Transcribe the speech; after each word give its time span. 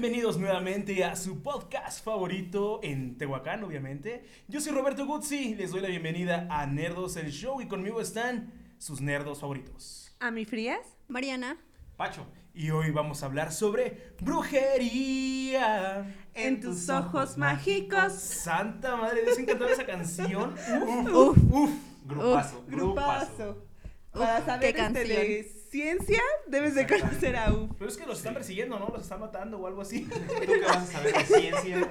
Bienvenidos 0.00 0.38
nuevamente 0.38 1.04
a 1.04 1.14
su 1.14 1.42
podcast 1.42 2.02
favorito 2.02 2.80
en 2.82 3.18
Tehuacán, 3.18 3.62
obviamente. 3.64 4.24
Yo 4.48 4.58
soy 4.58 4.72
Roberto 4.72 5.04
Guzzi, 5.04 5.54
les 5.56 5.72
doy 5.72 5.82
la 5.82 5.88
bienvenida 5.88 6.46
a 6.48 6.66
Nerdos 6.66 7.18
el 7.18 7.30
Show 7.30 7.60
y 7.60 7.68
conmigo 7.68 8.00
están 8.00 8.50
sus 8.78 9.02
nerdos 9.02 9.40
favoritos. 9.40 10.16
Ami 10.18 10.46
Frías, 10.46 10.80
Mariana. 11.06 11.58
Pacho. 11.98 12.26
Y 12.54 12.70
hoy 12.70 12.90
vamos 12.92 13.22
a 13.22 13.26
hablar 13.26 13.52
sobre 13.52 14.14
brujería. 14.22 16.16
En 16.32 16.62
tus 16.62 16.88
ojos 16.88 17.36
mágicos. 17.36 18.14
Santa 18.14 18.96
madre, 18.96 19.22
¿les 19.26 19.38
encantó 19.38 19.68
esa 19.68 19.84
canción? 19.84 20.54
Uf, 20.82 21.12
Uf. 21.12 21.36
uf. 21.52 21.70
Grupazo, 22.06 22.64
grupazo. 22.66 23.36
Grupazo. 23.36 23.66
Para 24.12 24.46
saber 24.46 24.74
qué 24.74 24.80
este 24.80 24.82
canción. 24.82 25.59
Ciencia, 25.70 26.20
debes 26.48 26.74
de 26.74 26.86
conocer 26.86 27.36
a 27.36 27.52
U. 27.52 27.68
Pero 27.78 27.88
es 27.90 27.96
que 27.96 28.06
los 28.06 28.18
están 28.18 28.34
persiguiendo, 28.34 28.78
¿no? 28.78 28.88
Los 28.88 29.02
están 29.02 29.20
matando 29.20 29.58
o 29.58 29.66
algo 29.66 29.80
así. 29.82 30.02
¿Tú 30.04 30.18
qué 30.40 30.60
vas 30.66 30.76
a 30.76 30.86
saber 30.86 31.14
de 31.14 31.24
ciencia 31.24 31.88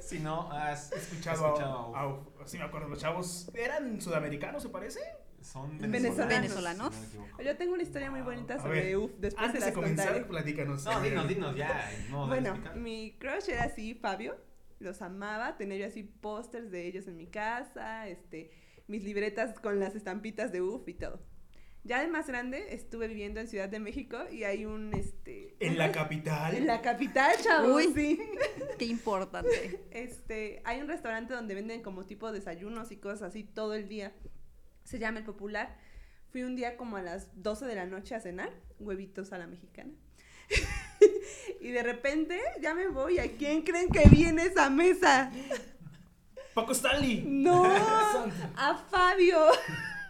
si 0.00 0.18
no 0.20 0.50
has 0.50 0.90
Escuchado, 0.92 1.46
escuchado 1.48 1.94
a, 1.96 2.02
a- 2.42 2.46
sí 2.46 2.58
me 2.58 2.64
acuerdo, 2.64 2.88
los 2.88 2.98
chavos 2.98 3.50
eran 3.54 4.00
sudamericanos, 4.00 4.62
¿se 4.62 4.68
parece? 4.70 5.00
Son 5.42 5.78
Venezolanos. 5.78 6.28
Venezolanos. 6.28 6.94
no. 7.14 7.42
Yo 7.42 7.56
tengo 7.56 7.74
una 7.74 7.82
historia 7.82 8.10
muy 8.10 8.20
bonita 8.22 8.54
A 8.54 8.58
sobre 8.62 8.82
ver, 8.82 8.96
UF, 8.96 9.10
después 9.18 9.46
Antes 9.46 9.60
las 9.60 9.68
de 9.70 9.74
comenzar, 9.74 10.06
contaré. 10.08 10.26
platícanos. 10.28 10.84
No, 10.84 11.00
dinos, 11.00 11.28
dinos 11.28 11.56
ya. 11.56 11.90
No, 12.10 12.26
Bueno, 12.26 12.58
mi 12.76 13.16
crush 13.18 13.48
era 13.48 13.64
así, 13.64 13.94
Fabio, 13.94 14.36
los 14.80 15.00
amaba, 15.02 15.56
tenía 15.56 15.76
yo 15.78 15.86
así 15.86 16.02
pósters 16.02 16.70
de 16.70 16.86
ellos 16.86 17.06
en 17.06 17.16
mi 17.16 17.26
casa, 17.26 18.06
este, 18.08 18.50
mis 18.86 19.02
libretas 19.04 19.58
con 19.60 19.78
las 19.80 19.94
estampitas 19.94 20.52
de 20.52 20.60
UF 20.62 20.86
y 20.88 20.94
todo. 20.94 21.20
Ya 21.82 22.00
de 22.02 22.08
más 22.08 22.26
grande 22.26 22.74
estuve 22.74 23.08
viviendo 23.08 23.40
en 23.40 23.48
Ciudad 23.48 23.68
de 23.68 23.80
México 23.80 24.18
y 24.30 24.44
hay 24.44 24.66
un, 24.66 24.92
este... 24.94 25.56
En 25.60 25.78
la 25.78 25.90
capital. 25.92 26.54
En 26.54 26.66
la 26.66 26.82
capital, 26.82 27.32
chavos, 27.42 27.70
Uy. 27.86 27.92
sí. 27.94 28.20
Qué 28.78 28.84
importante. 28.84 29.80
Este, 29.90 30.62
hay 30.64 30.80
un 30.80 30.88
restaurante 30.88 31.34
donde 31.34 31.54
venden 31.54 31.82
como 31.82 32.04
tipo 32.06 32.32
desayunos 32.32 32.92
y 32.92 32.96
cosas 32.96 33.22
así 33.22 33.44
todo 33.44 33.74
el 33.74 33.88
día. 33.88 34.12
Se 34.84 34.98
llama 34.98 35.18
El 35.18 35.24
Popular. 35.24 35.76
Fui 36.30 36.42
un 36.42 36.54
día 36.54 36.76
como 36.76 36.96
a 36.96 37.02
las 37.02 37.42
12 37.42 37.66
de 37.66 37.74
la 37.74 37.86
noche 37.86 38.14
a 38.14 38.20
cenar, 38.20 38.52
huevitos 38.78 39.32
a 39.32 39.38
la 39.38 39.46
mexicana. 39.46 39.92
y 41.60 41.70
de 41.70 41.82
repente 41.82 42.38
ya 42.60 42.74
me 42.74 42.88
voy. 42.88 43.18
¿A 43.18 43.32
quién 43.32 43.62
creen 43.62 43.90
que 43.90 44.08
viene 44.08 44.44
esa 44.44 44.70
mesa? 44.70 45.32
Paco 46.54 46.72
Stanley. 46.72 47.24
No, 47.26 47.64
a 47.64 48.86
Fabio. 48.90 49.38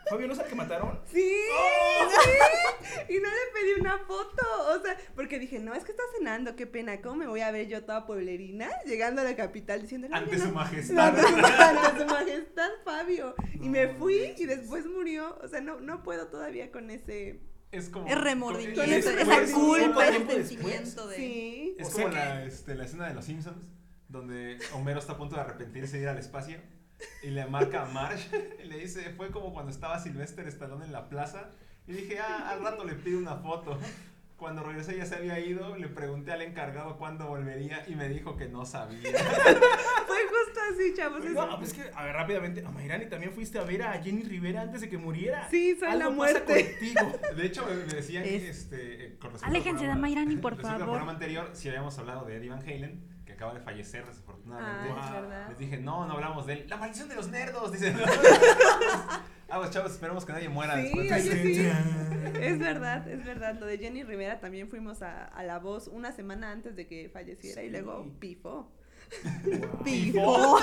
Fabio, 0.09 0.27
¿no 0.27 0.33
es 0.33 0.39
el 0.41 0.47
que 0.47 0.55
mataron? 0.57 0.99
Sí, 1.07 1.21
sí. 2.11 3.13
Y 3.15 3.19
no 3.21 3.29
le 3.29 3.37
pedí 3.53 3.81
una 3.81 3.99
foto. 3.99 4.43
O 4.77 4.83
sea, 4.83 4.97
porque 5.15 5.39
dije, 5.39 5.59
no, 5.61 5.75
es 5.75 5.85
que 5.85 5.93
está 5.93 6.03
cenando, 6.19 6.57
qué 6.57 6.67
pena. 6.67 7.01
¿Cómo 7.01 7.17
me 7.17 7.27
voy 7.29 7.41
a 7.43 7.51
ver 7.51 7.69
yo 7.69 7.85
toda 7.85 8.07
pueblerina 8.07 8.69
llegando 8.87 9.21
a 9.21 9.25
la 9.25 9.37
capital 9.37 9.83
diciendo 9.83 10.09
Ante 10.11 10.39
su 10.39 10.51
majestad. 10.51 11.09
Ante 11.09 11.23
su, 11.23 11.35
ante 11.37 12.01
su 12.01 12.07
majestad, 12.07 12.71
Fabio. 12.85 13.35
Y 13.55 13.69
me 13.69 13.89
fui 13.95 14.35
y 14.37 14.47
después 14.47 14.87
murió. 14.87 15.39
O 15.43 15.49
sea, 15.49 15.61
no, 15.61 15.81
no 15.81 16.03
puedo 16.03 16.27
todavía 16.29 16.73
con 16.73 16.91
ese. 16.91 17.41
Es 17.71 17.89
como. 17.89 18.09
Es 18.09 18.21
remordimiento, 18.21 18.83
ese- 18.83 19.21
esa 19.21 19.53
culpa, 19.55 20.09
ese 20.09 20.27
sentimiento 20.27 21.07
de... 21.07 21.17
Sí. 21.17 21.77
Es 21.79 21.89
O 21.89 21.93
como 21.93 22.09
la, 22.09 22.45
este, 22.45 22.75
la 22.75 22.85
escena 22.85 23.07
de 23.07 23.15
los 23.15 23.25
Simpsons, 23.25 23.65
donde 24.09 24.59
Homero 24.75 24.99
está 24.99 25.13
a 25.13 25.17
punto 25.17 25.37
de 25.37 25.43
arrepentirse 25.43 25.97
de 25.99 26.03
ir 26.03 26.09
al 26.09 26.19
espacio 26.19 26.59
y 27.23 27.29
le 27.31 27.47
marca 27.47 27.83
a 27.83 27.87
Marge 27.87 28.57
y 28.63 28.67
le 28.67 28.79
dice, 28.79 29.11
fue 29.17 29.31
como 29.31 29.53
cuando 29.53 29.71
estaba 29.71 29.99
Sylvester 29.99 30.47
Stallone 30.49 30.85
en 30.85 30.93
la 30.93 31.09
plaza 31.09 31.51
y 31.87 31.93
dije, 31.93 32.19
ah, 32.21 32.51
al 32.51 32.63
rato 32.63 32.85
le 32.85 32.95
pido 32.95 33.19
una 33.19 33.37
foto. 33.37 33.79
Cuando 34.37 34.63
regresé 34.63 34.97
ya 34.97 35.05
se 35.05 35.17
había 35.17 35.39
ido, 35.39 35.77
le 35.77 35.87
pregunté 35.89 36.33
al 36.33 36.41
encargado 36.41 36.97
cuándo 36.97 37.27
volvería 37.27 37.85
y 37.87 37.95
me 37.95 38.09
dijo 38.09 38.39
que 38.39 38.49
no 38.49 38.65
sabía. 38.65 39.03
Fue 39.13 40.17
justo 40.29 40.61
así, 40.73 40.95
chavos. 40.97 41.23
es- 41.23 41.33
No, 41.33 41.59
pues 41.59 41.71
es 41.71 41.75
que, 41.75 41.91
a 41.95 42.05
ver, 42.05 42.15
rápidamente, 42.15 42.65
a 42.65 42.71
Mayrani 42.71 43.07
también 43.11 43.33
fuiste 43.35 43.59
a 43.59 43.65
ver 43.65 43.83
a 43.83 44.03
Jenny 44.03 44.23
Rivera 44.23 44.63
antes 44.63 44.81
de 44.81 44.89
que 44.89 44.97
muriera. 44.97 45.47
Sí, 45.51 45.77
soy 45.79 45.89
la 45.89 46.07
Algo 46.07 46.17
pasa 46.23 46.41
muerte. 46.47 46.77
contigo. 46.79 47.19
De 47.37 47.47
hecho, 47.47 47.67
me 47.67 47.75
me 47.75 47.85
decían 47.93 48.25
Es- 48.25 48.43
este, 48.45 48.77
eh, 49.07 49.19
con 49.19 49.33
respecto 49.33 49.45
al 49.45 49.51
Aléjense 49.51 49.71
de 49.85 49.91
programa- 49.91 50.01
Mayrani, 50.01 50.37
por 50.37 50.53
respecto 50.53 50.69
al 50.73 50.79
favor. 50.79 50.95
programa 50.95 51.13
anterior, 51.13 51.51
si 51.53 51.69
habíamos 51.69 51.99
hablado 51.99 52.25
de 52.25 52.37
Eddie 52.37 52.49
Van 52.49 52.61
Halen, 52.63 53.10
acaba 53.41 53.55
de 53.55 53.61
fallecer 53.61 54.05
desafortunadamente. 54.07 54.93
Ah, 54.95 55.01
es 55.07 55.11
Wow. 55.13 55.21
verdad. 55.23 55.49
Les 55.49 55.59
dije, 55.59 55.77
no, 55.79 56.07
no 56.07 56.13
hablamos 56.13 56.45
de 56.45 56.53
él. 56.53 56.67
La 56.69 56.77
maldición 56.77 57.09
de 57.09 57.15
los 57.15 57.29
nerdos, 57.29 57.73
dicen. 57.73 57.97
ah, 59.49 59.57
pues 59.57 59.71
chavos, 59.71 59.93
esperemos 59.93 60.27
que 60.27 60.33
nadie 60.35 60.51
muera 60.51 60.77
Sí, 60.77 60.83
después 60.83 61.09
de 61.09 61.15
oye, 61.15 61.55
sí. 61.55 62.39
Es 62.39 62.59
verdad, 62.59 63.09
es 63.09 63.25
verdad. 63.25 63.59
Lo 63.59 63.65
de 63.65 63.79
Jenny 63.79 64.03
Rivera 64.05 64.41
también 64.41 64.69
fuimos 64.69 65.01
a, 65.01 65.25
a 65.25 65.43
La 65.43 65.59
Voz 65.59 65.89
una 65.89 66.13
semana 66.13 66.53
antes 66.53 66.77
de 66.77 66.87
que 66.87 67.09
falleciera 67.09 67.63
y 67.63 67.71
luego 67.71 68.13
pifó. 68.19 68.71
Wow. 69.45 69.85
Pifo. 69.85 70.59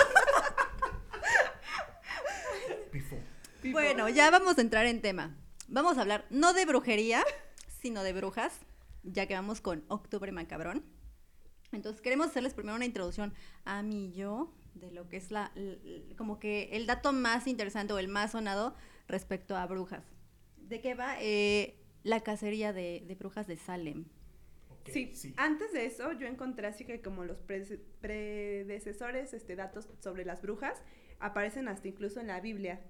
Pifo. 2.91 3.17
Pifó. 3.61 3.73
Bueno, 3.73 4.07
ya 4.09 4.29
vamos 4.29 4.59
a 4.59 4.61
entrar 4.61 4.85
en 4.85 5.01
tema. 5.01 5.35
Vamos 5.67 5.97
a 5.97 6.01
hablar 6.01 6.25
no 6.29 6.53
de 6.53 6.65
brujería, 6.65 7.23
sino 7.81 8.03
de 8.03 8.13
brujas, 8.13 8.53
ya 9.03 9.25
que 9.25 9.33
vamos 9.33 9.61
con 9.61 9.83
Octubre 9.87 10.31
Macabrón. 10.31 10.85
Entonces 11.71 12.01
queremos 12.01 12.27
hacerles 12.27 12.53
primero 12.53 12.75
una 12.75 12.85
introducción 12.85 13.33
a 13.65 13.83
mí 13.83 14.07
y 14.07 14.13
yo 14.13 14.53
de 14.75 14.91
lo 14.91 15.09
que 15.09 15.17
es 15.17 15.31
la, 15.31 15.51
como 16.17 16.39
que 16.39 16.69
el 16.73 16.85
dato 16.85 17.11
más 17.11 17.47
interesante 17.47 17.93
o 17.93 17.99
el 17.99 18.07
más 18.07 18.31
sonado 18.31 18.75
respecto 19.07 19.55
a 19.55 19.65
brujas. 19.65 20.03
¿De 20.57 20.81
qué 20.81 20.93
va? 20.95 21.15
Eh, 21.19 21.79
la 22.03 22.21
cacería 22.21 22.73
de, 22.73 23.03
de 23.05 23.15
brujas 23.15 23.47
de 23.47 23.57
Salem. 23.57 24.05
Ok, 24.69 24.89
Sí, 24.89 25.33
antes 25.37 25.73
de 25.73 25.85
eso 25.85 26.11
yo 26.13 26.27
encontré 26.27 26.67
así 26.67 26.85
que 26.85 27.01
como 27.01 27.25
los 27.25 27.39
predecesores, 27.39 29.33
este, 29.33 29.55
datos 29.55 29.89
sobre 29.99 30.25
las 30.25 30.41
brujas 30.41 30.81
aparecen 31.19 31.67
hasta 31.67 31.87
incluso 31.87 32.19
en 32.19 32.27
la 32.27 32.39
Biblia. 32.39 32.81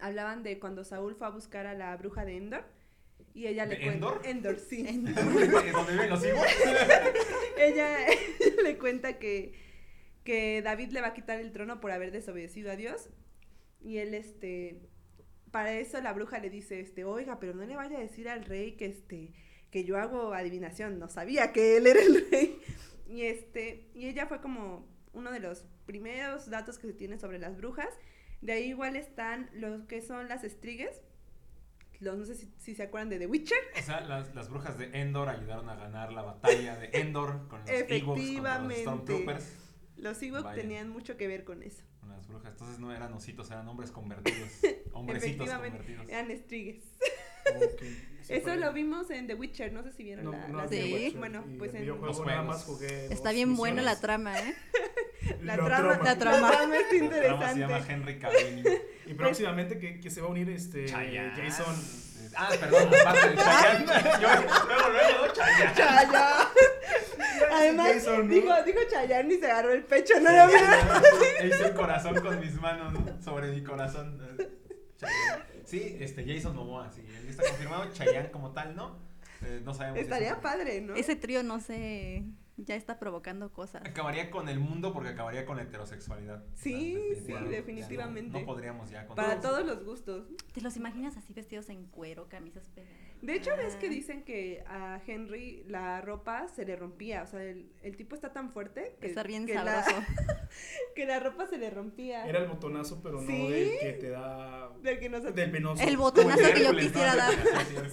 Hablaban 0.00 0.42
de 0.42 0.58
cuando 0.58 0.84
Saúl 0.84 1.14
fue 1.14 1.28
a 1.28 1.30
buscar 1.30 1.66
a 1.66 1.74
la 1.74 1.96
bruja 1.96 2.24
de 2.24 2.36
Endor 2.36 2.64
y 3.34 3.48
ella 3.48 3.66
le 3.66 3.74
¿De 3.76 3.82
cuenta. 3.82 3.94
Endor? 3.94 4.20
Endor, 4.24 4.58
sí. 4.60 4.82
¿Dónde 5.02 5.92
viven 5.92 6.10
los 6.10 6.24
hijos? 6.24 6.46
ella, 7.58 8.06
ella 8.08 8.16
le 8.62 8.78
cuenta 8.78 9.18
que, 9.18 9.52
que 10.22 10.62
David 10.62 10.92
le 10.92 11.00
va 11.00 11.08
a 11.08 11.14
quitar 11.14 11.40
el 11.40 11.52
trono 11.52 11.80
por 11.80 11.90
haber 11.90 12.12
desobedecido 12.12 12.70
a 12.70 12.76
Dios. 12.76 13.10
Y 13.80 13.98
él 13.98 14.14
este 14.14 14.80
para 15.50 15.78
eso 15.78 16.00
la 16.00 16.12
bruja 16.12 16.38
le 16.38 16.50
dice 16.50 16.80
este 16.80 17.04
oiga 17.04 17.38
pero 17.38 17.54
no 17.54 17.64
le 17.64 17.76
vaya 17.76 17.96
a 17.96 18.00
decir 18.00 18.28
al 18.28 18.44
rey 18.44 18.72
que 18.72 18.86
este 18.86 19.32
que 19.70 19.84
yo 19.84 19.98
hago 19.98 20.32
adivinación. 20.32 21.00
No 21.00 21.08
sabía 21.08 21.52
que 21.52 21.76
él 21.76 21.88
era 21.88 22.00
el 22.00 22.30
rey 22.30 22.60
y 23.08 23.22
este 23.22 23.90
y 23.94 24.06
ella 24.06 24.26
fue 24.26 24.40
como 24.40 24.88
uno 25.12 25.32
de 25.32 25.40
los 25.40 25.64
primeros 25.86 26.48
datos 26.50 26.78
que 26.78 26.86
se 26.86 26.94
tiene 26.94 27.18
sobre 27.18 27.40
las 27.40 27.56
brujas. 27.56 27.92
De 28.40 28.52
ahí 28.52 28.68
igual 28.68 28.94
están 28.94 29.50
los 29.54 29.84
que 29.86 30.02
son 30.02 30.28
las 30.28 30.44
estrigues 30.44 31.02
los 32.04 32.16
no 32.18 32.24
sé 32.24 32.34
si, 32.36 32.52
si 32.58 32.74
se 32.74 32.82
acuerdan 32.84 33.08
de 33.08 33.18
The 33.18 33.26
Witcher 33.26 33.58
O 33.78 33.82
sea, 33.82 34.00
las, 34.02 34.34
las 34.34 34.48
brujas 34.50 34.78
de 34.78 34.90
Endor 35.00 35.28
ayudaron 35.28 35.68
a 35.68 35.74
ganar 35.74 36.12
la 36.12 36.22
batalla 36.22 36.76
de 36.76 36.90
Endor 36.92 37.48
con 37.48 37.60
los 37.60 37.70
Ewoks 37.70 38.20
contra 38.20 38.58
los. 38.60 38.78
Stormtroopers. 38.78 39.52
los 39.96 40.22
Ewok 40.22 40.42
Vaya. 40.44 40.62
tenían 40.62 40.88
mucho 40.90 41.16
que 41.16 41.26
ver 41.26 41.44
con 41.44 41.62
eso 41.62 41.82
Con 42.00 42.10
las 42.10 42.26
brujas. 42.28 42.52
Entonces 42.52 42.78
no 42.78 42.92
eran 42.94 43.12
ositos, 43.12 43.50
eran 43.50 43.66
hombres 43.68 43.90
convertidos. 43.90 44.50
Hombrecitos 44.92 45.48
convertidos. 45.50 46.08
eran 46.08 46.28
sí, 46.48 46.80
Eso 48.28 48.42
fue- 48.42 48.56
lo 48.56 48.72
vimos 48.72 49.10
en 49.10 49.26
The 49.26 49.34
Witcher, 49.34 49.72
no 49.72 49.82
sé 49.82 49.92
si 49.92 50.02
vieron 50.04 50.24
No, 50.26 50.32
la, 50.32 50.48
no 50.48 50.58
la 50.58 50.68
Sí. 50.68 50.92
Witcher, 50.94 51.18
Bueno, 51.18 51.44
y 51.48 51.56
pues 51.58 51.74
en 51.74 51.86
Los 51.86 51.98
nada 52.00 52.14
juegos. 52.14 52.46
más 52.46 52.64
jugué 52.64 53.06
Está 53.12 53.32
bien 53.32 53.54
buena 53.56 53.82
la 53.82 54.00
trama, 54.00 54.38
¿eh? 54.38 54.54
la 55.42 55.56
La 55.56 55.64
trama, 55.64 55.98
trama. 55.98 56.04
La 56.04 56.18
trama. 56.18 56.36
es 56.38 56.52
La 56.52 56.58
trama 56.60 56.76
se 56.88 56.96
interesante. 56.96 57.60
llama 57.60 57.80
Henry 57.88 58.18
Cavill. 58.18 58.64
Y 59.06 59.12
próximamente 59.12 59.78
que, 59.78 60.00
que 60.00 60.10
se 60.10 60.22
va 60.22 60.28
a 60.28 60.30
unir 60.30 60.48
este 60.48 60.86
Chayanne. 60.86 61.32
Jason. 61.36 61.76
Ah, 62.36 62.48
perdón, 62.58 62.88
aparte 62.88 63.28
de 63.28 63.36
Chayanne. 63.36 63.86
Yo 64.22 64.28
luego, 64.28 64.88
luego, 64.88 65.32
Chayanne. 65.34 65.74
Chayanne. 65.74 66.48
Además, 67.52 67.92
Jason, 67.92 68.28
¿no? 68.28 68.34
dijo, 68.34 68.62
dijo 68.64 68.78
Chayanne 68.90 69.34
y 69.34 69.38
se 69.38 69.44
agarró 69.50 69.72
el 69.72 69.84
pecho, 69.84 70.14
no 70.20 70.30
lo 70.32 70.46
vieron. 70.46 70.70
E 71.40 71.46
hice 71.48 71.66
el 71.66 71.74
corazón 71.74 72.14
con 72.22 72.40
mis 72.40 72.54
manos 72.60 72.92
¿no? 72.94 73.22
sobre 73.22 73.48
mi 73.52 73.62
corazón. 73.62 74.18
Chayanne. 74.96 75.44
Sí, 75.66 75.96
este 76.00 76.24
Jason 76.26 76.56
Momoa, 76.56 76.90
sí, 76.90 77.04
él 77.06 77.28
está 77.28 77.42
confirmado. 77.46 77.92
Chayanne 77.92 78.30
como 78.30 78.52
tal, 78.52 78.74
¿no? 78.74 78.98
Eh, 79.42 79.60
no 79.62 79.74
sabemos. 79.74 79.98
Estaría 80.00 80.30
eso. 80.32 80.40
padre, 80.40 80.80
¿no? 80.80 80.94
Ese 80.94 81.14
trío, 81.16 81.42
no 81.42 81.60
sé, 81.60 82.24
ya 82.56 82.76
está 82.76 82.98
provocando 82.98 83.52
cosas. 83.52 83.82
Acabaría 83.84 84.30
con 84.30 84.48
el 84.48 84.60
mundo 84.60 84.92
porque 84.92 85.10
acabaría 85.10 85.44
con 85.44 85.56
la 85.56 85.64
heterosexualidad. 85.64 86.44
Sí, 86.54 86.96
O 86.96 87.26
sea, 87.26 87.38
sí, 87.42 87.48
definitivamente. 87.48 88.38
no 88.40 88.46
podríamos 88.46 88.90
ya 88.90 89.06
con 89.06 89.16
Para 89.16 89.40
todos 89.40 89.64
los 89.66 89.84
gustos. 89.84 90.26
¿Te 90.52 90.60
los 90.60 90.76
imaginas 90.76 91.16
así 91.16 91.32
vestidos 91.32 91.68
en 91.68 91.86
cuero, 91.86 92.28
camisas 92.28 92.68
pegadas? 92.74 92.94
De 93.24 93.34
hecho, 93.34 93.56
ves 93.56 93.74
que 93.76 93.88
dicen 93.88 94.22
que 94.22 94.62
a 94.66 95.00
Henry 95.06 95.64
la 95.66 96.02
ropa 96.02 96.46
se 96.48 96.66
le 96.66 96.76
rompía. 96.76 97.22
O 97.22 97.26
sea, 97.26 97.42
el, 97.42 97.72
el 97.82 97.96
tipo 97.96 98.14
está 98.14 98.32
tan 98.34 98.52
fuerte 98.52 98.96
que, 99.00 99.06
Estar 99.06 99.26
bien 99.26 99.46
que 99.46 99.54
la, 99.54 99.82
que 100.94 101.06
la 101.06 101.20
ropa 101.20 101.46
se 101.46 101.56
le 101.56 101.70
rompía. 101.70 102.26
Era 102.26 102.40
el 102.40 102.48
botonazo, 102.48 103.02
pero 103.02 103.22
no 103.22 103.26
¿Sí? 103.26 103.48
del 103.50 103.78
que 103.80 103.92
te 103.94 104.10
da. 104.10 104.70
Del 104.82 104.98
que 104.98 105.08
nos 105.08 105.34
Del 105.34 105.50
penoso. 105.50 105.82
El 105.82 105.96
botonazo 105.96 106.52
que 106.54 106.64
yo 106.64 106.72
¿no? 106.74 106.78
quisiera 106.78 107.16
dar. 107.16 107.32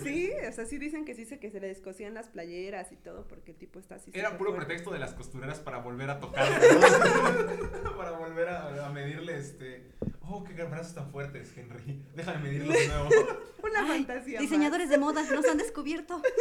Sí, 0.04 0.32
o 0.50 0.52
sea, 0.52 0.66
sí 0.66 0.78
dicen 0.78 1.06
que 1.06 1.16
sí, 1.16 1.24
se- 1.24 1.40
que 1.40 1.50
se 1.50 1.62
le 1.62 1.68
descosían 1.68 2.14
las 2.14 2.28
playeras 2.28 2.92
y 2.92 2.98
todo 2.98 3.26
porque 3.28 3.52
el 3.52 3.58
tipo 3.58 3.80
está 3.80 3.96
así. 3.96 4.12
Era 4.14 4.30
puro 4.32 4.38
puro 4.40 4.52
fuerte. 4.52 4.66
pretexto 4.68 4.92
de 4.92 5.00
las 5.00 5.14
costureras 5.14 5.60
para 5.62 5.78
volver 5.78 6.10
a 6.10 6.20
tocar. 6.20 6.46
para 7.98 8.12
volver 8.12 8.50
a, 8.50 8.86
a 8.88 8.90
medirle 8.90 9.38
este. 9.38 9.88
Oh, 10.34 10.44
qué 10.46 10.54
brazos 10.54 10.94
tan 10.96 11.12
fuertes, 11.12 11.52
Henry. 11.58 12.06
Déjame 12.16 12.40
medirlos 12.40 12.74
de 12.74 12.88
nuevo. 12.90 13.10
Una 13.64 13.82
Ay, 13.82 14.06
fantasía. 14.06 14.40
diseñadores 14.40 14.90
de 14.90 14.98
moda 14.98 15.24
nos 15.24 15.46
han 15.46 15.58
descubierto. 15.58 16.22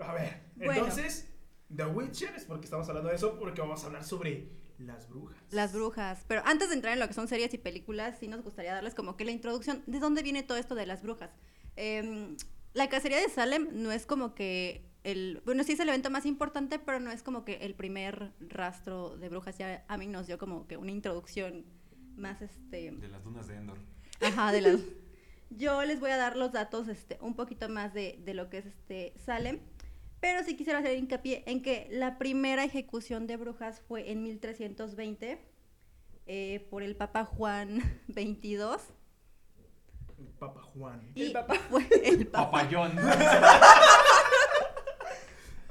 A 0.00 0.14
ver, 0.14 0.40
Bueno. 0.56 0.72
entonces, 0.72 1.28
The 1.74 1.84
Witcher 1.86 2.34
es 2.34 2.44
porque 2.44 2.64
estamos 2.64 2.88
hablando 2.88 3.10
de 3.10 3.16
eso, 3.16 3.38
porque 3.38 3.60
vamos 3.60 3.82
a 3.84 3.86
hablar 3.86 4.02
sobre 4.04 4.48
las 4.78 5.08
brujas. 5.08 5.38
Las 5.50 5.72
brujas. 5.72 6.24
Pero 6.26 6.42
antes 6.44 6.70
de 6.70 6.74
entrar 6.74 6.92
en 6.94 6.98
lo 7.00 7.06
que 7.06 7.14
son 7.14 7.28
series 7.28 7.54
y 7.54 7.58
películas, 7.58 8.16
sí 8.18 8.26
nos 8.26 8.42
gustaría 8.42 8.72
darles 8.74 8.94
como 8.94 9.16
que 9.16 9.24
la 9.24 9.30
introducción. 9.30 9.82
¿De 9.86 10.00
dónde 10.00 10.22
viene 10.22 10.42
todo 10.42 10.58
esto 10.58 10.74
de 10.74 10.86
las 10.86 11.02
brujas? 11.02 11.30
Em, 11.76 12.36
la 12.74 12.88
cacería 12.88 13.20
de 13.20 13.28
Salem 13.28 13.68
no 13.72 13.92
es 13.92 14.06
como 14.06 14.34
que 14.34 14.90
el... 15.04 15.42
Bueno, 15.44 15.64
sí 15.64 15.72
es 15.72 15.80
el 15.80 15.88
evento 15.88 16.10
más 16.10 16.26
importante, 16.26 16.78
pero 16.78 17.00
no 17.00 17.10
es 17.10 17.22
como 17.22 17.44
que 17.44 17.54
el 17.56 17.74
primer 17.74 18.32
rastro 18.40 19.16
de 19.16 19.28
brujas. 19.28 19.58
Ya 19.58 19.84
a 19.88 19.98
mí 19.98 20.06
nos 20.06 20.26
dio 20.26 20.38
como 20.38 20.66
que 20.66 20.76
una 20.76 20.90
introducción 20.90 21.64
más 22.16 22.42
este... 22.42 22.90
De 22.92 23.08
las 23.08 23.24
dunas 23.24 23.46
de 23.46 23.56
Endor. 23.56 23.78
Ajá, 24.20 24.52
de 24.52 24.60
las... 24.60 24.80
Yo 25.50 25.82
les 25.84 26.00
voy 26.00 26.10
a 26.10 26.16
dar 26.16 26.36
los 26.36 26.52
datos 26.52 26.88
este, 26.88 27.18
un 27.20 27.34
poquito 27.34 27.68
más 27.68 27.92
de, 27.92 28.18
de 28.24 28.32
lo 28.32 28.48
que 28.48 28.58
es 28.58 28.66
este 28.66 29.12
Salem. 29.18 29.60
Pero 30.20 30.44
sí 30.44 30.56
quisiera 30.56 30.78
hacer 30.78 30.96
hincapié 30.96 31.42
en 31.46 31.62
que 31.62 31.88
la 31.90 32.16
primera 32.16 32.64
ejecución 32.64 33.26
de 33.26 33.36
brujas 33.36 33.80
fue 33.80 34.12
en 34.12 34.22
1320 34.22 35.40
eh, 36.26 36.66
por 36.70 36.82
el 36.82 36.94
Papa 36.94 37.24
Juan 37.24 37.80
XXII. 38.08 38.58
El 40.18 40.28
Papa 40.38 40.62
Juan. 40.62 41.10
Y 41.14 41.22
El 41.22 41.32
Papa. 41.32 41.54
fue 41.68 41.88
el 42.04 42.26
Papa. 42.28 42.50
Papayón. 42.52 42.92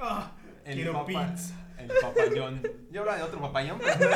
Ah, 0.01 0.35
El 0.65 0.75
quiero 0.75 0.93
papa- 0.93 1.05
pizza. 1.33 1.55
El 1.77 1.91
papayón. 2.01 2.61
Yo 2.91 3.01
hablaba 3.01 3.17
de 3.19 3.23
otro 3.23 3.39
papayón, 3.41 3.79
pero. 3.79 4.09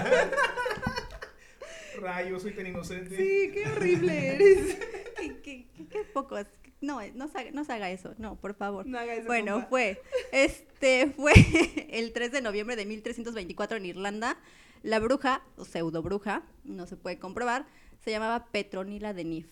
Rayo, 2.01 2.39
soy 2.39 2.51
tan 2.53 2.67
inocente. 2.67 3.15
Sí, 3.15 3.51
qué 3.53 3.67
horrible 3.71 4.35
eres. 4.35 4.77
¿Qué, 5.17 5.41
qué, 5.41 5.67
qué- 5.75 5.87
qué 5.87 6.03
poco 6.13 6.37
es? 6.37 6.47
No, 6.81 6.99
no 7.15 7.27
se, 7.29 7.37
haga, 7.39 7.51
no 7.51 7.63
se 7.63 7.71
haga 7.73 7.89
eso, 7.89 8.13
no, 8.17 8.35
por 8.35 8.53
favor. 8.53 8.85
No 8.85 8.99
haga 8.99 9.13
eso. 9.15 9.25
Bueno, 9.27 9.53
compa. 9.53 9.69
fue, 9.69 10.01
este, 10.33 11.07
fue 11.15 11.31
el 11.89 12.11
3 12.11 12.31
de 12.33 12.41
noviembre 12.41 12.75
de 12.75 12.85
1324 12.85 13.77
en 13.77 13.85
Irlanda. 13.85 14.37
La 14.83 14.99
bruja, 14.99 15.41
o 15.55 15.65
pseudo 15.65 16.03
bruja, 16.03 16.43
no 16.63 16.85
se 16.85 16.95
puede 16.97 17.17
comprobar, 17.17 17.65
se 18.03 18.11
llamaba 18.11 18.45
Petronila 18.51 19.13
de 19.13 19.23
Nif. 19.23 19.47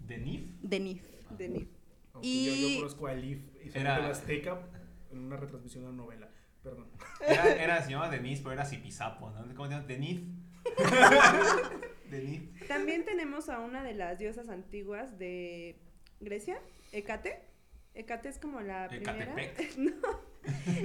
¿De 0.00 0.16
Nif? 0.18 0.42
De 0.62 0.80
Nif. 0.80 1.02
Denis. 1.30 1.68
Aunque 2.14 2.26
Y- 2.28 2.62
yo, 2.62 2.68
yo 2.70 2.76
conozco 2.80 3.06
a 3.06 3.12
Elif 3.12 3.38
y 3.62 3.78
Era- 3.78 4.08
Azteca 4.08 4.62
en 5.10 5.18
una 5.18 5.36
retransmisión 5.36 5.84
de 5.84 5.90
una 5.90 5.96
novela. 6.02 6.28
Perdón. 6.62 6.88
Era, 7.26 7.54
era, 7.54 7.82
se 7.82 7.90
llamaba 7.90 8.10
Denise, 8.10 8.42
pero 8.42 8.52
era 8.52 8.64
Zipizapo, 8.64 9.30
¿no? 9.30 9.42
¿Cómo 9.54 9.66
se 9.66 9.74
llama? 9.74 9.86
Denif. 9.86 10.22
Denif. 12.10 12.68
También 12.68 13.04
tenemos 13.04 13.48
a 13.48 13.60
una 13.60 13.82
de 13.82 13.94
las 13.94 14.18
diosas 14.18 14.48
antiguas 14.48 15.18
de 15.18 15.80
Grecia, 16.20 16.60
Hécate. 16.92 17.40
Hécate 17.94 18.28
es 18.28 18.38
como 18.38 18.60
la 18.60 18.88
primera. 18.88 19.24
Ecatepec. 19.24 19.76
no, 19.78 19.92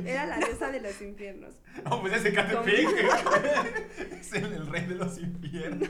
era 0.06 0.26
la 0.26 0.38
diosa 0.38 0.72
de 0.72 0.82
los 0.82 1.02
infiernos. 1.02 1.56
Oh, 1.92 2.02
pues 2.02 2.14
es 2.14 2.26
Ecatepec. 2.26 2.88
es 4.20 4.34
el, 4.34 4.54
el 4.54 4.68
rey 4.68 4.86
de 4.86 4.96
los 4.96 5.20
infiernos. 5.20 5.90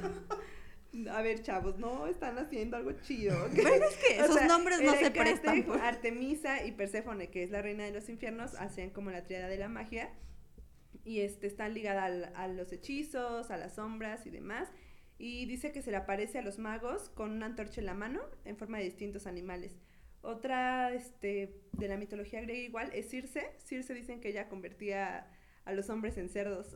A 1.12 1.22
ver, 1.22 1.42
chavos, 1.42 1.78
no 1.78 2.08
están 2.08 2.38
haciendo 2.38 2.78
algo 2.78 2.92
chido. 3.02 3.36
es 3.48 3.96
que 3.98 4.16
esos 4.20 4.36
sea, 4.36 4.48
nombres 4.48 4.82
no 4.82 4.94
se 4.96 5.12
prestan. 5.12 5.64
por- 5.64 5.80
Artemisa 5.82 6.64
y 6.66 6.72
Perséfone, 6.72 7.30
que 7.30 7.44
es 7.44 7.52
la 7.52 7.62
reina 7.62 7.84
de 7.84 7.92
los 7.92 8.08
infiernos, 8.10 8.56
hacían 8.56 8.90
como 8.92 9.12
la 9.12 9.24
triada 9.24 9.48
de 9.48 9.58
la 9.58 9.68
magia. 9.68 10.14
Y 11.04 11.22
este, 11.22 11.48
están 11.48 11.74
ligadas 11.74 12.04
al- 12.06 12.32
a 12.36 12.48
los 12.48 12.72
hechizos, 12.72 13.52
a 13.52 13.58
las 13.58 13.76
sombras 13.76 14.26
y 14.26 14.30
demás. 14.30 14.70
Y 15.18 15.46
dice 15.46 15.72
que 15.72 15.82
se 15.82 15.92
le 15.92 15.98
aparece 15.98 16.40
a 16.40 16.42
los 16.42 16.60
magos 16.60 17.10
con 17.10 17.32
una 17.32 17.46
antorcha 17.46 17.80
en 17.82 17.86
la 17.86 17.94
mano 17.94 18.22
en 18.44 18.58
forma 18.58 18.78
de 18.80 18.86
distintos 18.86 19.28
animales. 19.28 19.78
Otra 20.22 20.94
este, 20.94 21.62
de 21.74 21.88
la 21.88 21.98
mitología 21.98 22.42
griega 22.42 22.64
igual 22.64 22.90
es 22.94 23.10
Circe. 23.10 23.52
Circe 23.60 23.94
dicen 23.94 24.20
que 24.20 24.30
ella 24.30 24.50
convertía 24.50 25.28
a 25.66 25.74
los 25.74 25.90
hombres 25.90 26.18
en 26.18 26.30
cerdos. 26.30 26.68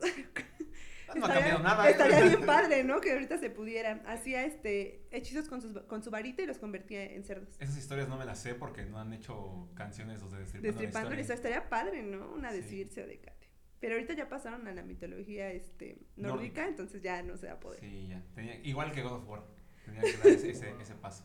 No 1.16 1.26
ha 1.26 1.34
cambiado 1.34 1.58
nada. 1.60 1.88
¿eh? 1.88 1.90
Estaría 1.90 2.20
bien 2.22 2.40
padre, 2.46 2.84
¿no? 2.84 3.00
Que 3.00 3.10
ahorita 3.14 3.36
se 3.38 3.50
pudiera. 3.50 4.00
Hacía 4.06 4.44
este 4.44 5.08
hechizos 5.10 5.48
con, 5.48 5.60
sus- 5.60 5.76
con 5.88 6.04
su 6.04 6.10
varita 6.12 6.40
y 6.42 6.46
los 6.46 6.58
convertía 6.58 7.02
en 7.04 7.24
cerdos. 7.24 7.48
Esas 7.58 7.76
historias 7.78 8.08
no 8.08 8.16
me 8.16 8.24
las 8.24 8.38
sé 8.38 8.54
porque 8.54 8.84
no 8.86 8.96
han 9.00 9.12
hecho 9.12 9.68
canciones 9.74 10.20
los 10.22 10.30
de 10.30 10.38
Destripando, 10.38 10.68
Destripando 10.68 11.10
la 11.16 11.20
historia. 11.20 11.34
Estaría 11.34 11.68
padre, 11.68 12.02
¿no? 12.04 12.30
Una 12.32 12.52
de 12.52 12.62
Sí. 12.62 12.84
Circe 12.84 13.02
o 13.02 13.06
de 13.08 13.18
Cate. 13.18 13.48
Pero 13.80 13.94
ahorita 13.96 14.12
ya 14.14 14.28
pasaron 14.28 14.68
a 14.68 14.72
la 14.72 14.84
mitología 14.84 15.50
este, 15.50 15.98
nórdica, 16.14 16.28
Nórdica. 16.36 16.68
entonces 16.68 17.02
ya 17.02 17.20
no 17.24 17.36
se 17.36 17.48
va 17.48 17.54
a 17.54 17.58
poder. 17.58 17.80
Sí, 17.80 18.06
ya. 18.08 18.22
Tenía, 18.36 18.54
igual 18.62 18.92
que 18.92 19.02
God 19.02 19.14
of 19.14 19.28
War. 19.28 19.42
Tenía 19.84 20.02
que 20.02 20.16
dar 20.16 20.26
ese, 20.28 20.50
ese, 20.50 20.74
ese 20.80 20.94
paso. 20.94 21.24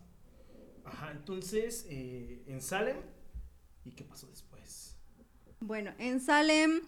Ajá, 0.83 1.11
entonces, 1.11 1.85
eh, 1.91 2.41
en 2.47 2.59
Salem. 2.59 2.97
¿Y 3.83 3.91
qué 3.91 4.03
pasó 4.03 4.25
después? 4.25 4.97
Bueno, 5.59 5.93
en 5.99 6.19
Salem, 6.19 6.81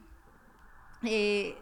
eh, 1.04 1.56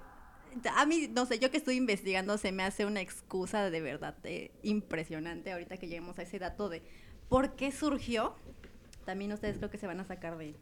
a 0.76 0.86
mí, 0.86 1.10
no 1.14 1.26
sé, 1.26 1.40
yo 1.40 1.52
que 1.52 1.58
estoy 1.58 1.76
investigando 1.76 2.38
se 2.38 2.52
me 2.52 2.64
hace 2.64 2.86
una 2.86 3.02
excusa 3.02 3.70
de 3.70 3.82
verdad 3.82 4.16
eh, 4.24 4.52
impresionante 4.64 5.52
ahorita 5.52 5.78
que 5.78 5.88
lleguemos 5.88 6.18
a 6.20 6.22
ese 6.24 6.40
dato 6.40 6.70
de 6.70 6.82
por 7.30 7.56
qué 7.56 7.72
surgió. 7.72 8.36
También 9.06 9.32
ustedes 9.34 9.58
creo 9.58 9.70
que 9.70 9.78
se 9.78 9.86
van 9.88 10.00
a 10.00 10.06
sacar 10.06 10.38
de, 10.38 10.56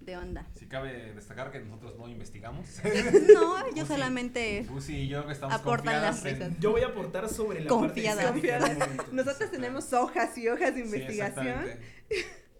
de 0.00 0.16
onda. 0.16 0.46
Si 0.54 0.66
cabe 0.66 1.12
destacar 1.14 1.50
que 1.50 1.60
nosotros 1.60 1.96
no 1.98 2.08
investigamos. 2.08 2.66
No, 3.34 3.68
yo 3.74 3.82
sí. 3.84 3.88
solamente... 3.88 4.64
Lucy 4.68 4.94
y 4.98 5.08
yo 5.08 5.26
que 5.26 5.32
estamos 5.32 5.54
Aportan 5.56 6.02
las 6.02 6.24
en-. 6.24 6.56
Yo 6.60 6.70
voy 6.72 6.82
a 6.82 6.88
aportar 6.88 7.28
sobre 7.28 7.60
la 7.62 7.68
Confiada. 7.68 8.30
parte 8.32 8.46
del 8.46 8.60
momento. 8.78 9.06
Nosotros 9.12 9.50
tenemos 9.50 9.92
hojas 9.92 10.36
y 10.38 10.48
hojas 10.48 10.74
de 10.74 10.82
Sí, 10.82 10.86
investigación. 10.86 11.46
exactamente. 11.48 11.86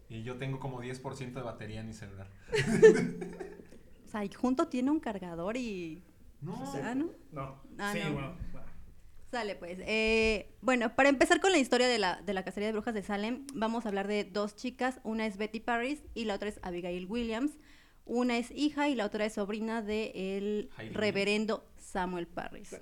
y 0.09 0.23
yo 0.23 0.37
tengo 0.39 0.59
como 0.59 0.83
10% 0.83 1.33
de 1.35 1.43
batería 1.43 1.81
en 1.81 1.87
mi 1.89 1.93
celular. 1.95 2.29
O 4.11 4.13
sea, 4.13 4.25
y 4.25 4.33
junto 4.33 4.67
tiene 4.67 4.91
un 4.91 4.99
cargador 4.99 5.57
y... 5.57 6.03
No. 6.41 6.61
Ah, 6.83 6.97
¿no? 6.97 7.11
No. 7.31 7.63
Ah, 7.79 7.93
sí, 7.93 8.01
no. 8.03 8.13
bueno. 8.13 8.35
Sale, 9.31 9.55
pues. 9.55 9.79
Eh, 9.83 10.53
bueno, 10.63 10.97
para 10.97 11.09
empezar 11.09 11.41
con 11.41 11.53
la 11.53 11.59
historia 11.59 11.87
de 11.87 11.99
la, 11.99 12.21
de 12.21 12.35
la 12.35 12.43
cacería 12.43 12.67
de 12.67 12.73
brujas 12.73 12.93
de 12.93 13.05
Salem, 13.05 13.47
vamos 13.55 13.87
a 13.87 13.91
hablar 13.91 14.09
de 14.09 14.25
dos 14.25 14.57
chicas. 14.57 14.99
Una 15.05 15.27
es 15.27 15.37
Betty 15.37 15.61
Parris 15.61 16.03
y 16.15 16.25
la 16.25 16.35
otra 16.35 16.49
es 16.49 16.59
Abigail 16.63 17.07
Williams. 17.07 17.53
Una 18.05 18.37
es 18.37 18.51
hija 18.51 18.89
y 18.89 18.97
la 18.97 19.07
otra 19.07 19.27
es 19.27 19.35
sobrina 19.35 19.81
del 19.81 20.71
el 20.77 20.93
reverendo 20.93 21.65
Samuel 21.77 22.27
Parris. 22.27 22.75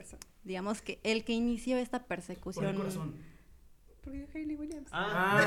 Digamos 0.45 0.81
que 0.81 0.99
el 1.03 1.25
que 1.25 1.35
inició 1.35 1.77
esta 1.77 1.99
Por 1.99 2.17
el 2.17 2.25
persecución. 2.25 3.15
Porque 4.09 4.39
Hailey 4.39 4.57
Williams. 4.57 4.89
Ah, 4.93 5.45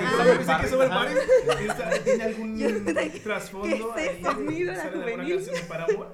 Ah, 0.47 0.59
que 0.61 0.67
sobre 0.67 0.87
ajá. 0.87 1.05
París 1.47 1.69
está- 1.69 2.03
tiene 2.03 2.23
algún 2.23 2.57
trasfondo 3.23 3.93
¿qué 3.95 4.05
es 4.05 4.07
ahí. 4.07 4.17
eso? 4.19 4.31
¿Sale 4.31 4.51
de 4.67 4.73
alguna 4.77 5.01
juvenil. 5.03 5.35
canción 5.35 5.55
de 5.55 5.61
Paramore? 5.63 6.09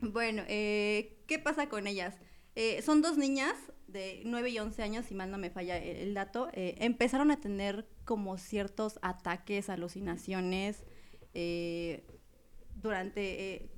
Bueno, 0.00 0.42
eh, 0.48 1.18
¿qué 1.26 1.38
pasa 1.38 1.68
con 1.68 1.86
ellas? 1.86 2.16
Eh, 2.56 2.82
son 2.82 3.02
dos 3.02 3.16
niñas 3.16 3.54
de 3.86 4.22
9 4.24 4.50
y 4.50 4.58
11 4.58 4.82
años, 4.82 5.06
si 5.06 5.14
mal 5.14 5.30
no 5.30 5.38
me 5.38 5.50
falla 5.50 5.76
el, 5.78 5.96
el 5.96 6.14
dato. 6.14 6.48
eh, 6.52 6.74
empezaron 6.78 7.30
a 7.30 7.40
tener 7.40 7.86
como 8.04 8.36
ciertos 8.38 8.98
ataques, 9.02 9.68
alucinaciones 9.70 10.82
eh, 11.34 12.04
durante, 12.74 13.54
eh, 13.54 13.70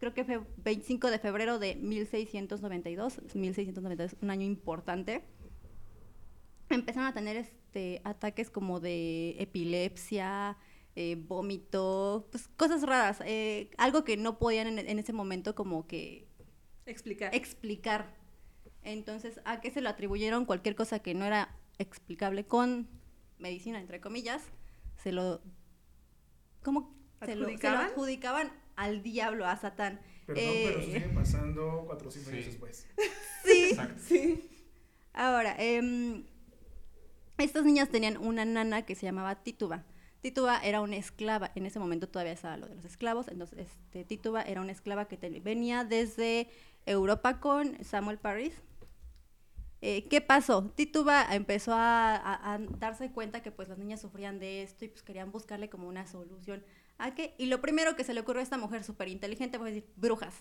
creo 0.00 0.12
que 0.14 0.24
fue 0.24 0.40
25 0.64 1.10
de 1.10 1.18
febrero 1.18 1.58
de 1.58 1.76
1692, 1.76 3.20
1692, 3.34 4.16
un 4.20 4.30
año 4.30 4.44
importante. 4.46 5.22
Empezaron 6.68 7.06
a 7.08 7.14
tener 7.14 7.36
este 7.36 8.00
ataques 8.04 8.50
como 8.50 8.80
de 8.80 9.36
epilepsia, 9.38 10.56
eh, 10.96 11.16
vómito, 11.16 12.26
pues 12.30 12.48
cosas 12.56 12.82
raras, 12.82 13.18
eh, 13.24 13.70
algo 13.78 14.02
que 14.04 14.16
no 14.16 14.38
podían 14.38 14.66
en, 14.66 14.78
en 14.78 14.98
ese 14.98 15.12
momento 15.12 15.54
como 15.54 15.86
que 15.86 16.26
Explicar. 16.86 17.34
explicar. 17.34 18.16
Entonces, 18.82 19.40
¿a 19.44 19.60
qué 19.60 19.70
se 19.70 19.80
lo 19.80 19.88
atribuyeron? 19.88 20.44
Cualquier 20.44 20.74
cosa 20.76 21.00
que 21.00 21.14
no 21.14 21.24
era 21.24 21.54
explicable 21.78 22.46
con 22.46 22.88
medicina, 23.38 23.80
entre 23.80 24.00
comillas, 24.00 24.42
se 25.02 25.12
lo... 25.12 25.42
¿Cómo? 26.62 26.96
Se 27.24 27.34
lo, 27.36 27.46
se 27.48 27.70
lo 27.70 27.78
¿Adjudicaban? 27.78 28.52
al 28.76 29.02
diablo, 29.02 29.46
a 29.46 29.56
Satán. 29.56 30.00
Perdón, 30.26 30.44
Eh, 30.44 30.64
pero 30.66 30.78
eso 30.80 30.92
sigue 30.92 31.08
pasando 31.08 31.84
400 31.86 32.32
años 32.32 32.44
Sí. 32.44 32.50
después. 32.50 32.86
Sí, 33.44 33.64
Exacto. 33.70 34.02
sí. 34.04 34.48
Ahora, 35.12 35.54
em, 35.58 36.24
estas 37.38 37.64
niñas 37.64 37.88
tenían 37.88 38.16
una 38.16 38.44
nana 38.44 38.82
que 38.82 38.94
se 38.94 39.06
llamaba 39.06 39.42
Tituba. 39.42 39.84
Tituba 40.20 40.58
era 40.58 40.80
una 40.80 40.96
esclava, 40.96 41.52
en 41.54 41.66
ese 41.66 41.78
momento 41.78 42.08
todavía 42.08 42.32
estaba 42.32 42.56
lo 42.56 42.66
de 42.66 42.74
los 42.74 42.84
esclavos, 42.84 43.28
entonces 43.28 43.58
este, 43.58 44.04
Tituba 44.04 44.42
era 44.42 44.60
una 44.60 44.72
esclava 44.72 45.06
que 45.06 45.16
venía 45.40 45.84
desde 45.84 46.48
Europa 46.84 47.38
con 47.40 47.82
Samuel 47.84 48.18
Parris. 48.18 48.54
Eh, 49.82 50.08
¿Qué 50.08 50.20
pasó? 50.20 50.70
Tituba 50.74 51.26
empezó 51.32 51.72
a 51.74 52.58
darse 52.78 53.12
cuenta 53.12 53.42
que 53.42 53.52
pues 53.52 53.68
las 53.68 53.78
niñas 53.78 54.00
sufrían 54.00 54.38
de 54.38 54.62
esto 54.62 54.84
y 54.84 54.88
pues 54.88 55.02
querían 55.02 55.30
buscarle 55.30 55.68
como 55.68 55.86
una 55.86 56.06
solución. 56.06 56.64
¿A 56.98 57.14
qué? 57.14 57.34
Y 57.38 57.46
lo 57.46 57.60
primero 57.60 57.94
que 57.94 58.04
se 58.04 58.14
le 58.14 58.20
ocurrió 58.20 58.40
a 58.40 58.42
esta 58.42 58.56
mujer 58.56 58.82
súper 58.84 59.08
inteligente 59.08 59.58
fue 59.58 59.70
decir, 59.70 59.88
brujas. 59.96 60.34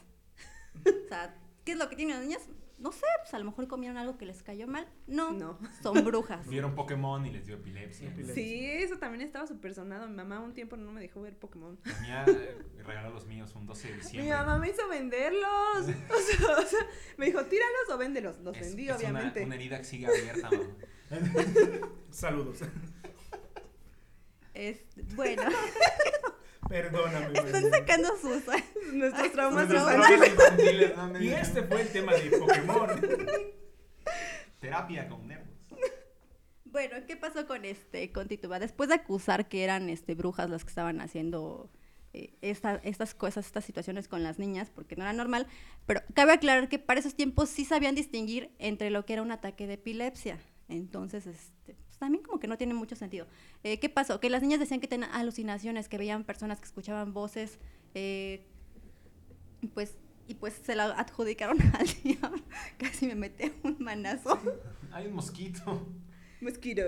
o 1.06 1.08
sea, 1.10 1.36
¿qué 1.66 1.74
es 1.74 1.78
lo 1.78 1.90
que 1.90 1.96
tienen 1.96 2.16
las 2.16 2.26
niñas? 2.26 2.42
No 2.78 2.92
sé, 2.92 3.06
pues 3.22 3.34
a 3.34 3.40
lo 3.40 3.46
mejor 3.46 3.68
comieron 3.70 3.98
algo 3.98 4.18
que 4.18 4.26
les 4.26 4.44
cayó 4.44 4.68
mal. 4.68 4.86
No, 5.08 5.32
No. 5.32 5.58
son 5.82 6.04
brujas. 6.04 6.46
Vieron 6.50 6.76
Pokémon 6.76 7.26
y 7.26 7.32
les 7.32 7.46
dio 7.46 7.56
epilepsia. 7.56 8.10
Epilepsia. 8.10 8.36
Sí, 8.36 8.66
eso 8.66 8.98
también 8.98 9.22
estaba 9.22 9.48
súper 9.48 9.74
sonado. 9.74 10.08
Mi 10.08 10.16
mamá 10.16 10.42
un 10.42 10.54
tiempo 10.54 10.76
no 10.76 10.92
me 10.92 11.00
dejó 11.00 11.22
ver 11.22 11.38
Pokémon. 11.38 11.80
La 11.86 12.00
mía 12.02 12.26
eh, 12.28 12.58
regaló 12.86 13.12
los 13.12 13.26
míos 13.28 13.56
un 13.56 13.66
12 13.66 13.88
de 13.88 13.94
Mi 13.94 14.00
diciembre. 14.02 14.34
mamá 14.34 14.58
me 14.58 14.70
hizo 14.70 14.88
venderlos. 14.90 15.48
O 15.86 16.20
sea, 16.20 16.58
o 16.58 16.62
sea, 16.66 16.80
me 17.18 17.28
dijo, 17.28 17.46
tíralos 17.46 17.90
o 17.94 17.98
véndelos. 17.98 18.40
Los 18.40 18.58
Es- 18.58 18.68
vendí, 18.68 18.84
es 18.90 18.90
una- 18.90 18.98
obviamente. 18.98 19.44
Una, 19.46 19.56
herida 19.56 19.78
que 19.78 19.84
sigue 19.86 20.08
abierta, 20.08 20.50
mamá. 20.52 20.70
Saludos. 22.12 22.60
Es, 24.54 24.86
bueno, 25.16 25.44
Perdóname. 26.70 27.38
están 27.40 27.70
sacando 27.70 28.10
sus... 28.18 28.44
Nuestros 28.94 29.32
traumas. 29.32 29.68
Y 31.22 31.28
este 31.30 31.64
fue 31.64 31.82
el 31.82 31.90
tema 31.90 32.14
de 32.14 32.38
Pokémon. 32.38 32.90
Terapia 34.60 35.08
con 35.08 35.28
nervos. 35.28 35.48
Bueno, 36.66 36.98
¿qué 37.08 37.16
pasó 37.16 37.48
con 37.48 37.64
este 37.66 38.12
con 38.12 38.28
Tituba? 38.28 38.60
Después 38.60 38.90
de 38.90 38.96
acusar 38.96 39.48
que 39.48 39.64
eran 39.64 39.90
este 39.90 40.14
brujas 40.16 40.50
las 40.50 40.64
que 40.66 40.70
estaban 40.70 41.00
haciendo 41.00 41.70
eh, 42.14 42.34
esta- 42.42 42.82
estas 42.84 43.14
cosas, 43.16 43.46
estas 43.46 43.64
situaciones 43.64 44.08
con 44.08 44.24
las 44.24 44.40
niñas, 44.40 44.72
porque 44.74 44.96
no 44.96 45.04
era 45.04 45.14
normal, 45.14 45.48
pero 45.86 46.02
cabe 46.14 46.34
aclarar 46.34 46.68
que 46.68 46.80
para 46.80 47.00
esos 47.00 47.16
tiempos 47.16 47.50
sí 47.50 47.64
sabían 47.64 47.96
distinguir 47.96 48.52
entre 48.60 48.90
lo 48.90 49.06
que 49.06 49.14
era 49.14 49.22
un 49.22 49.32
ataque 49.32 49.68
de 49.68 49.74
epilepsia. 49.76 50.38
Entonces, 50.68 51.28
este, 51.28 51.76
pues, 51.96 52.00
también 52.00 52.24
como 52.24 52.40
que 52.40 52.48
no 52.48 52.58
tiene 52.58 52.74
mucho 52.74 52.96
sentido. 52.96 53.26
Eh, 53.64 53.80
¿Qué 53.80 53.90
pasó? 53.90 54.20
Que 54.20 54.30
las 54.30 54.42
niñas 54.42 54.60
decían 54.60 54.82
que 54.82 54.88
tenían 54.88 55.12
alucinaciones, 55.12 55.88
que 55.88 55.98
veían 55.98 56.26
personas 56.26 56.60
que 56.60 56.66
escuchaban 56.66 57.14
voces, 57.14 57.58
eh, 57.94 58.46
y 59.62 59.68
pues 59.68 59.96
y 60.28 60.34
pues 60.34 60.56
se 60.56 60.76
la 60.76 60.86
adjudicaron 60.86 61.58
al 61.74 61.88
diablo. 62.04 62.44
Casi 62.78 63.06
me 63.06 63.16
mete 63.16 63.54
un 63.64 63.78
manazo. 63.80 64.40
Hay 64.92 65.08
un 65.08 65.14
mosquito. 65.14 65.88
Mosquito. 66.42 66.82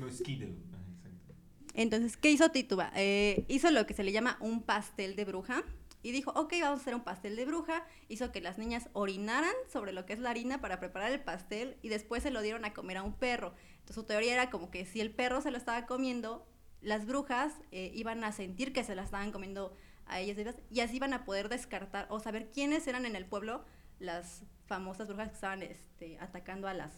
Mosquito. 0.00 0.46
Ah, 0.72 0.82
exacto. 0.96 1.34
Entonces, 1.74 2.16
¿qué 2.16 2.30
hizo 2.30 2.50
Tituba? 2.50 2.92
Eh, 2.96 3.44
hizo 3.48 3.70
lo 3.70 3.86
que 3.86 3.94
se 3.94 4.02
le 4.02 4.12
llama 4.12 4.36
un 4.40 4.62
pastel 4.62 5.16
de 5.16 5.24
bruja 5.24 5.62
y 6.02 6.10
dijo, 6.10 6.32
ok, 6.32 6.54
vamos 6.60 6.80
a 6.80 6.82
hacer 6.82 6.94
un 6.96 7.04
pastel 7.04 7.36
de 7.36 7.44
bruja. 7.44 7.86
Hizo 8.08 8.32
que 8.32 8.40
las 8.40 8.58
niñas 8.58 8.88
orinaran 8.92 9.54
sobre 9.72 9.92
lo 9.92 10.04
que 10.04 10.12
es 10.12 10.18
la 10.18 10.30
harina 10.30 10.60
para 10.60 10.80
preparar 10.80 11.12
el 11.12 11.20
pastel 11.20 11.76
y 11.82 11.88
después 11.88 12.24
se 12.24 12.30
lo 12.30 12.42
dieron 12.42 12.64
a 12.64 12.74
comer 12.74 12.96
a 12.96 13.02
un 13.04 13.14
perro. 13.14 13.54
Entonces, 13.82 13.96
su 13.96 14.04
teoría 14.04 14.32
era 14.32 14.50
como 14.50 14.70
que 14.70 14.86
si 14.86 15.00
el 15.00 15.10
perro 15.10 15.40
se 15.40 15.50
lo 15.50 15.58
estaba 15.58 15.86
comiendo, 15.86 16.46
las 16.80 17.06
brujas 17.06 17.52
eh, 17.70 17.90
iban 17.94 18.24
a 18.24 18.32
sentir 18.32 18.72
que 18.72 18.84
se 18.84 18.94
la 18.94 19.02
estaban 19.02 19.32
comiendo 19.32 19.76
a 20.06 20.20
ellas 20.20 20.56
y 20.70 20.80
así 20.80 20.96
iban 20.96 21.12
a 21.14 21.24
poder 21.24 21.48
descartar 21.48 22.06
o 22.10 22.20
saber 22.20 22.50
quiénes 22.52 22.86
eran 22.86 23.06
en 23.06 23.16
el 23.16 23.24
pueblo 23.24 23.64
las 23.98 24.42
famosas 24.66 25.08
brujas 25.08 25.28
que 25.28 25.34
estaban 25.34 25.62
este, 25.62 26.18
atacando 26.18 26.68
a 26.68 26.74
las, 26.74 26.92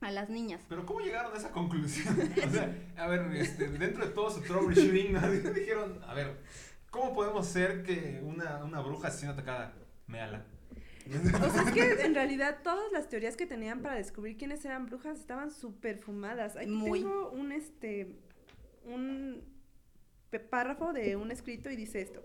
a 0.00 0.10
las 0.10 0.28
niñas. 0.28 0.62
Pero 0.68 0.86
¿cómo 0.86 1.00
llegaron 1.00 1.32
a 1.34 1.38
esa 1.38 1.50
conclusión? 1.50 2.16
O 2.46 2.50
sea, 2.50 2.74
a 2.96 3.06
ver, 3.06 3.32
este, 3.36 3.68
dentro 3.68 4.06
de 4.06 4.12
todo 4.12 4.30
su 4.30 4.42
troubleshooting, 4.42 5.12
¿no? 5.14 5.30
dijeron, 5.30 6.00
a 6.06 6.14
ver, 6.14 6.40
¿cómo 6.90 7.14
podemos 7.14 7.46
hacer 7.46 7.82
que 7.84 8.20
una, 8.24 8.64
una 8.64 8.80
bruja 8.80 9.10
siendo 9.10 9.34
atacada? 9.34 9.74
Méala. 10.06 10.44
O 11.10 11.50
sea, 11.50 11.62
es 11.62 11.72
que 11.72 12.04
en 12.04 12.14
realidad 12.14 12.58
todas 12.62 12.92
las 12.92 13.08
teorías 13.08 13.36
que 13.36 13.46
tenían 13.46 13.82
para 13.82 13.96
descubrir 13.96 14.36
quiénes 14.36 14.64
eran 14.64 14.86
brujas 14.86 15.18
estaban 15.18 15.50
súper 15.50 15.98
fumadas. 15.98 16.56
Aquí 16.56 16.70
Muy. 16.70 17.00
tengo 17.00 17.30
un 17.30 17.52
este 17.52 18.16
un 18.84 19.42
párrafo 20.50 20.92
de 20.92 21.16
un 21.16 21.30
escrito 21.30 21.70
y 21.70 21.76
dice 21.76 22.00
esto. 22.00 22.22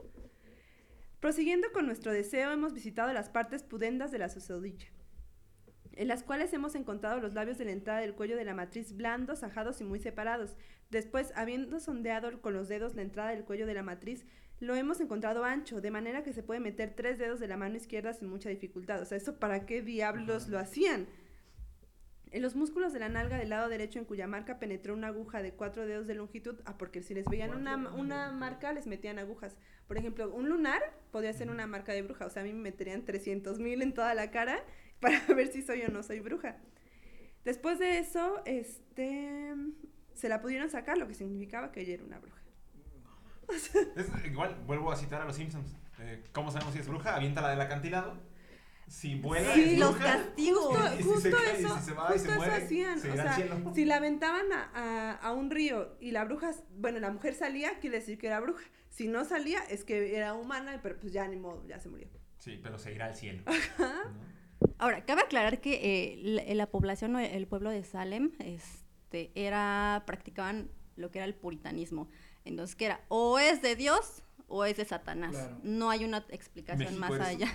Prosiguiendo 1.19 1.71
con 1.71 1.87
nuestro 1.87 2.11
deseo, 2.11 2.51
hemos 2.51 2.73
visitado 2.73 3.11
las 3.11 3.29
partes 3.29 3.63
pudendas 3.63 4.11
de 4.11 4.19
la 4.19 4.29
susodicha, 4.29 4.89
en 5.93 6.07
las 6.07 6.21
cuales 6.21 6.53
hemos 6.53 6.75
encontrado 6.75 7.19
los 7.19 7.33
labios 7.33 7.57
de 7.57 7.65
la 7.65 7.71
entrada 7.71 8.01
del 8.01 8.13
cuello 8.13 8.37
de 8.37 8.45
la 8.45 8.53
matriz 8.53 8.95
blandos, 8.95 9.41
ajados 9.41 9.81
y 9.81 9.85
muy 9.85 9.99
separados. 9.99 10.55
Después, 10.91 11.33
habiendo 11.35 11.79
sondeado 11.79 12.41
con 12.41 12.53
los 12.53 12.67
dedos 12.67 12.93
la 12.93 13.01
entrada 13.01 13.31
del 13.31 13.43
cuello 13.43 13.65
de 13.65 13.73
la 13.73 13.81
matriz, 13.81 14.25
lo 14.59 14.75
hemos 14.75 15.01
encontrado 15.01 15.43
ancho, 15.43 15.81
de 15.81 15.91
manera 15.91 16.23
que 16.23 16.33
se 16.33 16.43
puede 16.43 16.59
meter 16.59 16.93
tres 16.95 17.17
dedos 17.17 17.39
de 17.39 17.47
la 17.47 17.57
mano 17.57 17.75
izquierda 17.75 18.13
sin 18.13 18.29
mucha 18.29 18.49
dificultad. 18.49 19.01
O 19.01 19.05
sea, 19.05 19.17
¿eso 19.17 19.37
para 19.37 19.65
qué 19.65 19.81
diablos 19.81 20.47
lo 20.47 20.59
hacían? 20.59 21.07
En 22.31 22.41
los 22.41 22.55
músculos 22.55 22.91
de 22.91 22.99
la 22.99 23.09
nalga 23.09 23.37
del 23.37 23.49
lado 23.49 23.69
derecho, 23.69 23.99
en 23.99 24.05
cuya 24.05 24.27
marca 24.27 24.59
penetró 24.59 24.93
una 24.93 25.07
aguja 25.07 25.41
de 25.41 25.53
cuatro 25.53 25.85
dedos 25.85 26.07
de 26.07 26.15
longitud, 26.15 26.59
ah, 26.65 26.77
porque 26.77 27.01
si 27.01 27.13
les 27.13 27.25
veían 27.25 27.53
una, 27.53 27.77
una 27.93 28.31
marca, 28.31 28.73
les 28.73 28.87
metían 28.87 29.19
agujas. 29.19 29.57
Por 29.87 29.97
ejemplo, 29.97 30.33
un 30.33 30.49
lunar 30.49 30.81
podría 31.11 31.33
ser 31.33 31.49
una 31.49 31.67
marca 31.67 31.93
de 31.93 32.01
bruja. 32.01 32.25
O 32.25 32.29
sea, 32.29 32.41
a 32.41 32.45
mí 32.45 32.53
me 32.53 32.61
meterían 32.61 33.05
300 33.05 33.59
mil 33.59 33.81
en 33.81 33.93
toda 33.93 34.13
la 34.13 34.31
cara 34.31 34.63
para 34.99 35.19
ver 35.27 35.47
si 35.47 35.61
soy 35.61 35.81
o 35.83 35.89
no 35.89 36.03
soy 36.03 36.19
bruja. 36.19 36.57
Después 37.43 37.77
de 37.77 37.99
eso, 37.99 38.41
este, 38.45 39.53
se 40.13 40.29
la 40.29 40.41
pudieron 40.41 40.69
sacar, 40.69 40.97
lo 40.97 41.07
que 41.07 41.13
significaba 41.13 41.71
que 41.71 41.81
ella 41.81 41.93
era 41.93 42.03
una 42.03 42.19
bruja. 42.19 42.44
Es 43.95 44.07
igual, 44.25 44.55
vuelvo 44.65 44.91
a 44.91 44.95
citar 44.95 45.21
a 45.21 45.25
los 45.25 45.35
Simpsons. 45.35 45.75
Eh, 45.99 46.23
¿Cómo 46.33 46.51
sabemos 46.51 46.73
si 46.73 46.79
es 46.79 46.87
bruja? 46.87 47.15
Aviéntala 47.15 47.49
del 47.49 47.61
acantilado. 47.61 48.17
Si 48.87 49.15
vuela, 49.15 49.53
Sí, 49.55 49.73
es 49.73 49.79
los 49.79 49.91
bruja. 49.97 50.05
castigos. 50.13 50.65
Justo, 50.67 50.99
Y 50.99 51.03
si 51.15 51.21
se 51.21 51.29
y 51.29 51.63
eso, 51.63 51.77
si 51.79 51.83
se 51.85 51.93
va 51.93 52.03
y 52.09 52.13
justo 52.13 52.17
se 52.19 52.27
eso 52.31 52.35
muere, 52.37 52.53
hacían. 52.53 52.99
se 52.99 53.11
o 53.11 53.15
sea, 53.15 53.37
si 53.73 53.85
la 53.85 53.95
aventaban 53.97 54.45
a, 54.53 54.69
a- 54.75 55.11
a 55.15 55.33
un 55.33 55.49
río 55.49 55.97
y 55.99 56.11
la 56.11 56.23
bruja, 56.25 56.51
bueno, 56.77 56.99
la 56.99 57.09
mujer 57.11 57.33
salía, 57.33 57.79
quiere 57.79 57.97
decir 57.99 58.17
que 58.19 58.27
era 58.27 58.39
bruja. 58.39 58.63
Si 58.89 59.07
no 59.07 59.25
salía, 59.25 59.59
es 59.69 59.83
que 59.83 60.15
era 60.15 60.33
humana, 60.35 60.79
pero 60.83 60.99
pues 60.99 61.11
ya 61.13 61.27
ni 61.27 61.35
modo, 61.35 61.65
ya 61.67 61.79
se 61.79 61.89
murió. 61.89 62.07
Sí, 62.37 62.59
pero 62.61 62.77
se 62.77 62.93
irá 62.93 63.07
al 63.07 63.15
cielo. 63.15 63.43
¿no? 63.79 63.85
Ahora, 64.77 65.03
cabe 65.05 65.21
aclarar 65.21 65.61
que 65.61 65.73
eh, 66.13 66.17
la, 66.21 66.53
la 66.53 66.65
población 66.69 67.15
o 67.15 67.19
el 67.19 67.47
pueblo 67.47 67.69
de 67.71 67.83
Salem 67.83 68.33
este, 68.39 69.31
era, 69.35 70.03
practicaban 70.05 70.69
lo 70.95 71.11
que 71.11 71.19
era 71.19 71.25
el 71.25 71.33
puritanismo. 71.35 72.07
Entonces, 72.45 72.75
que 72.75 72.85
era 72.85 73.01
o 73.09 73.37
es 73.39 73.61
de 73.61 73.75
Dios 73.75 74.23
o 74.47 74.63
es 74.65 74.77
de 74.77 74.85
Satanás. 74.85 75.31
Claro. 75.31 75.57
No 75.63 75.89
hay 75.89 76.05
una 76.05 76.25
explicación 76.29 76.99
México 76.99 77.15
más 77.17 77.27
allá. 77.27 77.51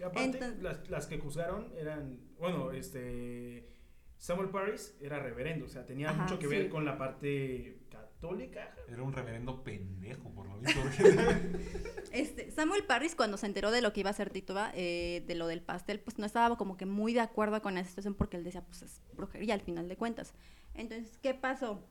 Y 0.00 0.02
aparte, 0.02 0.24
Entonces- 0.24 0.62
las, 0.62 0.88
las 0.90 1.06
que 1.06 1.14
acusaron 1.16 1.72
eran, 1.78 2.18
bueno, 2.38 2.72
este, 2.72 3.68
Samuel 4.16 4.48
Paris 4.48 4.96
era 5.00 5.18
reverendo, 5.20 5.66
o 5.66 5.68
sea, 5.68 5.84
tenía 5.86 6.10
Ajá, 6.10 6.22
mucho 6.22 6.38
que 6.38 6.46
ver 6.46 6.64
sí. 6.64 6.68
con 6.70 6.84
la 6.84 6.96
parte 6.98 7.78
católica. 7.90 8.74
Era 8.88 9.02
un 9.02 9.12
reverendo 9.12 9.62
pendejo, 9.62 10.30
por 10.30 10.46
lo 10.48 10.58
visto. 10.58 10.80
Este, 12.10 12.52
Samuel 12.52 12.84
Parris, 12.84 13.16
cuando 13.16 13.36
se 13.36 13.46
enteró 13.46 13.72
de 13.72 13.82
lo 13.82 13.92
que 13.92 14.00
iba 14.00 14.08
a 14.10 14.12
hacer 14.12 14.30
Tituba, 14.30 14.70
eh, 14.74 15.24
de 15.26 15.34
lo 15.34 15.48
del 15.48 15.60
pastel, 15.62 15.98
pues 15.98 16.16
no 16.16 16.24
estaba 16.24 16.56
como 16.56 16.76
que 16.76 16.86
muy 16.86 17.12
de 17.12 17.18
acuerdo 17.20 17.60
con 17.60 17.76
esa 17.76 17.88
situación 17.88 18.14
porque 18.14 18.36
él 18.36 18.44
decía, 18.44 18.62
pues 18.64 18.82
es 18.82 19.02
brujería 19.14 19.52
al 19.54 19.60
final 19.60 19.88
de 19.88 19.96
cuentas. 19.96 20.32
Entonces, 20.74 21.18
¿qué 21.22 21.34
pasó? 21.34 21.84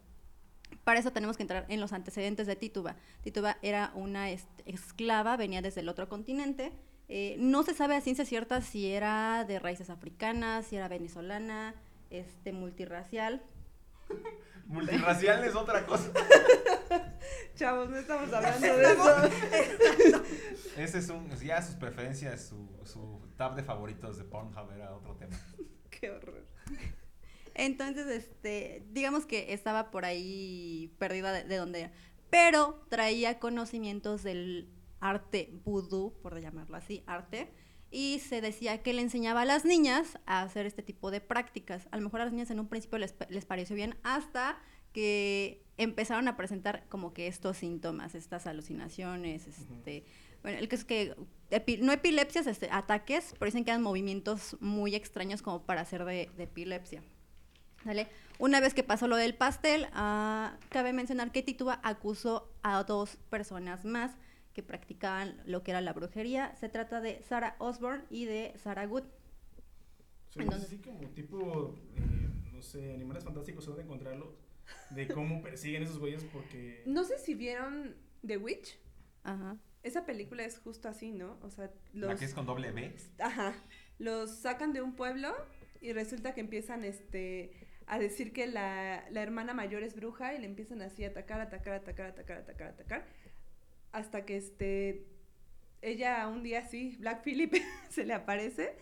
Para 0.84 1.00
eso 1.00 1.12
tenemos 1.12 1.38
que 1.38 1.44
entrar 1.44 1.66
en 1.70 1.80
los 1.80 1.94
antecedentes 1.94 2.48
de 2.48 2.56
Tituba. 2.56 2.96
Tituba 3.22 3.58
era 3.62 3.92
una 3.96 4.30
esclava, 4.30 5.38
venía 5.38 5.62
desde 5.62 5.82
el 5.82 5.90
otro 5.90 6.10
continente. 6.10 6.74
Eh, 7.10 7.36
no 7.40 7.64
se 7.64 7.74
sabe 7.74 7.96
a 7.96 8.02
ciencia 8.02 8.26
cierta 8.26 8.62
si 8.62 8.92
era 8.92 9.46
de 9.46 9.60
raíces 9.60 9.90
africanas, 9.90 10.68
si 10.68 10.76
era 10.76 10.88
venezolana, 10.88 11.76
este, 12.10 12.52
multirracial. 12.52 13.44
Multirracial 14.66 15.44
es 15.44 15.56
otra 15.56 15.86
cosa. 15.86 16.10
Chavos, 17.56 17.90
no 17.90 17.98
estamos 17.98 18.32
hablando 18.32 18.78
de 18.78 18.94
eso. 18.94 20.24
Ese 20.78 21.00
es 21.00 21.10
un. 21.10 21.30
Ya 21.38 21.62
sus 21.62 21.76
preferencias, 21.76 22.46
su, 22.46 22.70
su 22.86 23.22
tab 23.38 23.56
de 23.56 23.64
favoritos 23.64 24.18
de 24.18 24.24
Pornhub 24.24 24.72
era 24.72 24.94
otro 24.96 25.16
tema. 25.16 25.38
Qué 25.90 26.10
horror. 26.10 26.46
Entonces, 27.56 28.08
este, 28.08 28.84
digamos 28.92 29.26
que 29.26 29.54
estaba 29.54 29.92
por 29.92 30.06
ahí 30.06 30.94
perdida 30.98 31.32
de, 31.32 31.44
de 31.44 31.56
donde 31.58 31.80
era. 31.82 31.92
Pero 32.30 32.86
traía 32.90 33.40
conocimientos 33.40 34.24
del 34.24 34.70
arte 35.00 35.52
vudú, 35.64 36.14
por 36.22 36.40
llamarlo 36.40 36.78
así, 36.78 37.04
arte. 37.06 37.52
Y 37.92 38.20
se 38.20 38.42
decía 38.42 38.82
que 38.82 38.94
le 38.94 39.04
enseñaba 39.04 39.42
a 39.42 39.46
las 39.46 39.66
niñas 39.66 40.18
a 40.26 40.42
hacer 40.42 40.66
este 40.66 40.82
tipo 40.82 41.12
de 41.12 41.22
prácticas. 41.22 41.88
A 41.92 41.98
lo 41.98 42.04
mejor 42.04 42.22
a 42.22 42.24
las 42.26 42.34
niñas 42.34 42.50
en 42.50 42.60
un 42.60 42.68
principio 42.68 42.98
les, 42.98 43.14
les 43.30 43.46
pareció 43.46 43.76
bien 43.76 43.96
hasta 44.02 44.60
que 44.94 45.64
empezaron 45.78 46.28
a 46.28 46.36
presentar 46.38 46.88
como 46.90 47.14
que 47.14 47.28
estos 47.28 47.58
síntomas, 47.58 48.16
estas 48.16 48.48
alucinaciones, 48.48 49.48
este, 49.48 50.06
bueno, 50.42 50.58
el 50.60 50.68
que 50.70 50.76
es 50.76 50.86
que 50.86 51.16
epi- 51.52 51.80
no 51.80 51.92
epilepsias, 51.92 52.48
este, 52.48 52.68
ataques, 52.72 53.34
pero 53.38 53.46
dicen 53.46 53.64
que 53.64 53.72
eran 53.72 53.82
movimientos 53.82 54.58
muy 54.60 54.94
extraños 54.96 55.42
como 55.42 55.64
para 55.66 55.82
hacer 55.82 56.06
de, 56.06 56.30
de 56.36 56.44
epilepsia. 56.44 57.04
¿Sale? 57.84 58.08
Una 58.40 58.60
vez 58.60 58.74
que 58.74 58.84
pasó 58.84 59.08
lo 59.08 59.16
del 59.16 59.36
pastel, 59.36 59.88
ah, 59.94 60.58
cabe 60.70 60.94
mencionar 60.94 61.32
que 61.32 61.44
Tituba 61.44 61.80
acusó 61.84 62.52
a 62.64 62.84
dos 62.84 63.18
personas 63.30 63.86
más 63.86 64.12
que 64.54 64.64
practicaban 64.64 65.42
lo 65.46 65.64
que 65.64 65.72
era 65.72 65.82
la 65.82 65.94
brujería. 65.94 66.56
Se 66.56 66.70
trata 66.70 67.02
de 67.02 67.22
Sarah 67.24 67.56
Osborne 67.60 68.04
y 68.10 68.26
de 68.26 68.54
Sarah 68.58 68.86
Good. 68.86 69.04
Sí, 70.30 70.40
Entonces- 70.40 70.68
así 70.68 70.78
como 70.80 71.10
tipo, 71.10 71.76
eh, 71.96 72.30
no 72.54 72.62
sé, 72.62 72.94
animales 72.94 73.24
fantásticos, 73.24 73.66
¿dónde 73.66 73.84
encontrarlos? 73.84 74.30
De 74.92 75.08
cómo 75.08 75.42
persiguen 75.42 75.84
esos 75.84 76.00
güeyes 76.00 76.24
porque... 76.32 76.84
No 76.86 77.04
sé 77.04 77.18
si 77.20 77.36
vieron 77.36 77.96
The 78.26 78.38
Witch. 78.38 78.80
Ajá. 79.24 79.58
Esa 79.84 80.06
película 80.06 80.44
es 80.44 80.58
justo 80.60 80.88
así, 80.88 81.12
¿no? 81.12 81.38
O 81.42 81.50
sea, 81.50 81.70
los... 81.94 82.10
La 82.10 82.16
que 82.16 82.26
es 82.26 82.34
con 82.34 82.46
doble 82.46 82.72
B. 82.72 82.96
Ajá. 83.20 83.54
Los 84.00 84.32
sacan 84.32 84.72
de 84.72 84.82
un 84.82 84.96
pueblo 84.96 85.34
y 85.82 85.92
resulta 85.92 86.34
que 86.34 86.42
empiezan 86.42 86.84
este 86.86 87.52
a 87.88 88.00
decir 88.00 88.34
que 88.34 88.48
la, 88.48 89.06
la 89.10 89.22
hermana 89.22 89.54
mayor 89.54 89.84
es 89.84 89.96
bruja 89.96 90.34
y 90.34 90.40
le 90.40 90.46
empiezan 90.46 90.82
así 90.82 91.04
a 91.04 91.10
atacar, 91.10 91.42
atacar, 91.42 91.74
atacar, 91.74 92.08
atacar, 92.08 92.38
atacar, 92.40 92.68
atacar. 92.70 93.06
Hasta 93.92 94.26
que 94.26 94.38
este 94.38 95.06
ella 95.82 96.28
un 96.28 96.44
día 96.44 96.60
así, 96.60 96.96
Black 97.00 97.24
Phillip, 97.24 97.54
se 97.90 98.06
le 98.06 98.14
aparece 98.14 98.76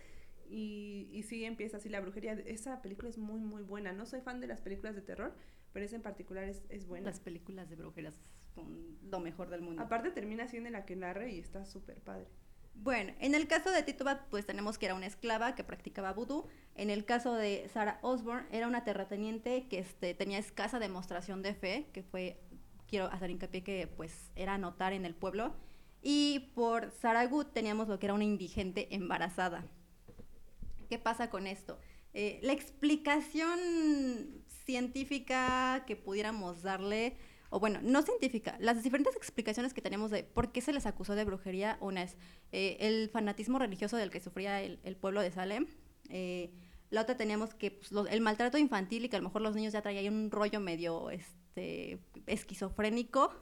y, 0.48 1.08
y 1.12 1.22
sí 1.24 1.44
empieza 1.44 1.78
así 1.78 1.88
la 1.88 2.00
brujería. 2.00 2.32
Esa 2.32 2.80
película 2.80 3.08
es 3.08 3.18
muy, 3.18 3.40
muy 3.40 3.62
buena. 3.62 3.92
No 3.92 4.06
soy 4.06 4.20
fan 4.20 4.40
de 4.40 4.46
las 4.46 4.60
películas 4.60 4.94
de 4.94 5.02
terror, 5.02 5.34
pero 5.72 5.84
esa 5.84 5.96
en 5.96 6.02
particular 6.02 6.44
es, 6.44 6.62
es 6.68 6.86
buena. 6.86 7.10
Las 7.10 7.20
películas 7.20 7.68
de 7.68 7.76
brujeras 7.76 8.20
son 8.54 8.98
lo 9.02 9.20
mejor 9.20 9.50
del 9.50 9.62
mundo. 9.62 9.82
Aparte 9.82 10.10
termina 10.10 10.46
siendo 10.48 10.68
en 10.68 10.74
la 10.74 10.84
que 10.84 10.96
narra 10.96 11.28
y 11.28 11.38
está 11.38 11.64
súper 11.64 12.00
padre. 12.00 12.28
Bueno, 12.74 13.12
en 13.20 13.34
el 13.34 13.46
caso 13.46 13.70
de 13.70 13.82
Tituba, 13.82 14.26
pues 14.30 14.44
tenemos 14.44 14.76
que 14.76 14.86
era 14.86 14.94
una 14.94 15.06
esclava 15.06 15.54
que 15.54 15.62
practicaba 15.62 16.12
vudú. 16.12 16.46
En 16.74 16.90
el 16.90 17.04
caso 17.04 17.34
de 17.34 17.68
Sarah 17.72 17.98
Osborne, 18.02 18.48
era 18.50 18.66
una 18.66 18.84
terrateniente 18.84 19.68
que 19.68 19.78
este, 19.78 20.14
tenía 20.14 20.38
escasa 20.38 20.78
demostración 20.78 21.42
de 21.42 21.54
fe, 21.54 21.86
que 21.92 22.02
fue, 22.02 22.40
quiero 22.88 23.06
hacer 23.06 23.30
hincapié 23.30 23.62
que 23.62 23.86
pues 23.86 24.32
era 24.34 24.58
notar 24.58 24.92
en 24.92 25.04
el 25.04 25.14
pueblo. 25.14 25.54
Y 26.02 26.50
por 26.54 26.90
Sarah 26.90 27.26
Good 27.26 27.46
teníamos 27.46 27.86
lo 27.88 27.98
que 27.98 28.06
era 28.06 28.14
una 28.14 28.24
indigente 28.24 28.92
embarazada. 28.94 29.64
¿Qué 30.88 30.98
pasa 30.98 31.30
con 31.30 31.46
esto? 31.46 31.78
Eh, 32.14 32.40
la 32.42 32.52
explicación 32.52 33.58
científica 34.64 35.84
que 35.86 35.96
pudiéramos 35.96 36.62
darle, 36.62 37.16
o 37.52 37.60
bueno, 37.60 37.80
no 37.82 38.00
científica, 38.00 38.56
las 38.60 38.82
diferentes 38.82 39.14
explicaciones 39.14 39.74
que 39.74 39.82
tenemos 39.82 40.10
de 40.10 40.24
por 40.24 40.52
qué 40.52 40.62
se 40.62 40.72
les 40.72 40.86
acusó 40.86 41.14
de 41.14 41.24
brujería, 41.24 41.76
una 41.82 42.02
es 42.02 42.16
eh, 42.50 42.78
el 42.80 43.10
fanatismo 43.10 43.58
religioso 43.58 43.98
del 43.98 44.10
que 44.10 44.20
sufría 44.20 44.62
el, 44.62 44.96
pueblo 44.96 45.20
de 45.20 45.30
Salem, 45.30 45.66
eh, 46.08 46.50
la 46.88 47.02
otra 47.02 47.18
teníamos 47.18 47.52
que 47.52 47.72
pues, 47.72 47.92
el 48.10 48.20
maltrato 48.22 48.56
infantil 48.56 49.04
y 49.04 49.10
que 49.10 49.16
a 49.16 49.18
lo 49.18 49.24
mejor 49.24 49.42
los 49.42 49.54
niños 49.54 49.74
ya 49.74 49.82
traían 49.82 50.14
un 50.14 50.30
rollo 50.30 50.60
medio 50.60 51.10
este, 51.10 51.98
esquizofrénico. 52.26 53.34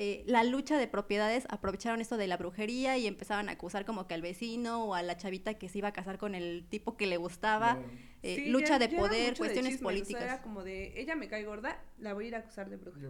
Eh, 0.00 0.22
la 0.26 0.44
lucha 0.44 0.78
de 0.78 0.86
propiedades 0.86 1.44
aprovecharon 1.50 2.00
esto 2.00 2.16
de 2.16 2.28
la 2.28 2.36
brujería 2.36 2.96
y 2.98 3.08
empezaban 3.08 3.48
a 3.48 3.52
acusar 3.52 3.84
como 3.84 4.06
que 4.06 4.14
al 4.14 4.22
vecino 4.22 4.84
o 4.84 4.94
a 4.94 5.02
la 5.02 5.16
chavita 5.16 5.54
que 5.54 5.68
se 5.68 5.78
iba 5.78 5.88
a 5.88 5.92
casar 5.92 6.18
con 6.18 6.36
el 6.36 6.64
tipo 6.70 6.96
que 6.96 7.08
le 7.08 7.16
gustaba. 7.16 7.78
Eh, 8.22 8.36
Sí, 8.36 8.46
lucha 8.50 8.78
ya- 8.78 8.78
de 8.78 8.88
ya 8.90 8.96
poder, 8.98 9.32
de 9.32 9.38
cuestiones 9.38 9.72
chismes, 9.72 9.74
o 9.74 9.78
sea, 9.78 9.82
políticas. 9.88 10.22
era 10.22 10.42
como 10.42 10.62
de, 10.62 11.00
ella 11.00 11.16
me 11.16 11.26
cae 11.28 11.44
gorda, 11.44 11.82
la 11.98 12.14
voy 12.14 12.26
a 12.26 12.28
ir 12.28 12.34
a 12.36 12.38
acusar 12.38 12.70
de 12.70 12.76
brujea, 12.76 13.08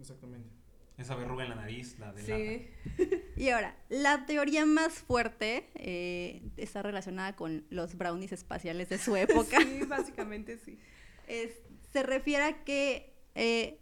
exactamente. 0.00 0.48
Esa 0.96 1.14
verruga 1.14 1.44
en 1.44 1.50
la 1.50 1.56
nariz, 1.56 1.98
la 1.98 2.12
de 2.12 2.22
Sí. 2.24 2.68
Y 3.36 3.48
ahora, 3.50 3.74
la 3.90 4.24
teoría 4.26 4.64
más 4.66 4.92
fuerte 4.94 5.66
eh, 5.74 6.42
está 6.56 6.82
relacionada 6.82 7.36
con 7.36 7.64
los 7.70 7.96
brownies 7.96 8.32
espaciales 8.32 8.88
de 8.88 8.96
su 8.98 9.14
época. 9.56 9.60
Sí, 9.60 9.80
básicamente 9.86 10.58
sí. 10.58 10.78
Es- 11.26 11.60
se 11.92 12.02
refiere 12.02 12.44
a 12.44 12.64
que 12.64 13.14
eh, 13.34 13.78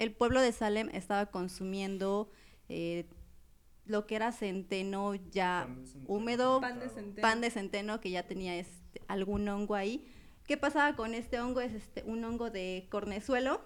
el 0.00 0.12
pueblo 0.12 0.40
de 0.40 0.50
Salem 0.52 0.88
estaba 0.92 1.26
consumiendo 1.26 2.30
eh, 2.68 3.04
lo 3.84 4.06
que 4.06 4.16
era 4.16 4.32
centeno 4.32 5.14
ya 5.14 5.64
Pan 5.66 5.76
de 5.82 5.86
centeno 5.86 6.14
húmedo, 6.14 6.60
Pan 6.60 6.80
de 6.80 6.88
centeno. 6.88 7.22
pan 7.22 7.40
de 7.40 7.50
centeno 7.50 8.00
que 8.00 8.10
ya 8.10 8.26
tenía 8.26 8.56
este, 8.56 9.02
algún 9.08 9.46
hongo 9.48 9.74
ahí. 9.74 10.06
¿Qué 10.46 10.56
pasaba 10.56 10.96
con 10.96 11.14
este 11.14 11.38
hongo? 11.40 11.60
Es 11.60 11.72
este, 11.74 12.02
un 12.04 12.24
hongo 12.24 12.50
de 12.50 12.86
cornezuelo 12.90 13.60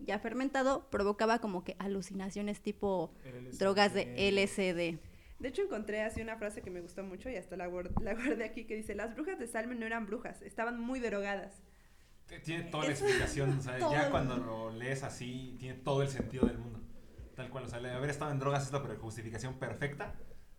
ya 0.00 0.18
fermentado, 0.18 0.90
provocaba 0.90 1.38
como 1.38 1.62
que 1.64 1.76
alucinaciones 1.78 2.60
tipo 2.60 3.14
drogas 3.58 3.94
de 3.94 4.28
LSD. 4.30 4.98
De 5.38 5.48
hecho, 5.48 5.62
encontré 5.62 6.02
así 6.02 6.20
una 6.20 6.36
frase 6.36 6.62
que 6.62 6.70
me 6.70 6.80
gustó 6.80 7.02
mucho 7.04 7.30
y 7.30 7.36
hasta 7.36 7.56
la, 7.56 7.68
guard- 7.68 7.98
la 8.02 8.14
guardé 8.14 8.44
aquí 8.44 8.64
que 8.64 8.74
dice, 8.74 8.94
las 8.94 9.14
brujas 9.14 9.38
de 9.38 9.46
Salmen 9.46 9.78
no 9.78 9.86
eran 9.86 10.04
brujas, 10.06 10.42
estaban 10.42 10.80
muy 10.80 10.98
drogadas. 11.00 11.62
Tiene 12.44 12.64
toda 12.64 12.84
la 12.84 12.90
explicación, 12.90 13.58
o 13.58 13.62
sea, 13.62 13.78
ya 13.78 14.10
cuando 14.10 14.36
lo 14.36 14.70
lees 14.72 15.02
así, 15.04 15.56
tiene 15.60 15.78
todo 15.78 16.02
el 16.02 16.08
sentido 16.08 16.46
del 16.46 16.58
mundo. 16.58 16.80
Tal 17.36 17.50
cual, 17.50 17.64
o 17.64 17.68
sea, 17.68 17.78
haber 17.78 18.10
estado 18.10 18.30
en 18.30 18.38
drogas 18.38 18.64
es 18.66 18.72
la 18.72 18.80
justificación 18.80 19.58
perfecta 19.58 20.14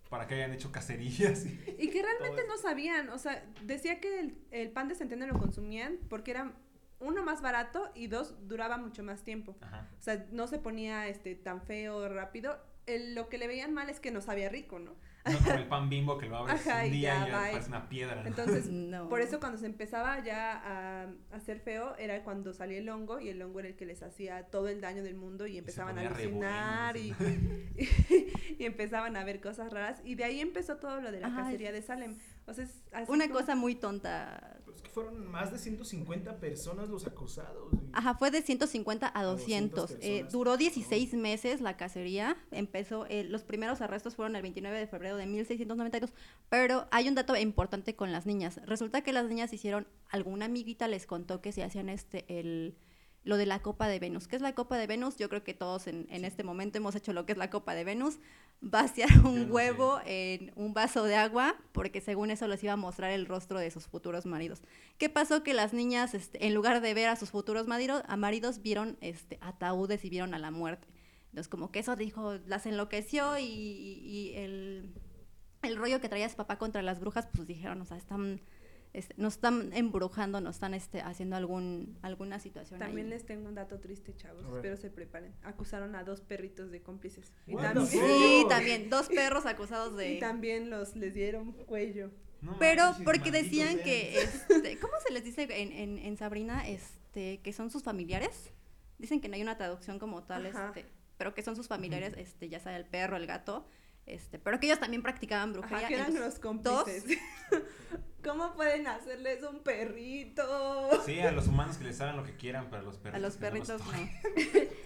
para 0.10 0.27
que 0.27 0.36
hayan 0.36 0.53
hecho 0.53 0.71
cacerías. 0.71 1.45
y- 1.45 1.60
Y 1.80 1.89
que 1.89 2.01
realmente 2.01 2.43
no 2.47 2.58
sabían, 2.58 3.10
o 3.10 3.17
sea, 3.17 3.43
decía 3.63 3.99
que 3.99 4.19
el, 4.19 4.38
el 4.51 4.71
pan 4.71 4.88
de 4.88 4.95
centeno 4.95 5.27
lo 5.27 5.38
consumían 5.38 5.97
porque 6.10 6.32
era 6.32 6.53
uno 6.99 7.23
más 7.23 7.41
barato 7.41 7.91
y 7.93 8.08
dos 8.08 8.36
duraba 8.47 8.77
mucho 8.77 9.03
más 9.03 9.23
tiempo. 9.23 9.58
Ajá. 9.62 9.89
O 9.99 10.01
sea, 10.01 10.25
no 10.32 10.47
se 10.47 10.60
ponía 10.60 11.08
este 11.08 11.36
tan 11.36 11.62
feo 11.62 12.08
rápido. 12.10 12.58
El- 12.86 13.13
lo 13.15 13.27
que 13.27 13.38
le 13.38 13.47
veían 13.47 13.73
mal 13.73 13.89
es 13.89 13.99
que 13.99 14.12
no 14.12 14.21
sabía 14.21 14.47
rico, 14.49 14.80
¿no? 14.80 14.95
No 15.32 15.38
como 15.40 15.54
el 15.54 15.68
pan 15.68 15.90
bimbo 15.90 16.18
que 16.18 16.28
lo 16.28 16.38
abres 16.38 16.66
Ajá, 16.68 16.82
un 16.82 16.88
y 16.88 16.90
día 16.92 17.13
ya, 17.20 17.28
y 17.28 17.32
ya 17.32 17.38
parece 17.52 17.68
una 17.70 17.90
piedra. 17.90 18.16
¿no? 18.22 18.28
Entonces, 18.28 18.66
No. 18.72 19.10
por 19.10 19.22
eso 19.22 19.40
cuando 19.40 19.58
se 19.58 19.66
empezaba 19.66 20.24
ya 20.24 20.54
a 20.54 21.08
hacer 21.36 21.60
feo 21.60 21.96
era 21.98 22.24
cuando 22.24 22.54
salía 22.54 22.78
el 22.80 22.90
hongo 22.90 23.20
y 23.20 23.30
el 23.30 23.42
hongo 23.42 23.60
era 23.60 23.70
el 23.70 23.76
que 23.76 23.86
les 23.86 24.02
hacía 24.04 24.44
todo 24.48 24.68
el 24.70 24.82
daño 24.82 25.04
del 25.04 25.16
mundo 25.16 25.48
y 25.48 25.58
empezaban 25.58 25.98
a 25.98 26.02
alucinar 26.02 26.96
y, 26.98 27.13
empezaban 28.60 29.16
a 29.18 29.24
ver 29.24 29.40
cosas 29.42 29.72
raras 29.72 30.02
y 30.04 30.16
de 30.16 30.24
ahí 30.24 30.40
empezó 30.40 30.78
todo 30.78 31.02
lo 31.02 31.12
de 31.12 31.20
la 31.20 31.28
Ajá, 31.28 31.44
cacería 31.44 31.72
de 31.72 31.82
Salem. 31.82 32.16
O 32.46 32.54
sea, 32.54 32.63
es 32.63 32.84
así 32.94 33.12
Una 33.12 33.28
como- 33.28 33.40
cosa 33.40 33.56
muy 33.56 33.76
tonta. 33.76 34.58
Es 34.78 34.84
que 34.84 34.90
fueron 34.92 35.26
más 35.32 35.52
de 35.52 35.58
150 35.58 36.38
personas 36.40 36.88
los 36.88 37.08
acusados. 37.08 37.74
y- 37.74 37.90
Ajá, 37.94 38.13
fue 38.13 38.30
de 38.30 38.44
150 38.44 39.12
a 39.13 39.24
200 39.24 39.90
200. 39.90 40.06
Eh, 40.08 40.26
duró 40.32 40.56
16 40.56 41.13
meses 41.16 41.62
la 41.62 41.76
cacería. 41.78 42.38
Empezó, 42.52 43.08
eh, 43.08 43.24
los 43.24 43.42
primeros 43.44 43.82
arrestos 43.82 44.16
fueron 44.16 44.36
el 44.36 44.44
29 44.44 44.78
de 44.78 44.86
febrero 44.86 45.18
de 45.18 45.26
1692. 45.26 46.13
Pero 46.50 46.88
hay 46.92 47.08
un 47.10 47.16
dato 47.16 47.36
importante 47.36 47.96
con 47.96 48.12
las 48.12 48.28
niñas. 48.28 48.62
Resulta 48.66 49.02
que 49.02 49.13
las 49.13 49.28
niñas 49.28 49.52
hicieron, 49.52 49.88
alguna 50.10 50.46
amiguita 50.46 50.88
les 50.88 51.08
contó 51.08 51.42
que 51.42 51.52
se 51.52 51.63
hacían 51.63 51.90
este, 51.90 52.24
el, 52.40 52.76
lo 53.28 53.38
de 53.38 53.46
la 53.46 53.60
Copa 53.62 53.88
de 53.88 54.00
Venus. 54.00 54.28
¿Qué 54.28 54.36
es 54.38 54.42
la 54.42 54.56
Copa 54.56 54.78
de 54.78 54.88
Venus? 54.88 55.18
Yo 55.18 55.28
creo 55.30 55.44
que 55.44 55.54
todos 55.54 55.88
en, 55.88 56.08
en 56.10 56.24
este 56.26 56.44
momento 56.44 56.78
hemos 56.78 56.96
hecho 56.96 57.12
lo 57.13 57.26
que 57.26 57.34
es 57.34 57.38
la 57.38 57.50
Copa 57.50 57.76
de 57.76 57.84
Venus. 57.84 58.20
Vaciar 58.62 59.10
un 59.26 59.52
huevo 59.52 60.00
en 60.06 60.52
un 60.56 60.74
vaso 60.74 61.04
de 61.04 61.16
agua, 61.16 61.56
porque 61.74 62.02
según 62.02 62.32
eso 62.32 62.48
les 62.48 62.63
iba 62.63 62.74
a 62.74 62.78
mostrar 62.78 63.12
el 63.12 63.26
rostro 63.26 63.60
de 63.60 63.70
sus 63.70 63.86
futuros 63.86 64.26
maridos. 64.26 64.62
¿Qué 64.98 65.10
pasó? 65.10 65.44
Que 65.44 65.54
las 65.54 65.74
niñas, 65.74 66.13
este, 66.13 66.46
en 66.48 66.54
lugar 66.56 66.82
de 66.82 66.94
ver 66.94 67.10
a 67.10 67.16
sus 67.18 67.30
futuros 67.30 67.68
maridos, 67.68 68.02
a 68.08 68.16
maridos 68.18 68.62
vieron 68.62 68.98
este, 69.02 69.38
ataúdes 69.42 70.04
y 70.06 70.10
vieron 70.10 70.34
a 70.34 70.40
la 70.40 70.50
muerte. 70.50 70.88
Entonces, 71.26 71.50
como 71.50 71.72
que 71.72 71.80
eso 71.80 71.96
dijo, 71.96 72.36
las 72.48 72.66
enloqueció 72.66 73.38
y, 73.38 73.44
y- 73.44 74.00
y 74.08 74.34
el, 74.38 74.94
el 75.62 75.76
rollo 75.76 76.00
que 76.02 76.10
traía 76.10 76.30
su 76.30 76.36
papá 76.38 76.58
contra 76.58 76.82
las 76.82 77.00
brujas, 77.00 77.28
pues 77.34 77.48
dijeron, 77.48 77.82
o 77.82 77.86
sea, 77.86 77.98
están, 77.98 78.42
este, 78.98 79.14
nos 79.18 79.36
están 79.36 79.72
embrujando, 79.74 80.42
nos 80.42 80.56
están 80.56 80.74
este, 80.74 81.02
haciendo 81.02 81.36
algún, 81.36 81.98
alguna 82.02 82.40
situación. 82.40 82.80
También 82.80 83.08
ahí. 83.08 83.12
les 83.12 83.26
tengo 83.26 83.48
un 83.48 83.56
dato 83.56 83.80
triste, 83.80 84.16
chavos. 84.16 84.44
Espero 84.56 84.76
se 84.78 84.90
preparen. 84.90 85.34
Acusaron 85.44 85.96
a 85.96 86.04
dos 86.04 86.22
perritos 86.22 86.72
de 86.72 86.82
cómplices. 86.82 87.32
Y 87.46 87.56
también? 87.56 87.88
Sí, 87.88 88.46
también, 88.50 88.90
dos 88.90 89.08
perros 89.08 89.46
acusados 89.46 89.96
de... 89.96 90.14
y 90.14 90.20
también 90.20 90.70
los 90.70 90.96
les 90.96 91.14
dieron 91.14 91.52
cuello. 91.52 92.10
No 92.42 92.58
Pero 92.60 92.84
manches, 92.84 93.04
porque 93.04 93.32
decían 93.32 93.80
que, 93.80 94.20
este, 94.22 94.80
¿cómo 94.80 94.94
se 95.06 95.14
les 95.14 95.24
dice 95.24 95.48
en, 95.50 95.72
en, 95.72 95.98
en 96.00 96.18
Sabrina? 96.18 96.68
Este, 96.68 97.40
que 97.42 97.54
son 97.54 97.70
sus 97.70 97.84
familiares. 97.84 98.52
Dicen 98.98 99.22
que 99.22 99.30
no 99.30 99.36
hay 99.36 99.42
una 99.42 99.58
traducción 99.58 100.00
como 100.00 100.24
tal, 100.24 100.48
Ajá. 100.48 100.68
este, 100.68 100.86
pero 101.18 101.34
que 101.34 101.44
son 101.44 101.56
sus 101.56 101.68
familiares, 101.68 102.14
este, 102.18 102.50
ya 102.50 102.60
sea 102.60 102.76
el 102.78 102.86
perro, 102.86 103.16
el 103.16 103.28
gato, 103.28 103.68
este, 104.08 104.39
pero 104.39 104.60
que 104.60 104.67
ellos 104.67 104.80
también 104.80 105.04
practicaban 105.04 105.54
brujería. 105.54 105.78
Ajá, 105.78 105.88
que 105.88 105.93
eran 105.96 106.15
los 106.15 106.39
cómplices. 106.39 107.06
¿Cómo 108.24 108.54
pueden 108.56 108.88
hacerles 108.88 109.43
un 109.43 109.60
perrito? 109.60 110.89
Sí, 111.06 111.20
a 111.20 111.32
los 111.32 111.48
humanos 111.48 111.78
que 111.78 111.84
les 111.84 112.02
hagan 112.02 112.17
lo 112.17 112.24
que 112.24 112.36
quieran, 112.36 112.67
pero 112.70 112.82
a 112.82 112.86
los 112.86 112.98
perritos. 112.98 113.15
a 113.15 113.20
los 113.20 113.36
no 113.36 113.41
perritos 113.41 113.82
no. 113.86 113.91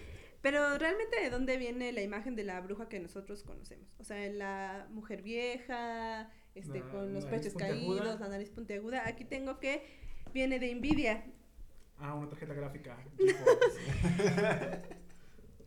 Pero 0.42 0.76
realmente 0.76 1.20
de 1.20 1.30
dónde 1.30 1.56
viene 1.56 1.92
la 1.92 2.02
imagen 2.02 2.34
de 2.34 2.42
la 2.42 2.60
bruja 2.60 2.88
que 2.88 2.98
nosotros 2.98 3.44
conocemos. 3.44 3.88
O 4.00 4.04
sea, 4.04 4.28
la 4.28 4.88
mujer 4.90 5.22
vieja, 5.22 6.28
este, 6.56 6.80
La 6.80 6.88
con 6.90 7.14
los 7.14 7.26
pechos 7.26 7.54
caídos, 7.54 8.18
la 8.18 8.28
nariz 8.28 8.50
puntiaguda. 8.50 9.06
Aquí 9.06 9.24
tengo 9.24 9.60
que 9.60 9.86
viene 10.34 10.58
de 10.58 10.72
envidia. 10.72 11.24
Ah, 11.96 12.14
una 12.14 12.28
tarjeta 12.28 12.54
gráfica. 12.54 12.98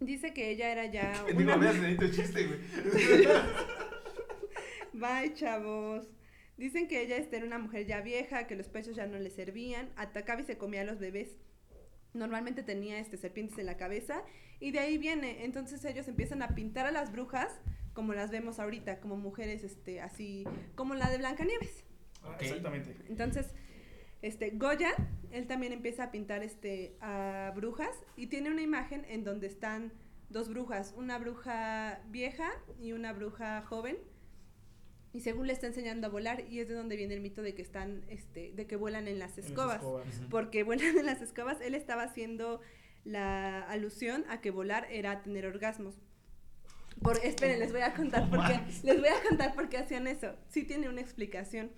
Dice 0.06 0.34
que 0.34 0.50
ella 0.50 0.72
era 0.72 0.86
ya 0.86 1.24
Digo, 1.28 1.42
una... 1.42 1.58
veas, 1.58 1.76
necesito 1.76 2.08
chiste, 2.10 2.46
güey. 2.48 2.60
Bye, 4.94 5.34
chavos. 5.34 6.08
Dicen 6.58 6.88
que 6.88 7.02
ella 7.02 7.18
este, 7.18 7.38
era 7.38 7.46
una 7.46 7.60
mujer 7.60 7.86
ya 7.86 8.00
vieja, 8.02 8.48
que 8.48 8.56
los 8.56 8.70
pechos 8.70 8.96
ya 8.96 9.08
no 9.08 9.20
le 9.20 9.30
servían, 9.30 9.90
atacaba 9.98 10.42
y 10.42 10.46
se 10.46 10.58
comía 10.58 10.82
a 10.82 10.86
los 10.86 11.00
bebés. 11.00 11.38
Normalmente 12.14 12.64
tenía 12.64 13.00
este, 13.00 13.18
serpientes 13.18 13.58
en 13.58 13.66
la 13.66 13.76
cabeza 13.76 14.24
y 14.62 14.72
de 14.72 14.80
ahí 14.80 14.98
viene. 14.98 15.44
Entonces 15.44 15.84
ellos 15.84 16.08
empiezan 16.08 16.42
a 16.42 16.56
pintar 16.56 16.86
a 16.86 16.92
las 16.92 17.12
brujas 17.12 17.60
como 17.94 18.14
las 18.14 18.32
vemos 18.32 18.60
ahorita, 18.60 19.00
como 19.02 19.18
mujeres 19.18 19.64
este, 19.64 20.02
así, 20.02 20.46
como 20.76 20.96
la 20.96 21.10
de 21.10 21.18
Blancanieves. 21.18 21.84
Ah, 22.24 22.32
Ok. 22.36 22.42
Exactamente. 22.42 22.96
Entonces, 23.10 23.54
este, 24.26 24.52
Goya, 24.52 24.92
él 25.32 25.46
también 25.46 25.72
empieza 25.72 26.06
a 26.06 26.12
pintar 26.12 26.42
este, 26.42 26.98
a 27.00 27.52
brujas 27.56 27.96
y 28.16 28.28
tiene 28.28 28.50
una 28.50 28.62
imagen 28.62 29.06
en 29.08 29.24
donde 29.24 29.48
están 29.48 29.94
dos 30.30 30.50
brujas, 30.50 30.94
una 30.98 31.20
bruja 31.20 32.02
vieja 32.10 32.50
y 32.80 32.94
una 32.94 33.14
bruja 33.14 33.62
joven. 33.62 33.98
Y 35.14 35.22
según 35.22 35.48
le 35.48 35.54
está 35.54 35.68
enseñando 35.68 36.08
a 36.08 36.10
volar, 36.10 36.44
y 36.50 36.60
es 36.60 36.68
de 36.68 36.74
donde 36.74 36.98
viene 36.98 37.14
el 37.14 37.22
mito 37.22 37.42
de 37.42 37.54
que 37.56 37.62
están, 37.62 38.04
este, 38.10 38.52
de 38.52 38.68
que 38.68 38.76
vuelan 38.76 39.08
en 39.08 39.20
las 39.20 39.38
En 39.38 39.44
las 39.44 39.50
escobas. 39.50 39.82
Porque 40.30 40.64
vuelan 40.64 40.98
en 40.98 41.06
las 41.06 41.22
escobas, 41.22 41.62
él 41.62 41.76
estaba 41.76 42.04
haciendo 42.04 42.60
la 43.06 43.62
alusión 43.62 44.26
a 44.28 44.42
que 44.42 44.52
volar 44.52 44.88
era 44.90 45.22
tener 45.22 45.46
orgasmos. 45.46 45.96
Por, 47.02 47.18
esperen, 47.24 47.60
les 47.60 47.72
voy 47.72 47.82
a 47.82 47.94
contar 47.94 48.30
por 48.30 48.46
qué. 48.48 48.60
Les 48.84 49.00
voy 49.00 49.10
a 49.10 49.30
contar 49.30 49.54
por 49.54 49.70
qué 49.70 49.78
hacían 49.78 50.08
eso. 50.08 50.36
Sí 50.50 50.64
tiene 50.64 50.90
una 50.90 51.02
explicación. 51.02 51.72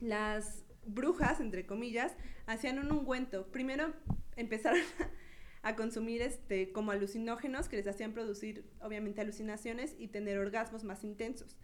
Las 0.00 0.63
brujas, 0.86 1.40
entre 1.40 1.66
comillas, 1.66 2.12
hacían 2.46 2.78
un 2.78 2.92
ungüento. 2.92 3.46
Primero 3.50 3.92
empezaron 4.36 4.80
a, 5.62 5.68
a 5.68 5.76
consumir 5.76 6.22
este 6.22 6.72
como 6.72 6.90
alucinógenos 6.92 7.68
que 7.68 7.76
les 7.76 7.86
hacían 7.86 8.12
producir 8.12 8.64
obviamente 8.80 9.20
alucinaciones 9.20 9.94
y 9.98 10.08
tener 10.08 10.38
orgasmos 10.38 10.84
más 10.84 11.04
intensos. 11.04 11.56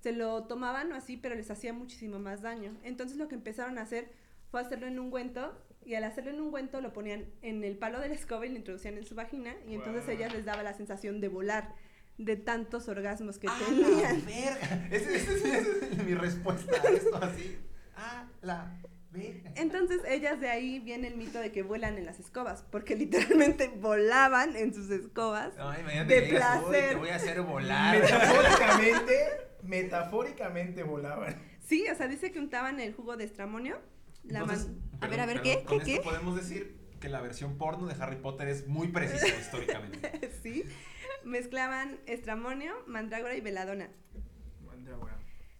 Se 0.00 0.12
lo 0.12 0.44
tomaban 0.44 0.92
o 0.92 0.94
así, 0.96 1.16
pero 1.16 1.34
les 1.34 1.50
hacía 1.50 1.72
muchísimo 1.72 2.18
más 2.18 2.42
daño. 2.42 2.76
Entonces 2.82 3.16
lo 3.16 3.28
que 3.28 3.34
empezaron 3.36 3.78
a 3.78 3.82
hacer 3.82 4.10
fue 4.50 4.60
hacerlo 4.60 4.86
en 4.86 4.98
ungüento 4.98 5.58
y 5.84 5.94
al 5.94 6.04
hacerlo 6.04 6.30
en 6.30 6.40
ungüento 6.40 6.80
lo 6.80 6.92
ponían 6.92 7.26
en 7.42 7.64
el 7.64 7.76
palo 7.76 8.00
de 8.00 8.08
la 8.08 8.14
escoba 8.14 8.46
y 8.46 8.50
lo 8.50 8.56
introducían 8.56 8.96
en 8.98 9.04
su 9.06 9.14
vagina 9.14 9.54
y 9.66 9.74
entonces 9.74 10.04
Guau. 10.04 10.16
ellas 10.16 10.32
les 10.34 10.44
daba 10.44 10.62
la 10.62 10.72
sensación 10.74 11.20
de 11.20 11.28
volar 11.28 11.74
de 12.18 12.36
tantos 12.36 12.88
orgasmos 12.88 13.38
que 13.38 13.48
¡Ah, 13.50 13.58
tenían. 13.66 14.24
verga! 14.24 14.86
Esa 14.90 15.10
es, 15.10 15.28
esa 15.28 15.58
es- 15.58 15.66
esa 15.66 15.86
es 15.86 16.04
mi 16.04 16.14
respuesta 16.14 16.72
a 16.80 16.88
esto 16.90 17.16
así. 17.16 17.56
¡Ah, 17.96 18.26
la 18.42 18.76
verga! 19.10 19.52
Entonces 19.56 20.00
ellas 20.08 20.40
de 20.40 20.48
ahí 20.50 20.80
viene 20.80 21.08
el 21.08 21.16
mito 21.16 21.38
de 21.40 21.52
que 21.52 21.62
vuelan 21.62 21.96
en 21.98 22.06
las 22.06 22.18
escobas, 22.20 22.64
porque 22.70 22.96
literalmente 22.96 23.68
volaban 23.68 24.56
en 24.56 24.74
sus 24.74 24.90
escobas. 24.90 25.52
Ay, 25.58 25.80
imagínate 25.82 26.14
de 26.14 26.20
que 26.22 26.26
digas, 26.32 26.56
"Uy, 26.64 26.70
placer. 26.70 26.88
te 26.90 26.94
voy 26.96 27.08
a 27.10 27.16
hacer 27.16 27.42
volar. 27.42 27.98
Metafóricamente, 28.00 29.14
metafóricamente 29.62 30.82
volaban. 30.82 31.36
Sí, 31.66 31.86
o 31.90 31.94
sea, 31.94 32.08
dice 32.08 32.30
que 32.32 32.38
untaban 32.38 32.80
el 32.80 32.92
jugo 32.94 33.16
de 33.16 33.24
estramonio. 33.24 33.80
La 34.24 34.40
Entonces, 34.40 34.68
man- 34.68 34.80
A 35.00 35.06
ver, 35.08 35.20
a 35.20 35.26
ver, 35.26 35.42
¿qué? 35.42 35.64
Con 35.64 35.80
¿Qué, 35.80 35.92
esto 35.92 36.02
qué? 36.02 36.08
podemos 36.10 36.36
decir 36.36 36.76
que 37.00 37.08
la 37.08 37.20
versión 37.20 37.58
porno 37.58 37.86
de 37.86 37.94
Harry 38.02 38.16
Potter 38.16 38.48
es 38.48 38.66
muy 38.66 38.88
precisa 38.88 39.26
históricamente. 39.40 40.30
sí, 40.42 40.64
mezclaban 41.24 42.00
estramonio, 42.06 42.72
mandrágora 42.86 43.34
y 43.36 43.40
veladona. 43.42 43.90
Mandrágora. 44.66 45.13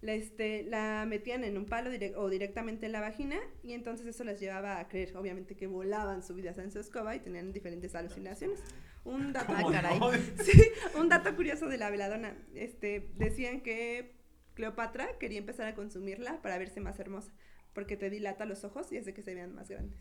La, 0.04 0.12
este, 0.12 0.64
la 0.64 1.06
metían 1.08 1.44
en 1.44 1.56
un 1.56 1.64
palo 1.64 1.90
direc- 1.90 2.12
o 2.16 2.28
directamente 2.28 2.84
en 2.84 2.92
la 2.92 3.00
vagina 3.00 3.38
y 3.62 3.72
entonces 3.72 4.06
eso 4.06 4.22
les 4.22 4.38
llevaba 4.38 4.78
a 4.78 4.86
creer, 4.86 5.16
obviamente, 5.16 5.56
que 5.56 5.66
volaban 5.66 6.22
subidas 6.22 6.58
en 6.58 6.70
su 6.70 6.78
escoba 6.78 7.16
y 7.16 7.20
tenían 7.20 7.52
diferentes 7.54 7.94
alucinaciones. 7.94 8.62
Un 9.04 9.32
dato, 9.32 9.52
Ah, 9.56 9.62
¿Cómo 9.62 9.72
caray. 9.72 9.98
no? 10.00 10.12
sí, 10.44 10.62
un 10.98 11.08
dato 11.08 11.34
curioso 11.34 11.68
de 11.68 11.78
la 11.78 11.88
veladona. 11.88 12.36
Este, 12.54 13.08
decían 13.16 13.62
que 13.62 14.14
Cleopatra 14.52 15.08
quería 15.18 15.38
empezar 15.38 15.66
a 15.68 15.74
consumirla 15.74 16.42
para 16.42 16.58
verse 16.58 16.80
más 16.80 16.98
hermosa, 17.00 17.32
porque 17.72 17.96
te 17.96 18.10
dilata 18.10 18.44
los 18.44 18.62
ojos 18.64 18.92
y 18.92 18.98
hace 18.98 19.14
que 19.14 19.22
se 19.22 19.34
vean 19.34 19.54
más 19.54 19.70
grandes. 19.70 19.98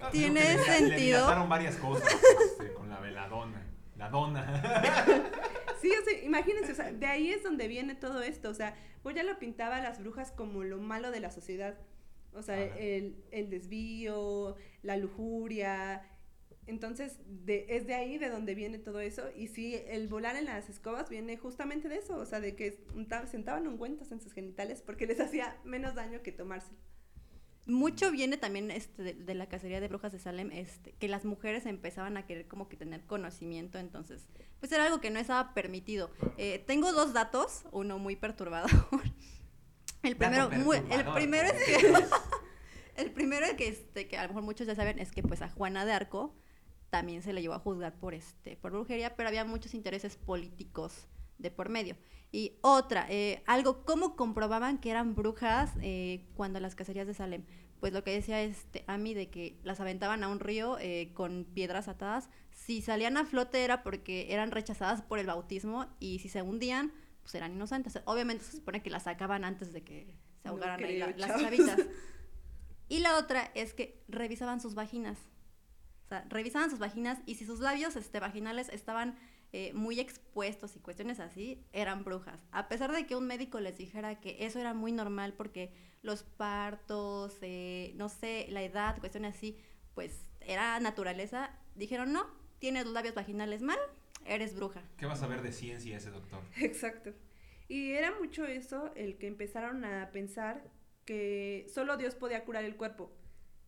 Ah, 0.00 0.10
Tiene 0.10 0.40
le- 0.40 0.58
sentido. 0.64 0.88
Le 0.88 0.96
dilataron 0.98 1.48
varias 1.48 1.76
cosas 1.76 2.08
este, 2.50 2.72
con 2.74 2.88
la 2.88 2.98
veladona. 2.98 3.62
La 3.96 4.08
dona. 4.10 5.22
Sí, 5.80 5.90
o 5.90 6.04
sea, 6.04 6.24
imagínense, 6.24 6.72
o 6.72 6.74
sea, 6.74 6.92
de 6.92 7.06
ahí 7.06 7.30
es 7.30 7.42
donde 7.42 7.68
viene 7.68 7.94
todo 7.94 8.22
esto. 8.22 8.50
O 8.50 8.54
sea, 8.54 8.74
Goya 9.04 9.22
lo 9.22 9.38
pintaba 9.38 9.76
a 9.76 9.82
las 9.82 10.00
brujas 10.00 10.32
como 10.32 10.64
lo 10.64 10.78
malo 10.78 11.10
de 11.10 11.20
la 11.20 11.30
sociedad. 11.30 11.78
O 12.34 12.42
sea, 12.42 12.62
el, 12.62 13.16
el 13.30 13.50
desvío, 13.50 14.56
la 14.82 14.96
lujuria. 14.96 16.02
Entonces, 16.66 17.18
de, 17.26 17.66
es 17.70 17.86
de 17.86 17.94
ahí 17.94 18.18
de 18.18 18.28
donde 18.28 18.54
viene 18.54 18.78
todo 18.78 19.00
eso. 19.00 19.24
Y 19.34 19.48
sí, 19.48 19.74
el 19.86 20.08
volar 20.08 20.36
en 20.36 20.44
las 20.46 20.68
escobas 20.68 21.08
viene 21.08 21.36
justamente 21.36 21.88
de 21.88 21.96
eso. 21.96 22.18
O 22.18 22.26
sea, 22.26 22.40
de 22.40 22.54
que 22.54 22.84
sentaban 23.26 23.66
ungüentos 23.66 24.12
en 24.12 24.20
sus 24.20 24.32
genitales 24.32 24.82
porque 24.82 25.06
les 25.06 25.20
hacía 25.20 25.58
menos 25.64 25.94
daño 25.94 26.22
que 26.22 26.32
tomárselo. 26.32 26.78
Mucho 27.68 28.10
viene 28.10 28.36
también 28.38 28.70
este, 28.70 29.02
de, 29.02 29.12
de 29.14 29.34
la 29.34 29.46
cacería 29.46 29.78
de 29.80 29.88
brujas 29.88 30.10
de 30.10 30.18
Salem, 30.18 30.50
este, 30.52 30.92
que 30.92 31.06
las 31.06 31.24
mujeres 31.24 31.66
empezaban 31.66 32.16
a 32.16 32.26
querer 32.26 32.48
como 32.48 32.68
que 32.68 32.76
tener 32.76 33.04
conocimiento, 33.04 33.78
entonces, 33.78 34.26
pues 34.58 34.72
era 34.72 34.86
algo 34.86 35.00
que 35.00 35.10
no 35.10 35.20
estaba 35.20 35.52
permitido. 35.54 36.10
Eh, 36.38 36.64
tengo 36.66 36.92
dos 36.92 37.12
datos, 37.12 37.64
uno 37.70 37.98
muy 37.98 38.16
perturbador. 38.16 38.70
El 40.02 40.16
primero, 40.16 40.48
muy- 40.50 40.76
el 40.90 41.04
primero 41.14 41.48
es 41.48 41.64
que, 41.64 41.94
el 42.96 43.10
primero 43.12 43.46
que, 43.56 43.68
este, 43.68 44.08
que 44.08 44.16
a 44.16 44.22
lo 44.22 44.28
mejor 44.28 44.42
muchos 44.44 44.66
ya 44.66 44.74
saben 44.74 44.98
es 44.98 45.10
que 45.10 45.22
pues 45.22 45.42
a 45.42 45.48
Juana 45.50 45.84
de 45.84 45.92
Arco 45.92 46.34
también 46.90 47.22
se 47.22 47.32
le 47.32 47.42
llevó 47.42 47.54
a 47.54 47.58
juzgar 47.58 47.98
por 47.98 48.14
este, 48.14 48.56
por 48.56 48.72
brujería, 48.72 49.16
pero 49.16 49.28
había 49.28 49.44
muchos 49.44 49.74
intereses 49.74 50.16
políticos 50.16 51.06
de 51.38 51.50
por 51.50 51.68
medio. 51.68 51.96
Y 52.30 52.58
otra, 52.60 53.06
eh, 53.08 53.42
algo, 53.46 53.84
¿cómo 53.84 54.14
comprobaban 54.16 54.78
que 54.78 54.90
eran 54.90 55.14
brujas 55.14 55.72
eh, 55.80 56.26
cuando 56.34 56.60
las 56.60 56.74
cacerías 56.74 57.06
de 57.06 57.14
Salem? 57.14 57.44
Pues 57.80 57.92
lo 57.92 58.02
que 58.04 58.10
decía 58.12 58.42
este 58.42 58.84
Ami 58.86 59.14
de 59.14 59.30
que 59.30 59.58
las 59.62 59.80
aventaban 59.80 60.22
a 60.24 60.28
un 60.28 60.40
río 60.40 60.76
eh, 60.80 61.12
con 61.14 61.44
piedras 61.54 61.88
atadas. 61.88 62.28
Si 62.50 62.82
salían 62.82 63.16
a 63.16 63.24
flote 63.24 63.64
era 63.64 63.82
porque 63.82 64.32
eran 64.32 64.50
rechazadas 64.50 65.00
por 65.00 65.18
el 65.18 65.26
bautismo 65.26 65.86
y 66.00 66.18
si 66.18 66.28
se 66.28 66.42
hundían, 66.42 66.92
pues 67.22 67.34
eran 67.36 67.52
inocentes. 67.52 67.98
Obviamente 68.04 68.44
se 68.44 68.56
supone 68.56 68.82
que 68.82 68.90
las 68.90 69.04
sacaban 69.04 69.44
antes 69.44 69.72
de 69.72 69.82
que 69.84 70.14
se 70.42 70.48
No 70.48 70.50
ahogaran 70.50 70.82
ahí 70.84 70.96
creo, 70.96 71.10
la- 71.16 71.26
las 71.28 71.40
chavitas. 71.40 71.78
Y 72.90 73.00
la 73.00 73.18
otra 73.18 73.50
es 73.54 73.74
que 73.74 74.02
revisaban 74.08 74.60
sus 74.62 74.74
vaginas. 74.74 75.18
O 76.06 76.08
sea, 76.08 76.24
revisaban 76.30 76.70
sus 76.70 76.78
vaginas 76.78 77.18
y 77.26 77.34
si 77.34 77.44
sus 77.44 77.60
labios 77.60 77.96
este, 77.96 78.18
vaginales 78.18 78.70
estaban 78.70 79.18
eh, 79.52 79.72
muy 79.72 79.98
expuestos 79.98 80.76
y 80.76 80.80
cuestiones 80.80 81.20
así, 81.20 81.64
eran 81.72 82.04
brujas. 82.04 82.38
A 82.52 82.68
pesar 82.68 82.92
de 82.92 83.06
que 83.06 83.16
un 83.16 83.26
médico 83.26 83.60
les 83.60 83.78
dijera 83.78 84.20
que 84.20 84.36
eso 84.40 84.58
era 84.58 84.74
muy 84.74 84.92
normal 84.92 85.34
porque 85.34 85.72
los 86.02 86.22
partos, 86.22 87.38
eh, 87.40 87.92
no 87.96 88.08
sé, 88.08 88.46
la 88.50 88.62
edad, 88.62 88.98
cuestiones 88.98 89.36
así, 89.36 89.58
pues 89.94 90.26
era 90.40 90.78
naturaleza, 90.80 91.50
dijeron 91.74 92.12
no, 92.12 92.26
tienes 92.58 92.84
los 92.84 92.92
labios 92.92 93.14
vaginales 93.14 93.62
mal, 93.62 93.78
eres 94.26 94.54
bruja. 94.54 94.82
¿Qué 94.96 95.06
vas 95.06 95.22
a 95.22 95.26
ver 95.26 95.42
de 95.42 95.52
ciencia 95.52 95.96
ese 95.96 96.10
doctor? 96.10 96.40
Exacto. 96.60 97.14
Y 97.68 97.92
era 97.92 98.12
mucho 98.18 98.46
eso 98.46 98.92
el 98.96 99.18
que 99.18 99.26
empezaron 99.26 99.84
a 99.84 100.10
pensar 100.10 100.70
que 101.04 101.66
solo 101.72 101.96
Dios 101.96 102.14
podía 102.14 102.44
curar 102.44 102.64
el 102.64 102.76
cuerpo. 102.76 103.12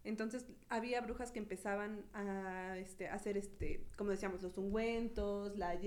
Entonces 0.05 0.47
había 0.69 1.01
brujas 1.01 1.31
que 1.31 1.39
empezaban 1.39 2.05
a 2.15 2.77
este, 2.79 3.09
hacer, 3.09 3.37
este, 3.37 3.85
como 3.97 4.11
decíamos, 4.11 4.43
los 4.43 4.57
ungüentos, 4.59 5.57
la 5.57 5.79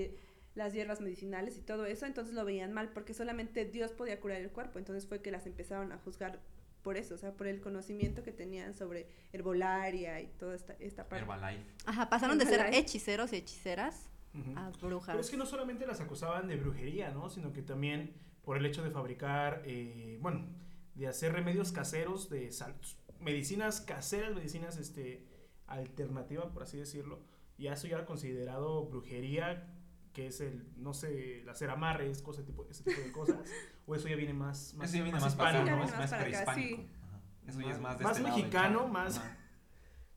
las 0.56 0.72
hierbas 0.74 1.02
medicinales 1.02 1.58
y 1.58 1.62
todo 1.62 1.86
eso. 1.88 2.06
Entonces 2.06 2.36
lo 2.36 2.46
veían 2.46 2.74
mal 2.74 2.90
porque 2.94 3.14
solamente 3.14 3.66
Dios 3.66 3.92
podía 3.92 4.20
curar 4.20 4.40
el 4.42 4.52
cuerpo. 4.52 4.78
Entonces 4.78 5.08
fue 5.08 5.22
que 5.22 5.32
las 5.32 5.48
empezaron 5.48 5.92
a 5.92 5.98
juzgar 5.98 6.40
por 6.84 6.98
eso, 6.98 7.16
o 7.16 7.18
sea, 7.18 7.32
por 7.32 7.48
el 7.48 7.62
conocimiento 7.62 8.24
que 8.24 8.32
tenían 8.34 8.74
sobre 8.74 9.08
herbolaria 9.32 10.20
y 10.22 10.28
toda 10.38 10.54
esta, 10.54 10.74
esta 10.80 11.08
parte. 11.08 11.24
Herbalife. 11.24 11.64
Ajá, 11.86 12.10
pasaron 12.10 12.38
de 12.38 12.46
ser 12.46 12.74
hechiceros 12.74 13.32
y 13.34 13.38
hechiceras 13.38 14.10
a 14.56 14.70
brujas. 14.82 15.14
Pero 15.14 15.22
es 15.22 15.30
que 15.30 15.38
no 15.38 15.46
solamente 15.46 15.88
las 15.88 16.02
acusaban 16.02 16.48
de 16.48 16.58
brujería, 16.58 17.12
¿no? 17.12 17.30
Sino 17.30 17.54
que 17.54 17.62
también 17.62 18.14
por 18.44 18.58
el 18.58 18.66
hecho 18.66 18.84
de 18.84 18.92
fabricar, 18.92 19.62
eh, 19.66 20.18
bueno, 20.22 20.46
de 20.96 21.08
hacer 21.08 21.32
remedios 21.32 21.72
caseros, 21.72 22.30
de 22.30 22.52
sal- 22.52 22.76
medicinas 23.24 23.82
caseras, 23.82 24.34
medicinas 24.36 24.78
este, 24.78 25.26
alternativas, 25.68 26.48
por 26.52 26.64
así 26.64 26.78
decirlo. 26.78 27.22
Y 27.58 27.68
eso 27.68 27.88
ya 27.88 27.98
era 27.98 28.06
considerado 28.06 28.86
brujería, 28.86 29.68
que 30.14 30.28
es 30.28 30.42
el, 30.42 30.68
no 30.78 30.94
sé, 30.94 31.42
el 31.42 31.50
hacer 31.50 31.70
amarres, 31.70 32.22
cosas 32.22 32.46
tipo, 32.46 32.68
ese 32.70 32.84
tipo 32.84 33.02
de 33.02 33.12
cosas. 33.12 33.38
o 33.86 33.96
eso 33.96 34.08
ya 34.08 34.16
viene 34.16 34.34
más, 34.34 34.74
más, 34.76 34.90
Eso 34.90 34.98
ya 34.98 35.04
viene 35.04 35.20
más 35.20 35.24
más 35.24 35.36
para 35.36 35.60
hispano, 35.60 35.78
más 35.78 35.98
más 35.98 36.10
para 36.10 36.42
acá, 36.42 36.56
sí. 36.56 36.88
Eso 37.48 37.62
ya 37.62 37.72
es 37.72 37.80
más 37.80 37.98
de 37.98 38.04
Más 38.04 38.18
este 38.18 38.30
mexicano, 38.30 38.88
más- 38.88 39.18
Ajá. 39.18 39.38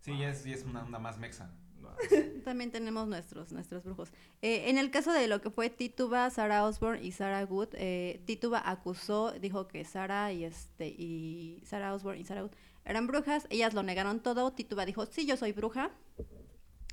Sí, 0.01 0.17
ya 0.19 0.31
es, 0.31 0.45
ya 0.45 0.55
es 0.55 0.65
una 0.65 0.85
onda 0.85 1.01
más 1.01 1.19
mexa. 1.19 1.51
También 2.45 2.71
tenemos 2.71 3.09
nuestros, 3.09 3.53
nuestros 3.53 3.85
brujos. 3.85 4.13
Eh, 4.43 4.71
en 4.71 4.79
el 4.79 4.91
caso 4.91 5.13
de 5.13 5.29
lo 5.29 5.41
que 5.41 5.51
fue 5.51 5.71
Tituba, 5.71 6.29
Sarah 6.31 6.65
Osborne 6.65 7.03
y 7.03 7.13
Sarah 7.13 7.43
Good, 7.45 7.69
eh, 7.73 8.23
Tituba 8.25 8.63
acusó, 8.65 9.33
dijo 9.33 9.67
que 9.69 9.85
Sarah 9.85 10.33
y 10.33 10.45
este 10.45 10.89
y 10.89 11.63
Sarah 11.65 11.95
Osborne 11.95 12.21
y 12.21 12.25
Sarah 12.25 12.43
Good 12.43 12.53
eran 12.87 13.07
brujas. 13.07 13.47
Ellas 13.51 13.75
lo 13.75 13.83
negaron 13.83 14.21
todo. 14.21 14.53
Tituba 14.53 14.87
dijo, 14.87 15.05
sí, 15.07 15.27
yo 15.27 15.37
soy 15.37 15.53
bruja. 15.53 15.91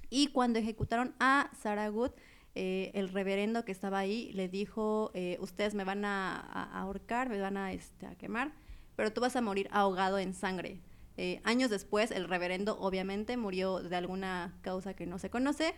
Y 0.10 0.28
cuando 0.28 0.60
ejecutaron 0.60 1.16
a 1.20 1.50
Sarah 1.60 1.88
Good, 1.90 2.12
eh, 2.56 2.92
el 2.94 3.10
reverendo 3.10 3.66
que 3.66 3.72
estaba 3.72 4.00
ahí 4.00 4.32
le 4.34 4.48
dijo, 4.48 5.12
eh, 5.16 5.38
ustedes 5.40 5.74
me 5.74 5.84
van 5.84 6.06
a, 6.06 6.40
ahorcar, 6.80 7.30
me 7.30 7.40
van 7.40 7.58
a, 7.58 7.74
este, 7.74 8.06
a 8.06 8.16
quemar, 8.16 8.54
pero 8.96 9.12
tú 9.12 9.22
vas 9.22 9.36
a 9.36 9.42
morir 9.42 9.68
ahogado 9.72 10.20
en 10.20 10.36
sangre. 10.36 10.82
Eh, 11.18 11.42
años 11.44 11.72
después, 11.72 12.12
el 12.12 12.28
reverendo 12.28 12.78
obviamente 12.80 13.38
murió 13.38 13.82
de 13.82 13.96
alguna 13.96 14.56
causa 14.62 14.94
que 14.94 15.08
no 15.08 15.18
se 15.18 15.32
conoce, 15.32 15.74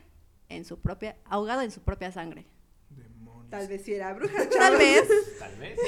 en 0.50 0.66
su 0.66 0.80
propia, 0.80 1.18
ahogado 1.26 1.62
en 1.62 1.72
su 1.72 1.82
propia 1.82 2.12
sangre. 2.12 2.46
demonios. 2.90 3.50
Tal 3.50 3.68
vez 3.68 3.84
si 3.84 3.94
era 3.94 4.14
bruja. 4.14 4.50
Tal 4.50 4.78
vez. 4.78 5.08
Tal 5.40 5.56
vez. 5.58 5.80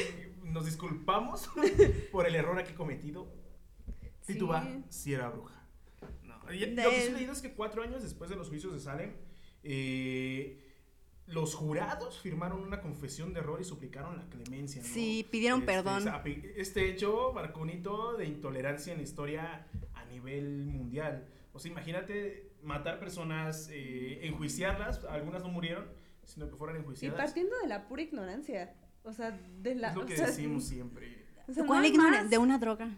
No 0.44 0.52
nos 0.52 0.66
disculpamos 0.66 1.50
por 2.12 2.26
el 2.26 2.36
error 2.36 2.58
aquí 2.60 2.74
cometido. 2.74 3.28
Tituba 4.28 4.64
Sí. 4.64 4.84
sí 4.90 5.14
era 5.14 5.30
bruja. 5.30 5.62
No, 6.24 6.36
y- 6.54 6.60
De- 6.60 6.84
Lo 6.84 6.90
que 6.92 7.02
sí 7.02 7.08
he 7.08 7.12
leído 7.14 7.32
es 7.34 7.42
que 7.42 7.54
cuatro 7.54 7.82
años 7.84 8.04
después 8.04 8.30
de 8.30 8.36
los 8.36 8.50
juicios 8.50 8.74
de 8.74 8.80
Salem, 8.80 9.14
eh, 9.64 10.64
los 11.28 11.56
jurados 11.56 12.20
firmaron 12.22 12.62
una 12.62 12.80
confesión 12.82 13.34
de 13.34 13.40
error 13.42 13.60
y 13.60 13.66
suplicaron 13.66 14.16
la 14.18 14.24
clemencia. 14.30 14.82
¿no? 14.82 14.88
Sí, 14.88 15.26
pidieron 15.30 15.60
Este, 15.62 15.74
perdón. 15.74 16.04
Este 16.56 16.90
hecho 16.90 17.32
marcó 17.34 17.62
un 17.62 17.70
hito 17.70 18.16
de 18.16 18.26
intolerancia 18.26 18.94
en 18.94 19.00
la 19.00 19.04
historia 19.04 19.68
a 19.94 20.06
nivel 20.06 20.66
mundial. 20.66 21.28
O 21.54 21.60
sea, 21.60 21.72
imagínate 21.72 22.52
matar 22.64 23.00
personas, 23.00 23.68
eh, 23.72 24.20
enjuiciarlas, 24.26 25.04
algunas 25.06 25.42
no 25.44 25.50
murieron, 25.50 25.86
sino 26.24 26.50
que 26.50 26.56
fueran 26.56 26.78
Y 26.78 26.80
enjuiciadas. 26.80 27.18
partiendo 27.18 27.58
de 27.62 27.68
la 27.68 27.88
pura 27.88 28.02
ignorancia. 28.04 28.74
O 29.04 29.12
sea, 29.14 29.32
de 29.32 29.76
la. 29.76 29.90
es 29.90 29.96
lo 29.96 30.02
o 30.04 30.06
que 30.06 30.16
sea, 30.18 30.28
decimos 30.28 30.66
siempre. 30.66 31.26
o 31.48 31.54
sea, 31.54 31.66
¿Cuál 31.66 31.80
no 31.80 31.86
hay 31.86 31.92
ignoran? 31.92 32.22
más. 32.24 32.30
De 32.30 32.38
una 32.38 32.58
droga. 32.58 32.90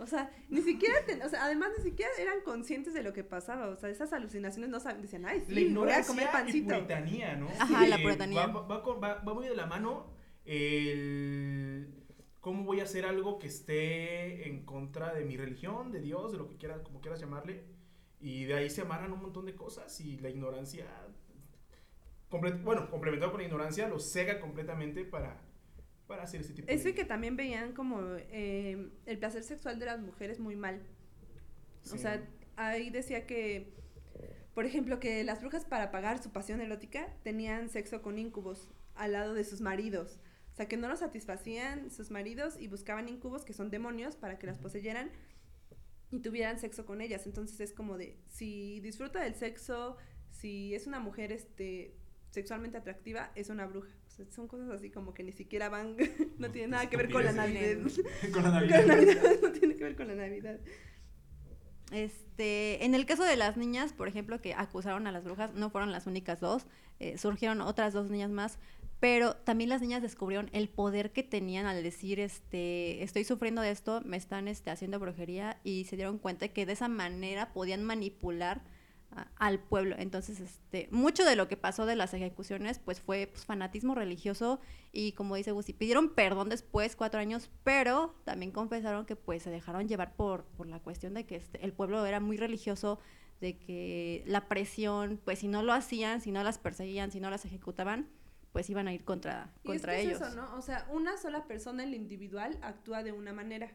O 0.00 0.06
sea, 0.06 0.30
ni 0.48 0.62
siquiera, 0.62 1.04
ten- 1.04 1.20
o 1.22 1.28
sea, 1.28 1.44
además 1.44 1.70
ni 1.76 1.82
siquiera 1.84 2.10
eran 2.20 2.40
conscientes 2.42 2.94
de 2.94 3.02
lo 3.02 3.12
que 3.12 3.24
pasaba. 3.24 3.66
O 3.68 3.76
sea, 3.76 3.88
esas 3.90 4.12
alucinaciones 4.12 4.70
no 4.70 4.78
saben, 4.80 5.02
decían, 5.02 5.26
ay, 5.26 5.40
La 5.40 5.44
sí, 5.46 5.52
voy 5.54 5.58
a 5.62 5.66
ignorancia 5.66 6.06
comer 6.06 6.28
y 6.28 6.32
pancito. 6.32 6.74
puritanía, 6.74 7.34
¿no? 7.36 7.48
Ajá, 7.58 7.86
la 7.86 7.98
puritanía. 8.00 8.46
Va, 8.46 8.60
va 8.62 8.82
con- 8.82 9.02
va- 9.02 9.20
va 9.22 9.34
muy 9.34 9.48
de 9.48 9.56
la 9.56 9.66
mano 9.66 10.12
el 10.44 11.94
cómo 12.40 12.64
voy 12.64 12.80
a 12.80 12.84
hacer 12.84 13.04
algo 13.04 13.38
que 13.38 13.48
esté 13.48 14.48
en 14.48 14.64
contra 14.64 15.12
de 15.12 15.24
mi 15.24 15.36
religión, 15.36 15.90
de 15.90 16.00
Dios, 16.00 16.32
de 16.32 16.38
lo 16.38 16.48
que 16.48 16.56
quieras, 16.56 16.80
como 16.82 17.00
quieras 17.00 17.20
llamarle. 17.20 17.64
Y 18.20 18.44
de 18.44 18.54
ahí 18.54 18.70
se 18.70 18.82
amarran 18.82 19.12
un 19.12 19.20
montón 19.22 19.46
de 19.46 19.54
cosas 19.54 20.00
y 20.00 20.16
la 20.18 20.28
ignorancia, 20.30 20.86
comple- 22.30 22.62
bueno, 22.62 22.90
complementado 22.90 23.32
con 23.32 23.40
la 23.40 23.46
ignorancia, 23.46 23.88
lo 23.88 23.98
cega 23.98 24.40
completamente 24.40 25.04
para, 25.04 25.40
para 26.08 26.24
hacer 26.24 26.40
ese 26.40 26.54
tipo 26.54 26.66
Eso 26.68 26.84
de... 26.84 26.90
y 26.90 26.92
que 26.94 27.04
también 27.04 27.36
veían 27.36 27.72
como 27.72 28.00
eh, 28.16 28.90
el 29.06 29.18
placer 29.18 29.44
sexual 29.44 29.78
de 29.78 29.86
las 29.86 30.00
mujeres 30.00 30.40
muy 30.40 30.56
mal. 30.56 30.80
O 31.92 31.96
sea, 31.96 32.26
ahí 32.56 32.90
decía 32.90 33.26
que, 33.26 33.72
por 34.54 34.66
ejemplo, 34.66 34.98
que 34.98 35.22
las 35.22 35.40
brujas 35.40 35.64
para 35.64 35.90
pagar 35.90 36.20
su 36.20 36.30
pasión 36.32 36.60
erótica 36.60 37.14
tenían 37.22 37.68
sexo 37.68 38.02
con 38.02 38.18
íncubos 38.18 38.68
al 38.94 39.12
lado 39.12 39.34
de 39.34 39.44
sus 39.44 39.60
maridos. 39.60 40.18
O 40.52 40.56
sea, 40.56 40.66
que 40.66 40.76
no 40.76 40.88
los 40.88 40.98
satisfacían 40.98 41.90
sus 41.90 42.10
maridos 42.10 42.56
y 42.58 42.66
buscaban 42.66 43.08
íncubos, 43.08 43.44
que 43.44 43.52
son 43.52 43.70
demonios, 43.70 44.16
para 44.16 44.38
que 44.38 44.46
las 44.46 44.58
poseyeran 44.58 45.12
y 46.10 46.20
tuvieran 46.20 46.58
sexo 46.58 46.84
con 46.84 47.00
ellas. 47.00 47.26
Entonces 47.26 47.60
es 47.60 47.72
como 47.72 47.96
de, 47.96 48.18
si 48.26 48.80
disfruta 48.80 49.22
del 49.22 49.34
sexo, 49.34 49.96
si 50.30 50.74
es 50.74 50.86
una 50.86 50.98
mujer 50.98 51.32
este, 51.32 51.94
sexualmente 52.30 52.76
atractiva, 52.76 53.30
es 53.34 53.50
una 53.50 53.66
bruja. 53.66 53.90
Son 54.30 54.48
cosas 54.48 54.70
así 54.70 54.90
como 54.90 55.14
que 55.14 55.22
ni 55.22 55.32
siquiera 55.32 55.68
van, 55.68 55.96
no 56.38 56.50
tiene 56.50 56.68
nada 56.68 56.88
que 56.90 56.96
ver 56.96 57.10
con 57.10 57.24
la 57.24 57.32
Navidad. 57.32 57.78
Con 58.32 58.32
con 58.32 58.42
la 58.42 58.50
la 58.50 58.60
Navidad. 58.60 58.86
Navidad, 58.86 59.22
no 59.42 59.52
tiene 59.52 59.76
que 59.76 59.84
ver 59.84 59.96
con 59.96 60.08
la 60.08 60.14
Navidad. 60.14 60.58
Este, 61.90 62.84
en 62.84 62.94
el 62.94 63.06
caso 63.06 63.24
de 63.24 63.36
las 63.36 63.56
niñas, 63.56 63.92
por 63.92 64.08
ejemplo, 64.08 64.40
que 64.40 64.54
acusaron 64.54 65.06
a 65.06 65.12
las 65.12 65.24
brujas, 65.24 65.54
no 65.54 65.70
fueron 65.70 65.92
las 65.92 66.06
únicas 66.06 66.40
dos, 66.40 66.66
eh, 66.98 67.16
surgieron 67.16 67.60
otras 67.60 67.94
dos 67.94 68.10
niñas 68.10 68.30
más, 68.30 68.58
pero 69.00 69.34
también 69.36 69.70
las 69.70 69.80
niñas 69.80 70.02
descubrieron 70.02 70.50
el 70.52 70.68
poder 70.68 71.12
que 71.12 71.22
tenían 71.22 71.66
al 71.66 71.82
decir, 71.82 72.20
este, 72.20 73.02
estoy 73.02 73.24
sufriendo 73.24 73.62
de 73.62 73.70
esto, 73.70 74.02
me 74.04 74.16
están 74.16 74.48
este, 74.48 74.70
haciendo 74.70 74.98
brujería 74.98 75.60
y 75.64 75.84
se 75.84 75.96
dieron 75.96 76.18
cuenta 76.18 76.48
que 76.48 76.66
de 76.66 76.72
esa 76.72 76.88
manera 76.88 77.52
podían 77.52 77.84
manipular 77.84 78.62
a- 79.18 79.28
al 79.36 79.58
pueblo. 79.58 79.96
Entonces, 79.98 80.40
este, 80.40 80.88
mucho 80.90 81.24
de 81.24 81.36
lo 81.36 81.48
que 81.48 81.56
pasó 81.56 81.86
de 81.86 81.96
las 81.96 82.14
ejecuciones, 82.14 82.78
pues 82.78 83.00
fue 83.00 83.26
pues, 83.32 83.44
fanatismo 83.44 83.94
religioso 83.94 84.60
y 84.92 85.12
como 85.12 85.36
dice 85.36 85.52
Gusi, 85.52 85.72
pidieron 85.72 86.14
perdón 86.14 86.48
después, 86.48 86.96
cuatro 86.96 87.20
años, 87.20 87.50
pero 87.64 88.14
también 88.24 88.52
confesaron 88.52 89.04
que 89.06 89.16
pues 89.16 89.42
se 89.42 89.50
dejaron 89.50 89.88
llevar 89.88 90.14
por, 90.16 90.44
por 90.56 90.66
la 90.66 90.80
cuestión 90.80 91.14
de 91.14 91.24
que 91.26 91.36
este, 91.36 91.64
el 91.64 91.72
pueblo 91.72 92.04
era 92.06 92.20
muy 92.20 92.36
religioso, 92.36 92.98
de 93.40 93.56
que 93.56 94.24
la 94.26 94.48
presión, 94.48 95.20
pues 95.24 95.38
si 95.40 95.48
no 95.48 95.62
lo 95.62 95.72
hacían, 95.72 96.20
si 96.20 96.32
no 96.32 96.42
las 96.42 96.58
perseguían, 96.58 97.12
si 97.12 97.20
no 97.20 97.30
las 97.30 97.44
ejecutaban, 97.44 98.08
pues 98.52 98.68
iban 98.70 98.88
a 98.88 98.92
ir 98.94 99.04
contra, 99.04 99.52
Y 99.62 99.68
es 99.68 99.72
contra 99.74 99.92
que 99.94 100.00
es 100.00 100.06
ellos. 100.08 100.20
eso, 100.22 100.34
¿no? 100.34 100.56
O 100.56 100.62
sea, 100.62 100.86
una 100.90 101.16
sola 101.18 101.44
persona 101.46 101.84
en 101.84 101.90
lo 101.90 101.96
individual 101.96 102.58
actúa 102.62 103.02
de 103.04 103.12
una 103.12 103.32
manera, 103.32 103.70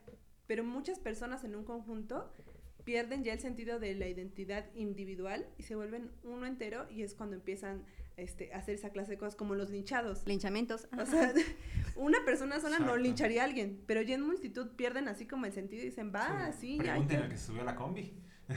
pero 0.48 0.66
muchas 0.66 1.00
personas 1.00 1.44
en 1.46 1.56
un 1.56 1.64
conjunto 1.64 2.30
pierden 2.84 3.24
ya 3.24 3.34
el 3.34 3.40
sentido 3.40 3.80
de 3.80 3.96
la 3.96 4.08
identidad 4.08 4.66
individual 4.76 5.46
y 5.58 5.64
se 5.64 5.76
vuelven 5.76 6.12
uno 6.24 6.46
entero 6.46 6.86
y 6.90 7.04
es 7.04 7.16
cuando 7.16 7.36
empiezan 7.36 7.84
este, 8.18 8.54
a 8.54 8.58
hacer 8.58 8.76
esa 8.76 8.90
clase 8.92 9.12
de 9.12 9.18
cosas 9.18 9.36
como 9.36 9.56
los 9.56 9.70
linchados. 9.70 10.26
Linchamientos. 10.28 10.88
O 11.00 11.06
sea, 11.06 11.34
una 11.96 12.24
persona 12.26 12.60
sola 12.60 12.80
no 12.80 12.98
lincharía 12.98 13.42
a 13.42 13.46
alguien, 13.46 13.82
pero 13.88 14.02
ya 14.02 14.16
en 14.16 14.22
multitud 14.22 14.72
pierden 14.76 15.08
así 15.08 15.26
como 15.26 15.46
el 15.46 15.54
sentido 15.54 15.82
y 15.82 15.86
dicen, 15.86 16.12
va, 16.14 16.52
sí, 16.52 16.78
ya. 16.78 16.94
Pregúntenle 16.94 17.20
ya". 17.20 17.26
al 17.26 17.32
que 17.32 17.38
se 17.38 17.48
subió 17.48 17.62
a 17.62 17.66
la 17.66 17.76
combi. 17.76 18.14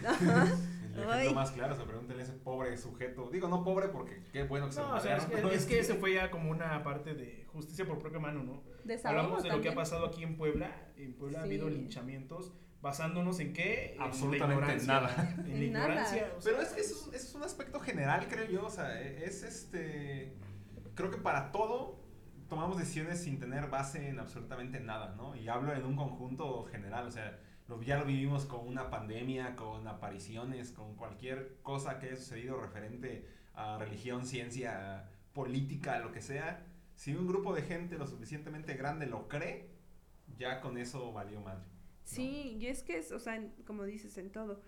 El 0.96 1.02
ejemplo 1.02 1.34
más 1.34 1.50
claro, 1.50 1.74
o 1.74 1.76
sea, 1.76 1.84
pregúntenle 1.86 2.22
a 2.22 2.24
ese 2.26 2.32
pobre 2.34 2.76
sujeto. 2.78 3.28
Digo, 3.30 3.48
no 3.48 3.62
pobre 3.62 3.88
porque 3.88 4.22
qué 4.32 4.44
bueno 4.44 4.66
que 4.66 4.72
se 4.72 4.80
No, 4.80 4.88
lo 4.88 4.96
o 4.96 5.00
sea, 5.00 5.18
es 5.18 5.26
que, 5.26 5.54
es 5.54 5.66
que 5.66 5.84
se 5.84 5.94
fue 5.94 6.14
ya 6.14 6.30
como 6.30 6.50
una 6.50 6.82
parte 6.82 7.14
de 7.14 7.44
justicia 7.52 7.84
por 7.86 7.98
propia 7.98 8.18
mano, 8.18 8.42
¿no? 8.42 8.64
Hablamos 9.04 9.42
de 9.42 9.50
lo 9.50 9.60
que 9.60 9.68
ha 9.68 9.74
pasado 9.74 10.06
aquí 10.06 10.22
en 10.22 10.36
Puebla. 10.36 10.90
En 10.96 11.12
Puebla 11.14 11.40
ha 11.40 11.42
habido 11.42 11.68
Sí. 11.68 11.74
linchamientos 11.74 12.54
basándonos 12.86 13.38
en 13.40 13.52
qué? 13.52 13.92
En 13.92 13.98
la 13.98 14.04
Absolutamente 14.04 14.54
ignorancia. 14.84 14.92
nada. 14.92 15.34
En 15.38 15.48
la 15.48 15.54
En 15.66 15.72
nada. 15.72 15.84
ignorancia. 15.86 16.32
o 16.36 16.40
sea, 16.40 16.52
Pero 16.52 16.62
es, 16.62 16.72
eso, 16.76 16.78
es- 16.78 17.14
eso 17.14 17.28
es 17.28 17.34
un 17.34 17.42
aspecto 17.42 17.80
general, 17.80 18.26
creo 18.28 18.46
yo. 18.48 18.66
O 18.66 18.70
sea, 18.70 19.00
e, 19.02 19.24
es 19.24 19.42
este. 19.42 20.34
Creo 20.94 21.10
que 21.10 21.18
para 21.18 21.52
todo 21.52 22.00
tomamos 22.48 22.78
decisiones 22.78 23.22
sin 23.22 23.38
tener 23.40 23.68
base 23.68 24.08
en 24.08 24.18
absolutamente 24.20 24.80
nada, 24.80 25.14
¿no? 25.16 25.34
Y 25.36 25.48
hablo 25.48 25.74
en 25.74 25.84
un 25.84 25.96
conjunto 25.96 26.64
general. 26.70 27.06
O 27.06 27.10
sea, 27.10 27.38
lo- 27.68 27.82
ya 27.82 27.98
lo 27.98 28.04
vivimos 28.04 28.44
con 28.46 28.66
una 28.66 28.88
pandemia, 28.90 29.56
con 29.56 29.86
apariciones, 29.88 30.70
con 30.72 30.94
cualquier 30.96 31.58
cosa 31.62 31.98
que 31.98 32.06
haya 32.06 32.16
sucedido 32.16 32.58
referente 32.60 33.28
a 33.54 33.76
religión, 33.78 34.24
ciencia, 34.26 35.08
política, 35.32 35.98
lo 35.98 36.12
que 36.12 36.22
sea. 36.22 36.64
Si 36.94 37.14
un 37.14 37.26
grupo 37.26 37.54
de 37.54 37.62
gente 37.62 37.98
lo 37.98 38.06
suficientemente 38.06 38.74
grande 38.74 39.06
lo 39.06 39.28
cree, 39.28 39.68
ya 40.38 40.60
con 40.60 40.78
eso 40.78 41.12
valió 41.12 41.40
madre. 41.40 41.66
¿No? 42.10 42.16
Sí, 42.16 42.56
y 42.60 42.66
es 42.66 42.82
que 42.82 42.98
es, 42.98 43.12
o 43.12 43.18
sea, 43.18 43.42
como 43.66 43.84
dices, 43.84 44.16
en 44.18 44.30
todo. 44.30 44.62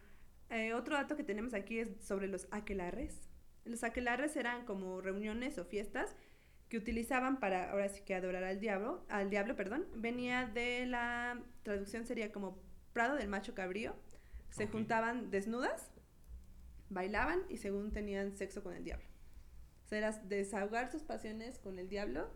Eh, 0.50 0.72
otro 0.72 0.94
dato 0.94 1.16
que 1.16 1.24
tenemos 1.24 1.54
aquí 1.54 1.78
es 1.78 1.88
sobre 2.00 2.28
los 2.28 2.48
aquelarres. 2.50 3.28
Los 3.64 3.84
aquelarres 3.84 4.36
eran 4.36 4.64
como 4.64 5.00
reuniones 5.00 5.58
o 5.58 5.64
fiestas 5.64 6.16
que 6.68 6.76
utilizaban 6.76 7.40
para, 7.40 7.70
ahora 7.70 7.88
sí 7.88 8.02
que 8.02 8.14
adorar 8.14 8.44
al 8.44 8.60
diablo, 8.60 9.04
al 9.08 9.30
diablo, 9.30 9.56
perdón. 9.56 9.86
Venía 9.94 10.46
de 10.46 10.86
la 10.86 11.42
traducción 11.62 12.06
sería 12.06 12.32
como 12.32 12.60
Prado 12.92 13.16
del 13.16 13.28
macho 13.28 13.54
cabrío. 13.54 13.94
Se 14.50 14.66
juntaban 14.66 15.30
desnudas, 15.30 15.90
bailaban 16.88 17.42
y 17.48 17.58
según 17.58 17.92
tenían 17.92 18.36
sexo 18.36 18.62
con 18.62 18.74
el 18.74 18.84
diablo. 18.84 19.06
O 19.84 19.88
sea, 19.88 19.98
era 19.98 20.12
desahogar 20.12 20.90
sus 20.90 21.02
pasiones 21.02 21.58
con 21.58 21.78
el 21.78 21.88
diablo. 21.88 22.30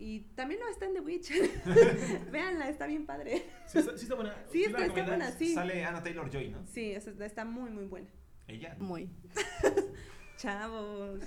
Y 0.00 0.20
también 0.34 0.60
lo 0.60 0.68
está 0.68 0.86
en 0.86 0.94
The 0.94 1.00
Witch. 1.00 1.30
Véanla, 2.32 2.70
está 2.70 2.86
bien 2.86 3.04
padre. 3.04 3.44
sí, 3.66 3.78
está, 3.80 3.96
sí 3.98 4.04
está 4.04 4.14
buena. 4.14 4.34
Sí, 4.50 4.60
la 4.60 4.64
está, 4.64 4.78
está 4.78 4.94
recomiendas? 4.94 5.16
buena, 5.18 5.30
sí. 5.32 5.52
Sale 5.52 5.84
Anna 5.84 6.02
Taylor 6.02 6.30
Joy, 6.30 6.48
¿no? 6.48 6.66
Sí, 6.66 6.92
está 6.92 7.44
muy, 7.44 7.70
muy 7.70 7.84
buena. 7.84 8.08
Ella. 8.48 8.76
Muy. 8.78 9.10
Chavos. 10.38 11.20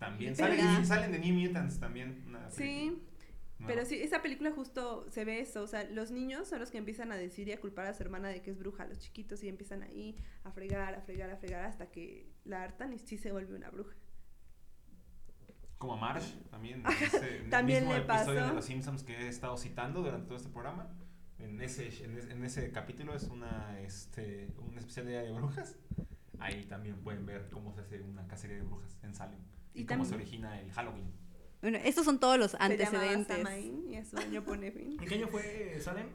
También 0.00 0.34
salen, 0.34 0.84
salen 0.84 1.12
de 1.12 1.20
New 1.20 1.34
Mutants 1.34 1.78
también. 1.78 2.24
una 2.26 2.50
Sí, 2.50 3.00
pero 3.64 3.84
sí, 3.86 3.94
esa 4.02 4.22
película 4.22 4.50
justo 4.50 5.06
se 5.08 5.24
ve 5.24 5.38
eso. 5.38 5.62
O 5.62 5.66
sea, 5.68 5.84
los 5.84 6.10
niños 6.10 6.48
son 6.48 6.58
los 6.58 6.72
que 6.72 6.78
empiezan 6.78 7.12
a 7.12 7.16
decir 7.16 7.48
y 7.48 7.52
a 7.52 7.60
culpar 7.60 7.86
a 7.86 7.94
su 7.94 8.02
hermana 8.02 8.28
de 8.28 8.42
que 8.42 8.50
es 8.50 8.58
bruja, 8.58 8.86
los 8.86 8.98
chiquitos, 8.98 9.42
y 9.44 9.48
empiezan 9.48 9.84
ahí 9.84 10.16
a 10.42 10.50
fregar, 10.50 10.96
a 10.96 11.00
fregar, 11.00 11.30
a 11.30 11.36
fregar 11.36 11.64
hasta 11.64 11.90
que 11.92 12.26
la 12.44 12.62
hartan 12.64 12.92
y 12.92 12.98
sí 12.98 13.16
se 13.16 13.30
vuelve 13.30 13.54
una 13.54 13.70
bruja. 13.70 13.94
Como 15.78 15.94
a 15.94 15.96
Marsh, 15.96 16.32
también. 16.50 16.82
ese- 17.02 17.44
También 17.50 17.80
mismo 17.84 17.94
le 17.94 18.00
episodio 18.04 18.24
pasó. 18.40 18.48
de 18.48 18.54
Los 18.54 18.64
Simpsons 18.64 19.02
que 19.04 19.12
he 19.16 19.28
estado 19.28 19.56
citando 19.56 20.02
durante 20.02 20.26
todo 20.26 20.36
este 20.36 20.48
programa. 20.48 20.88
En 21.38 21.60
ese, 21.60 21.88
en 22.04 22.16
ese, 22.16 22.32
en 22.32 22.44
ese 22.44 22.72
capítulo 22.72 23.14
es 23.14 23.24
una, 23.24 23.78
este, 23.80 24.48
un 24.58 24.76
especial 24.78 25.06
de 25.06 25.30
brujas. 25.32 25.76
Ahí 26.38 26.64
también 26.64 26.96
pueden 27.02 27.26
ver 27.26 27.48
cómo 27.50 27.72
se 27.74 27.80
hace 27.82 28.00
una 28.02 28.26
cacería 28.26 28.56
de 28.56 28.62
brujas 28.62 28.96
en 29.02 29.14
Salem. 29.14 29.38
Y, 29.74 29.82
Y 29.82 29.86
cómo 29.86 30.04
se 30.06 30.14
origina 30.14 30.58
el 30.60 30.72
Halloween. 30.72 31.10
Bueno, 31.60 31.78
estos 31.84 32.04
son 32.06 32.20
todos 32.20 32.38
los 32.38 32.52
Se 32.52 32.58
llamaba 32.58 32.74
antecedentes. 33.10 33.36
Samaín 33.36 33.90
y 33.90 33.96
a 33.96 34.04
su 34.04 34.16
año 34.18 34.42
pone 34.44 34.70
fin. 34.72 34.96
¿En 35.00 35.06
qué 35.08 35.14
año 35.16 35.28
fue 35.28 35.78
Salem? 35.80 36.06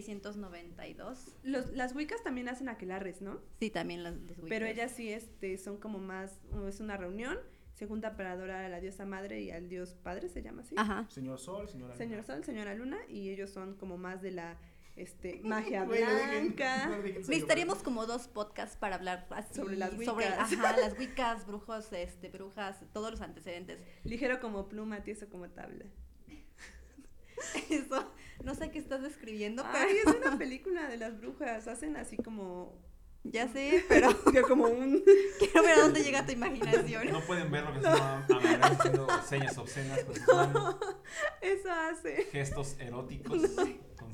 1692. 0.00 1.34
Los, 1.42 1.70
las 1.72 1.94
wicas 1.94 2.22
también 2.22 2.48
hacen 2.48 2.68
aquelarres, 2.68 3.20
¿no? 3.22 3.40
Sí, 3.60 3.70
también 3.70 4.02
las, 4.02 4.14
las 4.14 4.38
Pero 4.48 4.66
Wiccas. 4.66 4.70
ellas 4.70 4.92
sí 4.92 5.12
este, 5.12 5.58
son 5.58 5.78
como 5.78 5.98
más, 5.98 6.38
es 6.68 6.80
una 6.80 6.96
reunión, 6.96 7.38
se 7.74 7.86
junta 7.86 8.16
para 8.16 8.32
adorar 8.32 8.64
a 8.64 8.68
la 8.68 8.80
diosa 8.80 9.04
madre 9.06 9.40
y 9.40 9.50
al 9.50 9.68
dios 9.68 9.94
padre, 10.02 10.28
se 10.28 10.42
llama 10.42 10.62
así. 10.62 10.74
Ajá. 10.78 11.06
Señor 11.08 11.38
Sol, 11.38 11.68
señora 11.68 11.96
Señor 11.96 12.18
Luna. 12.18 12.26
Sol, 12.26 12.44
señora 12.44 12.74
Luna, 12.74 12.98
y 13.08 13.30
ellos 13.30 13.50
son 13.50 13.74
como 13.76 13.96
más 13.98 14.20
de 14.22 14.30
la 14.32 14.58
este, 14.94 15.40
magia 15.44 15.84
Güey, 15.84 16.02
no 16.04 16.10
dejen- 16.10 16.40
blanca. 16.42 16.86
no 16.86 16.92
dejen 16.96 17.04
serio, 17.06 17.28
Necesitaríamos 17.28 17.82
como 17.82 18.06
dos 18.06 18.28
podcasts 18.28 18.76
para 18.76 18.96
hablar 18.96 19.26
así 19.30 19.54
Sobre 19.54 19.76
las 19.76 19.90
sobre, 19.90 20.26
Wiccas. 20.26 20.52
ajá, 20.52 20.76
las 20.80 20.98
wicas, 20.98 21.46
brujos, 21.46 21.92
este, 21.92 22.28
brujas, 22.28 22.84
todos 22.92 23.10
los 23.10 23.20
antecedentes. 23.22 23.80
Ligero 24.04 24.38
como 24.40 24.68
pluma, 24.68 25.02
tieso 25.02 25.28
como 25.30 25.48
tabla. 25.48 25.86
Eso, 27.70 28.12
no 28.44 28.54
sé 28.54 28.70
qué 28.70 28.78
estás 28.78 29.02
describiendo, 29.02 29.64
pero 29.72 29.84
Ay, 29.88 29.96
es 29.96 30.14
una 30.14 30.38
película 30.38 30.88
de 30.88 30.96
las 30.96 31.18
brujas. 31.18 31.66
Hacen 31.68 31.96
así 31.96 32.16
como. 32.16 32.78
Ya 33.24 33.48
sé, 33.48 33.84
pero 33.88 34.10
como 34.48 34.64
un. 34.64 35.02
quiero 35.38 35.62
ver 35.62 35.78
a 35.78 35.82
dónde 35.82 36.02
llega 36.02 36.24
tu 36.26 36.32
imaginación. 36.32 37.10
No 37.10 37.20
pueden 37.20 37.50
ver 37.50 37.64
lo 37.64 37.72
que 37.72 37.78
está 37.78 38.24
Amarela 38.26 38.66
haciendo 38.66 39.08
señas 39.22 39.56
obscenas 39.58 40.04
con 40.04 40.14
sus 40.16 40.26
manos, 40.34 40.76
Eso 41.40 41.70
hace. 41.70 42.24
gestos 42.32 42.76
eróticos 42.80 43.30
con 43.30 43.40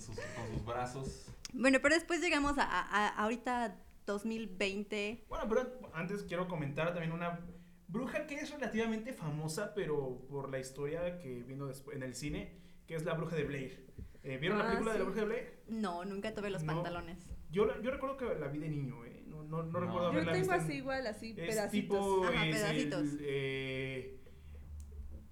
sus, 0.00 0.16
con 0.16 0.50
sus 0.54 0.64
brazos. 0.64 1.26
Bueno, 1.52 1.78
pero 1.82 1.94
después 1.94 2.20
llegamos 2.20 2.58
a, 2.58 2.64
a- 2.64 2.88
a- 3.06 3.08
ahorita 3.22 3.76
2020. 4.06 5.24
Bueno, 5.28 5.44
pero 5.48 5.80
antes 5.94 6.22
quiero 6.24 6.46
comentar 6.48 6.88
también 6.92 7.12
una 7.12 7.40
bruja 7.88 8.26
que 8.26 8.34
es 8.36 8.50
relativamente 8.50 9.12
famosa, 9.12 9.72
pero 9.74 10.26
por 10.28 10.50
la 10.50 10.58
historia 10.58 11.18
que 11.18 11.42
vino 11.42 11.66
después 11.66 11.96
en 11.96 12.02
el 12.02 12.14
cine, 12.14 12.58
que 12.86 12.94
es 12.94 13.04
la 13.04 13.14
bruja 13.14 13.36
de 13.36 13.44
Blair. 13.44 13.86
Eh, 14.22 14.36
¿Vieron 14.38 14.58
la 14.58 14.64
Ah, 14.64 14.68
película 14.68 14.92
de 14.92 14.98
la 14.98 15.04
bruja 15.04 15.20
de 15.20 15.26
Blair? 15.26 15.60
No, 15.68 16.04
nunca 16.04 16.34
tuve 16.34 16.50
los 16.50 16.62
No. 16.62 16.74
pantalones. 16.74 17.18
Yo, 17.50 17.80
yo 17.80 17.90
recuerdo 17.90 18.16
que 18.16 18.34
la 18.38 18.48
vi 18.48 18.58
de 18.58 18.68
niño, 18.68 19.04
¿eh? 19.06 19.24
No, 19.26 19.42
no, 19.42 19.62
no 19.62 19.70
No. 19.72 19.80
recuerdo 19.80 20.12
Yo 20.12 20.18
haberla 20.20 20.32
tengo 20.32 20.52
así 20.52 20.72
igual, 20.74 21.06
así, 21.06 21.30
Es 21.30 21.34
pedacitos. 21.54 21.70
tipo 21.70 22.24
Ajá, 22.24 22.46
es 22.46 22.56
pedacitos. 22.56 23.00
el, 23.02 23.18
eh, 23.22 24.20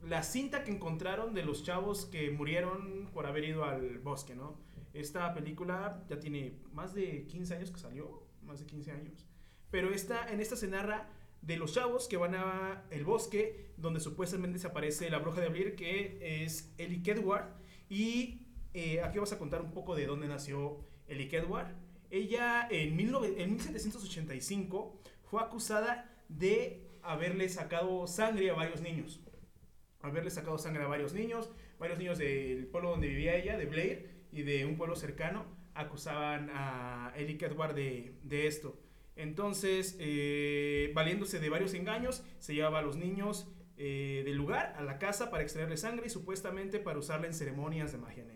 la 0.02 0.22
cinta 0.22 0.64
que 0.64 0.70
encontraron 0.70 1.35
de 1.35 1.42
los 1.44 1.62
chavos 1.64 2.07
que 2.07 2.31
murieron 2.31 3.11
por 3.12 3.26
haber 3.26 3.44
ido 3.44 3.64
al 3.64 3.98
bosque, 3.98 4.35
¿no? 4.35 4.59
Esta 4.94 5.35
película 5.35 6.05
ya 6.09 6.18
tiene 6.18 6.59
más 6.72 6.94
de 6.94 7.26
15 7.26 7.55
años 7.55 7.70
que 7.70 7.79
salió, 7.79 8.22
más 8.42 8.61
de 8.61 8.66
15 8.66 8.92
años. 8.92 9.26
Pero 9.70 9.90
esta, 9.92 10.31
en 10.33 10.40
esta 10.40 10.57
se 10.57 10.68
narra 10.68 11.11
de 11.42 11.57
los 11.57 11.74
chavos 11.74 12.09
que 12.09 12.16
van 12.16 12.35
a 12.35 12.85
el 12.90 13.05
bosque 13.05 13.72
donde 13.76 14.00
supuestamente 14.00 14.59
se 14.59 14.68
aparece 14.68 15.11
la 15.11 15.18
bruja 15.18 15.40
de 15.42 15.48
Blair 15.50 15.76
que 15.76 16.44
es 16.44 16.72
Ellie 16.79 17.02
Kedward 17.02 17.44
y 17.90 18.46
eh, 18.74 19.02
aquí 19.02 19.18
vas 19.18 19.33
a 19.33 19.38
contar 19.38 19.61
un 19.61 19.70
poco 19.72 19.94
de 19.94 20.07
dónde 20.07 20.29
nació 20.29 20.79
Ellie 21.09 21.29
Kedward. 21.29 21.74
Ella 22.11 22.69
en, 22.71 22.97
19 22.97 23.42
en 23.42 23.51
1785 23.51 25.01
fue 25.25 25.42
acusada 25.42 26.14
de 26.29 26.87
haberle 27.03 27.49
sacado 27.49 28.07
sangre 28.07 28.51
a 28.51 28.55
varios 28.55 28.81
niños. 28.81 29.21
Haberle 30.01 30.31
sacado 30.31 30.59
sangre 30.59 30.85
a 30.85 30.87
varios 30.87 31.12
niños, 31.12 31.51
varios 31.79 31.99
niños 31.99 32.19
del 32.19 32.66
pueblo 32.66 32.90
donde 32.90 33.09
vivía 33.09 33.37
ella, 33.37 33.57
de 33.57 33.66
Blair, 33.66 34.11
y 34.33 34.42
de 34.42 34.66
un 34.66 34.77
pueblo 34.77 34.97
cercano, 34.97 35.47
acusaban 35.75 36.51
a 36.53 37.12
Ellie 37.16 37.38
Kedward 37.38 37.75
de, 37.75 38.19
de 38.23 38.47
esto. 38.47 38.79
Entonces, 39.16 39.97
eh, 39.99 40.92
valiéndose 40.95 41.40
de 41.40 41.49
varios 41.49 41.73
engaños, 41.75 42.23
se 42.38 42.55
llevaba 42.55 42.81
a 42.81 42.83
los 42.83 42.97
niños 42.97 43.51
eh, 43.79 44.23
del 44.25 44.37
lugar 44.37 44.75
a 44.79 44.83
la 44.83 44.99
casa 44.99 45.31
para 45.31 45.42
extraerle 45.42 45.77
sangre 45.77 46.07
y 46.07 46.11
supuestamente 46.11 46.79
para 46.81 46.99
usarla 46.99 47.27
en 47.27 47.35
ceremonias 47.35 47.92
de 47.92 47.99
magia 47.99 48.25
negra. 48.25 48.36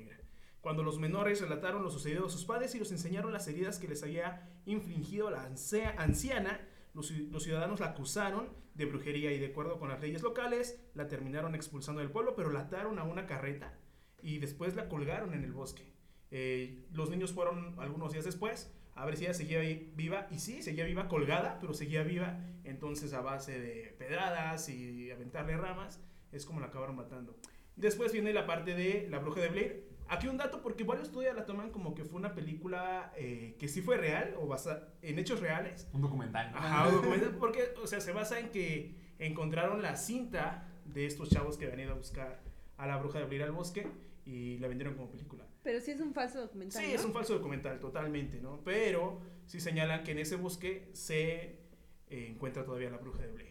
Cuando 0.61 0.83
los 0.83 0.99
menores 0.99 1.41
relataron 1.41 1.83
lo 1.83 1.91
sucedido 1.91 2.27
a 2.27 2.31
sus 2.31 2.45
padres 2.45 2.75
y 2.75 2.79
los 2.79 2.93
enseñaron 2.93 3.33
las 3.33 3.49
heridas 3.49 3.79
que 3.79 3.89
les 3.89 4.03
había 4.03 4.49
infligido 4.67 5.31
la 5.31 5.45
ancia- 5.45 5.95
anciana, 5.99 6.61
los, 6.93 7.11
ci- 7.13 7.31
los 7.31 7.45
ciudadanos 7.45 7.81
la 7.81 7.87
acusaron 7.87 8.49
de 8.75 8.85
brujería 8.85 9.33
y 9.33 9.39
de 9.39 9.47
acuerdo 9.47 9.79
con 9.79 9.89
las 9.89 10.01
leyes 10.01 10.23
locales 10.23 10.79
la 10.95 11.09
terminaron 11.09 11.55
expulsando 11.55 12.01
del 12.01 12.11
pueblo, 12.11 12.35
pero 12.37 12.51
la 12.51 12.61
ataron 12.61 12.99
a 12.99 13.05
una 13.05 13.27
carreta 13.27 13.79
y 14.23 14.39
después 14.39 14.75
la 14.75 14.89
colgaron 14.89 15.33
en 15.35 15.45
el 15.45 15.53
bosque. 15.53 15.93
Eh, 16.31 16.85
los 16.93 17.11
niños 17.11 17.33
fueron 17.33 17.75
algunos 17.81 18.13
días 18.13 18.25
después 18.25 18.73
a 18.95 19.07
ver 19.07 19.17
si 19.17 19.25
ella 19.25 19.35
seguía 19.35 19.61
vi- 19.61 19.93
viva 19.97 20.27
y 20.31 20.41
sí, 20.41 20.63
seguía 20.63 20.85
viva 20.85 21.09
colgada, 21.09 21.59
pero 21.61 21.73
seguía 21.73 22.03
viva, 22.03 22.39
entonces 22.65 23.15
a 23.15 23.23
base 23.23 23.59
de 23.59 23.95
pedradas 23.99 24.69
y 24.69 25.11
aventarle 25.11 25.57
ramas 25.57 26.01
es 26.33 26.45
como 26.45 26.61
la 26.61 26.67
acabaron 26.67 26.97
matando. 26.97 27.35
Después 27.77 28.13
viene 28.13 28.33
la 28.35 28.47
parte 28.47 28.75
de 28.75 29.07
La 29.09 29.19
Bruja 29.21 29.41
de 29.41 29.49
Blair. 29.49 29.90
Aquí 30.11 30.27
un 30.27 30.37
dato, 30.37 30.61
porque 30.61 30.83
varios 30.83 31.13
todavía 31.13 31.33
la 31.33 31.47
toman 31.47 31.71
como 31.71 31.95
que 31.95 32.05
fue 32.05 32.19
una 32.19 32.35
película 32.35 33.13
eh, 33.17 33.55
que 33.61 33.69
sí 33.69 33.81
fue 33.81 33.97
real 33.97 34.35
o 34.41 34.49
basada 34.49 34.93
en 35.03 35.21
hechos 35.21 35.39
reales. 35.39 35.89
Un 35.93 36.01
documental. 36.01 36.51
Ajá, 36.53 36.89
un 36.89 36.97
documental, 36.97 37.37
porque, 37.39 37.73
o 37.81 37.87
sea, 37.87 38.01
se 38.01 38.11
basa 38.11 38.41
en 38.41 38.51
que 38.51 38.97
encontraron 39.21 39.83
la 39.83 39.95
cinta 39.95 40.67
de 40.85 41.07
estos 41.07 41.31
chavos 41.31 41.57
que 41.57 41.67
habían 41.67 41.81
ido 41.81 41.93
a 41.93 41.95
buscar 41.95 42.41
a 42.77 42.89
la 42.89 42.97
bruja 42.97 43.21
de 43.21 43.27
Blair 43.27 43.45
al 43.45 43.53
bosque 43.53 43.87
y 44.25 44.59
la 44.59 44.67
vendieron 44.67 44.97
como 44.97 45.11
película. 45.13 45.47
Pero 45.63 45.81
sí 45.81 45.93
es 45.93 46.01
un 46.01 46.13
falso 46.13 46.41
documental. 46.41 46.83
Sí, 46.83 46.89
¿no? 46.89 46.95
es 46.97 47.05
un 47.05 47.13
falso 47.13 47.35
documental, 47.35 47.79
totalmente, 47.79 48.41
¿no? 48.41 48.63
Pero 48.65 49.21
sí 49.47 49.61
señalan 49.61 50.03
que 50.03 50.11
en 50.11 50.19
ese 50.19 50.35
bosque 50.35 50.89
se 50.93 51.61
eh, 52.09 52.27
encuentra 52.31 52.65
todavía 52.65 52.91
la 52.91 52.99
bruja 52.99 53.23
de 53.23 53.31
Blair. 53.31 53.50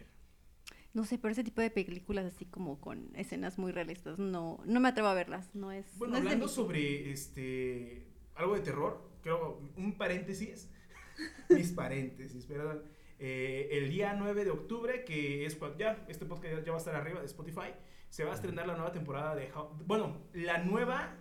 No 0.94 1.06
sé, 1.06 1.18
pero 1.20 1.32
ese 1.32 1.44
tipo 1.44 1.62
de 1.62 1.70
películas 1.70 2.26
así 2.26 2.46
como 2.46 2.80
con 2.82 3.12
escenas 3.16 3.58
muy 3.60 3.72
realistas, 3.72 4.18
no, 4.18 4.60
no 4.66 4.80
me 4.80 4.90
atrevo 4.90 5.10
a 5.10 5.14
verlas. 5.14 5.54
No 5.54 5.72
es. 5.72 5.86
Bueno, 5.98 6.14
no 6.14 6.18
hablando 6.20 6.48
sobre 6.48 7.12
este 7.12 8.08
algo 8.36 8.56
de 8.56 8.62
terror, 8.62 9.02
creo 9.22 9.62
un 9.78 9.98
paréntesis, 9.98 10.70
mis 11.50 11.72
paréntesis, 11.72 12.46
perdón. 12.46 12.82
Eh, 13.20 13.68
el 13.74 13.90
día 13.90 14.14
9 14.18 14.46
de 14.46 14.52
octubre, 14.52 15.04
que 15.04 15.46
es 15.46 15.56
cuando 15.56 15.78
ya 15.78 16.06
este 16.08 16.26
podcast 16.26 16.56
ya- 16.56 16.64
ya 16.64 16.72
va 16.72 16.78
a 16.78 16.80
estar 16.80 16.96
arriba 16.96 17.20
de 17.20 17.26
Spotify, 17.26 17.74
se 18.10 18.24
va 18.24 18.32
a 18.32 18.36
estrenar 18.36 18.66
la 18.66 18.76
nueva 18.76 18.92
temporada 18.94 19.36
de 19.36 19.52
How- 19.54 19.78
bueno, 19.86 20.18
la 20.34 20.60
nueva 20.64 21.18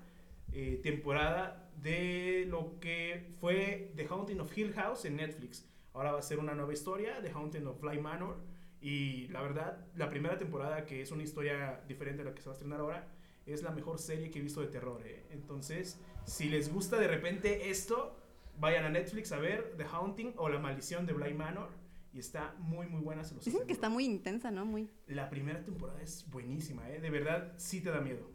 eh, 0.52 0.80
temporada 0.82 1.70
de 1.82 2.46
lo 2.48 2.78
que 2.80 3.34
fue 3.40 3.92
The 3.96 4.06
Haunting 4.08 4.40
of 4.40 4.56
Hill 4.56 4.72
House 4.74 5.04
en 5.04 5.16
Netflix. 5.16 5.68
Ahora 5.92 6.12
va 6.12 6.20
a 6.20 6.22
ser 6.22 6.38
una 6.38 6.54
nueva 6.54 6.72
historia, 6.72 7.20
The 7.20 7.30
Haunting 7.32 7.66
of 7.66 7.80
Fly 7.80 8.00
Manor. 8.00 8.36
Y 8.80 9.28
la 9.28 9.42
verdad, 9.42 9.84
la 9.96 10.08
primera 10.08 10.38
temporada, 10.38 10.84
que 10.86 11.02
es 11.02 11.10
una 11.10 11.22
historia 11.22 11.80
diferente 11.88 12.22
a 12.22 12.24
la 12.26 12.34
que 12.34 12.40
se 12.40 12.48
va 12.48 12.52
a 12.52 12.56
estrenar 12.56 12.80
ahora, 12.80 13.08
es 13.46 13.62
la 13.62 13.70
mejor 13.70 13.98
serie 13.98 14.30
que 14.30 14.38
he 14.38 14.42
visto 14.42 14.60
de 14.60 14.68
terror. 14.68 15.02
¿eh? 15.04 15.24
Entonces, 15.30 15.98
si 16.26 16.48
les 16.48 16.72
gusta 16.72 16.98
de 16.98 17.08
repente 17.08 17.70
esto, 17.70 18.16
vayan 18.60 18.84
a 18.84 18.90
Netflix 18.90 19.32
a 19.32 19.38
ver 19.38 19.74
The 19.76 19.84
Haunting 19.84 20.34
o 20.36 20.48
La 20.48 20.58
Maldición 20.58 21.06
de 21.06 21.12
Bly 21.12 21.34
Manor. 21.34 21.70
Y 22.12 22.20
está 22.20 22.54
muy, 22.58 22.86
muy 22.86 23.02
buena, 23.02 23.22
se 23.22 23.34
los 23.34 23.44
Dicen 23.44 23.66
que 23.66 23.72
está 23.72 23.88
muy 23.90 24.04
intensa, 24.04 24.50
¿no? 24.50 24.64
Muy. 24.64 24.88
La 25.08 25.28
primera 25.28 25.62
temporada 25.62 26.00
es 26.02 26.24
buenísima, 26.30 26.88
¿eh? 26.90 27.00
De 27.00 27.10
verdad, 27.10 27.52
sí 27.58 27.80
te 27.82 27.90
da 27.90 28.00
miedo. 28.00 28.30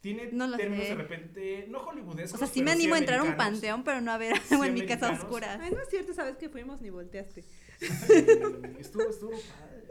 Tiene 0.00 0.30
No 0.32 0.46
lo 0.46 0.56
términos 0.56 0.84
sé. 0.86 0.90
de 0.90 1.02
repente, 1.02 1.66
no 1.68 1.78
hollywoodescos, 1.80 2.34
O 2.34 2.38
sea, 2.38 2.46
sí 2.46 2.62
me 2.62 2.72
animo 2.72 2.94
a 2.94 2.98
entrar 2.98 3.20
a 3.20 3.22
un 3.22 3.36
panteón, 3.36 3.82
pero 3.84 4.00
no 4.00 4.12
a 4.12 4.18
ver 4.18 4.36
Sí, 4.38 4.54
algo 4.54 4.64
en 4.64 4.74
mi 4.74 4.86
casa 4.86 5.10
oscura. 5.10 5.58
Ay, 5.60 5.72
no 5.72 5.80
es 5.80 5.88
cierto, 5.88 6.12
sabes 6.14 6.36
que 6.36 6.48
fuimos 6.48 6.80
ni 6.80 6.90
volteaste. 6.90 7.44
Estuvo, 8.78 9.08
estuvo 9.10 9.30
padre. 9.32 9.84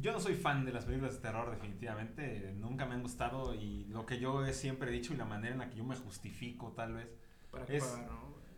Yo 0.00 0.12
no 0.12 0.18
soy 0.20 0.34
fan 0.34 0.64
de 0.64 0.72
las 0.72 0.84
películas 0.86 1.14
de 1.14 1.20
terror, 1.20 1.50
definitivamente. 1.50 2.52
Nunca 2.58 2.84
me 2.84 2.94
han 2.94 3.02
gustado 3.02 3.54
y 3.54 3.84
lo 3.84 4.04
que 4.06 4.18
yo 4.18 4.44
he 4.44 4.52
siempre 4.52 4.90
dicho 4.90 5.12
y 5.12 5.16
la 5.16 5.24
manera 5.24 5.52
en 5.54 5.60
la 5.60 5.70
que 5.70 5.76
yo 5.76 5.84
me 5.84 5.94
justifico, 5.96 6.72
tal 6.72 6.94
vez. 6.94 7.08
Para 7.50 7.64
Es-. 7.66 7.84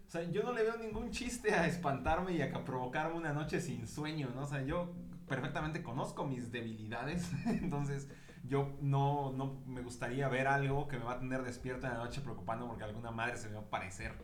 O 0.07 0.11
sea, 0.11 0.23
yo 0.31 0.43
no 0.45 0.53
le 0.53 0.63
veo 0.63 0.77
ningún 0.79 1.11
chiste 1.11 1.53
a 1.53 1.67
espantarme 1.67 2.33
y 2.33 2.41
a 2.41 2.51
ca- 2.51 2.65
provocarme 2.65 3.17
una 3.17 3.33
noche 3.33 3.61
sin 3.61 3.87
sueño, 3.87 4.31
¿no? 4.35 4.43
O 4.45 4.47
sea, 4.47 4.63
yo 4.63 4.95
perfectamente 5.29 5.83
conozco 5.83 6.25
mis 6.27 6.53
debilidades, 6.53 7.31
entonces 7.47 8.09
yo 8.45 8.77
no, 8.81 9.33
no 9.33 9.61
me 9.67 9.83
gustaría 9.83 10.29
ver 10.29 10.47
algo 10.47 10.87
que 10.87 10.97
me 10.97 11.05
va 11.05 11.15
a 11.15 11.19
tener 11.19 11.43
despierto 11.43 11.87
en 11.89 11.95
la 11.95 11.99
noche 11.99 12.21
preocupando 12.21 12.69
porque 12.69 12.85
alguna 12.85 13.11
madre 13.11 13.37
se 13.37 13.49
me 13.49 13.55
va 13.57 13.63
a 13.63 13.65
aparecer, 13.65 14.15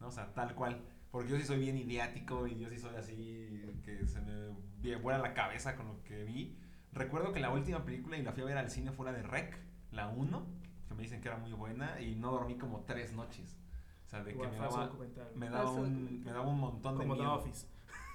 ¿no? 0.00 0.08
O 0.08 0.12
sea, 0.12 0.32
tal 0.34 0.54
cual. 0.54 0.82
Porque 1.12 1.30
yo 1.30 1.36
sí 1.36 1.44
soy 1.44 1.60
bien 1.60 1.76
idiático 1.76 2.46
y 2.46 2.58
yo 2.58 2.70
sí 2.70 2.78
soy 2.78 2.96
así 2.96 3.76
que 3.84 4.06
se 4.06 4.20
me 4.22 4.96
vuela 4.96 5.18
la 5.18 5.34
cabeza 5.34 5.76
con 5.76 5.86
lo 5.86 6.02
que 6.04 6.24
vi. 6.24 6.58
Recuerdo 6.92 7.32
que 7.32 7.40
la 7.40 7.50
última 7.50 7.84
película 7.84 8.16
y 8.16 8.22
la 8.22 8.32
fui 8.32 8.42
a 8.42 8.46
ver 8.46 8.56
al 8.56 8.70
cine 8.70 8.92
fue 8.92 9.04
la 9.04 9.12
de 9.12 9.22
Rec, 9.22 9.58
la 9.90 10.08
1, 10.08 10.46
que 10.88 10.94
me 10.94 11.02
dicen 11.02 11.20
que 11.20 11.28
era 11.28 11.36
muy 11.36 11.52
buena 11.52 12.00
y 12.00 12.16
no 12.16 12.32
dormí 12.32 12.56
como 12.56 12.80
tres 12.84 13.12
noches. 13.12 13.58
O 14.06 14.08
sea, 14.08 14.24
de 14.24 14.30
que 14.30 14.36
Igual, 14.36 14.52
me 14.52 14.56
falso 14.56 14.78
daba, 14.78 14.96
me 15.34 15.50
daba, 15.50 15.70
un, 15.70 16.24
me 16.24 16.32
daba 16.32 16.48
un 16.48 16.60
montón 16.60 16.94
de 16.94 17.04
Como 17.04 17.14
The 17.14 17.22
miedo. 17.22 17.34
Office. 17.34 17.66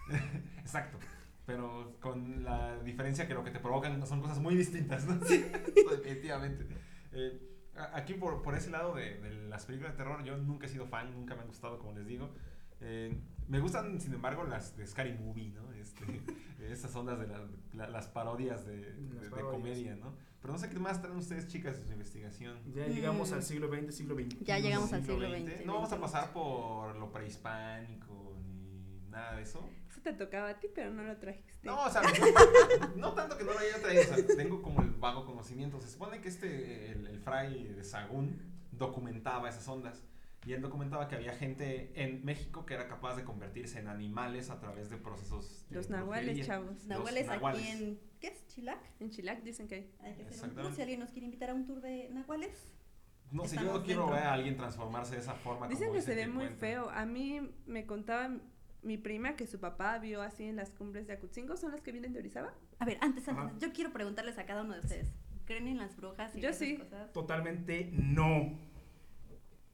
Exacto. 0.57 0.97
Pero 1.45 1.97
con 2.01 2.43
la 2.43 2.79
diferencia 2.79 3.27
que 3.27 3.35
lo 3.35 3.43
que 3.43 3.51
te 3.51 3.59
provocan 3.59 4.05
son 4.07 4.21
cosas 4.21 4.39
muy 4.39 4.55
distintas, 4.55 5.05
¿no? 5.05 5.15
Definitivamente. 5.91 6.67
Eh, 7.11 7.39
aquí 7.93 8.15
por, 8.15 8.41
por 8.41 8.55
ese 8.55 8.71
lado 8.71 8.95
de, 8.95 9.19
de 9.21 9.47
las 9.47 9.65
películas 9.67 9.93
de 9.93 9.97
terror, 9.97 10.23
yo 10.23 10.35
nunca 10.37 10.65
he 10.65 10.69
sido 10.69 10.87
fan, 10.87 11.13
nunca 11.13 11.35
me 11.35 11.41
han 11.41 11.47
gustado, 11.47 11.77
como 11.77 11.93
les 11.93 12.07
digo. 12.07 12.31
Eh, 12.81 13.15
me 13.47 13.59
gustan, 13.59 13.99
sin 14.01 14.13
embargo, 14.13 14.43
las 14.43 14.75
de 14.77 14.85
Scary 14.85 15.13
Movie, 15.17 15.49
¿no? 15.49 15.71
Este, 15.73 16.03
esas 16.71 16.95
ondas 16.95 17.19
de 17.19 17.27
la- 17.27 17.47
la- 17.73 17.89
las 17.89 18.07
parodias 18.07 18.65
de, 18.65 18.77
Las 18.77 19.09
de- 19.09 19.19
de 19.21 19.29
parodias. 19.29 19.51
comedia, 19.53 19.95
¿no? 19.95 20.13
Pero 20.41 20.53
no 20.53 20.59
sé 20.59 20.69
qué 20.69 20.77
más 20.79 21.01
traen 21.01 21.17
ustedes, 21.17 21.47
chicas, 21.47 21.77
de 21.79 21.85
su 21.85 21.93
investigación. 21.93 22.57
Ya 22.73 22.85
llegamos 22.87 23.31
Mm. 23.31 23.33
al 23.33 23.43
siglo 23.43 23.67
XX, 23.69 23.91
siglo 23.95 24.15
XXI. 24.15 24.43
Ya 24.45 24.59
llegamos 24.59 24.93
al 24.93 25.03
siglo 25.03 25.27
XX, 25.29 25.65
No 25.65 25.73
vamos 25.75 25.91
a 25.91 25.95
20. 25.95 25.99
pasar 26.13 26.31
por 26.33 26.95
lo 26.95 27.11
prehispánico 27.11 28.37
ni 28.45 28.99
nada 29.09 29.35
de 29.35 29.41
eso. 29.43 29.67
Eso 29.89 30.01
te 30.01 30.13
tocaba 30.13 30.49
a 30.49 30.59
ti, 30.59 30.67
pero 30.73 30.93
no 30.93 31.03
lo 31.03 31.17
trajiste. 31.17 31.53
No, 31.63 31.83
o 31.85 31.89
sea, 31.89 32.01
no, 32.03 32.09
no 32.95 33.13
tanto 33.13 33.37
que 33.37 33.43
no 33.43 33.53
lo 33.53 33.59
haya 33.59 33.81
traído, 33.81 34.03
o 34.03 34.05
sea, 34.15 34.27
tengo 34.37 34.61
como 34.61 34.81
el 34.83 34.91
vago 34.91 35.25
conocimiento. 35.25 35.79
Se 35.79 35.89
supone 35.89 36.21
que 36.21 36.27
este, 36.29 36.91
el, 36.91 37.07
el 37.07 37.19
fray 37.19 37.67
de 37.73 37.83
Sagún 37.83 38.39
documentaba 38.71 39.49
esas 39.49 39.67
ondas. 39.67 40.03
Y 40.47 40.53
él 40.53 40.61
documentaba 40.61 41.09
que 41.09 41.15
había 41.15 41.33
gente 41.33 41.91
en 42.01 42.23
México 42.23 42.65
que 42.65 42.73
era 42.73 42.87
capaz 42.87 43.17
de 43.17 43.25
convertirse 43.25 43.79
en 43.79 43.89
animales 43.89 44.49
a 44.49 44.59
través 44.61 44.89
de 44.89 44.95
procesos 44.95 45.65
de 45.69 45.75
Los 45.75 45.89
nahuales, 45.89 46.25
brujería. 46.27 46.45
chavos. 46.45 46.69
Los 46.75 46.87
Nahuales 46.87 47.27
nahuales. 47.27 47.61
aquí 47.61 47.69
en. 47.71 47.99
¿Qué 48.21 48.27
es? 48.27 48.47
¿Chilac? 48.47 48.79
En 49.01 49.09
Chilac 49.09 49.43
dicen 49.43 49.67
que 49.67 49.75
hay. 49.75 49.91
Hay 49.99 50.15
que 50.15 50.23
hacer 50.23 50.23
un 50.23 50.23
tour. 50.23 50.31
Exactamente. 50.31 50.75
Si 50.77 50.81
alguien 50.81 50.99
nos 51.01 51.09
quiere 51.11 51.25
invitar 51.25 51.49
a 51.49 51.53
un 51.53 51.65
tour 51.65 51.81
de 51.81 52.09
Nahuales. 52.13 52.71
No 53.29 53.43
sé, 53.43 53.55
yo 53.57 53.61
Estamos 53.61 53.79
no 53.81 53.85
quiero 53.85 54.01
dentro. 54.03 54.15
ver 54.15 54.23
a 54.25 54.33
alguien 54.33 54.55
transformarse 54.55 55.15
de 55.15 55.21
esa 55.21 55.33
forma. 55.33 55.67
Dicen 55.67 55.87
como 55.87 55.99
que 55.99 56.01
se 56.05 56.15
ve 56.15 56.27
muy 56.27 56.47
feo. 56.47 56.89
A 56.91 57.05
mí 57.05 57.41
me 57.65 57.85
contaba 57.85 58.31
mi 58.83 58.97
prima 58.97 59.35
que 59.35 59.45
su 59.47 59.59
papá 59.59 59.97
vio 59.99 60.21
así 60.21 60.45
en 60.45 60.55
las 60.55 60.71
cumbres 60.71 61.07
de 61.07 61.13
Acutzingo, 61.13 61.57
¿son 61.57 61.71
las 61.73 61.81
que 61.81 61.91
vienen 61.91 62.13
de 62.13 62.19
Orizaba? 62.19 62.53
A 62.79 62.85
ver, 62.85 62.97
antes, 63.01 63.27
antes, 63.27 63.45
Ajá. 63.47 63.53
yo 63.59 63.73
quiero 63.73 63.91
preguntarles 63.91 64.37
a 64.37 64.45
cada 64.45 64.61
uno 64.61 64.75
de 64.75 64.79
ustedes. 64.79 65.13
¿Creen 65.43 65.67
en 65.67 65.77
las 65.77 65.97
brujas 65.97 66.33
y 66.37 66.39
Yo 66.39 66.47
esas 66.49 66.59
sí. 66.59 66.77
cosas? 66.77 67.11
Totalmente 67.11 67.89
no. 67.91 68.57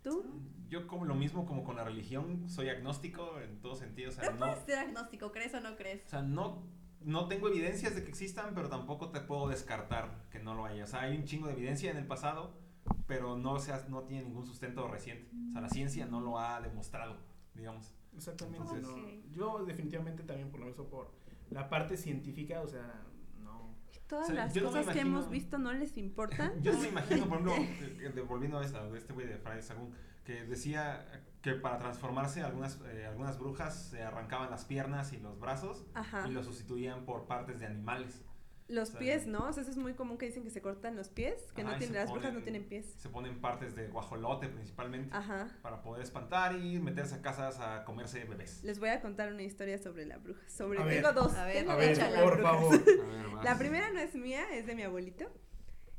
¿Tú? 0.02 0.26
Yo 0.74 0.88
como 0.88 1.06
lo 1.06 1.14
mismo 1.14 1.46
como 1.46 1.64
con 1.64 1.76
la 1.76 1.84
religión, 1.84 2.50
soy 2.50 2.70
agnóstico 2.70 3.40
en 3.40 3.62
todo 3.62 3.76
sentido, 3.76 4.10
o 4.10 4.12
sea, 4.12 4.32
no, 4.32 4.40
puedes 4.40 4.64
ser 4.66 4.80
agnóstico, 4.80 5.32
¿crees 5.32 5.54
o 5.54 5.60
no 5.62 5.76
crees? 5.76 6.04
o 6.08 6.10
sea, 6.10 6.24
no, 6.24 6.64
no 7.02 7.28
tengo 7.28 7.48
evidencias 7.48 7.94
de 7.96 8.04
que 8.04 8.10
existan, 8.10 8.56
pero 8.56 8.70
tampoco 8.70 9.12
te 9.12 9.22
puedo 9.22 9.48
descartar 9.50 10.26
que 10.32 10.40
no 10.40 10.56
lo 10.56 10.66
haya. 10.66 10.84
O 10.86 10.88
sea, 10.88 11.02
hay 11.02 11.16
un 11.16 11.26
chingo 11.26 11.46
de 11.46 11.54
evidencia 11.54 11.92
en 11.92 11.98
el 11.98 12.08
pasado, 12.08 12.58
pero 13.06 13.38
no, 13.38 13.60
se 13.60 13.72
ha- 13.72 13.86
no 13.88 14.02
tiene 14.02 14.24
ningún 14.24 14.48
sustento 14.48 14.88
reciente. 14.88 15.30
O 15.48 15.52
sea, 15.52 15.62
la 15.62 15.70
ciencia 15.70 16.08
no 16.08 16.22
lo 16.22 16.40
ha 16.40 16.60
demostrado, 16.60 17.18
digamos. 17.54 17.94
Exactamente. 18.16 18.80
No. 18.82 18.98
Yo 19.32 19.64
definitivamente 19.66 20.24
también 20.24 20.50
por 20.50 20.60
lo 20.60 20.66
menos 20.68 20.88
por 20.88 21.12
la 21.52 21.70
parte 21.70 21.98
científica, 21.98 22.62
o 22.62 22.68
sea, 22.68 23.00
no. 23.44 23.76
Todas 24.08 24.26
O 24.30 24.34
sea, 24.34 24.46
las 24.46 24.54
yo 24.56 24.64
no 24.64 24.70
cosas 24.70 24.86
que 24.88 24.92
imagino- 25.02 25.18
hemos 25.20 25.30
visto 25.30 25.60
no 25.60 25.72
les 25.72 25.98
importan. 25.98 26.52
Yo 26.64 26.76
me 26.80 26.88
imagino, 26.90 27.28
por 27.28 27.42
ejemplo, 27.42 27.54
que- 28.00 28.12
que 28.12 28.22
volviendo 28.22 28.58
a 28.58 28.66
esta, 28.66 28.84
de 28.90 28.98
este 28.98 29.14
güey 29.14 29.28
de 29.28 29.38
Fray 29.38 29.62
Sagún, 29.62 29.94
que 30.24 30.44
decía 30.46 31.06
que 31.42 31.54
para 31.54 31.78
transformarse 31.78 32.42
algunas, 32.42 32.80
eh, 32.86 33.06
algunas 33.06 33.38
brujas 33.38 33.90
se 33.90 34.02
arrancaban 34.02 34.50
las 34.50 34.64
piernas 34.66 35.12
y 35.14 35.18
los 35.18 35.40
brazos 35.40 35.86
Ajá. 35.94 36.26
y 36.28 36.32
los 36.32 36.46
sustituían 36.46 37.06
por 37.06 37.26
partes 37.28 37.60
de 37.60 37.66
animales. 37.66 38.22
Los 38.70 38.90
o 38.90 38.92
sea, 38.94 39.00
pies, 39.02 39.28
¿no? 39.28 39.48
O 39.50 39.52
sea, 39.52 39.62
eso 39.62 39.72
es 39.72 39.78
muy 39.78 39.94
común 39.94 40.18
que 40.18 40.26
dicen 40.26 40.42
que 40.46 40.50
se 40.50 40.62
cortan 40.62 40.96
los 40.96 41.10
pies, 41.10 41.52
que 41.54 41.64
Ajá, 41.64 41.72
no 41.74 41.78
tienen, 41.78 41.96
se 41.96 42.00
las 42.00 42.10
brujas 42.12 42.32
no 42.34 42.40
ponen- 42.40 42.44
tienen 42.44 42.64
pies. 42.64 42.86
Se 42.98 43.10
ponen 43.10 43.42
partes 43.42 43.76
de 43.76 43.90
guajolote 43.90 44.48
principalmente 44.48 45.14
Ajá. 45.14 45.50
para 45.62 45.82
poder 45.82 46.02
espantar 46.02 46.56
y 46.56 46.80
meterse 46.80 47.16
a 47.16 47.22
casas 47.22 47.60
a 47.60 47.84
comerse 47.84 48.24
bebés. 48.24 48.64
Les 48.64 48.80
voy 48.80 48.88
a 48.90 49.02
contar 49.02 49.34
una 49.34 49.44
historia 49.44 49.78
sobre 49.78 50.06
la 50.06 50.18
bruja. 50.18 50.42
Sobre, 50.48 50.80
A 50.80 50.86
ver. 50.86 51.04
tengo 51.04 51.12
dos. 51.12 51.34
A 51.36 51.46
ver, 51.46 51.70
A 51.70 51.76
por 51.76 52.42
favor. 52.42 52.74
A 53.04 53.08
ver, 53.08 53.28
vas. 53.36 53.44
La 53.44 53.58
primera 53.58 53.92
no 53.92 54.00
es 54.00 54.16
mía, 54.16 54.46
es 54.54 54.66
de 54.66 54.76
mi 54.76 54.84
abuelito. 54.84 55.26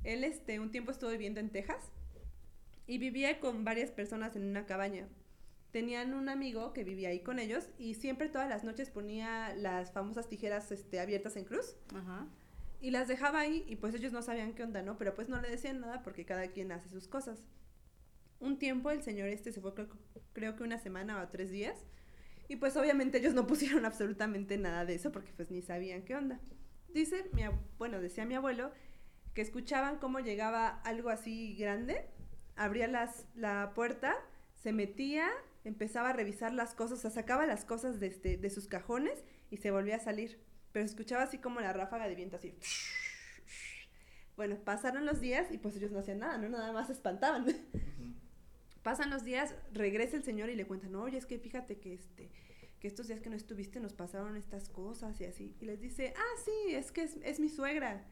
Él, 0.03 0.25
este, 0.25 0.59
un 0.59 0.71
tiempo 0.71 0.91
estuvo 0.91 1.11
viviendo 1.11 1.41
en 1.41 1.51
Texas 1.51 1.93
y 2.87 2.99
vivía 2.99 3.41
con 3.41 3.65
varias 3.65 3.91
personas 3.91 4.37
en 4.37 4.45
una 4.45 4.67
cabaña. 4.67 5.09
Tenían 5.71 6.15
un 6.15 6.29
amigo 6.29 6.73
que 6.73 6.85
vivía 6.85 7.09
ahí 7.09 7.21
con 7.21 7.39
ellos 7.39 7.69
y 7.79 7.95
siempre 7.95 8.29
todas 8.29 8.49
las 8.49 8.63
noches 8.65 8.91
ponía 8.91 9.55
las 9.57 9.93
famosas 9.93 10.29
tijeras, 10.29 10.71
este, 10.71 11.01
abiertas 11.01 11.37
en 11.37 11.45
cruz 11.45 11.77
Ajá. 11.95 12.29
y 12.81 12.91
las 12.91 13.09
dejaba 13.09 13.41
ahí 13.41 13.65
y 13.67 13.77
pues 13.77 13.95
ellos 13.95 14.13
no 14.13 14.23
sabían 14.23 14.55
qué 14.55 14.63
onda, 14.63 14.83
¿no? 14.83 14.99
Pero 14.99 15.15
pues 15.15 15.29
no 15.29 15.41
le 15.41 15.51
decían 15.51 15.81
nada 15.81 16.03
porque 16.03 16.25
cada 16.25 16.47
quien 16.49 16.71
hace 16.71 16.89
sus 16.89 17.09
cosas. 17.09 17.45
Un 18.39 18.59
tiempo 18.59 18.91
el 18.91 19.03
señor 19.03 19.29
este 19.29 19.51
se 19.51 19.61
fue 19.61 19.75
creo, 19.75 19.89
creo 20.33 20.55
que 20.55 20.63
una 20.63 20.79
semana 20.79 21.21
o 21.21 21.29
tres 21.29 21.51
días 21.51 21.87
y 22.49 22.57
pues 22.57 22.77
obviamente 22.77 23.19
ellos 23.19 23.35
no 23.35 23.47
pusieron 23.49 23.85
absolutamente 23.85 24.57
nada 24.59 24.85
de 24.85 24.95
eso 24.95 25.11
porque 25.11 25.33
pues 25.35 25.51
ni 25.51 25.63
sabían 25.63 26.03
qué 26.03 26.15
onda. 26.15 26.41
Dice, 26.93 27.29
mi, 27.33 27.43
bueno, 27.79 28.01
decía 28.01 28.25
mi 28.25 28.37
abuelo 28.37 28.71
que 29.35 29.43
escuchaban 29.43 29.99
cómo 29.99 30.21
llegaba 30.21 30.69
algo 30.85 31.11
así 31.11 31.57
grande, 31.57 32.09
abría 32.57 32.89
las, 32.89 33.27
la 33.35 33.73
puerta, 33.75 34.17
se 34.55 34.73
metía, 34.73 35.29
empezaba 35.65 36.11
a 36.11 36.13
revisar 36.13 36.53
las 36.53 36.75
cosas, 36.75 36.99
o 36.99 37.03
sea, 37.03 37.11
sacaba 37.11 37.47
las 37.47 37.65
cosas 37.65 38.01
de, 38.01 38.07
este, 38.07 38.37
de 38.37 38.51
sus 38.51 38.67
cajones 38.67 39.25
y 39.51 39.59
se 39.59 39.71
volvía 39.71 39.97
a 39.97 40.01
salir. 40.01 40.39
Pero 40.73 40.85
escuchaba 40.85 41.23
así 41.23 41.39
como 41.39 41.61
la 41.61 41.73
ráfaga 41.73 42.09
de 42.09 42.15
viento, 42.15 42.37
así. 42.37 42.55
Bueno, 44.37 44.57
pasaron 44.57 45.07
los 45.07 45.21
días 45.21 45.53
y 45.53 45.59
pues 45.59 45.77
ellos 45.77 45.93
no 45.93 46.01
hacían 46.01 46.19
nada, 46.19 46.39
¿no? 46.39 46.49
Nada 46.49 46.73
más 46.73 46.89
se 46.89 46.93
espantaban. 46.93 47.47
Pasan 48.83 49.09
los 49.11 49.23
días, 49.23 49.55
regresa 49.73 50.17
el 50.17 50.25
señor 50.25 50.51
y 50.51 50.57
le 50.57 50.67
cuentan, 50.67 50.95
oye, 50.97 51.17
es 51.17 51.25
que 51.25 51.39
fíjate 51.39 51.79
que 51.79 51.95
este 51.95 52.33
que 52.81 52.89
estos 52.89 53.07
días 53.07 53.21
que 53.21 53.31
no 53.31 53.37
estuviste 53.37 53.81
nos 53.81 53.95
pasaron 53.95 54.37
estas 54.37 54.69
cosas 54.69 55.19
y 55.19 55.25
así. 55.25 55.57
Y 55.59 55.65
les 55.65 55.81
dice, 55.81 56.13
ah, 56.15 56.41
sí, 56.45 56.75
es 56.75 56.93
que 56.93 57.05
es, 57.05 57.17
es 57.23 57.41
mi 57.41 57.49
suegra. 57.49 58.05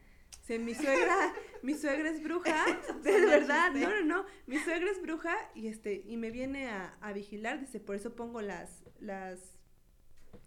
Mi 0.49 0.75
suegra, 0.75 1.33
mi 1.63 1.75
suegra 1.75 2.11
es 2.11 2.23
bruja, 2.23 2.67
de 3.03 3.21
verdad, 3.27 3.71
no, 3.73 3.89
no, 3.89 4.05
no, 4.05 4.27
mi 4.47 4.59
suegra 4.59 4.91
es 4.91 5.01
bruja 5.01 5.35
y 5.55 5.69
este, 5.69 6.03
y 6.05 6.17
me 6.19 6.31
viene 6.31 6.69
a, 6.69 6.95
a 7.01 7.13
vigilar, 7.13 7.61
dice, 7.61 7.81
por 7.81 7.97
eso 7.97 8.15
pongo 8.17 8.43
las, 8.43 8.83
las, 9.01 9.39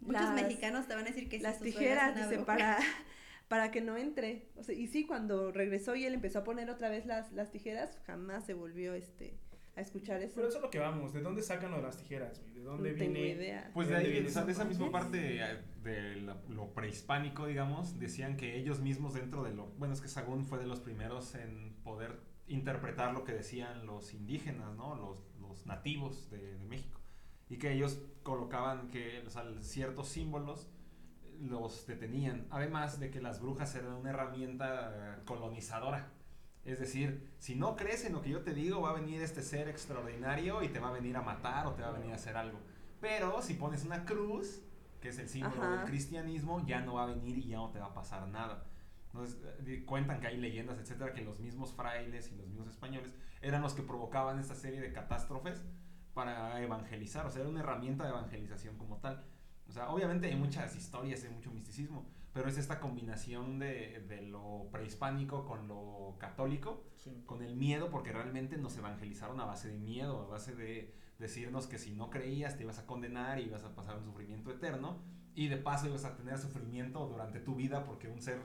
Muchos 0.00 0.22
las- 0.22 0.34
mexicanos 0.34 0.86
te 0.86 0.94
van 0.94 1.04
a 1.04 1.08
decir 1.08 1.28
que 1.28 1.38
sí, 1.38 1.42
las 1.42 1.60
tijeras, 1.60 2.14
dice, 2.14 2.42
para, 2.44 2.78
para 3.48 3.70
que 3.72 3.80
no 3.80 3.96
entre. 3.96 4.48
O 4.56 4.62
sea, 4.62 4.74
y 4.76 4.86
sí, 4.86 5.06
cuando 5.06 5.50
regresó 5.50 5.96
y 5.96 6.04
él 6.04 6.14
empezó 6.14 6.40
a 6.40 6.44
poner 6.44 6.70
otra 6.70 6.88
vez 6.88 7.06
las, 7.06 7.32
las 7.32 7.50
tijeras, 7.50 7.98
jamás 8.06 8.44
se 8.46 8.54
volvió 8.54 8.94
este 8.94 9.38
a 9.76 9.80
escuchar 9.82 10.20
eso. 10.22 10.32
Pero 10.36 10.48
eso 10.48 10.56
es 10.58 10.62
lo 10.62 10.70
que 10.70 10.78
vamos. 10.78 11.12
¿De 11.12 11.20
dónde 11.20 11.42
sacan 11.42 11.70
lo 11.70 11.76
de 11.76 11.82
las 11.84 11.96
tijeras, 11.98 12.40
güey? 12.40 12.54
¿De 12.54 12.60
no 12.60 12.70
dónde 12.72 12.92
tengo 12.94 13.12
viene? 13.12 13.28
idea. 13.28 13.70
Pues 13.74 13.88
de 13.88 13.94
¿De 13.94 14.00
ahí, 14.00 14.26
o 14.26 14.30
sea, 14.30 14.44
de 14.44 14.52
esa 14.52 14.64
misma 14.64 14.90
parte 14.90 15.38
eh, 15.42 15.58
de 15.82 16.16
la- 16.22 16.36
lo 16.48 16.72
prehispánico, 16.74 17.46
digamos, 17.46 17.98
decían 17.98 18.36
que 18.36 18.56
ellos 18.56 18.80
mismos 18.80 19.14
dentro 19.14 19.42
de 19.44 19.54
lo... 19.54 19.66
Bueno, 19.78 19.94
es 19.94 20.00
que 20.00 20.08
Sagún 20.08 20.44
fue 20.46 20.58
de 20.58 20.66
los 20.66 20.80
primeros 20.80 21.34
en 21.34 21.74
poder 21.84 22.18
interpretar 22.48 23.12
lo 23.12 23.24
que 23.24 23.32
decían 23.32 23.86
los 23.86 24.14
indígenas, 24.14 24.74
¿no? 24.76 24.94
Los, 24.96 25.18
los 25.40 25.66
nativos 25.66 26.30
de, 26.30 26.56
de 26.58 26.64
México. 26.64 27.00
Y 27.48 27.58
que 27.58 27.72
ellos 27.72 28.00
colocaban 28.22 28.88
que 28.88 29.22
o 29.26 29.30
sea, 29.30 29.44
ciertos 29.60 30.08
símbolos 30.08 30.68
los 31.40 31.86
detenían. 31.86 32.46
Además 32.50 32.98
de 32.98 33.10
que 33.10 33.20
las 33.20 33.40
brujas 33.40 33.74
eran 33.74 33.92
una 33.92 34.10
herramienta 34.10 35.16
eh, 35.18 35.22
colonizadora. 35.24 36.10
Es 36.66 36.80
decir, 36.80 37.32
si 37.38 37.54
no 37.54 37.76
crees 37.76 38.04
en 38.04 38.12
lo 38.12 38.22
que 38.22 38.30
yo 38.30 38.42
te 38.42 38.52
digo, 38.52 38.82
va 38.82 38.90
a 38.90 38.94
venir 38.94 39.22
este 39.22 39.42
ser 39.42 39.68
extraordinario 39.68 40.62
y 40.62 40.68
te 40.68 40.80
va 40.80 40.88
a 40.88 40.92
venir 40.92 41.16
a 41.16 41.22
matar 41.22 41.66
o 41.68 41.74
te 41.74 41.82
va 41.82 41.88
a 41.88 41.92
venir 41.92 42.10
a 42.10 42.16
hacer 42.16 42.36
algo. 42.36 42.58
Pero 43.00 43.40
si 43.40 43.54
pones 43.54 43.84
una 43.84 44.04
cruz, 44.04 44.62
que 45.00 45.10
es 45.10 45.18
el 45.18 45.28
símbolo 45.28 45.62
Ajá. 45.62 45.76
del 45.76 45.84
cristianismo, 45.86 46.66
ya 46.66 46.80
no 46.80 46.94
va 46.94 47.04
a 47.04 47.06
venir 47.06 47.38
y 47.38 47.48
ya 47.48 47.58
no 47.58 47.70
te 47.70 47.78
va 47.78 47.86
a 47.86 47.94
pasar 47.94 48.26
nada. 48.26 48.64
Entonces, 49.12 49.38
eh, 49.64 49.84
cuentan 49.86 50.20
que 50.20 50.26
hay 50.26 50.38
leyendas, 50.38 50.78
etcétera, 50.78 51.14
que 51.14 51.22
los 51.22 51.38
mismos 51.38 51.72
frailes 51.72 52.32
y 52.32 52.36
los 52.36 52.48
mismos 52.48 52.68
españoles 52.68 53.12
eran 53.40 53.62
los 53.62 53.74
que 53.74 53.82
provocaban 53.82 54.40
esta 54.40 54.56
serie 54.56 54.80
de 54.80 54.92
catástrofes 54.92 55.64
para 56.14 56.60
evangelizar, 56.62 57.26
o 57.26 57.30
sea, 57.30 57.42
era 57.42 57.50
una 57.50 57.60
herramienta 57.60 58.04
de 58.04 58.10
evangelización 58.10 58.76
como 58.76 58.96
tal. 58.96 59.24
O 59.68 59.72
sea, 59.72 59.90
obviamente 59.90 60.26
hay 60.26 60.36
muchas 60.36 60.74
historias, 60.74 61.22
hay 61.22 61.30
mucho 61.30 61.50
misticismo, 61.50 62.06
pero 62.36 62.50
es 62.50 62.58
esta 62.58 62.80
combinación 62.80 63.58
de, 63.58 64.04
de 64.08 64.20
lo 64.20 64.68
prehispánico 64.70 65.46
con 65.46 65.66
lo 65.68 66.16
católico, 66.18 66.84
Sí. 66.96 67.22
con 67.24 67.42
el 67.42 67.56
miedo, 67.56 67.88
porque 67.90 68.12
realmente 68.12 68.58
nos 68.58 68.76
evangelizaron 68.76 69.40
a 69.40 69.46
base 69.46 69.68
de 69.68 69.78
miedo, 69.78 70.20
a 70.20 70.26
base 70.26 70.54
de 70.54 70.92
decirnos 71.18 71.66
que 71.66 71.78
si 71.78 71.92
no 71.92 72.10
creías 72.10 72.58
te 72.58 72.64
ibas 72.64 72.78
a 72.78 72.86
condenar 72.86 73.38
y 73.40 73.44
ibas 73.44 73.64
a 73.64 73.74
pasar 73.74 73.96
un 73.96 74.04
sufrimiento 74.04 74.50
eterno, 74.50 74.98
y 75.34 75.48
de 75.48 75.56
paso 75.56 75.86
ibas 75.88 76.04
a 76.04 76.14
tener 76.14 76.36
sufrimiento 76.36 77.06
durante 77.06 77.40
tu 77.40 77.54
vida 77.54 77.84
porque 77.84 78.08
un 78.08 78.20
ser 78.20 78.38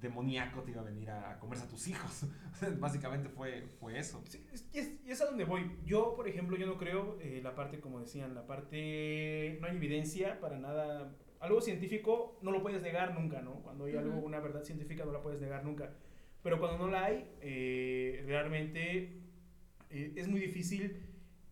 demoníaco 0.00 0.62
te 0.62 0.72
iba 0.72 0.80
a 0.80 0.84
venir 0.84 1.10
a, 1.10 1.30
a 1.30 1.38
comerse 1.38 1.64
a 1.64 1.68
tus 1.68 1.86
hijos. 1.88 2.26
Básicamente 2.80 3.28
fue, 3.30 3.66
fue 3.80 3.98
eso. 3.98 4.20
Sí, 4.28 4.44
y, 4.74 4.78
es, 4.78 4.92
y 5.06 5.10
es 5.10 5.20
a 5.22 5.26
donde 5.26 5.44
voy. 5.44 5.78
Yo, 5.86 6.14
por 6.16 6.26
ejemplo, 6.28 6.56
yo 6.56 6.66
no 6.66 6.76
creo 6.76 7.18
eh, 7.20 7.40
la 7.42 7.54
parte, 7.54 7.80
como 7.80 8.00
decían, 8.00 8.34
la 8.34 8.46
parte, 8.46 9.58
no 9.60 9.68
hay 9.68 9.76
evidencia 9.76 10.38
para 10.40 10.58
nada. 10.58 11.14
Algo 11.42 11.60
científico 11.60 12.38
no 12.40 12.52
lo 12.52 12.62
puedes 12.62 12.82
negar 12.82 13.18
nunca, 13.18 13.42
¿no? 13.42 13.62
Cuando 13.62 13.86
hay 13.86 13.96
algo, 13.96 14.16
una 14.20 14.38
verdad 14.38 14.62
científica 14.62 15.04
no 15.04 15.10
la 15.10 15.22
puedes 15.22 15.40
negar 15.40 15.64
nunca. 15.64 15.92
Pero 16.40 16.60
cuando 16.60 16.78
no 16.78 16.88
la 16.88 17.04
hay, 17.04 17.28
eh, 17.40 18.22
realmente 18.26 19.20
eh, 19.90 20.12
es 20.14 20.28
muy 20.28 20.40
difícil 20.40 21.02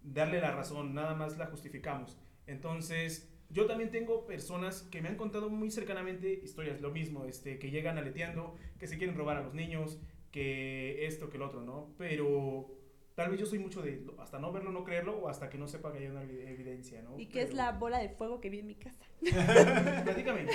darle 0.01 0.41
la 0.41 0.53
razón, 0.53 0.95
nada 0.95 1.17
más 1.17 1.37
la 1.39 1.47
justificamos. 1.47 2.17
Entonces, 2.47 3.37
yo 3.51 3.67
también 3.67 3.91
tengo 3.91 4.27
personas 4.27 4.83
que 4.93 5.03
me 5.03 5.09
han 5.09 5.17
contado 5.17 5.51
muy 5.51 5.73
cercanamente 5.73 6.33
historias, 6.33 6.81
lo 6.81 6.93
mismo, 6.93 7.25
este, 7.25 7.59
que 7.59 7.73
llegan 7.73 7.99
aleteando, 7.99 8.55
que 8.79 8.87
se 8.87 8.97
quieren 8.97 9.17
robar 9.17 9.39
a 9.39 9.43
los 9.43 9.55
niños, 9.55 10.01
que 10.31 11.05
esto, 11.05 11.31
que 11.31 11.37
el 11.37 11.43
otro, 11.43 11.63
¿no? 11.63 11.93
Pero 11.99 12.80
tal 13.21 13.31
vez 13.31 13.41
yo 13.41 13.47
soy 13.47 13.59
mucho 13.59 13.83
de 13.83 14.05
hasta 14.19 14.39
no 14.39 14.51
verlo, 14.53 14.73
no 14.73 14.83
creerlo, 14.85 15.19
o 15.19 15.29
hasta 15.29 15.49
que 15.51 15.59
no 15.59 15.69
sepa 15.69 15.93
que 15.93 15.99
hay 15.99 16.07
una 16.07 16.25
evi- 16.25 16.47
evidencia, 16.49 17.03
¿no? 17.03 17.19
¿Y 17.19 17.27
qué 17.27 17.41
es 17.43 17.47
Pero- 17.47 17.57
la 17.59 17.73
bola 17.73 17.99
de 17.99 18.09
fuego 18.09 18.41
que 18.41 18.49
vi 18.51 18.61
en 18.61 18.67
mi 18.67 18.75
casa? 18.77 19.05
Platícame. 20.05 20.47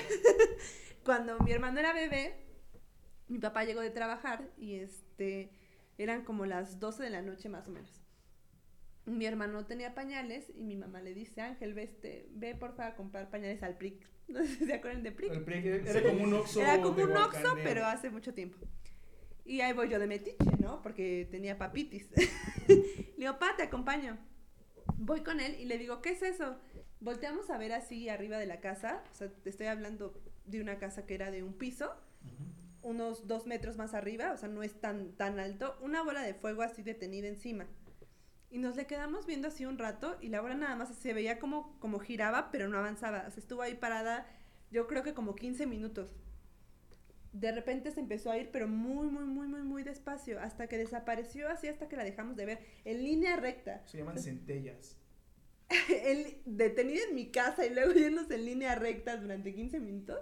Cuando 1.03 1.37
mi 1.39 1.51
hermano 1.51 1.79
era 1.79 1.93
bebé, 1.93 2.35
mi 3.27 3.39
papá 3.39 3.63
llegó 3.63 3.81
de 3.81 3.91
trabajar 3.91 4.49
y 4.57 4.75
este 4.75 5.51
eran 5.97 6.23
como 6.23 6.45
las 6.45 6.79
12 6.79 7.03
de 7.03 7.09
la 7.09 7.21
noche 7.21 7.49
más 7.49 7.67
o 7.67 7.71
menos. 7.71 8.01
Mi 9.05 9.25
hermano 9.27 9.65
tenía 9.67 9.93
pañales 9.93 10.51
y 10.55 10.63
mi 10.63 10.75
mamá 10.75 10.99
le 11.01 11.13
dice, 11.13 11.39
Ángel, 11.41 11.75
ve, 11.75 11.83
este, 11.83 12.27
ve 12.31 12.55
porfa 12.55 12.87
a 12.87 12.95
comprar 12.95 13.29
pañales 13.29 13.61
al 13.63 13.77
PRIC. 13.77 14.07
No 14.27 14.39
sé 14.43 14.55
si 14.55 14.65
se 14.65 14.73
acuerdan 14.73 15.03
de 15.03 15.11
PRIC. 15.11 15.31
El 15.31 15.43
PRI 15.43 15.67
era 15.67 16.01
como 16.01 16.23
un 16.23 16.33
oxo. 16.33 16.59
Era 16.59 16.81
como 16.81 17.03
un 17.03 17.15
oxo, 17.15 17.55
pero 17.63 17.85
hace 17.85 18.09
mucho 18.09 18.33
tiempo. 18.33 18.57
Y 19.45 19.61
ahí 19.61 19.73
voy 19.73 19.89
yo 19.89 19.99
de 19.99 20.07
metiche, 20.07 20.57
¿no? 20.59 20.81
Porque 20.81 21.27
tenía 21.29 21.57
papitis. 21.57 22.09
le 22.67 23.15
digo, 23.15 23.37
pa, 23.37 23.55
te 23.55 23.63
acompaño. 23.63 24.17
Voy 24.97 25.21
con 25.21 25.39
él 25.39 25.55
y 25.59 25.65
le 25.65 25.77
digo, 25.77 26.01
¿qué 26.01 26.09
es 26.09 26.23
eso? 26.23 26.57
Volteamos 26.99 27.51
a 27.51 27.57
ver 27.59 27.71
así 27.73 28.09
arriba 28.09 28.39
de 28.39 28.47
la 28.47 28.59
casa. 28.59 29.03
O 29.11 29.15
sea, 29.15 29.29
te 29.29 29.51
estoy 29.51 29.67
hablando 29.67 30.19
de 30.45 30.61
una 30.61 30.79
casa 30.79 31.05
que 31.05 31.13
era 31.13 31.29
de 31.29 31.43
un 31.43 31.53
piso. 31.53 31.93
unos 32.81 33.27
dos 33.27 33.47
metros 33.47 33.77
más 33.77 33.95
arriba, 33.95 34.31
o 34.31 34.37
sea, 34.37 34.47
no 34.47 34.61
es 34.61 34.79
tan, 34.79 35.13
tan 35.13 35.39
alto, 35.39 35.75
una 35.81 36.03
bola 36.03 36.21
de 36.21 36.35
fuego 36.35 36.61
así 36.61 36.83
detenida 36.83 37.27
encima. 37.27 37.65
Y 38.51 38.59
nos 38.59 38.75
le 38.75 38.85
quedamos 38.85 39.25
viendo 39.25 39.47
así 39.47 39.65
un 39.65 39.79
rato 39.79 40.17
y 40.21 40.29
la 40.29 40.39
bola 40.39 40.55
nada 40.55 40.75
más 40.75 40.95
se 40.95 41.13
veía 41.13 41.39
como, 41.39 41.79
como 41.79 41.99
giraba, 41.99 42.51
pero 42.51 42.67
no 42.67 42.77
avanzaba. 42.77 43.25
O 43.27 43.31
sea, 43.31 43.41
estuvo 43.41 43.63
ahí 43.63 43.73
parada, 43.73 44.27
yo 44.71 44.87
creo 44.87 45.03
que 45.03 45.13
como 45.13 45.35
15 45.35 45.65
minutos. 45.65 46.15
De 47.39 47.51
repente 47.51 47.91
se 47.91 47.99
empezó 47.99 48.31
a 48.31 48.37
ir, 48.37 48.49
pero 48.51 48.67
muy, 48.67 49.07
muy, 49.07 49.25
muy, 49.25 49.47
muy, 49.47 49.61
muy 49.61 49.83
despacio, 49.83 50.39
hasta 50.39 50.67
que 50.67 50.77
desapareció 50.77 51.49
así, 51.49 51.67
hasta 51.67 51.89
que 51.89 51.97
la 51.97 52.03
dejamos 52.05 52.37
de 52.37 52.45
ver, 52.45 52.59
en 52.85 53.03
línea 53.03 53.35
recta. 53.35 53.81
Se 53.85 53.97
llaman 53.97 54.17
centellas. 54.17 54.97
El, 55.89 56.37
detenida 56.45 57.01
en 57.09 57.15
mi 57.15 57.31
casa 57.31 57.65
y 57.65 57.73
luego 57.73 57.91
yéndose 57.93 58.35
en 58.35 58.45
línea 58.45 58.75
recta 58.75 59.17
durante 59.17 59.53
15 59.53 59.79
minutos. 59.79 60.19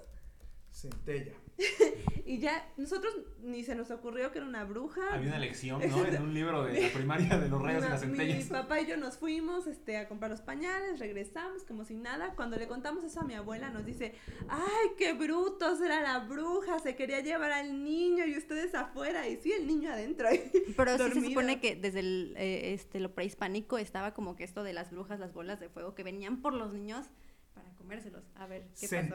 Centella. 0.73 1.33
Y 2.25 2.39
ya, 2.39 2.71
nosotros 2.77 3.13
ni 3.41 3.65
se 3.65 3.75
nos 3.75 3.91
ocurrió 3.91 4.31
que 4.31 4.37
era 4.37 4.47
una 4.47 4.63
bruja. 4.63 5.01
Había 5.11 5.27
una 5.27 5.39
lección, 5.39 5.81
¿no? 5.87 6.05
En 6.05 6.21
un 6.21 6.33
libro 6.33 6.63
de 6.63 6.81
la 6.87 6.89
primaria 6.93 7.37
de 7.37 7.49
los 7.49 7.61
rayos 7.61 7.81
y 7.81 7.85
Una- 7.85 7.89
las 7.95 8.01
centellas. 8.01 8.43
Mi 8.45 8.49
papá 8.49 8.79
y 8.79 8.87
yo 8.87 8.95
nos 8.95 9.17
fuimos 9.17 9.67
este, 9.67 9.97
a 9.97 10.07
comprar 10.07 10.31
los 10.31 10.41
pañales, 10.41 10.99
regresamos 10.99 11.63
como 11.63 11.83
si 11.83 11.95
nada. 11.95 12.33
Cuando 12.35 12.55
le 12.55 12.67
contamos 12.67 13.03
eso 13.03 13.19
a 13.19 13.23
mi 13.25 13.33
abuela, 13.33 13.71
nos 13.71 13.85
dice: 13.85 14.15
¡Ay, 14.47 14.91
qué 14.97 15.11
brutos! 15.13 15.81
Era 15.81 16.01
la 16.01 16.19
bruja, 16.19 16.79
se 16.79 16.95
quería 16.95 17.19
llevar 17.19 17.51
al 17.51 17.83
niño 17.83 18.25
y 18.25 18.37
ustedes 18.37 18.73
afuera. 18.73 19.27
Y 19.27 19.35
sí, 19.37 19.51
el 19.51 19.67
niño 19.67 19.91
adentro. 19.91 20.29
Pero 20.77 20.97
sí 20.97 21.11
se 21.11 21.25
supone 21.27 21.59
que 21.59 21.75
desde 21.75 21.99
el, 21.99 22.35
eh, 22.37 22.73
este, 22.73 23.01
lo 23.01 23.13
prehispánico 23.13 23.77
estaba 23.77 24.13
como 24.13 24.37
que 24.37 24.45
esto 24.45 24.63
de 24.63 24.71
las 24.71 24.91
brujas, 24.91 25.19
las 25.19 25.33
bolas 25.33 25.59
de 25.59 25.67
fuego 25.67 25.93
que 25.93 26.03
venían 26.03 26.41
por 26.41 26.53
los 26.53 26.73
niños 26.73 27.05
para 27.53 27.69
comérselos. 27.75 28.23
A 28.35 28.47
ver, 28.47 28.69
¿qué 28.79 28.87
pasó? 28.87 29.13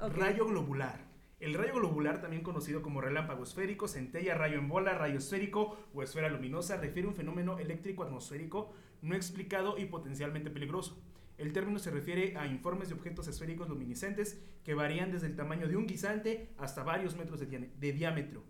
Rayo 0.00 0.46
globular. 0.46 1.08
El 1.40 1.54
rayo 1.54 1.74
globular, 1.74 2.20
también 2.20 2.44
conocido 2.44 2.82
como 2.82 3.00
relámpago 3.00 3.42
esférico, 3.42 3.88
centella, 3.88 4.36
rayo 4.36 4.58
en 4.58 4.68
bola, 4.68 4.94
rayo 4.94 5.18
esférico 5.18 5.76
o 5.92 6.04
esfera 6.04 6.28
luminosa, 6.28 6.76
refiere 6.76 7.06
a 7.06 7.10
un 7.10 7.16
fenómeno 7.16 7.58
eléctrico 7.58 8.04
atmosférico 8.04 8.72
no 9.02 9.16
explicado 9.16 9.76
y 9.76 9.86
potencialmente 9.86 10.50
peligroso. 10.50 11.02
El 11.36 11.52
término 11.52 11.80
se 11.80 11.90
refiere 11.90 12.36
a 12.36 12.46
informes 12.46 12.88
de 12.88 12.94
objetos 12.94 13.26
esféricos 13.26 13.68
luminiscentes 13.68 14.40
que 14.62 14.74
varían 14.74 15.10
desde 15.10 15.26
el 15.26 15.34
tamaño 15.36 15.66
de 15.66 15.76
un 15.76 15.86
guisante 15.86 16.50
hasta 16.58 16.84
varios 16.84 17.16
metros 17.16 17.40
de 17.40 17.92
diámetro. 17.92 18.44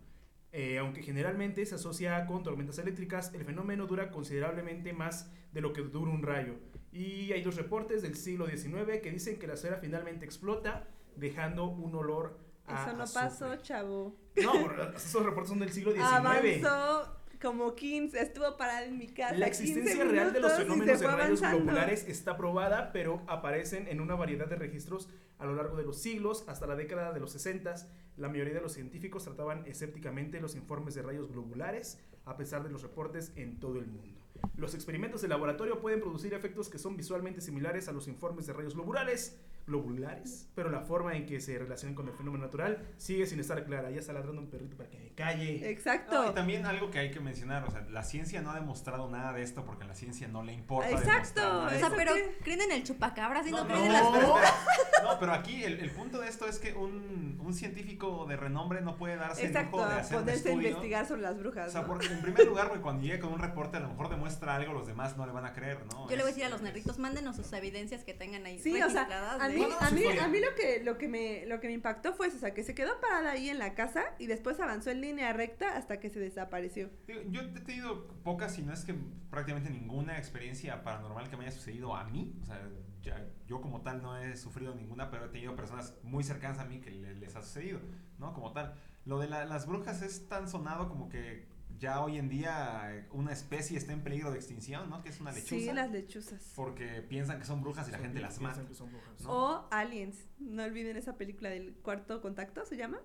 Eh, 0.51 0.79
aunque 0.79 1.03
generalmente 1.03 1.65
se 1.65 1.75
asocia 1.75 2.25
con 2.25 2.43
tormentas 2.43 2.79
eléctricas, 2.79 3.33
el 3.33 3.43
fenómeno 3.43 3.85
dura 3.85 4.11
considerablemente 4.11 4.93
más 4.93 5.31
de 5.51 5.61
lo 5.61 5.73
que 5.73 5.81
dura 5.81 6.11
un 6.11 6.23
rayo. 6.23 6.55
Y 6.91 7.31
hay 7.33 7.43
dos 7.43 7.55
reportes 7.55 8.01
del 8.01 8.15
siglo 8.15 8.47
XIX 8.47 8.99
que 9.01 9.11
dicen 9.11 9.37
que 9.37 9.45
la 9.45 9.53
esfera 9.53 9.77
finalmente 9.77 10.25
explota, 10.25 10.87
dejando 11.19 11.65
un 11.65 11.93
olor 11.95 12.37
a 12.67 12.83
Eso 12.83 12.97
no 12.97 13.03
azufre. 13.03 13.23
pasó, 13.23 13.55
chavo. 13.57 14.15
No, 14.35 14.53
esos 14.95 15.25
reportes 15.25 15.49
son 15.49 15.59
del 15.59 15.71
siglo 15.71 15.91
XIX. 15.91 16.05
Avanzó 16.05 17.19
como 17.41 17.73
15, 17.73 18.21
estuvo 18.21 18.57
parada 18.57 18.83
en 18.85 18.97
mi 18.97 19.07
casa. 19.07 19.35
La 19.35 19.47
15 19.47 19.63
existencia 19.63 20.03
real 20.03 20.33
de 20.33 20.39
los 20.41 20.53
fenómenos 20.53 20.99
de 20.99 21.07
rayos 21.07 21.41
globulares 21.41 22.07
está 22.07 22.35
probada, 22.35 22.91
pero 22.91 23.21
aparecen 23.27 23.87
en 23.87 24.01
una 24.01 24.15
variedad 24.15 24.47
de 24.47 24.55
registros 24.55 25.09
a 25.37 25.45
lo 25.45 25.55
largo 25.55 25.77
de 25.77 25.83
los 25.83 25.97
siglos. 25.97 26.43
Hasta 26.47 26.67
la 26.67 26.75
década 26.75 27.13
de 27.13 27.19
los 27.19 27.31
60, 27.31 27.75
la 28.17 28.27
mayoría 28.27 28.53
de 28.53 28.61
los 28.61 28.73
científicos 28.73 29.23
trataban 29.23 29.65
escépticamente 29.65 30.41
los 30.41 30.55
informes 30.55 30.95
de 30.95 31.01
rayos 31.01 31.31
globulares, 31.31 31.99
a 32.25 32.35
pesar 32.35 32.63
de 32.63 32.69
los 32.69 32.81
reportes 32.81 33.31
en 33.35 33.59
todo 33.59 33.79
el 33.79 33.87
mundo. 33.87 34.19
Los 34.57 34.73
experimentos 34.73 35.21
de 35.21 35.29
laboratorio 35.29 35.79
pueden 35.79 36.01
producir 36.01 36.33
efectos 36.33 36.69
que 36.69 36.77
son 36.77 36.97
visualmente 36.97 37.41
similares 37.41 37.87
a 37.87 37.91
los 37.93 38.07
informes 38.07 38.47
de 38.47 38.53
rayos 38.53 38.75
globulares, 38.75 39.37
globulares, 39.69 40.49
pero 40.55 40.69
la 40.69 40.81
forma 40.81 41.15
en 41.15 41.25
que 41.25 41.39
se 41.39 41.57
relacionan 41.57 41.95
con 41.95 42.07
el 42.07 42.13
fenómeno 42.13 42.45
natural 42.45 42.85
sigue 42.97 43.25
sin 43.25 43.39
estar 43.39 43.63
clara. 43.65 43.89
Ya 43.91 43.99
está 43.99 44.13
ladrando 44.13 44.41
un 44.41 44.49
perrito 44.49 44.75
para 44.75 44.89
que 44.89 44.99
me 44.99 45.09
calle. 45.13 45.69
Exacto. 45.69 46.23
No, 46.25 46.31
y 46.31 46.33
también 46.33 46.65
algo 46.65 46.91
que 46.91 46.99
hay 46.99 47.11
que 47.11 47.19
mencionar, 47.19 47.63
o 47.65 47.71
sea, 47.71 47.81
la 47.89 48.03
ciencia 48.03 48.41
no 48.41 48.51
ha 48.51 48.55
demostrado 48.55 49.09
nada 49.09 49.33
de 49.33 49.43
esto 49.43 49.63
porque 49.65 49.83
a 49.83 49.87
la 49.87 49.95
ciencia 49.95 50.27
no 50.27 50.43
le 50.43 50.53
importa. 50.53 50.89
Exacto, 50.89 51.65
O 51.65 51.69
sea, 51.69 51.89
pero 51.95 52.13
qué? 52.13 52.37
creen 52.43 52.61
en 52.61 52.71
el 52.73 52.83
chupacabras 52.83 53.47
y 53.47 53.51
no, 53.51 53.57
No, 53.59 53.63
no, 53.63 53.69
creen 53.69 53.85
en 53.85 53.93
las 53.93 54.03
espera. 54.03 54.53
No, 55.03 55.17
pero 55.19 55.33
aquí 55.33 55.63
el, 55.63 55.79
el 55.79 55.91
punto 55.91 56.19
de 56.19 56.27
esto 56.27 56.45
es 56.45 56.59
que 56.59 56.73
un, 56.73 57.39
un 57.41 57.53
científico 57.53 58.25
de 58.27 58.35
renombre 58.35 58.81
no 58.81 58.97
puede 58.97 59.15
darse 59.15 59.41
el 59.43 59.47
Exacto, 59.47 59.77
lujo 59.77 59.87
de 59.89 59.95
a 59.95 59.97
hacer 59.99 60.17
un 60.21 60.29
estudio. 60.29 60.53
investigar 60.55 61.05
sobre 61.07 61.21
las 61.21 61.37
brujas. 61.39 61.69
O 61.69 61.71
sea, 61.71 61.81
¿no? 61.81 61.87
porque 61.87 62.07
en 62.07 62.21
primer 62.21 62.45
lugar, 62.45 62.67
güey, 62.69 62.81
cuando 62.81 63.03
llegue 63.03 63.19
con 63.19 63.31
un 63.31 63.39
reporte, 63.39 63.77
a 63.77 63.79
lo 63.79 63.87
mejor 63.87 64.09
demuestra 64.09 64.55
algo, 64.55 64.73
los 64.73 64.87
demás 64.87 65.15
no 65.15 65.25
le 65.25 65.31
van 65.31 65.45
a 65.45 65.53
creer, 65.53 65.85
¿no? 65.93 66.03
Yo 66.09 66.15
le 66.15 66.21
voy 66.23 66.31
a 66.31 66.33
decir 66.33 66.43
a 66.43 66.49
los 66.49 66.61
nerditos, 66.61 66.99
mándenos 66.99 67.37
sus 67.37 67.51
evidencias 67.53 68.03
que 68.03 68.13
tengan 68.13 68.45
ahí 68.45 68.59
Sí, 68.59 68.71
o 68.81 68.89
sea, 68.89 69.05
registradas. 69.05 69.41
a 69.41 69.47
de- 69.47 69.53
mí, 69.67 69.73
a 69.79 69.91
mí, 69.91 70.17
a 70.19 70.27
mí 70.27 70.39
lo 70.39 70.55
que 70.55 70.83
lo 70.83 70.97
que 70.97 71.07
me 71.07 71.45
lo 71.45 71.59
que 71.59 71.67
me 71.67 71.73
impactó 71.73 72.13
fue 72.13 72.27
eso, 72.27 72.37
o 72.37 72.39
sea, 72.39 72.53
que 72.53 72.63
se 72.63 72.73
quedó 72.75 72.99
parada 73.01 73.31
ahí 73.31 73.49
en 73.49 73.59
la 73.59 73.73
casa 73.75 74.03
y 74.19 74.27
después 74.27 74.59
avanzó 74.59 74.89
en 74.91 75.01
línea 75.01 75.33
recta 75.33 75.75
hasta 75.77 75.99
que 75.99 76.09
se 76.09 76.19
desapareció. 76.19 76.89
Yo 77.29 77.41
he 77.41 77.47
tenido 77.61 78.07
pocas, 78.23 78.55
si 78.55 78.61
no 78.63 78.73
es 78.73 78.85
que 78.85 78.95
prácticamente 79.29 79.69
ninguna 79.69 80.17
experiencia 80.17 80.83
paranormal 80.83 81.29
que 81.29 81.37
me 81.37 81.43
haya 81.45 81.51
sucedido 81.51 81.95
a 81.95 82.03
mí. 82.05 82.33
O 82.41 82.45
sea, 82.45 82.67
ya- 83.01 83.25
yo 83.47 83.61
como 83.61 83.81
tal 83.81 84.01
no 84.01 84.17
he 84.17 84.35
sufrido 84.35 84.75
ninguna, 84.75 85.09
pero 85.09 85.25
he 85.25 85.29
tenido 85.29 85.55
personas 85.55 85.95
muy 86.03 86.23
cercanas 86.23 86.59
a 86.59 86.65
mí 86.65 86.79
que 86.81 86.91
le- 86.91 87.15
les 87.15 87.35
ha 87.35 87.41
sucedido, 87.41 87.79
¿no? 88.17 88.33
Como 88.33 88.51
tal. 88.51 88.75
Lo 89.05 89.19
de 89.19 89.27
la- 89.29 89.45
las 89.45 89.65
brujas 89.67 90.01
es 90.01 90.27
tan 90.27 90.49
sonado 90.49 90.89
como 90.89 91.07
que 91.09 91.47
ya 91.79 92.01
hoy 92.03 92.17
en 92.17 92.29
día 92.29 92.81
eh, 92.93 93.05
una 93.11 93.31
especie 93.31 93.77
está 93.77 93.93
en 93.93 94.01
peligro 94.03 94.31
de 94.31 94.37
extinción, 94.37 94.89
¿no? 94.89 95.01
Que 95.01 95.09
es 95.09 95.19
una 95.21 95.31
lechuza. 95.31 95.55
Sí, 95.55 95.71
las 95.71 95.91
lechuzas. 95.91 96.51
Porque 96.55 97.01
piensan 97.01 97.39
que 97.39 97.45
son 97.45 97.61
brujas 97.61 97.87
y 97.87 97.91
la 97.91 97.99
gente 97.99 98.19
las 98.19 98.39
mata. 98.41 98.65
que 98.67 98.73
son 98.75 98.91
brujas. 98.91 99.21
¿no? 99.21 99.29
O 99.31 99.67
Aliens. 99.71 100.17
No 100.39 100.63
olviden 100.63 100.97
esa 100.97 101.17
película 101.17 101.49
del 101.49 101.75
cuarto 101.77 102.21
contacto, 102.21 102.65
¿se 102.65 102.75
llama? 102.77 102.99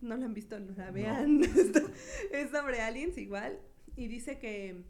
No 0.00 0.16
la 0.16 0.26
han 0.26 0.34
visto, 0.34 0.58
no 0.60 0.72
la 0.76 0.86
No. 0.86 0.92
vean. 0.92 1.42
Está- 1.42 1.82
es 2.32 2.50
sobre 2.50 2.80
aliens 2.82 3.16
igual. 3.18 3.58
Y 3.96 4.06
dice 4.08 4.38
que 4.38 4.84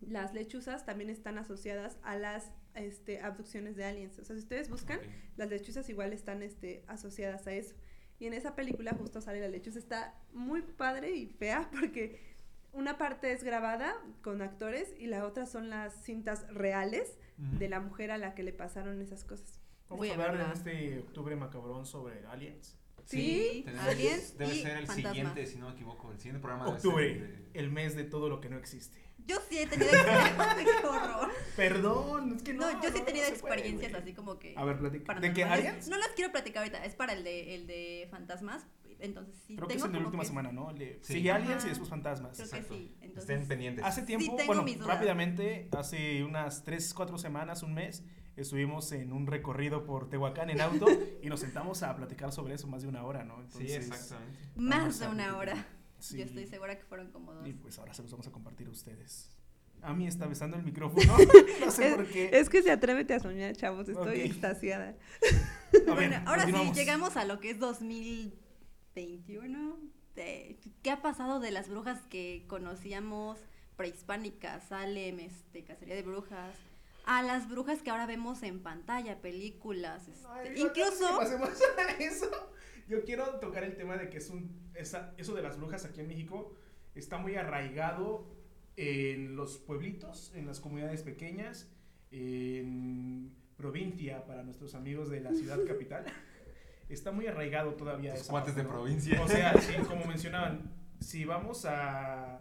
las 0.00 0.32
lechuzas 0.34 0.84
también 0.86 1.10
están 1.10 1.38
asociadas 1.38 1.98
a 2.02 2.16
las 2.16 2.50
este, 2.74 3.20
abducciones 3.20 3.76
de 3.76 3.84
aliens. 3.84 4.18
O 4.18 4.24
sea, 4.24 4.34
si 4.36 4.42
ustedes 4.42 4.70
buscan, 4.70 4.98
Ok. 4.98 5.04
las 5.36 5.50
lechuzas 5.50 5.88
igual 5.90 6.12
están 6.12 6.42
este, 6.42 6.84
asociadas 6.88 7.46
a 7.46 7.52
eso. 7.52 7.74
Y 8.18 8.26
en 8.26 8.34
esa 8.34 8.54
película 8.54 8.92
justo 8.92 9.20
sale 9.20 9.40
la 9.40 9.48
lechuza. 9.48 9.78
Está 9.78 10.14
muy 10.32 10.62
padre 10.62 11.10
y 11.16 11.26
fea 11.26 11.68
porque 11.78 12.31
una 12.72 12.98
parte 12.98 13.32
es 13.32 13.44
grabada 13.44 13.94
con 14.22 14.42
actores 14.42 14.94
y 14.98 15.06
la 15.06 15.26
otra 15.26 15.46
son 15.46 15.70
las 15.70 15.94
cintas 16.04 16.46
reales 16.52 17.18
de 17.36 17.68
la 17.68 17.80
mujer 17.80 18.10
a 18.12 18.18
la 18.18 18.34
que 18.34 18.42
le 18.42 18.52
pasaron 18.52 19.00
esas 19.00 19.24
cosas. 19.24 19.58
Vamos 19.88 19.98
Voy 19.98 20.10
a 20.10 20.14
hablar 20.14 20.34
en 20.36 20.52
este 20.52 20.98
octubre 21.00 21.34
macabrón 21.36 21.84
sobre 21.86 22.24
aliens. 22.26 22.78
Sí, 23.04 23.64
aliens 23.80 24.38
Debe 24.38 24.54
y 24.54 24.62
ser 24.62 24.76
el 24.76 24.88
siguiente, 24.88 25.44
si 25.46 25.58
no 25.58 25.68
me 25.68 25.74
equivoco. 25.74 26.12
El 26.12 26.18
siguiente 26.18 26.40
programa 26.40 26.66
debe 26.66 26.76
Octubre, 26.76 27.14
ser 27.18 27.28
de- 27.52 27.58
el 27.58 27.70
mes 27.70 27.96
de 27.96 28.04
todo 28.04 28.28
lo 28.28 28.40
que 28.40 28.48
no 28.48 28.56
existe. 28.56 29.02
Yo 29.26 29.36
sí 29.48 29.58
he 29.58 29.66
tenido 29.66 29.90
experiencias. 29.92 30.56
¡Qué 30.80 30.86
horror! 30.86 31.30
Perdón, 31.56 32.36
es 32.36 32.42
que 32.42 32.54
no. 32.54 32.70
No, 32.72 32.82
yo 32.82 32.90
sí 32.90 32.98
he 32.98 33.02
tenido 33.02 33.28
no 33.28 33.34
se 33.34 33.40
puede, 33.40 33.54
experiencias 33.54 33.94
así 34.02 34.14
como 34.14 34.38
que. 34.38 34.54
A 34.56 34.64
ver, 34.64 34.78
platica. 34.78 35.14
¿De 35.14 35.32
qué 35.32 35.44
aliens? 35.44 35.88
No 35.88 35.96
las 35.98 36.08
quiero 36.08 36.30
platicar 36.32 36.62
ahorita, 36.62 36.84
es 36.84 36.94
para 36.94 37.12
el 37.12 37.22
de, 37.24 37.54
el 37.56 37.66
de 37.66 38.08
fantasmas. 38.10 38.66
Entonces 39.02 39.34
sí. 39.46 39.56
Creo 39.56 39.68
que 39.68 39.74
es 39.74 39.82
de 39.82 39.88
la 39.90 39.98
última 39.98 40.22
que- 40.22 40.28
semana, 40.28 40.52
¿no? 40.52 40.72
Sí. 40.76 40.96
Sigue 41.02 41.30
aliens 41.32 41.64
y 41.64 41.68
después 41.68 41.90
fantasmas. 41.90 42.36
Creo 42.36 42.50
que 42.50 42.62
sí. 42.62 42.96
Entonces, 43.00 43.30
Estén 43.30 43.48
pendientes. 43.48 43.84
Hace 43.84 44.02
tiempo, 44.02 44.36
bueno, 44.46 44.64
rápidamente, 44.86 45.68
hace 45.76 46.24
unas 46.24 46.62
3, 46.64 46.94
4 46.94 47.18
semanas, 47.18 47.62
un 47.62 47.74
mes, 47.74 48.04
estuvimos 48.36 48.90
en 48.92 49.12
un 49.12 49.26
recorrido 49.26 49.84
por 49.84 50.08
Tehuacán 50.08 50.48
en 50.50 50.60
auto 50.60 50.86
y 51.22 51.28
nos 51.28 51.40
sentamos 51.40 51.82
a 51.82 51.94
platicar 51.96 52.32
sobre 52.32 52.54
eso 52.54 52.66
más 52.68 52.82
de 52.82 52.88
una 52.88 53.04
hora, 53.04 53.24
¿no? 53.24 53.44
Sí, 53.50 53.70
exactamente. 53.72 54.38
más 54.56 54.98
de 55.00 55.08
una 55.08 55.36
hora. 55.36 55.66
Sí. 55.98 56.18
Yo 56.18 56.24
estoy 56.24 56.46
segura 56.46 56.76
que 56.78 56.84
fueron 56.84 57.10
como 57.12 57.32
dos. 57.34 57.46
Y 57.46 57.52
pues 57.52 57.78
ahora 57.78 57.92
se 57.94 58.02
los 58.02 58.10
vamos 58.10 58.26
a 58.26 58.32
compartir 58.32 58.66
a 58.68 58.70
ustedes. 58.70 59.30
A 59.82 59.92
mí 59.94 60.06
está 60.06 60.26
besando 60.26 60.56
el 60.56 60.62
micrófono, 60.62 61.12
no 61.60 61.70
sé 61.72 61.88
Es, 61.88 61.94
por 61.96 62.06
qué. 62.06 62.30
es 62.32 62.48
que 62.48 62.62
se 62.62 62.70
atrévete 62.70 63.14
a 63.14 63.20
soñar, 63.20 63.54
chavos. 63.56 63.88
Estoy 63.88 64.20
extasiada. 64.20 64.94
A 64.94 65.72
ver, 65.72 65.94
Bueno, 65.94 66.22
ahora 66.24 66.46
sí, 66.46 66.52
llegamos 66.74 67.16
a 67.16 67.24
lo 67.24 67.40
que 67.40 67.50
es 67.50 67.58
2021. 68.94 69.78
De- 70.14 70.58
¿Qué 70.82 70.90
ha 70.90 71.00
pasado 71.02 71.40
de 71.40 71.50
las 71.50 71.68
brujas 71.68 72.00
que 72.10 72.44
conocíamos 72.46 73.38
prehispánicas, 73.76 74.68
Salem, 74.68 75.20
este, 75.20 75.64
cacería 75.64 75.94
de 75.94 76.02
brujas? 76.02 76.54
A 77.06 77.22
las 77.22 77.48
brujas 77.48 77.82
que 77.82 77.90
ahora 77.90 78.06
vemos 78.06 78.42
en 78.42 78.60
pantalla, 78.62 79.20
películas, 79.20 80.06
este, 80.08 80.26
Ay, 80.30 80.52
incluso... 80.56 81.08
que 81.18 81.24
pasemos 81.24 81.48
a 81.78 81.90
eso, 82.02 82.30
yo 82.88 83.02
quiero 83.04 83.40
tocar 83.40 83.64
el 83.64 83.76
tema 83.76 83.96
de 83.96 84.08
que 84.08 84.18
es 84.18 84.30
un, 84.30 84.70
esa- 84.74 85.12
eso 85.16 85.34
de 85.34 85.42
las 85.42 85.56
brujas 85.56 85.84
aquí 85.84 86.00
en 86.00 86.08
México 86.08 86.54
está 86.94 87.18
muy 87.18 87.34
arraigado 87.34 88.28
en 88.76 89.34
los 89.34 89.58
pueblitos, 89.58 90.30
en 90.34 90.46
las 90.46 90.60
comunidades 90.60 91.02
pequeñas, 91.02 91.68
en 92.10 93.34
provincia 93.56 94.24
para 94.26 94.42
nuestros 94.42 94.74
amigos 94.74 95.08
de 95.10 95.20
la 95.20 95.32
ciudad 95.32 95.58
capital. 95.66 96.04
Está 96.92 97.10
muy 97.12 97.26
arraigado 97.26 97.72
todavía 97.74 98.10
Los 98.10 98.20
esa 98.20 98.30
cuates 98.30 98.54
de 98.54 98.64
provincia. 98.64 99.20
O 99.22 99.28
sea, 99.28 99.54
sí, 99.60 99.74
como 99.88 100.04
mencionaban, 100.04 100.70
si 101.00 101.24
vamos 101.24 101.64
a, 101.64 102.40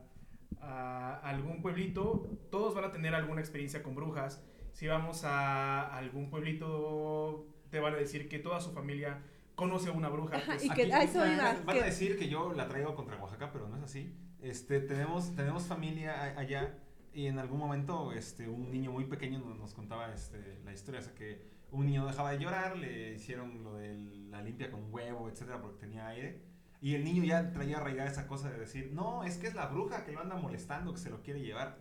a 0.60 1.20
algún 1.24 1.62
pueblito, 1.62 2.28
todos 2.50 2.76
van 2.76 2.86
a 2.86 2.92
tener 2.92 3.16
alguna 3.16 3.42
experiencia 3.42 3.82
con 3.84 3.96
brujas. 3.96 4.44
Si 4.74 4.88
vamos 4.88 5.24
a 5.26 5.96
algún 5.98 6.30
pueblito, 6.30 7.46
te 7.70 7.80
van 7.80 7.94
a 7.94 7.98
decir 7.98 8.30
que 8.30 8.40
toda 8.40 8.60
su 8.62 8.72
familia 8.72 9.22
conoce 9.56 9.90
a 9.90 9.92
una 9.92 10.10
bruja. 10.10 10.38
Ajá, 10.38 10.54
pues, 10.54 10.66
y 10.66 10.70
que 10.70 10.84
Aquí 10.84 10.92
a 10.92 11.04
eso 11.04 11.20
van, 11.20 11.34
iba, 11.34 11.54
van 11.66 11.76
que- 11.76 11.82
a 11.82 11.86
decir 11.86 12.18
que 12.18 12.30
yo 12.30 12.54
la 12.54 12.68
traigo 12.68 12.96
contra 12.96 13.18
Oaxaca, 13.18 13.52
pero 13.52 13.68
no 13.68 13.78
es 13.78 13.84
así. 13.84 14.16
Este, 14.42 14.80
tenemos, 14.80 15.36
tenemos 15.36 15.64
familia 15.64 16.38
allá 16.38 16.78
y 17.14 17.28
en 17.28 17.38
algún 17.38 17.60
momento 17.60 18.12
este, 18.14 18.48
un 18.48 18.72
niño 18.72 18.92
muy 18.92 19.06
pequeño 19.06 19.40
nos, 19.40 19.58
nos 19.60 19.74
contaba 19.74 20.12
este, 20.14 20.60
la 20.64 20.74
historia. 20.74 21.00
O 21.00 21.04
sea, 21.04 21.14
que 21.14 21.42
un 21.72 21.86
niño 21.86 22.06
dejaba 22.06 22.32
de 22.32 22.40
llorar, 22.40 22.78
le 22.78 23.14
hicieron 23.14 23.64
lo 23.64 23.76
de 23.76 23.96
la 24.30 24.42
limpia 24.42 24.70
con 24.70 24.94
huevo, 24.94 25.30
etcétera, 25.30 25.62
porque 25.62 25.80
tenía 25.80 26.08
aire. 26.08 26.42
Y 26.82 26.96
el 26.96 27.04
niño 27.04 27.24
ya 27.24 27.52
traía 27.52 27.78
arraigada 27.78 28.10
esa 28.10 28.28
cosa 28.28 28.50
de 28.50 28.60
decir, 28.60 28.92
no, 28.92 29.24
es 29.24 29.38
que 29.38 29.48
es 29.48 29.54
la 29.54 29.68
bruja 29.68 30.04
que 30.04 30.12
lo 30.12 30.20
anda 30.20 30.36
molestando, 30.36 30.94
que 30.94 31.00
se 31.00 31.10
lo 31.10 31.22
quiere 31.22 31.42
llevar. 31.42 31.80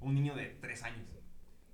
Un 0.00 0.14
niño 0.14 0.34
de 0.34 0.46
tres 0.60 0.82
años. 0.82 1.06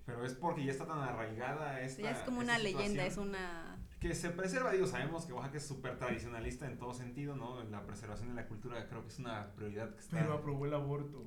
Pero 0.05 0.25
es 0.25 0.35
porque 0.35 0.65
ya 0.65 0.73
está 0.73 0.87
tan 0.87 0.99
arraigada 0.99 1.81
esta 1.81 2.03
Ya 2.03 2.11
es 2.13 2.19
como 2.21 2.41
una 2.41 2.59
leyenda, 2.59 3.05
es 3.05 3.15
situación 3.15 3.29
una... 3.29 3.79
que 4.01 4.15
se 4.15 4.31
preserva, 4.31 4.73
digo, 4.73 4.87
sabemos 4.87 5.27
que 5.27 5.33
Oaxaca 5.33 5.59
es 5.59 5.67
súper 5.67 5.99
tradicionalista 5.99 6.67
en 6.67 6.79
todo 6.79 6.95
sentido, 6.95 7.37
¿no? 7.37 7.63
La 7.65 7.85
preservación 7.85 8.29
de 8.29 8.35
la 8.35 8.47
cultura 8.47 8.87
creo 8.89 9.03
que 9.03 9.09
es 9.09 9.19
una 9.19 9.55
prioridad 9.55 9.95
que 9.95 10.01
está... 10.01 10.19
Pero 10.19 10.35
aprobó 10.35 10.67
el 10.67 10.75
aborto. 10.75 11.23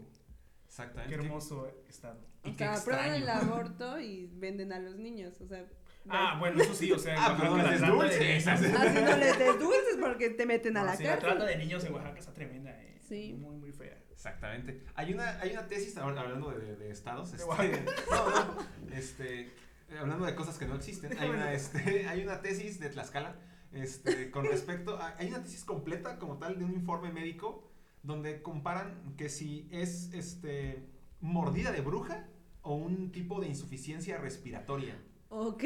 Exactamente. 0.66 1.16
Qué 1.16 1.22
hermoso 1.22 1.68
estado. 1.90 2.20
Y 2.46 2.52
O 2.52 2.54
sea, 2.54 2.76
aprueban 2.76 3.14
el 3.14 3.30
aborto 3.30 4.00
y 4.00 4.28
venden 4.28 4.72
a 4.72 4.80
los 4.80 4.96
niños, 4.96 5.40
o 5.42 5.46
sea. 5.46 5.68
Ah, 6.10 6.38
bueno, 6.40 6.62
eso 6.62 6.74
sí, 6.74 6.92
o 6.92 6.98
sea, 7.00 7.14
en 7.16 7.20
Ah, 7.22 7.36
pero 7.40 7.52
no 7.52 7.58
les 7.58 7.80
la 7.82 7.88
de-. 7.92 8.38
Así 8.38 8.66
no 8.72 9.18
les 9.18 9.38
des 9.40 9.60
dulces 9.60 9.98
porque 10.02 10.30
te 10.32 10.46
meten 10.46 10.76
a 10.78 10.84
la 10.84 10.96
sí, 10.96 11.04
la 11.04 11.20
trata 11.20 11.38
cárcel. 11.40 11.58
de 11.60 11.64
niños 11.66 11.84
en 11.86 11.94
Oaxaca 11.94 12.20
está 12.20 12.34
tremenda, 12.34 12.72
eh. 12.72 12.98
Sí. 13.08 13.34
Muy, 13.34 13.56
muy 13.58 13.72
fea. 13.72 13.98
Exactamente. 14.12 14.84
Hay 14.96 15.14
una, 15.14 15.40
hay 15.42 15.52
una 15.52 15.68
tesis, 15.68 15.98
hablando 15.98 16.52
de, 16.52 16.60
de- 16.60 16.76
de 16.76 16.92
estados, 16.92 17.32
De 17.32 17.38
este, 17.38 17.50
Oaxaca. 17.50 17.86
no, 18.12 18.56
no, 18.86 18.94
este, 18.96 19.52
hablando 20.00 20.26
de 20.26 20.36
cosas 20.36 20.58
que 20.58 20.66
no 20.66 20.76
existen, 20.76 21.18
hay 21.20 21.30
una, 21.32 21.54
este, 21.54 22.08
hay 22.08 22.24
una 22.24 22.42
tesis 22.42 22.80
de 22.80 22.90
Tlaxcala, 22.90 23.36
este, 23.72 24.32
con 24.32 24.46
respecto, 24.46 24.98
a- 24.98 25.16
hay 25.18 25.28
una 25.30 25.44
tesis 25.44 25.64
completa 25.66 26.18
como 26.20 26.38
tal 26.38 26.58
de 26.58 26.66
un 26.66 26.72
informe 26.74 27.12
médico 27.12 27.68
donde 28.04 28.42
comparan 28.42 29.16
que 29.18 29.30
si 29.30 29.68
es, 29.72 30.12
este, 30.14 30.84
mordida 31.20 31.72
de 31.72 31.82
bruja 31.82 32.28
o 32.64 32.76
un 32.76 33.12
tipo 33.12 33.40
de 33.42 33.48
insuficiencia 33.48 34.18
respiratoria. 34.18 34.96
Ok. 35.34 35.64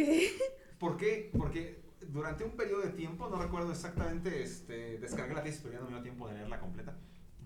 ¿Por 0.78 0.96
qué? 0.96 1.32
Porque 1.36 1.82
durante 2.10 2.44
un 2.44 2.52
periodo 2.52 2.84
de 2.84 2.92
tiempo, 2.92 3.28
no 3.28 3.42
recuerdo 3.42 3.72
exactamente, 3.72 4.44
este, 4.44 5.00
descargué 5.00 5.34
la 5.34 5.42
tesis, 5.42 5.62
pero 5.64 5.74
ya 5.74 5.80
no 5.80 5.86
me 5.86 5.94
dio 5.94 6.04
tiempo 6.04 6.28
de 6.28 6.36
leerla 6.36 6.60
completa. 6.60 6.96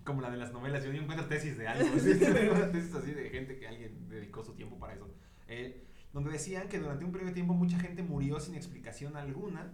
Como 0.04 0.20
la 0.20 0.30
de 0.30 0.36
las 0.36 0.52
novelas, 0.52 0.84
yo 0.84 0.92
ni 0.92 0.98
encuentro 0.98 1.26
tesis 1.26 1.56
de 1.56 1.66
algo, 1.66 1.88
¿sí? 1.98 2.18
tesis 2.18 2.94
así 2.94 3.12
de 3.12 3.30
gente 3.30 3.58
que 3.58 3.66
alguien 3.66 4.06
dedicó 4.10 4.44
su 4.44 4.52
tiempo 4.52 4.78
para 4.78 4.92
eso. 4.92 5.08
Eh, 5.48 5.82
donde 6.12 6.30
decían 6.30 6.68
que 6.68 6.78
durante 6.78 7.06
un 7.06 7.12
periodo 7.12 7.30
de 7.30 7.34
tiempo 7.34 7.54
mucha 7.54 7.78
gente 7.78 8.02
murió 8.02 8.38
sin 8.38 8.54
explicación 8.54 9.16
alguna, 9.16 9.72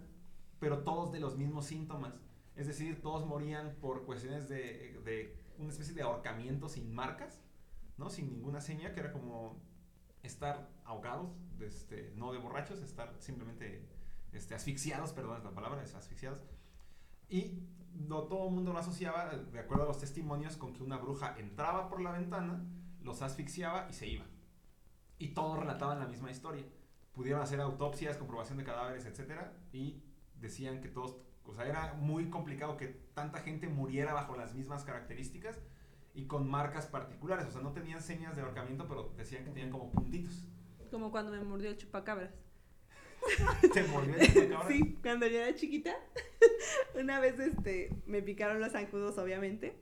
pero 0.61 0.83
todos 0.83 1.11
de 1.11 1.19
los 1.19 1.37
mismos 1.37 1.65
síntomas. 1.65 2.13
Es 2.55 2.67
decir, 2.67 3.01
todos 3.01 3.25
morían 3.25 3.75
por 3.81 4.05
cuestiones 4.05 4.47
de, 4.47 5.01
de 5.03 5.35
una 5.57 5.71
especie 5.71 5.93
de 5.93 6.03
ahorcamiento 6.03 6.69
sin 6.69 6.93
marcas, 6.95 7.41
¿no? 7.97 8.09
Sin 8.09 8.29
ninguna 8.29 8.61
seña, 8.61 8.93
que 8.93 9.01
era 9.01 9.11
como 9.11 9.61
estar 10.27 10.69
ahogados, 10.85 11.31
de 11.57 11.67
este, 11.67 12.13
no 12.15 12.31
de 12.31 12.39
borrachos, 12.39 12.79
estar 12.81 13.15
simplemente 13.19 13.87
este, 14.31 14.55
asfixiados, 14.55 15.11
perdón, 15.13 15.37
es 15.37 15.43
la 15.43 15.51
palabra, 15.51 15.83
es 15.83 15.95
asfixiados. 15.95 16.41
Y 17.29 17.63
no 17.93 18.23
todo 18.23 18.47
el 18.47 18.53
mundo 18.53 18.73
lo 18.73 18.79
asociaba, 18.79 19.29
de 19.29 19.59
acuerdo 19.59 19.83
a 19.83 19.87
los 19.87 19.99
testimonios, 19.99 20.55
con 20.55 20.73
que 20.73 20.83
una 20.83 20.97
bruja 20.97 21.35
entraba 21.37 21.89
por 21.89 22.01
la 22.01 22.11
ventana, 22.11 22.63
los 23.01 23.21
asfixiaba 23.21 23.87
y 23.89 23.93
se 23.93 24.07
iba. 24.07 24.25
Y 25.17 25.29
todos 25.29 25.59
relataban 25.59 25.99
la 25.99 26.07
misma 26.07 26.29
historia. 26.29 26.63
Pudieron 27.13 27.41
hacer 27.41 27.59
autopsias, 27.59 28.17
comprobación 28.17 28.59
de 28.59 28.63
cadáveres, 28.63 29.05
etc. 29.05 29.41
Y 29.73 30.03
decían 30.35 30.81
que 30.81 30.89
todos, 30.89 31.17
o 31.43 31.53
sea, 31.53 31.65
era 31.65 31.93
muy 31.95 32.29
complicado 32.29 32.77
que 32.77 32.87
tanta 32.87 33.39
gente 33.39 33.67
muriera 33.67 34.13
bajo 34.13 34.35
las 34.35 34.53
mismas 34.53 34.83
características 34.83 35.59
y 36.17 36.25
con 36.25 36.49
marcas 36.49 36.87
particulares. 36.87 37.45
O 37.45 37.51
sea, 37.51 37.61
no 37.61 37.71
tenían 37.73 38.01
señas 38.01 38.35
de 38.35 38.41
ahorcamiento, 38.41 38.87
pero 38.87 39.13
decían 39.15 39.45
que 39.45 39.51
tenían 39.51 39.69
como 39.69 39.91
puntitos. 39.91 40.47
Como 40.89 41.11
cuando 41.11 41.31
me 41.31 41.39
mordió 41.41 41.69
el 41.69 41.77
chupacabras. 41.77 42.31
¿Te 43.73 43.83
mordió 43.83 44.15
el 44.15 44.33
chupacabra? 44.33 44.67
Sí, 44.67 44.97
cuando 45.03 45.27
yo 45.27 45.37
era 45.37 45.55
chiquita, 45.55 45.95
una 46.99 47.19
vez 47.19 47.39
este, 47.39 47.95
me 48.07 48.23
picaron 48.23 48.59
los 48.59 48.71
zancudos, 48.71 49.19
obviamente, 49.19 49.77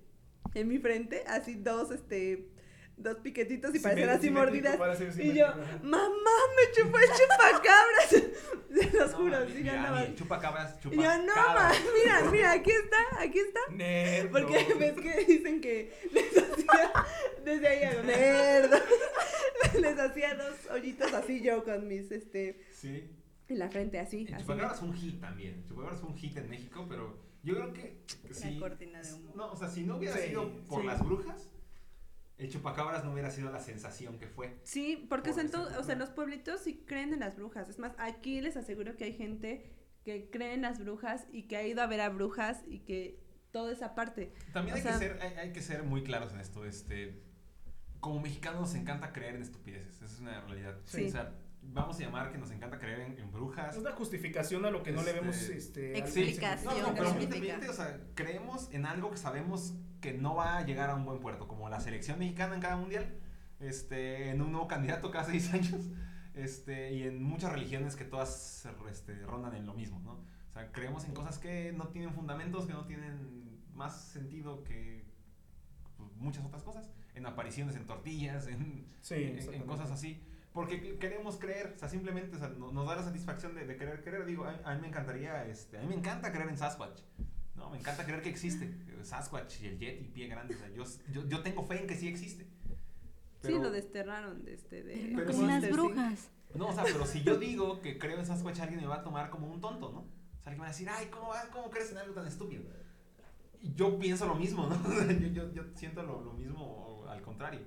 en 0.53 0.67
mi 0.67 0.77
frente, 0.77 1.23
así 1.25 1.55
dos, 1.55 1.89
este, 1.91 2.49
dos 2.97 3.17
piquetitos 3.17 3.73
y 3.75 3.79
parecían 3.79 4.09
así 4.09 4.29
mordidas. 4.31 4.77
Y 5.19 5.33
yo, 5.33 5.47
mamá, 5.83 6.09
me 6.55 6.71
chupó 6.75 6.97
el 6.97 7.07
chupacabras. 7.09 8.09
Se 8.75 8.91
los 8.97 9.11
No, 9.11 9.17
juro, 9.17 9.39
mami, 9.39 9.51
sí, 9.53 9.69
andaba- 9.69 10.01
mami, 10.01 10.15
chupacabras, 10.15 10.75
Y 10.77 10.81
chupa 10.81 10.95
yo, 10.95 11.17
no, 11.23 11.35
ma, 11.35 11.71
mira, 11.93 12.31
mira, 12.31 12.51
aquí 12.53 12.71
está, 12.71 13.21
aquí 13.21 13.39
está. 13.39 13.59
Nerd. 13.71 14.31
Porque 14.31 14.73
ves 14.77 14.93
que 14.99 15.25
dicen 15.25 15.61
que 15.61 15.93
les 16.11 16.37
hacía, 16.37 16.91
desde 17.43 17.67
ahí 17.67 17.83
hago, 17.83 18.03
nerdo. 18.03 18.77
Les 19.79 19.99
hacía 19.99 20.35
dos 20.35 20.55
hoyitos 20.71 21.11
así 21.13 21.41
yo 21.41 21.63
con 21.63 21.87
mis, 21.87 22.09
este, 22.11 22.61
Sí. 22.71 23.09
en 23.47 23.59
la 23.59 23.69
frente 23.69 23.99
así, 23.99 24.25
El 24.29 24.37
chupacabras 24.37 24.79
fue 24.79 24.89
un 24.89 24.95
hit 24.95 25.19
también. 25.19 25.55
El 25.55 25.65
chupacabras 25.67 25.99
fue 25.99 26.09
un 26.09 26.15
hit 26.17 26.37
en 26.37 26.49
México, 26.49 26.85
pero 26.87 27.17
yo 27.43 27.55
creo 27.55 27.73
que 27.73 27.97
si, 28.31 28.57
cortina 28.59 29.01
de 29.01 29.13
humo. 29.13 29.33
no, 29.35 29.51
o 29.51 29.55
sea, 29.55 29.67
si 29.69 29.83
no 29.83 29.97
hubiera 29.97 30.15
Sí, 30.17 30.27
sido 30.29 30.49
por 30.67 30.81
sí. 30.81 30.87
las 30.87 31.03
brujas, 31.03 31.49
el 32.37 32.49
chupacabras 32.49 33.03
no 33.05 33.13
hubiera 33.13 33.31
sido 33.31 33.51
la 33.51 33.59
sensación 33.59 34.19
que 34.19 34.27
fue. 34.27 34.57
Sí, 34.63 35.05
porque 35.09 35.31
Por 35.31 35.39
o 35.79 35.83
sea, 35.83 35.95
los 35.95 36.09
pueblitos 36.09 36.61
sí 36.61 36.83
creen 36.85 37.13
en 37.13 37.21
las 37.21 37.35
brujas. 37.35 37.69
Es 37.69 37.79
más, 37.79 37.93
aquí 37.97 38.41
les 38.41 38.57
aseguro 38.57 38.97
que 38.97 39.05
hay 39.05 39.13
gente 39.13 39.71
que 40.03 40.29
cree 40.29 40.53
en 40.53 40.61
las 40.61 40.79
brujas 40.79 41.25
y 41.31 41.43
que 41.43 41.57
ha 41.57 41.65
ido 41.65 41.81
a 41.81 41.87
ver 41.87 42.01
a 42.01 42.09
brujas 42.09 42.61
y 42.67 42.79
que 42.79 43.19
toda 43.51 43.71
esa 43.71 43.95
parte. 43.95 44.33
También 44.53 44.75
hay, 44.75 44.83
sea- 44.83 44.93
que 44.93 44.97
ser, 44.99 45.19
hay, 45.21 45.33
hay 45.37 45.51
que 45.53 45.61
ser 45.61 45.83
muy 45.83 46.03
claros 46.03 46.33
en 46.33 46.41
esto. 46.41 46.65
Este, 46.65 47.23
como 48.01 48.19
mexicanos 48.19 48.59
nos 48.61 48.75
encanta 48.75 49.13
creer 49.13 49.35
en 49.35 49.41
estupideces. 49.41 49.95
Esa 49.95 50.05
es 50.05 50.19
una 50.19 50.41
realidad. 50.41 50.77
Sí. 50.83 51.05
O 51.05 51.09
sea, 51.09 51.33
vamos 51.73 51.97
a 51.97 52.03
llamar 52.03 52.31
que 52.31 52.37
nos 52.37 52.51
encanta 52.51 52.79
creer 52.79 53.01
en, 53.01 53.19
en 53.19 53.31
brujas. 53.31 53.75
Es 53.75 53.81
una 53.81 53.91
justificación 53.91 54.65
a 54.65 54.69
lo 54.71 54.83
que 54.83 54.91
no 54.91 55.01
le 55.03 55.09
Este, 55.11 55.19
vemos 55.21 55.35
este, 55.35 55.93
algo 55.95 56.05
Explicación. 56.05 56.73
No, 56.73 56.81
no, 56.81 56.93
¿qué 56.93 56.99
pero 57.01 57.09
independiente, 57.11 57.69
o 57.69 57.73
sea, 57.73 57.99
creemos 58.13 58.69
en 58.73 58.85
algo 58.85 59.11
que 59.11 59.17
sabemos 59.17 59.73
que 60.01 60.13
no 60.13 60.35
va 60.35 60.57
a 60.57 60.65
llegar 60.65 60.89
a 60.89 60.95
un 60.95 61.05
buen 61.05 61.19
puerto, 61.19 61.47
como 61.47 61.67
la 61.69 61.79
selección 61.79 62.19
mexicana 62.19 62.55
en 62.55 62.61
cada 62.61 62.77
mundial, 62.77 63.19
este, 63.59 64.29
en 64.29 64.41
un 64.41 64.51
nuevo 64.51 64.67
candidato 64.67 65.11
cada 65.11 65.25
seis 65.31 65.53
años, 65.53 65.81
este, 66.33 66.93
y 66.93 67.03
en 67.03 67.23
muchas 67.23 67.51
religiones 67.51 67.95
que 67.95 68.05
todas 68.05 68.67
este, 68.91 69.15
rondan 69.25 69.55
en 69.55 69.65
lo 69.65 69.73
mismo, 69.73 69.99
¿no? 69.99 70.11
O 70.49 70.51
sea, 70.51 70.71
creemos 70.71 71.05
en 71.05 71.13
cosas 71.13 71.37
que 71.39 71.73
no 71.73 71.89
tienen 71.89 72.13
fundamentos, 72.13 72.65
que 72.65 72.73
no 72.73 72.85
tienen 72.85 73.59
más 73.73 73.99
sentido 74.05 74.63
que 74.63 75.03
muchas 76.17 76.45
otras 76.45 76.63
cosas, 76.63 76.89
en 77.13 77.25
apariciones 77.25 77.75
en 77.75 77.85
tortillas, 77.85 78.47
en, 78.47 78.85
Sí, 79.01 79.15
en- 79.15 79.63
cosas 79.63 79.91
así. 79.91 80.21
Porque 80.55 80.97
queremos 80.97 81.35
creer, 81.35 81.73
o 81.75 81.77
sea, 81.79 81.89
simplemente 81.89 82.35
o 82.37 82.39
sea, 82.39 82.47
no- 82.49 82.71
nos 82.71 82.87
da 82.87 82.95
la 82.95 83.03
satisfacción 83.03 83.53
de, 83.53 83.67
de 83.67 83.75
querer 83.75 84.01
creer. 84.03 84.25
Digo, 84.25 84.45
a, 84.45 84.57
a 84.63 84.73
mí 84.73 84.81
me 84.81 84.87
encantaría, 84.87 85.45
este, 85.45 85.77
a 85.77 85.81
mí 85.81 85.87
me 85.87 85.95
encanta 85.95 86.31
creer 86.31 86.49
en 86.49 86.57
Sasquatch. 86.57 87.01
No, 87.55 87.69
me 87.69 87.77
encanta 87.77 88.05
creer 88.05 88.21
que 88.23 88.29
existe. 88.29 88.65
eh, 88.65 88.99
Sasquatch 89.03 89.61
y 89.61 89.67
el 89.67 89.77
Yeti, 89.77 90.05
pie 90.05 90.27
grande. 90.27 90.55
O 90.55 90.57
sea, 90.57 90.69
yo, 90.69 90.83
yo, 91.11 91.27
yo 91.27 91.43
tengo 91.43 91.63
fe 91.67 91.81
en 91.81 91.87
que 91.87 91.95
sí 91.95 92.07
existe. 92.07 92.47
sí, 93.43 93.51
lo 93.59 93.69
desterraron 93.69 94.43
de 94.45 94.53
este 94.55 94.81
de 94.83 95.13
Pero 95.15 95.33
las 95.43 95.69
brujas. 95.69 96.29
No, 96.55 96.67
o 96.69 96.73
sea, 96.73 96.83
pero 96.85 97.05
si 97.05 97.21
yo 97.21 97.35
digo 97.37 97.81
que 97.81 97.97
creo 97.99 98.17
en 98.17 98.25
Sasquatch, 98.25 98.61
alguien 98.61 98.79
me 98.79 98.87
va 98.87 98.95
a 98.95 99.03
tomar 99.03 99.29
como 99.29 99.47
un 99.51 99.59
tonto, 99.59 99.91
¿no? 99.91 99.99
O 99.99 100.41
sea, 100.41 100.51
alguien 100.51 100.59
me 100.59 100.61
va 100.61 100.67
a 100.67 100.71
decir, 100.71 100.87
ay, 100.89 101.07
¿cómo, 101.07 101.27
va- 101.27 101.49
cómo 101.51 101.69
crees 101.69 101.91
en 101.91 101.97
algo 101.97 102.13
tan 102.13 102.25
estúpido? 102.27 102.63
Y 103.61 103.73
yo 103.73 103.99
pienso 103.99 104.25
lo 104.25 104.35
mismo, 104.35 104.67
¿no? 104.67 104.75
Yo, 105.19 105.27
yo, 105.27 105.51
yo 105.53 105.63
siento 105.75 106.01
lo, 106.03 106.21
lo 106.21 106.31
mismo 106.33 107.03
al 107.09 107.21
contrario. 107.21 107.59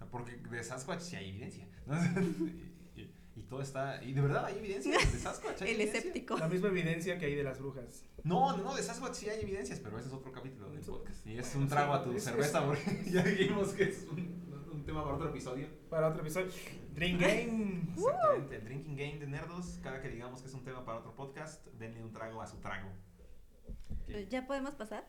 Sea, 0.00 0.08
porque 0.10 0.36
de 0.36 0.64
Sasquatch 0.64 1.00
sí 1.00 1.16
hay 1.16 1.28
evidencia. 1.30 1.68
¿no? 1.86 1.94
Y, 1.96 2.72
y- 2.96 3.14
y 3.36 3.42
todo 3.44 3.62
está. 3.62 4.02
Y 4.02 4.12
de 4.12 4.20
verdad 4.20 4.46
hay 4.46 4.58
evidencia 4.58 4.98
de 4.98 5.18
Sasquatch. 5.18 5.62
hay 5.62 5.68
El 5.70 5.74
evidencia. 5.76 5.98
escéptico. 6.00 6.36
La 6.38 6.48
misma 6.48 6.68
evidencia 6.68 7.18
que 7.18 7.26
hay 7.26 7.34
de 7.36 7.44
las 7.44 7.58
brujas. 7.60 8.04
No, 8.24 8.56
no, 8.56 8.64
no, 8.64 8.74
de 8.76 8.82
Sasquatch 8.82 9.14
sí 9.14 9.28
hay 9.30 9.40
evidencias, 9.42 9.78
pero 9.80 9.98
ese 9.98 10.08
es 10.08 10.14
otro 10.14 10.32
capítulo 10.32 10.68
del 10.70 10.80
podcast. 10.80 11.26
Y 11.26 11.38
es 11.38 11.46
Bueno, 11.48 11.60
un 11.62 11.68
trago 11.68 11.94
sí, 11.94 12.00
a 12.00 12.04
tu 12.04 12.12
es- 12.12 12.24
cerveza, 12.24 12.58
es- 12.58 12.64
porque 12.64 13.04
ya 13.10 13.22
dijimos 13.22 13.68
que 13.74 13.84
es 13.84 14.06
un, 14.10 14.68
un 14.72 14.84
tema 14.84 15.02
para 15.04 15.14
otro 15.16 15.28
episodio. 15.30 15.68
Para 15.88 16.08
otro 16.08 16.22
episodio. 16.22 16.48
Drink 16.94 17.20
Game. 17.20 17.92
Exactamente, 17.96 18.56
el 18.56 18.64
drinking 18.64 18.96
game 18.96 19.18
de 19.20 19.26
nerdos. 19.28 19.78
Cada 19.82 20.02
que 20.02 20.08
digamos 20.08 20.42
que 20.42 20.48
es 20.48 20.54
un 20.54 20.64
tema 20.64 20.84
para 20.84 20.98
otro 20.98 21.14
podcast, 21.14 21.64
denle 21.78 22.02
un 22.02 22.12
trago 22.12 22.42
a 22.42 22.46
su 22.46 22.56
trago. 22.58 22.90
¿Ya 24.28 24.44
podemos 24.46 24.74
pasar? 24.74 25.06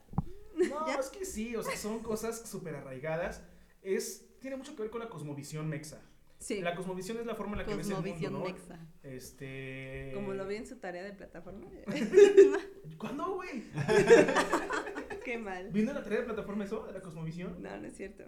No, 0.55 0.85
¿Ya? 0.87 0.95
es 0.95 1.09
que 1.09 1.25
sí, 1.25 1.55
o 1.55 1.63
sea, 1.63 1.75
son 1.75 1.99
cosas 1.99 2.47
súper 2.47 2.75
arraigadas. 2.75 3.41
Es, 3.81 4.27
tiene 4.41 4.57
mucho 4.57 4.75
que 4.75 4.81
ver 4.81 4.91
con 4.91 4.99
la 4.99 5.07
cosmovisión 5.07 5.69
mexa. 5.69 6.01
Sí, 6.39 6.59
La 6.59 6.73
cosmovisión 6.73 7.19
es 7.19 7.27
la 7.27 7.35
forma 7.35 7.53
en 7.53 7.59
la 7.59 7.65
que 7.65 7.75
ves 7.75 7.87
el 7.91 8.01
mundo, 8.01 8.29
¿no? 8.31 8.43
mexa. 8.45 8.79
Este... 9.03 10.09
como 10.15 10.33
lo 10.33 10.47
vi 10.47 10.55
en 10.55 10.65
su 10.65 10.77
tarea 10.77 11.03
de 11.03 11.13
plataforma. 11.13 11.67
¿Cuándo, 12.97 13.35
güey? 13.35 13.63
Qué 15.23 15.37
mal. 15.37 15.69
¿Vino 15.69 15.93
la 15.93 16.03
tarea 16.03 16.19
de 16.21 16.25
plataforma 16.25 16.65
eso, 16.65 16.87
de 16.87 16.93
la 16.93 17.01
cosmovisión? 17.01 17.61
No, 17.61 17.77
no 17.77 17.87
es 17.87 17.95
cierto. 17.95 18.23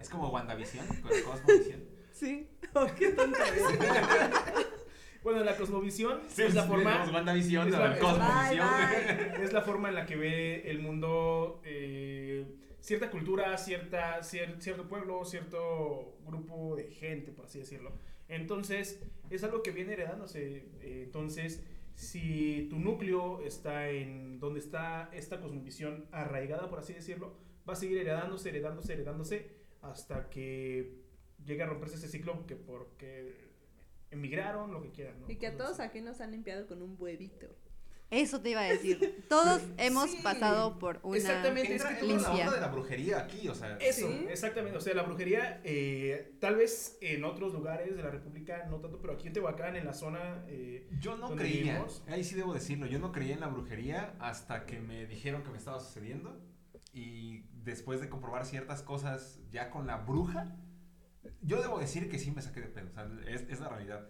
Es 0.00 0.08
como 0.08 0.30
WandaVision, 0.30 0.86
con 0.86 1.10
Cosmovisión. 1.22 1.84
Sí. 2.12 2.48
Oh, 2.76 2.86
qué 2.98 3.10
tonta. 3.10 3.38
Bueno, 5.22 5.44
la 5.44 5.56
cosmovisión 5.56 6.20
Sí, 6.28 6.42
es 6.42 6.54
la 6.54 6.64
forma. 6.64 7.08
WandaVision, 7.12 7.68
es 7.68 7.72
la 7.72 7.98
Cosmovisión. 7.98 8.66
Bye, 8.66 9.44
es 9.44 9.52
la 9.52 9.62
forma 9.62 9.90
en 9.90 9.94
la 9.94 10.06
que 10.06 10.16
ve 10.16 10.68
el 10.70 10.80
mundo 10.80 11.60
eh, 11.64 12.44
cierta 12.84 13.10
cultura, 13.10 13.56
cierta, 13.56 14.18
cier- 14.20 14.60
cierto 14.60 14.86
pueblo, 14.86 15.24
cierto 15.24 16.18
grupo 16.26 16.76
de 16.76 16.90
gente, 16.90 17.32
por 17.32 17.46
así 17.46 17.58
decirlo. 17.60 17.92
Entonces, 18.28 19.02
es 19.30 19.42
algo 19.42 19.62
que 19.62 19.70
viene 19.70 19.94
heredándose. 19.94 20.66
Eh, 20.82 21.02
entonces, 21.06 21.62
si 21.94 22.66
tu 22.68 22.78
núcleo 22.78 23.40
está 23.40 23.88
en 23.88 24.38
donde 24.38 24.60
está 24.60 25.08
esta 25.14 25.40
cosmovisión 25.40 26.06
arraigada, 26.12 26.68
por 26.68 26.78
así 26.80 26.92
decirlo, 26.92 27.34
va 27.66 27.72
a 27.72 27.76
seguir 27.76 27.96
heredándose, 27.98 28.50
heredándose, 28.50 28.92
heredándose, 28.92 29.50
hasta 29.80 30.28
que 30.28 31.00
llegue 31.42 31.62
a 31.62 31.66
romperse 31.66 31.96
ese 31.96 32.08
ciclo 32.08 32.46
que 32.46 32.56
porque 32.56 33.34
emigraron, 34.10 34.72
lo 34.72 34.82
que 34.82 34.90
quieran. 34.90 35.20
¿no? 35.20 35.30
Y 35.30 35.36
que 35.36 35.46
a 35.46 35.56
todos 35.56 35.80
aquí 35.80 36.02
nos 36.02 36.20
han 36.20 36.32
limpiado 36.32 36.66
con 36.66 36.82
un 36.82 36.96
huevito. 36.98 37.48
Eso 38.20 38.40
te 38.40 38.50
iba 38.50 38.60
a 38.60 38.64
decir. 38.64 39.24
Todos 39.28 39.60
hemos 39.76 40.10
Sí. 40.10 40.20
pasado 40.22 40.78
por 40.78 41.00
una 41.02 41.16
Exactamente, 41.16 41.74
es 41.74 41.82
Entra, 41.82 41.98
que 41.98 42.04
entra 42.12 42.16
la 42.20 42.28
limpia. 42.28 42.44
onda 42.46 42.54
de 42.54 42.60
la 42.60 42.68
brujería 42.68 43.18
aquí, 43.18 43.48
o 43.48 43.54
sea. 43.54 43.76
Eso, 43.78 44.08
Sí. 44.08 44.26
exactamente. 44.30 44.78
O 44.78 44.80
sea, 44.80 44.94
la 44.94 45.02
brujería, 45.02 45.60
eh, 45.64 46.36
tal 46.40 46.56
vez 46.56 46.96
en 47.00 47.24
otros 47.24 47.52
lugares 47.52 47.96
de 47.96 48.02
la 48.02 48.10
República 48.10 48.66
no 48.70 48.80
tanto, 48.80 49.00
pero 49.00 49.14
aquí 49.14 49.26
en 49.26 49.32
Tehuacán, 49.32 49.76
en 49.76 49.84
la 49.86 49.94
zona. 49.94 50.44
eh, 50.48 50.88
Yo 51.00 51.16
no 51.16 51.28
donde 51.28 51.42
creía, 51.44 51.72
vivimos. 51.74 52.02
ahí 52.08 52.22
sí 52.24 52.34
debo 52.34 52.54
decirlo, 52.54 52.86
yo 52.86 52.98
no 52.98 53.10
creía 53.12 53.34
en 53.34 53.40
la 53.40 53.48
brujería 53.48 54.14
hasta 54.20 54.64
que 54.66 54.78
me 54.80 55.06
dijeron 55.06 55.42
que 55.42 55.50
me 55.50 55.58
estaba 55.58 55.80
sucediendo 55.80 56.40
y 56.92 57.46
después 57.64 58.00
de 58.00 58.08
comprobar 58.08 58.46
ciertas 58.46 58.82
cosas 58.82 59.40
ya 59.50 59.70
con 59.70 59.86
la 59.86 59.96
bruja, 59.96 60.54
yo 61.40 61.60
debo 61.60 61.78
decir 61.78 62.08
que 62.08 62.18
sí 62.18 62.30
me 62.30 62.42
saqué 62.42 62.60
de 62.60 62.68
pedo, 62.68 62.88
o 62.90 62.92
sea, 62.92 63.08
es, 63.26 63.42
es 63.48 63.60
la 63.60 63.68
realidad. 63.68 64.06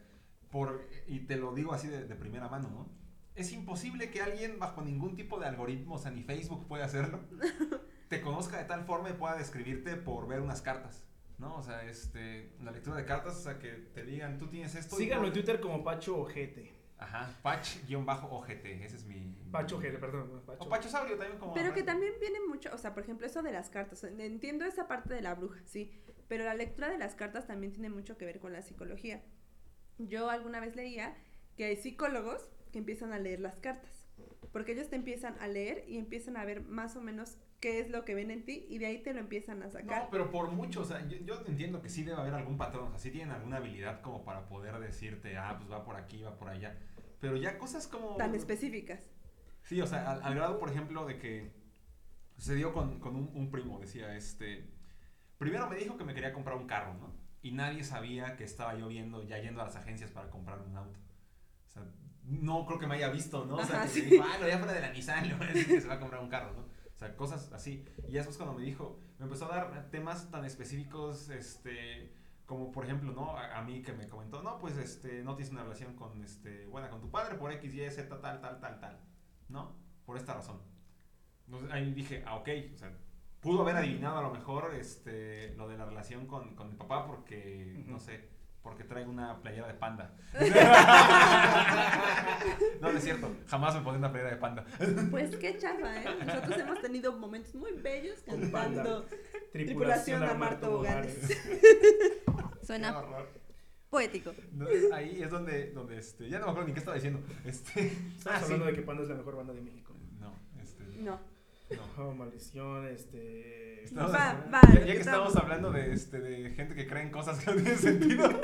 Por, 0.50 0.88
y 1.06 1.20
te 1.20 1.36
lo 1.36 1.54
digo 1.54 1.72
así 1.72 1.88
de, 1.88 2.04
de 2.04 2.14
primera 2.14 2.48
mano, 2.48 2.68
¿no? 2.70 3.03
Es 3.34 3.52
imposible 3.52 4.10
que 4.10 4.22
alguien 4.22 4.58
bajo 4.58 4.82
ningún 4.82 5.16
tipo 5.16 5.40
de 5.40 5.46
algoritmo, 5.46 5.96
o 5.96 5.98
sea, 5.98 6.10
ni 6.10 6.22
Facebook 6.22 6.66
puede 6.68 6.84
hacerlo, 6.84 7.20
te 8.08 8.20
conozca 8.20 8.58
de 8.58 8.64
tal 8.64 8.84
forma 8.84 9.10
y 9.10 9.14
pueda 9.14 9.36
describirte 9.36 9.96
por 9.96 10.28
ver 10.28 10.40
unas 10.40 10.62
cartas. 10.62 11.04
¿No? 11.36 11.56
O 11.56 11.62
sea, 11.62 11.84
este, 11.84 12.52
la 12.62 12.70
lectura 12.70 12.96
de 12.96 13.04
cartas, 13.04 13.36
o 13.36 13.40
sea, 13.40 13.58
que 13.58 13.72
te 13.72 14.04
digan, 14.04 14.38
tú 14.38 14.46
tienes 14.46 14.76
esto. 14.76 14.94
síganlo 14.96 15.26
en 15.26 15.32
Twitter 15.32 15.60
como 15.60 15.82
Pacho 15.82 16.16
Ojete. 16.18 16.72
Ajá, 16.96 17.34
Patch-OGT, 17.42 18.64
ese 18.82 18.96
es 18.96 19.04
mi... 19.04 19.36
Pacho 19.50 19.76
Ojete, 19.76 19.98
perdón. 19.98 20.42
Pacho. 20.46 20.64
O 20.64 20.68
Pachosaurio 20.68 21.18
también 21.18 21.38
como... 21.38 21.52
Pero 21.52 21.74
que 21.74 21.82
también 21.82 22.14
viene 22.20 22.38
mucho, 22.48 22.70
o 22.72 22.78
sea, 22.78 22.94
por 22.94 23.02
ejemplo, 23.02 23.26
eso 23.26 23.42
de 23.42 23.52
las 23.52 23.68
cartas. 23.68 24.04
Entiendo 24.04 24.64
esa 24.64 24.86
parte 24.86 25.12
de 25.12 25.20
la 25.20 25.34
bruja, 25.34 25.60
sí. 25.64 25.92
Pero 26.28 26.44
la 26.44 26.54
lectura 26.54 26.88
de 26.88 26.98
las 26.98 27.14
cartas 27.14 27.46
también 27.46 27.72
tiene 27.72 27.90
mucho 27.90 28.16
que 28.16 28.24
ver 28.24 28.38
con 28.38 28.52
la 28.52 28.62
psicología. 28.62 29.22
Yo 29.98 30.30
alguna 30.30 30.60
vez 30.60 30.76
leía 30.76 31.16
que 31.56 31.64
hay 31.64 31.76
psicólogos 31.76 32.48
que 32.74 32.78
empiezan 32.80 33.12
a 33.12 33.20
leer 33.20 33.38
las 33.38 33.54
cartas. 33.60 34.08
Porque 34.50 34.72
ellos 34.72 34.90
te 34.90 34.96
empiezan 34.96 35.36
a 35.38 35.46
leer 35.46 35.84
y 35.86 35.96
empiezan 35.96 36.36
a 36.36 36.44
ver 36.44 36.60
más 36.62 36.96
o 36.96 37.00
menos 37.00 37.38
qué 37.60 37.78
es 37.78 37.88
lo 37.88 38.04
que 38.04 38.16
ven 38.16 38.32
en 38.32 38.44
ti 38.44 38.66
y 38.68 38.78
de 38.78 38.86
ahí 38.86 38.98
te 38.98 39.14
lo 39.14 39.20
empiezan 39.20 39.62
a 39.62 39.70
sacar. 39.70 40.02
No, 40.02 40.10
pero 40.10 40.32
por 40.32 40.50
mucho, 40.50 40.80
o 40.80 40.84
sea, 40.84 41.06
yo, 41.06 41.18
yo 41.18 41.40
entiendo 41.46 41.80
que 41.80 41.88
sí 41.88 42.02
debe 42.02 42.20
haber 42.20 42.34
algún 42.34 42.58
patrón, 42.58 42.88
o 42.88 42.90
sea, 42.90 42.98
sí 42.98 43.12
tienen 43.12 43.30
alguna 43.30 43.58
habilidad 43.58 44.00
como 44.00 44.24
para 44.24 44.48
poder 44.48 44.80
decirte, 44.80 45.36
ah, 45.36 45.54
pues 45.56 45.70
va 45.70 45.84
por 45.84 45.94
aquí, 45.94 46.20
va 46.22 46.36
por 46.36 46.48
allá. 46.48 46.76
Pero 47.20 47.36
ya 47.36 47.58
cosas 47.58 47.86
como... 47.86 48.16
Tan 48.16 48.34
específicas. 48.34 49.08
Sí, 49.62 49.80
o 49.80 49.86
sea, 49.86 50.10
al, 50.10 50.22
al 50.24 50.34
grado, 50.34 50.58
por 50.58 50.68
ejemplo, 50.68 51.06
de 51.06 51.20
que 51.20 51.52
sucedió 52.36 52.72
con, 52.72 52.98
con 52.98 53.14
un, 53.14 53.30
un 53.34 53.52
primo, 53.52 53.78
decía, 53.78 54.16
este... 54.16 54.68
Primero 55.38 55.70
me 55.70 55.76
dijo 55.76 55.96
que 55.96 56.04
me 56.04 56.12
quería 56.12 56.32
comprar 56.32 56.56
un 56.56 56.66
carro, 56.66 56.94
¿no? 56.94 57.14
Y 57.40 57.52
nadie 57.52 57.84
sabía 57.84 58.36
que 58.36 58.42
estaba 58.42 58.76
yo 58.76 58.88
viendo, 58.88 59.22
ya 59.22 59.38
yendo 59.38 59.62
a 59.62 59.64
las 59.64 59.76
agencias 59.76 60.10
para 60.10 60.28
comprar 60.28 60.60
un 60.60 60.76
auto. 60.76 60.98
O 61.66 61.70
sea, 61.70 61.82
no 62.26 62.64
creo 62.66 62.78
que 62.78 62.86
me 62.86 62.94
haya 62.96 63.08
visto, 63.10 63.44
¿no? 63.44 63.56
O 63.56 63.64
sea, 63.64 63.76
Ajá, 63.76 63.84
que 63.84 63.90
sí. 63.90 64.02
me 64.02 64.10
dijo, 64.10 64.24
ah, 64.26 64.36
no, 64.40 64.48
ya 64.48 64.58
fuera 64.58 64.72
de 64.72 64.80
la 64.80 64.90
Nissan, 64.90 65.28
le 65.28 65.34
voy 65.34 65.46
a 65.46 65.50
decir 65.50 65.66
que 65.66 65.80
se 65.80 65.88
va 65.88 65.94
a 65.94 66.00
comprar 66.00 66.22
un 66.22 66.28
carro, 66.28 66.52
¿no? 66.52 66.62
O 66.62 66.98
sea, 66.98 67.16
cosas 67.16 67.52
así. 67.52 67.84
Y 68.08 68.12
después 68.12 68.36
cuando 68.36 68.54
me 68.54 68.64
dijo, 68.64 68.98
me 69.18 69.24
empezó 69.24 69.46
a 69.46 69.56
dar 69.56 69.90
temas 69.90 70.30
tan 70.30 70.44
específicos, 70.44 71.28
este, 71.28 72.14
como 72.46 72.72
por 72.72 72.84
ejemplo, 72.84 73.12
¿no? 73.12 73.36
A, 73.36 73.58
a 73.58 73.62
mí 73.62 73.82
que 73.82 73.92
me 73.92 74.08
comentó, 74.08 74.42
no, 74.42 74.58
pues, 74.58 74.76
este, 74.76 75.22
no 75.22 75.34
tienes 75.36 75.52
una 75.52 75.62
relación 75.64 75.94
con, 75.94 76.22
este, 76.22 76.66
buena 76.66 76.88
con 76.88 77.00
tu 77.00 77.10
padre 77.10 77.36
por 77.36 77.52
X, 77.52 77.74
Y, 77.74 77.90
Z, 77.90 78.20
tal, 78.20 78.40
tal, 78.40 78.60
tal, 78.60 78.80
tal, 78.80 79.00
¿no? 79.48 79.76
Por 80.06 80.16
esta 80.16 80.34
razón. 80.34 80.60
Entonces 81.46 81.70
ahí 81.72 81.92
dije, 81.92 82.22
ah, 82.26 82.36
ok, 82.36 82.48
o 82.72 82.76
sea, 82.76 82.96
pudo 83.40 83.62
haber 83.62 83.76
adivinado 83.76 84.18
a 84.18 84.22
lo 84.22 84.30
mejor, 84.30 84.74
este, 84.74 85.54
lo 85.56 85.68
de 85.68 85.76
la 85.76 85.84
relación 85.84 86.26
con, 86.26 86.54
con 86.54 86.70
mi 86.70 86.76
papá 86.76 87.06
porque, 87.06 87.84
no 87.86 87.98
sé, 87.98 88.30
porque 88.64 88.82
trae 88.82 89.06
una 89.06 89.40
playera 89.42 89.68
de 89.68 89.74
panda. 89.74 90.10
no, 92.80 92.90
no 92.90 92.98
es 92.98 93.04
cierto, 93.04 93.30
jamás 93.46 93.74
me 93.74 93.82
pondré 93.82 93.98
una 93.98 94.10
playera 94.10 94.30
de 94.30 94.38
panda. 94.38 94.64
Pues 95.10 95.36
qué 95.36 95.58
chafa, 95.58 96.02
¿eh? 96.02 96.06
Nosotros 96.24 96.58
hemos 96.58 96.80
tenido 96.80 97.12
momentos 97.12 97.54
muy 97.54 97.72
bellos 97.72 98.20
cantando. 98.24 99.04
Tripulación 99.52 100.22
Tripulación 100.22 100.60
Toboganes. 100.60 101.14
Qué 101.28 102.22
Suena 102.66 103.04
poético. 103.90 104.32
No, 104.52 104.66
ahí 104.94 105.22
es 105.22 105.30
donde, 105.30 105.70
donde 105.72 105.98
este, 105.98 106.30
ya 106.30 106.38
no 106.38 106.46
me 106.46 106.52
acuerdo 106.52 106.68
ni 106.68 106.72
qué 106.72 106.80
estaba 106.80 106.94
diciendo. 106.94 107.20
Este, 107.44 107.88
Estamos 108.16 108.26
ah, 108.26 108.40
hablando 108.44 108.64
sí. 108.64 108.70
de 108.70 108.76
que 108.76 108.82
Panda 108.82 109.02
es 109.02 109.10
la 109.10 109.14
mejor 109.14 109.36
banda 109.36 109.52
de 109.52 109.60
México. 109.60 109.94
No, 110.18 110.32
este, 110.60 110.84
No. 111.02 111.20
No. 111.76 112.08
Oh, 112.08 112.12
maldición, 112.14 112.86
este. 112.88 113.84
Estamos- 113.84 114.12
Va, 114.12 114.44
va, 114.52 114.60
ya, 114.72 114.84
que 114.84 114.92
estamos 114.98 115.28
estamos- 115.28 115.36
hablando 115.36 115.70
de, 115.70 115.92
este, 115.92 116.18
de 116.20 116.50
gente 116.50 116.74
que 116.74 116.86
cree 116.86 117.02
en 117.02 117.10
cosas 117.10 117.38
que 117.38 117.50
no 117.50 117.56
tienen 117.56 117.78
sentido. 117.78 118.28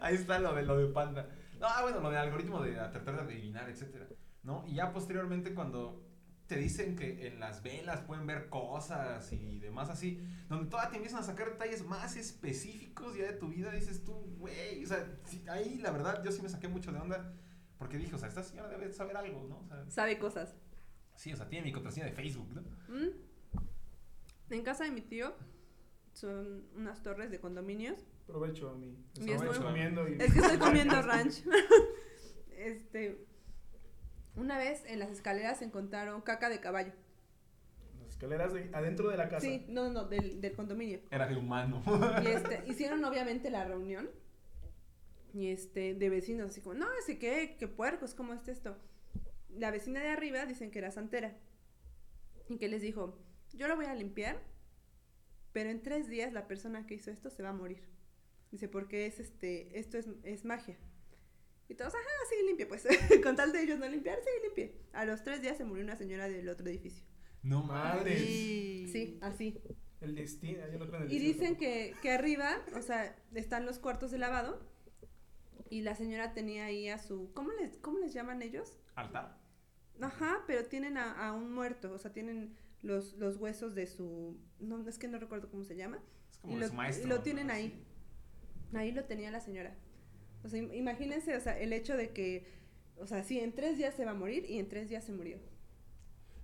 Ahí 0.00 0.14
está 0.16 0.38
lo 0.38 0.54
de 0.54 0.62
lo 0.62 0.76
de 0.76 0.86
panda. 0.92 1.28
No, 1.60 1.66
ah, 1.68 1.82
bueno, 1.82 2.00
lo 2.00 2.10
del 2.10 2.18
algoritmo 2.18 2.60
de 2.62 2.72
tratar 2.74 3.16
de 3.16 3.22
adivinar, 3.22 3.68
etcétera. 3.68 4.06
¿No? 4.42 4.64
Y 4.66 4.74
ya 4.74 4.92
posteriormente 4.92 5.54
cuando 5.54 6.04
te 6.46 6.56
dicen 6.56 6.94
que 6.94 7.26
en 7.26 7.40
las 7.40 7.62
velas 7.62 8.02
pueden 8.02 8.26
ver 8.26 8.50
cosas 8.50 9.32
y 9.32 9.58
demás 9.60 9.88
así, 9.88 10.22
donde 10.50 10.68
todavía 10.68 10.90
te 10.90 10.96
empiezan 10.96 11.20
a 11.20 11.22
sacar 11.22 11.50
detalles 11.52 11.86
más 11.86 12.16
específicos 12.16 13.16
ya 13.16 13.24
de 13.24 13.32
tu 13.32 13.48
vida, 13.48 13.70
dices 13.70 14.04
tú, 14.04 14.12
güey, 14.38 14.84
o 14.84 14.86
sea, 14.86 15.06
sí, 15.24 15.42
ahí 15.48 15.78
la 15.78 15.90
verdad 15.90 16.22
yo 16.22 16.30
sí 16.30 16.42
me 16.42 16.50
saqué 16.50 16.68
mucho 16.68 16.92
de 16.92 16.98
onda 16.98 17.32
porque 17.78 17.96
dije, 17.96 18.14
o 18.14 18.18
sea, 18.18 18.28
esta 18.28 18.42
señora 18.42 18.68
debe 18.68 18.92
saber 18.92 19.16
algo, 19.16 19.46
¿no? 19.48 19.60
O 19.60 19.66
sea, 19.66 19.84
Sabe 19.90 20.18
cosas. 20.18 20.54
Sí, 21.16 21.32
o 21.32 21.36
sea, 21.36 21.48
tiene 21.48 21.66
mi 21.66 21.72
contraseña 21.72 22.06
de 22.06 22.12
Facebook, 22.12 22.48
¿no? 22.54 22.62
¿Mm? 22.88 23.10
En 24.50 24.62
casa 24.62 24.84
de 24.84 24.90
mi 24.90 25.00
tío 25.00 25.34
son 26.12 26.64
unas 26.76 27.02
torres 27.02 27.30
de 27.30 27.40
condominios. 27.40 27.98
Provecho 28.26 28.70
a 28.70 28.74
mí. 28.74 28.96
Y 29.20 29.30
es 29.30 29.40
Estoy 29.42 29.48
muy- 29.48 29.58
comiendo 29.66 30.08
y. 30.08 30.12
Es 30.20 30.32
que 30.32 30.40
estoy 30.40 30.58
comiendo 30.58 31.00
ranch. 31.02 31.42
este. 32.56 33.26
Una 34.36 34.58
vez 34.58 34.82
en 34.86 34.98
las 34.98 35.10
escaleras 35.10 35.62
encontraron 35.62 36.20
caca 36.22 36.48
de 36.48 36.60
caballo. 36.60 36.92
Las 38.00 38.08
escaleras 38.10 38.52
de- 38.52 38.70
adentro 38.72 39.08
de 39.08 39.16
la 39.16 39.28
casa. 39.28 39.46
Sí, 39.46 39.64
no, 39.68 39.90
no, 39.90 40.04
del, 40.04 40.40
del 40.40 40.52
condominio. 40.54 41.00
Era 41.10 41.26
de 41.26 41.36
humano. 41.36 41.82
Y 42.22 42.26
este, 42.28 42.64
hicieron 42.66 43.04
obviamente 43.04 43.50
la 43.50 43.64
reunión. 43.64 44.10
Y 45.32 45.48
este, 45.48 45.94
de 45.94 46.10
vecinos, 46.10 46.50
así 46.50 46.60
como, 46.60 46.74
no, 46.76 46.86
así 47.02 47.18
que, 47.18 47.56
qué 47.58 47.66
puercos, 47.66 48.14
¿cómo 48.14 48.34
es 48.34 48.46
esto? 48.46 48.76
La 49.56 49.70
vecina 49.70 50.00
de 50.00 50.08
arriba 50.08 50.46
dicen 50.46 50.70
que 50.70 50.78
era 50.78 50.90
santera. 50.90 51.36
Y 52.48 52.58
que 52.58 52.68
les 52.68 52.82
dijo, 52.82 53.18
yo 53.52 53.68
lo 53.68 53.76
voy 53.76 53.86
a 53.86 53.94
limpiar, 53.94 54.42
pero 55.52 55.70
en 55.70 55.82
tres 55.82 56.08
días 56.08 56.32
la 56.32 56.46
persona 56.46 56.86
que 56.86 56.94
hizo 56.94 57.10
esto 57.10 57.30
se 57.30 57.42
va 57.42 57.50
a 57.50 57.54
morir. 57.54 57.82
Dice, 58.50 58.68
porque 58.68 59.06
es 59.06 59.18
este, 59.20 59.78
esto 59.78 59.98
es, 59.98 60.08
es 60.22 60.44
magia. 60.44 60.76
Y 61.68 61.74
todos, 61.74 61.94
ajá, 61.94 62.04
sí, 62.28 62.46
limpie, 62.46 62.66
pues. 62.66 62.86
Con 63.22 63.36
tal 63.36 63.52
de 63.52 63.62
ellos 63.62 63.78
no 63.78 63.88
limpiar, 63.88 64.18
sí, 64.22 64.30
limpie. 64.42 64.76
A 64.92 65.04
los 65.04 65.22
tres 65.24 65.40
días 65.40 65.56
se 65.56 65.64
murió 65.64 65.82
una 65.82 65.96
señora 65.96 66.28
del 66.28 66.48
otro 66.48 66.68
edificio. 66.68 67.04
No 67.42 67.62
Madre. 67.62 68.18
Y- 68.20 68.88
Sí, 68.88 69.18
así. 69.22 69.60
El 70.00 70.14
destino. 70.14 70.60
yo 70.70 70.78
no 70.78 70.86
creo 70.86 71.00
en 71.00 71.06
el 71.06 71.12
Y 71.12 71.18
destino 71.18 71.32
dicen 71.32 71.56
que, 71.56 71.94
que 72.02 72.10
arriba, 72.10 72.62
o 72.76 72.82
sea, 72.82 73.16
están 73.34 73.64
los 73.64 73.78
cuartos 73.78 74.10
de 74.10 74.18
lavado. 74.18 74.60
Y 75.70 75.80
la 75.80 75.94
señora 75.94 76.34
tenía 76.34 76.66
ahí 76.66 76.88
a 76.90 76.98
su. 76.98 77.32
¿Cómo 77.32 77.50
les, 77.52 77.78
cómo 77.78 77.98
les 77.98 78.12
llaman 78.12 78.42
ellos? 78.42 78.78
¿Altar? 78.94 79.40
Ajá, 80.00 80.42
pero 80.46 80.64
tienen 80.66 80.96
a, 80.98 81.12
a 81.28 81.32
un 81.32 81.52
muerto. 81.52 81.92
O 81.92 81.98
sea, 81.98 82.12
tienen 82.12 82.54
los, 82.82 83.14
los 83.14 83.36
huesos 83.36 83.74
de 83.74 83.86
su. 83.86 84.36
No, 84.60 84.86
es 84.88 84.98
que 84.98 85.08
no 85.08 85.18
recuerdo 85.18 85.48
cómo 85.50 85.64
se 85.64 85.76
llama. 85.76 85.98
Es 86.30 86.38
como 86.38 86.56
Y 86.56 86.60
lo, 86.60 86.68
su 86.68 86.74
maestro. 86.74 87.06
y 87.06 87.08
lo 87.10 87.20
tienen 87.22 87.50
ahí. 87.50 87.82
Ahí 88.74 88.92
lo 88.92 89.04
tenía 89.04 89.30
la 89.30 89.40
señora. 89.40 89.74
O 90.42 90.48
sea, 90.48 90.60
im- 90.60 90.74
imagínense, 90.74 91.36
o 91.36 91.40
sea, 91.40 91.58
el 91.58 91.72
hecho 91.72 91.96
de 91.96 92.10
que. 92.10 92.46
O 92.96 93.06
sea, 93.06 93.22
sí, 93.24 93.40
en 93.40 93.52
tres 93.54 93.76
días 93.78 93.94
se 93.94 94.04
va 94.04 94.12
a 94.12 94.14
morir 94.14 94.44
y 94.48 94.58
en 94.58 94.68
tres 94.68 94.88
días 94.88 95.04
se 95.04 95.12
murió. 95.12 95.38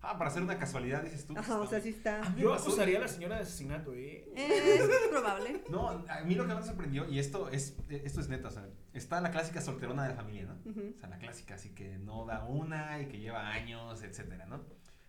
Ah, 0.03 0.17
para 0.17 0.31
hacer 0.31 0.43
una 0.43 0.59
casualidad, 0.59 1.03
dices 1.03 1.27
tú. 1.27 1.37
Ajá, 1.37 1.59
o 1.59 1.67
sea, 1.67 1.81
sí 1.81 1.91
está. 1.91 2.23
A 2.23 2.31
mí 2.31 2.37
me 2.37 2.43
Yo 2.43 2.55
acusaría 2.55 2.99
a 2.99 3.03
la 3.03 3.09
señora 3.09 3.37
de 3.37 3.43
asesinato, 3.43 3.93
¿eh? 3.95 4.31
Es 4.35 5.09
probable. 5.11 5.63
No, 5.71 5.89
a 5.89 6.21
mí 6.25 6.35
lo 6.35 6.45
que 6.47 6.55
más 6.55 6.61
me 6.61 6.67
sorprendió, 6.67 7.09
y 7.09 7.19
esto 7.19 7.49
es, 7.51 7.77
esto 7.89 8.21
es 8.21 8.29
neta, 8.29 8.49
o 8.49 8.51
sea, 8.51 8.67
está 8.93 9.21
la 9.21 9.31
clásica 9.31 9.61
solterona 9.61 10.05
de 10.05 10.09
la 10.11 10.15
familia, 10.15 10.45
¿no? 10.45 10.55
O 10.95 10.99
sea, 10.99 11.09
la 11.09 11.19
clásica, 11.19 11.55
así 11.55 11.75
que 11.75 11.99
no 11.99 12.25
da 12.27 12.45
una 12.45 13.01
y 13.01 13.07
que 13.07 13.19
lleva 13.19 13.51
años, 13.51 14.03
etcétera, 14.03 14.47
¿no? 14.47 14.65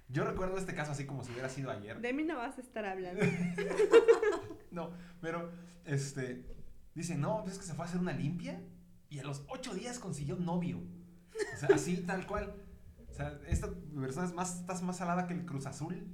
Yo 0.09 0.25
recuerdo 0.25 0.57
este 0.57 0.75
caso 0.75 0.91
así 0.91 1.05
como 1.05 1.23
si 1.23 1.31
hubiera 1.31 1.47
sido 1.47 1.71
ayer. 1.71 1.99
De 2.01 2.11
mí 2.11 2.23
no 2.23 2.37
vas 2.37 2.57
a 2.57 2.61
estar 2.61 2.85
hablando. 2.85 3.23
No, 4.71 4.91
pero, 5.19 5.51
este, 5.83 6.45
Dice, 6.93 7.15
no, 7.15 7.41
pues 7.43 7.53
es 7.53 7.59
que 7.59 7.65
se 7.65 7.73
fue 7.73 7.85
a 7.85 7.87
hacer 7.87 7.99
una 7.99 8.11
limpia 8.13 8.61
y 9.09 9.19
a 9.19 9.23
los 9.23 9.43
ocho 9.47 9.73
días 9.73 9.99
consiguió 9.99 10.35
novio. 10.35 10.81
O 11.53 11.57
sea, 11.57 11.69
así, 11.73 11.97
tal 11.97 12.27
cual. 12.27 12.53
Sea, 13.21 13.39
esta 13.47 13.69
persona 13.99 14.27
es 14.27 14.33
más, 14.33 14.59
estás 14.61 14.81
más 14.81 14.97
salada 14.97 15.27
que 15.27 15.33
el 15.33 15.45
Cruz 15.45 15.65
Azul 15.65 16.07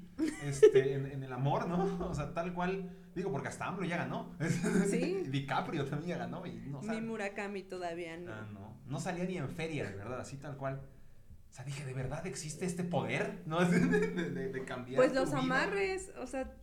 este, 0.43 0.93
en, 0.93 1.05
en 1.05 1.23
el 1.23 1.31
amor, 1.33 1.67
¿no? 1.67 2.07
O 2.09 2.13
sea, 2.13 2.33
tal 2.33 2.53
cual. 2.53 2.95
Digo, 3.15 3.31
porque 3.31 3.47
hasta 3.47 3.65
AMLO 3.65 3.83
ya 3.85 3.97
ganó. 3.97 4.31
Sí. 4.89 5.23
DiCaprio 5.27 5.85
también 5.85 6.09
ya 6.09 6.17
ganó. 6.19 6.45
Y 6.45 6.53
no, 6.67 6.79
o 6.79 6.83
sea, 6.83 6.93
Ni 6.93 7.01
Murakami 7.01 7.63
todavía 7.63 8.15
no. 8.17 8.31
ah, 8.31 8.47
no, 8.53 8.77
no 8.85 8.99
salía 8.99 9.23
ni 9.25 9.37
en 9.37 9.49
feria, 9.49 9.89
de 9.89 9.95
verdad, 9.95 10.19
así 10.19 10.37
tal 10.37 10.55
cual. 10.57 10.81
O 11.49 11.53
sea, 11.53 11.65
dije, 11.65 11.83
¿de 11.85 11.93
verdad 11.93 12.27
existe 12.27 12.65
este 12.65 12.83
poder? 12.83 13.41
¿No? 13.47 13.59
De, 13.65 13.79
de- 13.79 14.29
de- 14.29 14.49
de 14.49 14.65
cambiar. 14.65 14.97
Pues 14.97 15.13
tu 15.13 15.19
los 15.19 15.29
vida. 15.29 15.39
amarres, 15.39 16.11
o 16.19 16.27
sea, 16.27 16.53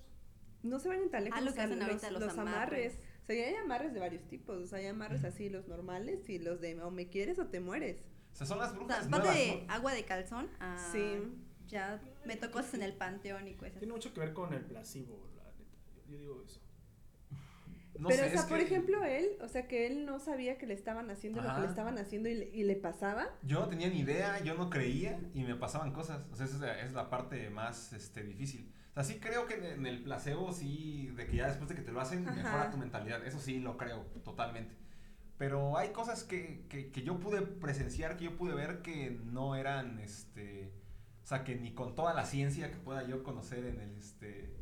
no 0.63 0.79
se 0.79 0.89
vayan 0.89 1.11
tan 1.11 1.25
lejos. 1.25 1.39
Ah, 1.39 1.43
lo 1.43 1.51
o 1.51 1.55
que 1.55 1.57
sea, 1.57 1.65
hacen 1.65 1.83
ahorita 1.83 2.11
los 2.13 2.39
amarres. 2.39 2.99
O 3.23 3.27
sea, 3.27 3.35
ya 3.37 3.47
hay 3.49 3.55
amarres 3.57 3.93
de 3.95 4.01
varios 4.01 4.23
tipos. 4.29 4.57
O 4.63 4.67
sea, 4.67 4.79
hay 4.79 4.87
amarres 4.87 5.25
así, 5.25 5.49
los 5.49 5.67
normales 5.67 6.29
y 6.29 6.39
los 6.39 6.61
de 6.61 6.81
o 6.83 6.91
me 6.93 7.09
quieres 7.09 7.39
o 7.41 7.47
te 7.47 7.59
mueres. 7.59 7.97
O 8.35 8.37
sea, 8.37 8.47
son 8.47 8.59
las 8.59 8.69
O 8.69 8.73
sea, 8.73 8.79
brujas 8.81 9.05
va 9.07 9.19
nuevas, 9.19 9.35
de 9.37 9.65
¿no? 9.67 9.73
agua 9.73 9.93
de 9.95 10.05
calzón 10.05 10.51
a 10.61 10.77
Sí. 10.93 11.23
ya 11.69 12.03
meto 12.27 12.51
cosas 12.51 12.75
en 12.75 12.83
el 12.83 12.93
panteón 12.95 13.47
y 13.49 13.55
cosas. 13.55 13.79
Tiene 13.79 13.93
mucho 13.95 14.13
que 14.13 14.21
ver 14.21 14.33
con 14.35 14.53
el 14.53 14.61
placebo, 14.65 15.31
la 15.37 15.45
neta. 15.53 15.77
Yo, 15.95 16.03
yo 16.13 16.19
digo 16.19 16.43
eso. 16.45 16.61
No 17.97 18.09
Pero, 18.09 18.25
sé, 18.25 18.29
o 18.29 18.33
sea, 18.33 18.41
es 18.41 18.47
por 18.47 18.59
que 18.59 18.65
ejemplo, 18.65 19.05
él, 19.05 19.37
o 19.41 19.47
sea, 19.47 19.69
que 19.69 19.87
él 19.87 20.05
no 20.05 20.19
sabía 20.19 20.59
que 20.59 20.67
le 20.67 20.75
estaban 20.75 21.09
haciendo 21.11 21.41
lo 21.41 21.47
que 21.47 21.53
Ajá. 21.53 21.61
le 21.61 21.67
estaban 21.69 21.97
haciendo 21.97 22.29
y 22.29 22.35
le, 22.35 22.49
y 22.53 22.65
le 22.65 22.75
pasaba. 22.75 23.29
Yo 23.43 23.61
no 23.61 23.69
tenía 23.69 23.89
ni 23.89 24.01
idea, 24.01 24.43
yo 24.43 24.57
no 24.57 24.69
creía 24.69 25.21
y 25.33 25.45
me 25.45 25.55
pasaban 25.55 25.93
cosas. 25.93 26.23
O 26.33 26.35
sea, 26.35 26.47
esa 26.47 26.57
es 26.57 26.61
la, 26.61 26.81
es 26.81 26.93
la 26.93 27.09
parte 27.09 27.49
más 27.51 27.93
este, 27.93 28.25
difícil. 28.25 28.75
O 28.91 28.95
sea, 28.95 29.05
sí 29.05 29.21
creo 29.21 29.47
que 29.47 29.55
en, 29.55 29.65
en 29.65 29.87
el 29.87 30.03
placebo, 30.03 30.53
sí, 30.53 31.13
de 31.15 31.27
que 31.29 31.37
ya 31.37 31.47
después 31.47 31.69
de 31.69 31.77
que 31.77 31.83
te 31.83 31.93
lo 31.93 32.01
hacen, 32.01 32.27
Ajá. 32.29 32.35
mejora 32.37 32.71
tu 32.73 32.79
mentalidad. 32.79 33.25
Eso 33.25 33.39
sí, 33.39 33.61
lo 33.61 33.77
creo, 33.77 34.01
totalmente. 34.25 34.75
Pero 35.39 35.77
hay 35.77 35.91
cosas 35.91 36.23
que, 36.25 36.65
que, 36.69 36.91
que 36.93 37.03
yo 37.03 37.19
pude 37.19 37.43
presenciar, 37.43 38.17
que 38.17 38.25
yo 38.25 38.37
pude 38.37 38.55
ver 38.55 38.83
que 38.83 39.11
no 39.11 39.57
eran, 39.57 39.99
este... 39.99 40.73
O 41.23 41.27
sea, 41.27 41.43
que 41.43 41.57
ni 41.57 41.73
con 41.73 41.95
toda 41.95 42.13
la 42.15 42.25
ciencia 42.27 42.71
que 42.71 42.77
pueda 42.77 43.07
yo 43.07 43.23
conocer 43.23 43.65
en 43.65 43.81
el, 43.81 43.97
este, 43.99 44.55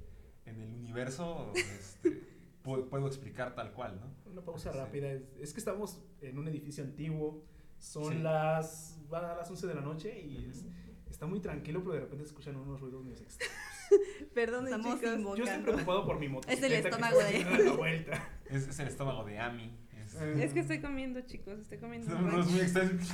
en 0.47 0.61
el 0.61 0.73
universo, 0.73 1.53
este, 1.57 2.23
puedo, 2.63 2.89
puedo 2.89 3.07
explicar 3.09 3.55
tal 3.57 3.73
cual, 3.73 4.01
¿no? 4.01 4.31
Una 4.31 4.43
pausa 4.43 4.73
Sí. 4.73 4.79
rápida. 4.79 5.11
Es, 5.41 5.53
que 5.53 5.59
estamos 5.59 6.01
en 6.21 6.39
un 6.39 6.47
edificio 6.49 6.85
antiguo. 6.85 7.45
Son 7.79 8.13
Sí. 8.13 8.19
las. 8.21 8.99
Van 9.11 9.25
a 9.25 9.35
las 9.35 9.51
11 9.51 9.67
de 9.67 9.75
la 9.75 9.81
noche 9.81 10.21
y 10.21 10.47
es- 10.49 10.65
está 11.11 11.27
muy 11.27 11.41
tranquilo, 11.41 11.81
pero 11.83 11.95
de 11.95 12.01
repente 12.03 12.25
se 12.25 12.29
escuchan 12.29 12.55
unos 12.57 12.81
ruidos 12.81 13.03
muy 13.03 13.13
extraños. 13.15 13.53
Perdón, 14.33 14.67
Estamos 14.67 14.95
chicos. 15.01 15.15
invocando. 15.19 15.37
Yo 15.37 15.45
estoy 15.45 15.63
preocupado 15.65 16.07
por 16.07 16.19
mi 16.21 16.29
motocicleta. 16.29 16.67
Es 16.67 16.73
el 16.73 16.83
que 16.83 16.89
estómago 16.89 17.21
está 17.21 17.57
de- 17.59 17.65
la 17.65 17.73
vuelta. 17.73 18.29
Es, 18.47 18.69
es 18.69 18.79
el 18.79 18.87
estómago 18.89 19.25
de 19.25 19.39
Ami. 19.41 19.77
Es, 20.15 20.21
Eh. 20.23 20.45
Es 20.45 20.53
que 20.53 20.61
estoy 20.61 20.81
comiendo, 20.81 21.21
chicos, 21.23 21.59
estoy 21.59 21.79
comiendo. 21.79 22.11
Son 22.11 22.25
unos 22.25 22.51
muy 22.51 22.61
extraños. 22.61 23.09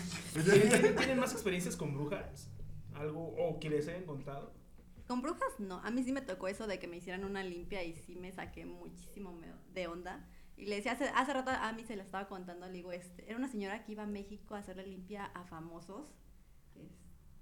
¿Tienen, 0.96 1.18
más 1.18 1.32
experiencias 1.32 1.76
con 1.76 1.94
brujas? 1.94 2.48
¿Algo? 2.94 3.34
¿O 3.38 3.58
que 3.60 3.70
les 3.70 3.86
hayan 3.88 4.04
contado? 4.04 4.52
Con 5.06 5.22
brujas 5.22 5.58
no, 5.58 5.78
a 5.78 5.90
mí 5.90 6.02
sí 6.02 6.12
me 6.12 6.20
tocó 6.20 6.48
eso 6.48 6.66
de 6.66 6.78
que 6.78 6.86
me 6.86 6.98
hicieran 6.98 7.24
una 7.24 7.42
limpia 7.42 7.82
y 7.82 7.94
sí 7.94 8.14
me 8.14 8.30
saqué 8.32 8.66
muchísimo 8.66 9.38
de 9.72 9.86
onda. 9.86 10.28
Y 10.56 10.66
le 10.66 10.76
decía, 10.76 10.92
hace, 10.92 11.04
hace 11.14 11.32
rato 11.32 11.50
a 11.50 11.72
mí 11.72 11.84
se 11.84 11.96
la 11.96 12.02
estaba 12.02 12.26
contando, 12.28 12.66
le 12.66 12.72
digo, 12.72 12.92
este, 12.92 13.24
era 13.26 13.38
una 13.38 13.48
señora 13.48 13.84
que 13.84 13.92
iba 13.92 14.02
a 14.02 14.06
México 14.06 14.54
a 14.54 14.58
hacerle 14.58 14.86
limpia 14.86 15.26
a 15.26 15.44
famosos. 15.44 16.12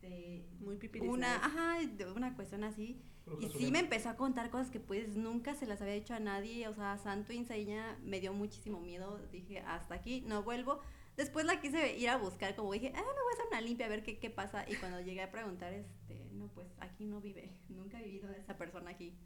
Este, 0.03 0.45
Muy 0.61 0.79
una, 1.09 1.37
ajá, 1.37 1.79
una 2.15 2.35
cuestión 2.35 2.65
así. 2.65 3.01
Y 3.41 3.49
sí 3.49 3.73
me 3.73 3.81
empezó 3.81 4.09
a 4.09 4.17
contar 4.17 4.51
cosas 4.51 4.71
que 4.71 4.79
pues 4.79 5.17
nunca 5.17 5.55
se 5.57 5.67
las 5.67 5.83
había 5.83 5.95
dicho 5.95 6.15
a 6.15 6.21
nadie, 6.21 6.69
o 6.69 6.75
sea, 6.75 6.97
santo 6.99 7.33
y 7.33 7.45
seña, 7.45 7.99
me 8.05 8.21
dio 8.21 8.33
muchísimo 8.33 8.81
miedo, 8.81 9.19
dije, 9.33 9.61
hasta 9.61 9.97
aquí, 9.97 10.21
no 10.21 10.45
vuelvo. 10.45 10.81
Después 11.17 11.45
la 11.45 11.61
quise 11.61 11.97
ir 11.97 12.09
a 12.09 12.19
buscar, 12.19 12.55
como 12.55 12.73
dije, 12.73 12.93
ah, 12.95 12.99
me 12.99 13.03
voy 13.03 13.33
a 13.33 13.35
hacer 13.35 13.47
una 13.51 13.61
limpia 13.63 13.87
a 13.87 13.89
ver 13.89 14.05
qué, 14.05 14.19
qué 14.19 14.31
pasa. 14.31 14.65
Y 14.69 14.77
cuando 14.77 15.01
llegué 15.01 15.23
a 15.23 15.33
preguntar, 15.33 15.73
este, 15.73 16.29
no, 16.35 16.49
pues 16.49 16.69
aquí 16.79 17.07
no 17.07 17.21
vive, 17.21 17.51
nunca 17.69 17.99
ha 17.99 18.03
vivido 18.03 18.31
esa 18.31 18.57
persona 18.57 18.91
aquí. 18.91 19.17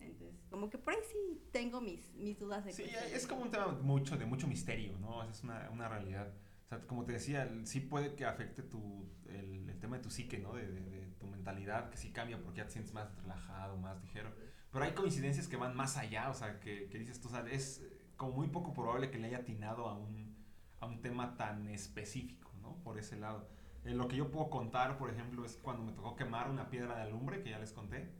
Entonces, 0.00 0.40
como 0.50 0.68
que 0.68 0.78
por 0.78 0.94
ahí 0.94 1.00
sí 1.10 1.40
tengo 1.52 1.80
mis, 1.80 2.14
mis 2.14 2.38
dudas 2.38 2.64
de 2.64 2.72
Sí, 2.72 2.84
es 3.12 3.26
como 3.26 3.42
un 3.42 3.50
tema 3.50 3.68
mucho, 3.68 4.16
de 4.16 4.26
mucho 4.26 4.46
misterio, 4.46 4.96
¿no? 4.98 5.22
Esa 5.22 5.30
Es 5.30 5.42
una, 5.42 5.70
una 5.70 5.88
realidad. 5.88 6.32
O 6.66 6.68
sea, 6.68 6.80
como 6.86 7.04
te 7.04 7.12
decía, 7.12 7.48
sí 7.64 7.80
puede 7.80 8.14
que 8.16 8.24
afecte 8.24 8.62
tu, 8.62 9.08
el, 9.28 9.68
el 9.70 9.78
tema 9.78 9.96
de 9.98 10.02
tu 10.02 10.10
psique, 10.10 10.38
¿no? 10.38 10.52
De, 10.54 10.66
de- 10.66 10.90
de 10.90 11.06
tu 11.18 11.26
mentalidad, 11.26 11.90
que 11.90 11.96
sí 11.96 12.10
cambia 12.12 12.42
porque 12.42 12.58
ya 12.58 12.64
te 12.66 12.72
sientes 12.72 12.92
más 12.92 13.14
relajado, 13.22 13.76
más 13.76 14.00
ligero. 14.02 14.30
Pero 14.72 14.84
hay 14.84 14.92
coincidencias 14.92 15.48
que 15.48 15.56
van 15.56 15.76
más 15.76 15.96
allá, 15.96 16.28
o 16.30 16.34
sea, 16.34 16.60
que, 16.60 16.88
que 16.88 16.98
dices 16.98 17.20
tú, 17.20 17.28
o 17.28 17.30
sea, 17.30 17.46
es 17.48 17.86
como 18.16 18.32
muy 18.32 18.48
poco 18.48 18.72
probable 18.74 19.10
que 19.10 19.18
le 19.18 19.28
haya 19.28 19.38
atinado 19.38 19.88
a 19.88 19.94
un, 19.96 20.34
a 20.80 20.86
un 20.86 21.00
tema 21.02 21.36
tan 21.36 21.68
específico, 21.68 22.50
¿no? 22.60 22.76
Por 22.82 22.98
ese 22.98 23.16
lado. 23.16 23.48
Eh, 23.84 23.94
lo 23.94 24.08
que 24.08 24.16
yo 24.16 24.30
puedo 24.30 24.50
contar, 24.50 24.98
por 24.98 25.10
ejemplo, 25.10 25.44
es 25.44 25.56
cuando 25.58 25.84
me 25.84 25.92
tocó 25.92 26.16
quemar 26.16 26.50
una 26.50 26.68
piedra 26.70 26.96
de 26.96 27.02
alumbre, 27.02 27.42
que 27.42 27.50
ya 27.50 27.58
les 27.60 27.72
conté, 27.72 28.10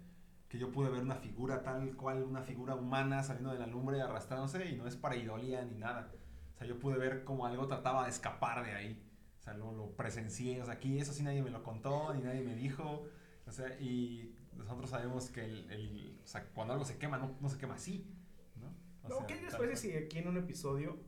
que 0.48 0.58
yo 0.58 0.70
pude 0.72 0.90
ver 0.90 1.02
una 1.02 1.16
figura 1.16 1.62
tal 1.62 1.96
cual, 1.96 2.22
una 2.22 2.42
figura 2.42 2.74
humana 2.76 3.22
saliendo 3.24 3.52
de 3.52 3.58
la 3.58 3.66
lumbre 3.66 4.00
arrastrándose 4.00 4.68
y 4.70 4.76
no 4.76 4.86
es 4.86 4.96
pareidolia 4.96 5.64
ni 5.64 5.76
nada. 5.76 6.12
O 6.56 6.58
sea, 6.58 6.66
yo 6.66 6.78
pude 6.80 6.96
ver 6.98 7.22
como 7.24 7.46
algo 7.46 7.68
trataba 7.68 8.04
de 8.04 8.10
escapar 8.10 8.64
de 8.64 8.72
ahí. 8.72 9.02
O 9.38 9.42
sea, 9.42 9.54
lo, 9.54 9.72
lo 9.72 9.94
presencié. 9.94 10.60
O 10.62 10.64
sea, 10.64 10.74
aquí 10.74 10.98
eso 10.98 11.12
sí 11.12 11.22
nadie 11.22 11.42
me 11.42 11.50
lo 11.50 11.62
contó, 11.62 12.12
ni 12.14 12.22
nadie 12.22 12.40
me 12.40 12.54
dijo. 12.56 13.06
O 13.46 13.52
sea, 13.52 13.78
y 13.78 14.34
nosotros 14.56 14.90
sabemos 14.90 15.30
que 15.30 15.44
el, 15.44 15.70
el- 15.70 16.20
o 16.24 16.26
sea, 16.26 16.48
cuando 16.54 16.72
algo 16.72 16.84
se 16.84 16.96
quema, 16.98 17.18
no, 17.18 17.36
no 17.40 17.48
se 17.50 17.58
quema 17.58 17.74
así, 17.74 18.10
¿no? 18.56 18.68
O 19.02 19.08
No, 19.08 19.18
sea, 19.18 19.26
¿Qué 19.26 19.40
les 19.40 19.54
parece 19.54 19.76
si 19.90 19.96
aquí 19.96 20.18
en 20.18 20.28
un 20.28 20.36
episodio 20.38 20.98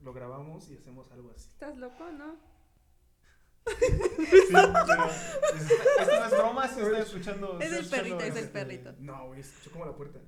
lo 0.00 0.12
grabamos 0.14 0.68
y 0.70 0.76
hacemos 0.76 1.12
algo 1.12 1.30
así? 1.30 1.48
¿Estás 1.50 1.76
loco, 1.76 2.10
no? 2.10 2.36
Sí, 3.66 4.52
pero 4.52 5.04
es- 5.06 5.70
esto 6.00 6.20
no 6.20 6.24
es 6.26 6.30
broma, 6.32 6.68
si 6.68 6.80
están 6.80 6.94
escuchando. 7.02 7.60
Es 7.60 7.72
el 7.72 7.86
perrito, 7.88 8.18
es 8.20 8.32
el 8.36 8.44
este, 8.44 8.48
perrito. 8.52 8.94
No, 8.98 9.26
güey, 9.28 9.40
escuchó 9.40 9.70
como 9.70 9.86
la 9.86 9.94
puerta. 9.94 10.20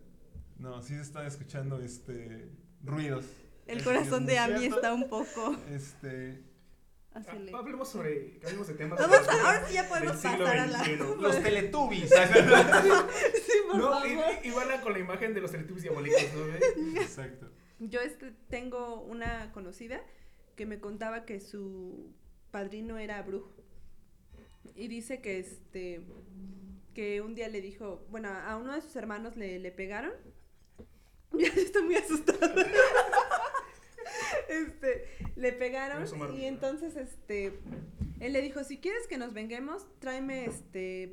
No, 0.59 0.80
sí 0.82 0.95
se 0.95 1.01
están 1.03 1.26
escuchando 1.26 1.80
este 1.80 2.51
ruidos. 2.82 3.26
El 3.72 3.82
corazón 3.84 4.26
de 4.26 4.38
Ami 4.38 4.66
está 4.66 4.92
un 4.94 5.08
poco... 5.08 5.56
Este, 5.70 6.42
Ah, 7.18 7.22
hablemos 7.54 7.88
sobre. 7.88 8.38
Cambiemos 8.40 8.66
de 8.68 8.74
tema. 8.74 8.94
Vamos 8.94 9.26
las 9.26 9.40
ahora 9.40 9.66
sí 9.66 9.72
ya 9.72 9.88
podemos 9.88 10.16
pasar 10.16 10.42
a 10.42 10.66
la- 10.66 10.86
los 11.18 11.42
Teletubbies. 11.42 12.10
Sí, 12.10 13.52
por 13.70 13.76
No, 13.78 13.90
favor. 13.90 14.06
y- 14.44 14.48
igual 14.48 14.80
con 14.82 14.92
la 14.92 14.98
imagen 14.98 15.32
de 15.32 15.40
los 15.40 15.50
teletubbies 15.50 15.84
diabólicos, 15.84 16.20
¿no? 16.34 17.00
Exacto. 17.00 17.50
Yo 17.78 18.00
este, 18.02 18.32
tengo 18.50 19.00
una 19.00 19.50
conocida 19.52 20.02
que 20.56 20.66
me 20.66 20.78
contaba 20.78 21.24
que 21.24 21.40
su 21.40 22.12
padrino 22.50 22.98
era 22.98 23.22
brujo. 23.22 23.50
Y 24.74 24.88
dice 24.88 25.22
que 25.22 25.38
este 25.38 26.02
que 26.92 27.22
un 27.22 27.34
día 27.34 27.48
le 27.48 27.62
dijo, 27.62 28.04
bueno, 28.10 28.28
a 28.28 28.56
uno 28.58 28.74
de 28.74 28.82
sus 28.82 28.94
hermanos 28.94 29.36
le, 29.38 29.58
le 29.58 29.72
pegaron. 29.72 30.12
Ya 31.32 31.48
estoy 31.48 31.82
muy 31.82 31.96
asustada. 31.96 32.54
este, 34.49 35.05
le 35.37 35.53
pegaron 35.53 36.03
y 36.37 36.45
entonces 36.45 36.97
este 36.97 37.59
él 38.20 38.33
le 38.33 38.41
dijo, 38.43 38.64
"Si 38.64 38.79
quieres 38.79 39.07
que 39.07 39.18
nos 39.18 39.33
venguemos, 39.35 39.87
tráeme 39.99 40.47
este 40.47 41.11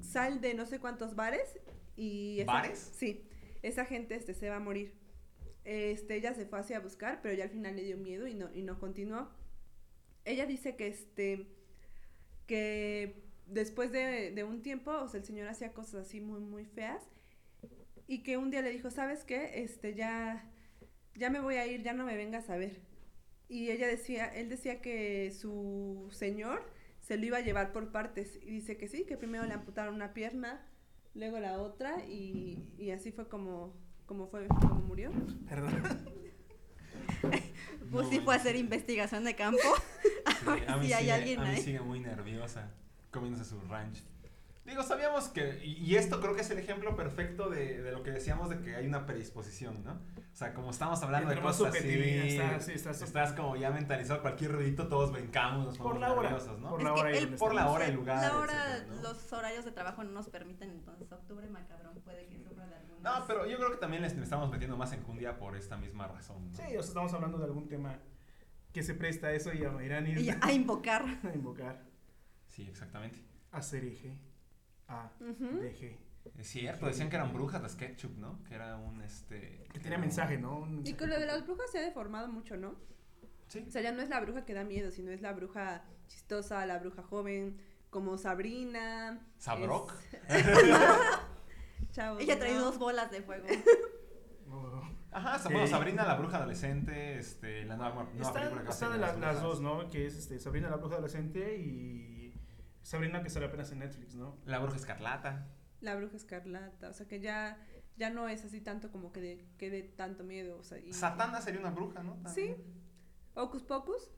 sal 0.00 0.40
de 0.40 0.54
no 0.54 0.66
sé 0.66 0.78
cuántos 0.78 1.14
bares 1.14 1.58
y 1.96 2.40
esa- 2.40 2.52
¿Bares? 2.52 2.78
Sí. 2.78 3.28
Esa 3.62 3.84
gente 3.84 4.14
este 4.14 4.34
se 4.34 4.48
va 4.48 4.56
a 4.56 4.60
morir. 4.60 4.94
Este, 5.64 6.14
ella 6.14 6.32
se 6.34 6.46
fue 6.46 6.60
hacia 6.60 6.76
a 6.76 6.80
buscar, 6.80 7.20
pero 7.22 7.34
ya 7.34 7.44
al 7.44 7.50
final 7.50 7.74
le 7.74 7.82
dio 7.82 7.96
miedo 7.96 8.26
y 8.28 8.34
no, 8.34 8.48
y 8.54 8.62
no 8.62 8.78
continuó. 8.78 9.28
Ella 10.24 10.46
dice 10.46 10.76
que 10.76 10.86
este, 10.86 11.46
que 12.46 13.22
después 13.46 13.90
de, 13.92 14.30
de 14.30 14.44
un 14.44 14.62
tiempo, 14.62 14.92
o 14.92 15.08
sea, 15.08 15.20
el 15.20 15.26
señor 15.26 15.48
hacía 15.48 15.72
cosas 15.72 16.06
así 16.06 16.20
muy, 16.20 16.40
muy 16.40 16.64
feas, 16.64 17.02
y 18.06 18.22
que 18.22 18.36
un 18.36 18.50
día 18.50 18.62
le 18.62 18.70
dijo, 18.70 18.90
¿sabes 18.90 19.24
qué? 19.24 19.62
Este, 19.64 19.94
ya, 19.94 20.48
ya 21.16 21.30
me 21.30 21.40
voy 21.40 21.56
a 21.56 21.66
ir, 21.66 21.82
ya 21.82 21.92
no 21.92 22.04
me 22.04 22.16
vengas 22.16 22.50
a 22.50 22.56
ver. 22.56 22.80
Y 23.48 23.70
ella 23.70 23.86
decía, 23.86 24.26
él 24.26 24.48
decía 24.48 24.80
que 24.82 25.30
su 25.32 26.08
señor 26.12 26.64
se 27.00 27.16
lo 27.16 27.24
iba 27.26 27.38
a 27.38 27.40
llevar 27.42 27.72
por 27.72 27.92
partes, 27.92 28.38
y 28.42 28.50
dice 28.50 28.76
que 28.76 28.88
sí, 28.88 29.04
que 29.04 29.16
primero 29.16 29.44
le 29.46 29.54
amputaron 29.54 29.94
una 29.94 30.12
pierna, 30.12 30.66
luego 31.14 31.38
la 31.38 31.58
otra, 31.60 32.04
y, 32.06 32.68
y 32.78 32.90
así 32.90 33.12
fue 33.12 33.28
como, 33.28 33.74
como 34.06 34.26
fue, 34.28 34.46
como 34.48 34.80
murió. 34.80 35.10
Perdón. 35.48 35.72
Pues 37.90 38.06
No, 38.06 38.10
sí 38.10 38.20
fue 38.20 38.34
a 38.34 38.36
hacer 38.38 38.56
investigación 38.56 39.24
de 39.24 39.34
campo. 39.36 39.58
Sí, 40.44 40.64
a 40.66 40.76
mí 40.76 40.86
Sí, 40.86 40.92
hay 40.92 41.10
alguien 41.10 41.40
a 41.40 41.44
mí 41.44 41.56
ahí. 41.56 41.62
sigue 41.62 41.80
muy 41.80 42.00
nerviosa 42.00 42.72
comiéndose 43.10 43.44
su 43.48 43.60
ranch. 43.62 44.02
Digo, 44.66 44.82
sabíamos 44.82 45.28
que, 45.28 45.64
y, 45.64 45.74
y 45.84 45.96
esto 45.96 46.20
creo 46.20 46.34
que 46.34 46.40
es 46.40 46.50
el 46.50 46.58
ejemplo 46.58 46.96
perfecto 46.96 47.48
de, 47.48 47.80
de 47.82 47.92
lo 47.92 48.02
que 48.02 48.10
decíamos 48.10 48.50
de 48.50 48.60
que 48.60 48.74
hay 48.76 48.86
una 48.86 49.06
predisposición, 49.06 49.84
¿no? 49.84 49.92
O 49.92 50.36
sea, 50.36 50.52
como 50.52 50.70
estamos 50.70 51.02
hablando 51.02 51.30
de 51.30 51.40
cosas 51.40 51.74
así, 51.74 51.88
está- 51.88 52.60
sí, 52.60 52.72
está- 52.72 52.90
estás 52.90 53.32
como 53.32 53.56
ya 53.56 53.70
mentalizado, 53.70 54.20
cualquier 54.22 54.52
ruidito 54.52 54.88
todos 54.88 55.12
brincamos, 55.12 55.66
nos 55.66 55.78
Por 55.78 55.92
ponemos 55.94 56.08
la 56.08 56.14
hora. 56.14 56.30
nerviosos, 56.30 56.58
¿no? 56.58 56.68
Por 56.70 56.82
la 56.82 56.92
hora 56.92 57.12
y 57.12 57.16
El- 57.16 57.28
por 57.36 57.54
la 57.54 57.70
hora 57.70 57.88
y 57.88 57.92
lugar. 57.92 58.20
La 58.22 58.38
hora, 58.38 58.76
etcétera, 58.76 58.94
¿no? 58.96 59.02
los 59.02 59.32
horarios 59.32 59.64
de 59.64 59.70
trabajo 59.72 60.04
no 60.04 60.10
nos 60.10 60.28
permiten, 60.28 60.70
entonces 60.70 61.10
octubre 61.12 61.48
macabrón 61.48 62.00
puede 62.00 62.26
que 62.26 62.38
sufra 62.38 62.66
de 62.66 62.74
algunas. 62.74 63.02
No, 63.02 63.26
pero 63.26 63.46
yo 63.46 63.56
creo 63.58 63.70
que 63.70 63.76
también 63.78 64.02
les 64.02 64.16
le 64.16 64.24
estamos 64.24 64.50
metiendo 64.50 64.76
más 64.76 64.92
enjundia 64.92 65.38
por 65.38 65.56
esta 65.56 65.76
misma 65.76 66.08
razón. 66.08 66.50
¿no? 66.50 66.56
Sí, 66.56 66.62
o 66.64 66.68
sea, 66.70 66.80
estamos 66.80 67.14
hablando 67.14 67.38
de 67.38 67.44
algún 67.44 67.68
tema 67.68 67.98
que 68.72 68.82
se 68.82 68.94
presta 68.94 69.28
a 69.28 69.32
eso 69.32 69.52
y 69.54 69.64
a 69.64 69.82
Irán 69.82 70.06
Y 70.08 70.28
a 70.42 70.52
invocar. 70.52 71.04
a 71.22 71.34
invocar 71.34 71.82
Sí, 72.48 72.66
exactamente. 72.68 73.20
a 73.52 73.62
Serige, 73.62 74.18
a 74.88 75.10
Ujú. 75.20 75.60
DG. 75.60 75.96
Es 76.38 76.48
cierto, 76.48 76.86
decían 76.86 77.08
que 77.08 77.16
eran 77.16 77.32
brujas 77.32 77.62
las 77.62 77.76
ketchup, 77.76 78.16
¿no? 78.18 78.42
Que 78.44 78.54
era 78.56 78.76
un 78.76 79.00
este. 79.02 79.66
Que 79.72 79.78
tenía 79.80 79.96
mensaje, 79.98 80.38
¿no? 80.38 80.58
Un 80.58 80.82
Y 80.86 80.94
con 80.94 81.08
lo 81.08 81.18
de 81.18 81.26
las 81.26 81.44
brujas 81.46 81.70
se 81.70 81.78
ha 81.78 81.82
deformado 81.82 82.28
mucho, 82.28 82.56
¿no? 82.56 82.74
Sí. 83.48 83.64
O 83.66 83.70
sea, 83.70 83.80
ya 83.82 83.92
no 83.92 84.02
es 84.02 84.08
la 84.08 84.20
bruja 84.20 84.44
que 84.44 84.52
da 84.54 84.64
miedo, 84.64 84.90
sino 84.90 85.12
es 85.12 85.20
la 85.20 85.32
bruja 85.32 85.84
chistosa, 86.08 86.66
la 86.66 86.78
bruja 86.78 87.02
joven, 87.04 87.56
como 87.90 88.18
Sabrina. 88.18 89.20
¿Sabrok? 89.38 89.92
es- 90.28 90.44
Chavos, 91.92 92.20
Ella 92.22 92.38
trae 92.38 92.54
¿no? 92.54 92.60
dos 92.64 92.78
bolas 92.78 93.10
de 93.10 93.22
fuego. 93.22 93.46
Oh. 94.48 94.80
Ajá, 95.10 95.40
bueno, 95.50 95.66
Sabrina 95.66 96.06
la 96.06 96.14
bruja 96.14 96.36
adolescente, 96.36 97.18
este, 97.18 97.64
la 97.64 97.76
nueva, 97.76 98.04
nueva 98.04 98.20
Están, 98.20 98.34
película 98.34 98.62
que 98.62 98.70
están 98.70 98.90
la- 98.92 99.06
las 99.08 99.16
brujas. 99.16 99.42
dos, 99.42 99.60
¿no? 99.60 99.90
Que 99.90 100.06
es 100.06 100.14
este, 100.16 100.38
Sabrina 100.38 100.70
la 100.70 100.76
bruja 100.76 100.94
adolescente 100.94 101.56
y 101.58 102.15
Sabrina 102.86 103.20
que 103.22 103.30
sale 103.30 103.46
apenas 103.46 103.72
en 103.72 103.80
Netflix, 103.80 104.14
¿no? 104.14 104.38
La 104.44 104.60
bruja 104.60 104.76
escarlata. 104.76 105.48
La 105.80 105.96
bruja 105.96 106.16
escarlata, 106.16 106.88
o 106.88 106.92
sea 106.92 107.06
que 107.08 107.18
ya, 107.20 107.58
ya 107.96 108.10
no 108.10 108.28
es 108.28 108.44
así 108.44 108.60
tanto 108.60 108.92
como 108.92 109.12
que 109.12 109.20
de, 109.20 109.44
que 109.58 109.82
tanto 109.96 110.22
miedo, 110.22 110.56
o 110.58 110.62
sea, 110.62 110.78
y- 110.78 110.92
Satana 110.92 111.40
sería 111.40 111.60
una 111.60 111.70
bruja, 111.70 112.02
¿no? 112.04 112.14
También. 112.22 112.56
Hocus 113.34 113.64
Pocus, 113.64 114.10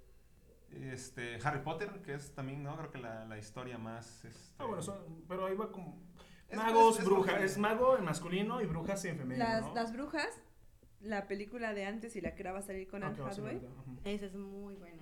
Este, 0.71 1.39
Harry 1.43 1.61
Potter, 1.63 2.03
que 2.03 2.15
es 2.15 2.35
también, 2.35 2.63
¿no? 2.63 2.77
Creo 2.77 2.91
que 2.91 2.99
la, 2.99 3.25
la 3.25 3.39
historia 3.39 3.79
más. 3.79 4.25
Este, 4.27 4.55
Ah, 4.59 4.67
bueno, 4.67 4.83
son, 4.83 5.25
pero 5.27 5.47
ahí 5.47 5.57
va 5.57 5.73
como 5.73 6.03
magos, 6.55 6.97
es- 6.97 7.01
es 7.01 7.07
brujas, 7.07 7.27
mujer. 7.33 7.43
es 7.47 7.57
mago 7.59 7.97
en 7.97 8.05
masculino 8.05 8.61
y 8.61 8.67
brujas 8.67 9.03
en 9.07 9.17
femenino, 9.17 9.45
las, 9.47 9.63
¿no? 9.65 9.75
las 9.75 9.93
brujas, 9.95 10.29
la 11.01 11.27
película 11.27 11.73
de 11.73 11.87
antes 11.87 12.15
y 12.17 12.21
la 12.21 12.35
que 12.35 12.43
ahora 12.43 12.53
va 12.53 12.59
a 12.59 12.63
salir 12.63 12.87
con 12.87 13.03
Ah, 13.03 13.07
Anne 13.09 13.23
Hathaway. 13.23 13.61
Esa 14.05 14.27
es 14.27 14.35
muy 14.35 14.75
buena. 14.75 14.98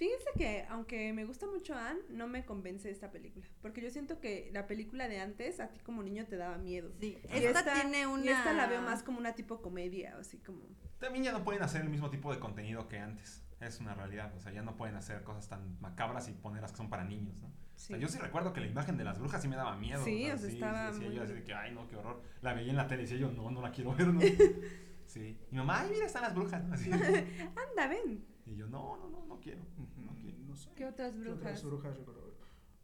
Fíjense 0.00 0.30
que 0.34 0.64
aunque 0.70 1.12
me 1.12 1.26
gusta 1.26 1.46
mucho 1.46 1.74
Anne, 1.74 2.00
no 2.08 2.26
me 2.26 2.46
convence 2.46 2.88
esta 2.90 3.10
película, 3.10 3.44
porque 3.60 3.82
yo 3.82 3.90
siento 3.90 4.18
que 4.18 4.48
la 4.50 4.66
película 4.66 5.08
de 5.08 5.20
antes 5.20 5.60
a 5.60 5.68
ti 5.68 5.78
como 5.80 6.02
niño 6.02 6.24
te 6.26 6.36
daba 6.38 6.56
miedo. 6.56 6.90
Sí, 6.98 7.18
Y 7.30 7.36
esta, 7.44 7.74
tiene 7.74 8.06
una... 8.06 8.24
y 8.24 8.28
esta 8.30 8.54
la 8.54 8.66
veo 8.66 8.80
más 8.80 9.02
como 9.02 9.18
una 9.18 9.34
tipo 9.34 9.60
comedia, 9.60 10.16
así 10.18 10.38
como... 10.38 10.62
También 11.00 11.24
ya 11.26 11.32
no 11.32 11.44
pueden 11.44 11.62
hacer 11.62 11.82
el 11.82 11.90
mismo 11.90 12.08
tipo 12.08 12.32
de 12.32 12.40
contenido 12.40 12.88
que 12.88 12.98
antes. 12.98 13.42
Es 13.60 13.78
una 13.78 13.94
realidad. 13.94 14.34
O 14.36 14.40
sea, 14.40 14.52
ya 14.52 14.62
no 14.62 14.74
pueden 14.78 14.96
hacer 14.96 15.22
cosas 15.22 15.46
tan 15.50 15.78
macabras 15.82 16.28
y 16.28 16.32
ponerlas 16.32 16.70
que 16.70 16.78
son 16.78 16.88
para 16.88 17.04
niños, 17.04 17.38
¿no? 17.42 17.48
O 17.48 17.52
Sí. 17.74 17.88
sea, 17.88 17.98
yo 17.98 18.08
sí 18.08 18.18
recuerdo 18.18 18.54
que 18.54 18.62
la 18.62 18.68
imagen 18.68 18.96
de 18.96 19.04
las 19.04 19.18
brujas 19.18 19.42
sí 19.42 19.48
me 19.48 19.56
daba 19.56 19.76
miedo. 19.76 20.02
Sí, 20.02 20.30
o 20.30 20.38
sea, 20.38 20.48
estaba 20.48 20.86
decía 20.92 21.06
muy- 21.08 21.14
yo 21.16 21.22
así 21.24 21.34
de 21.34 21.44
que, 21.44 21.52
ay, 21.52 21.72
no, 21.74 21.86
qué 21.88 21.96
horror. 21.96 22.22
La 22.40 22.54
veía 22.54 22.70
en 22.70 22.76
la 22.76 22.86
tele 22.88 23.02
y 23.02 23.04
decía 23.04 23.18
yo, 23.18 23.30
no, 23.32 23.50
no 23.50 23.60
la 23.60 23.70
quiero 23.70 23.94
ver, 23.94 24.06
¿no? 24.08 24.20
sí. 25.06 25.38
Y 25.52 25.54
mamá, 25.56 25.82
ay, 25.82 25.90
mira, 25.92 26.06
están 26.06 26.22
las 26.22 26.34
brujas, 26.34 26.64
¿no? 26.64 26.72
Así. 26.72 26.90
Anda, 27.70 27.86
ven. 27.86 28.24
Y 28.46 28.56
yo, 28.56 28.66
no, 28.68 28.96
no, 28.96 29.08
no, 29.10 29.24
no 29.26 29.40
quiero. 29.40 29.62
No 29.98 30.14
quiero. 30.16 30.38
No 30.38 30.56
sé. 30.56 30.70
¿Qué 30.74 30.84
otras 30.86 31.12
¿Qué 31.12 31.18
brujas? 31.20 31.38
otras 31.38 31.64
brujas 31.64 31.96
recuerdo? 31.96 32.30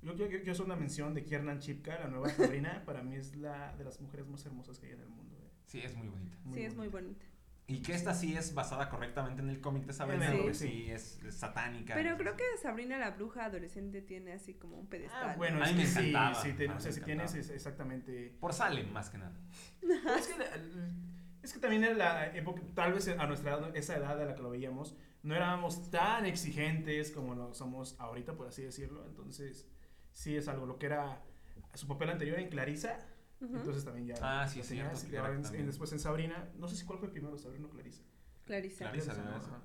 Yo 0.02 0.14
quiero 0.14 0.30
yo, 0.30 0.38
quiero 0.38 0.52
hacer 0.52 0.66
una 0.66 0.76
mención 0.76 1.14
de 1.14 1.24
Kiernan 1.24 1.59
Chipka, 1.59 1.98
la 1.98 2.09
nueva 2.09 2.28
Sabrina. 2.28 2.82
para 2.86 3.02
mí 3.02 3.16
es 3.16 3.34
la 3.36 3.74
de 3.76 3.84
las 3.84 4.00
mujeres 4.00 4.26
más 4.28 4.44
hermosas 4.46 4.78
que 4.78 4.86
hay 4.86 4.92
en 4.92 5.00
el 5.00 5.09
mundo. 5.09 5.36
eh. 5.42 5.50
Sí, 5.66 5.80
es 5.80 5.96
muy 5.96 6.09
bonita. 6.09 6.36
sí, 6.52 6.62
es 6.62 6.74
muy 6.76 6.88
bonita. 6.88 7.24
Y 7.68 7.82
que 7.82 7.94
esta 7.94 8.14
sí 8.14 8.36
es 8.36 8.54
basada 8.54 8.88
correctamente 8.88 9.42
en 9.42 9.48
el 9.50 9.61
cómic 9.61 9.86
de 9.86 9.92
Sabrina, 9.92 10.30
Sí. 10.30 10.36
porque 10.36 10.54
Sí. 10.54 10.68
sí 10.68 10.90
es, 10.92 11.20
es 11.24 11.34
satánica. 11.34 11.94
Pero 11.94 12.16
creo 12.16 12.34
así. 12.34 12.36
que 12.54 12.62
Sabrina 12.62 12.96
la 12.96 13.11
bruja 13.11 13.46
adolescente 13.46 14.02
tiene 14.02 14.34
así 14.34 14.54
como 14.54 14.78
un 14.78 14.86
pedestal. 14.86 15.30
Ah, 15.30 15.34
bueno, 15.36 15.61
A 15.61 15.64
es 15.64 15.72
mí 15.74 15.78
que 15.78 15.84
me 15.88 15.90
sí, 15.90 15.98
encantaba, 16.11 16.34
sí, 16.42 16.52
ten- 16.52 16.70
a 16.70 16.74
mí 16.74 16.78
o 16.78 16.80
sea, 16.80 16.90
me 16.92 16.96
si 16.98 17.00
tienes 17.04 17.34
es- 17.34 17.50
exactamente... 17.50 18.36
Por 18.38 18.52
Salem, 18.52 18.88
más 18.92 19.11
que 19.11 19.18
nada. 19.18 19.36
Es, 19.82 20.28
que, 20.28 20.34
es 21.42 21.52
que 21.54 21.59
también 21.59 21.82
en 21.82 21.98
la 21.98 22.26
época, 22.36 22.62
tal 22.74 22.92
vez 22.92 23.09
a 23.09 23.26
nuestra 23.26 23.57
edad, 23.57 23.76
esa 23.76 23.96
edad 23.96 24.20
a 24.20 24.24
la 24.24 24.36
que 24.36 24.42
lo 24.42 24.50
veíamos, 24.50 24.96
no 25.27 25.35
éramos 25.35 25.91
tan 25.91 26.24
exigentes 26.27 27.11
como 27.11 27.35
lo 27.35 27.53
somos 27.55 27.97
ahorita, 27.99 28.35
por 28.35 28.47
así 28.49 28.62
decirlo. 28.62 29.05
Entonces, 29.07 29.66
sí 30.12 30.37
es 30.37 30.49
algo. 30.49 30.66
Lo 30.66 30.79
que 30.79 30.87
era 30.87 31.22
su 31.74 31.87
papel 31.89 32.11
anterior 32.11 32.39
en 32.39 32.49
Clarisa, 32.49 32.99
Ujú. 33.41 33.57
entonces 33.57 33.85
también 33.85 34.07
ya. 34.07 34.14
Ah, 34.22 34.47
sí, 34.49 34.61
es 34.61 34.68
cierto, 34.68 34.93
así 34.97 35.07
en- 35.07 35.43
también. 35.43 35.61
en- 35.62 35.66
después 35.66 35.93
en 35.93 35.99
Sabrina, 35.99 36.49
no 36.57 36.68
sé 36.68 36.77
si 36.77 36.85
cuál 36.87 36.99
fue 36.99 37.11
primero, 37.11 37.37
Sabrina 37.37 37.66
o 37.66 37.70
Clarisa. 37.70 38.03
Clarisa. 38.45 38.85
Clarisa. 38.91 39.12
¿no? 39.14 39.43
ser. 39.43 39.53
Ajá. 39.53 39.62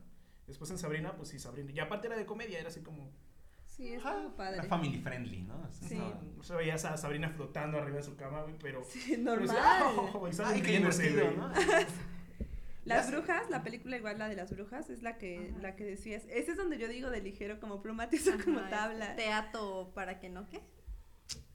Después 0.48 0.70
en 0.72 0.78
Sabrina, 0.80 1.16
pues 1.16 1.30
sí, 1.30 1.40
Sabrina. 1.40 1.72
Y 1.72 1.80
aparte 1.80 2.08
era 2.08 2.18
de 2.18 2.26
comedia, 2.26 2.60
era 2.60 2.68
así 2.70 2.82
como. 2.82 3.12
Sí, 3.68 3.94
es 3.94 4.04
algo 4.04 4.36
padre. 4.36 4.56
Era 4.58 4.64
family 4.66 4.98
friendly, 5.00 5.44
¿no? 5.44 5.72
Sea, 5.72 5.88
Sí. 5.88 5.96
estaba- 5.96 6.22
O 6.40 6.44
sea, 6.44 6.56
veías 6.58 6.84
a 6.84 6.98
Sabrina 6.98 7.30
flotando 7.30 7.78
arriba 7.78 7.98
de 7.98 8.04
su 8.04 8.16
cama, 8.18 8.42
güey, 8.42 8.56
pero. 8.60 8.84
Sí, 8.84 9.00
pero 9.24 9.24
normal. 9.24 9.48
decía, 9.48 9.82
"Oh", 10.14 10.28
y 10.28 10.32
Ay, 10.44 10.62
qué 10.62 10.72
divertido. 10.80 11.32
¿no? 11.32 11.52
Las 12.84 13.06
Ya 13.06 13.12
sé. 13.12 13.16
brujas, 13.18 13.50
la 13.50 13.62
película 13.64 13.96
igual 13.98 14.18
la 14.18 14.28
de 14.28 14.36
las 14.36 14.52
brujas, 14.52 14.90
es 14.90 15.04
la 15.04 15.18
que, 15.18 15.50
Ajá. 15.52 15.60
la 15.62 15.76
que 15.76 15.84
decías. 15.84 16.24
Ese 16.30 16.52
es 16.52 16.58
donde 16.58 16.78
yo 16.80 16.88
digo 16.88 17.10
de 17.10 17.22
ligero 17.22 17.60
como 17.60 17.82
pluma, 17.82 18.10
tiesa 18.10 18.38
como 18.44 18.60
Ajá, 18.60 18.70
tabla. 18.70 19.16
Te 19.16 19.32
ato 19.32 19.92
para 19.94 20.20
que 20.20 20.30
no, 20.30 20.50
¿qué? 20.50 20.62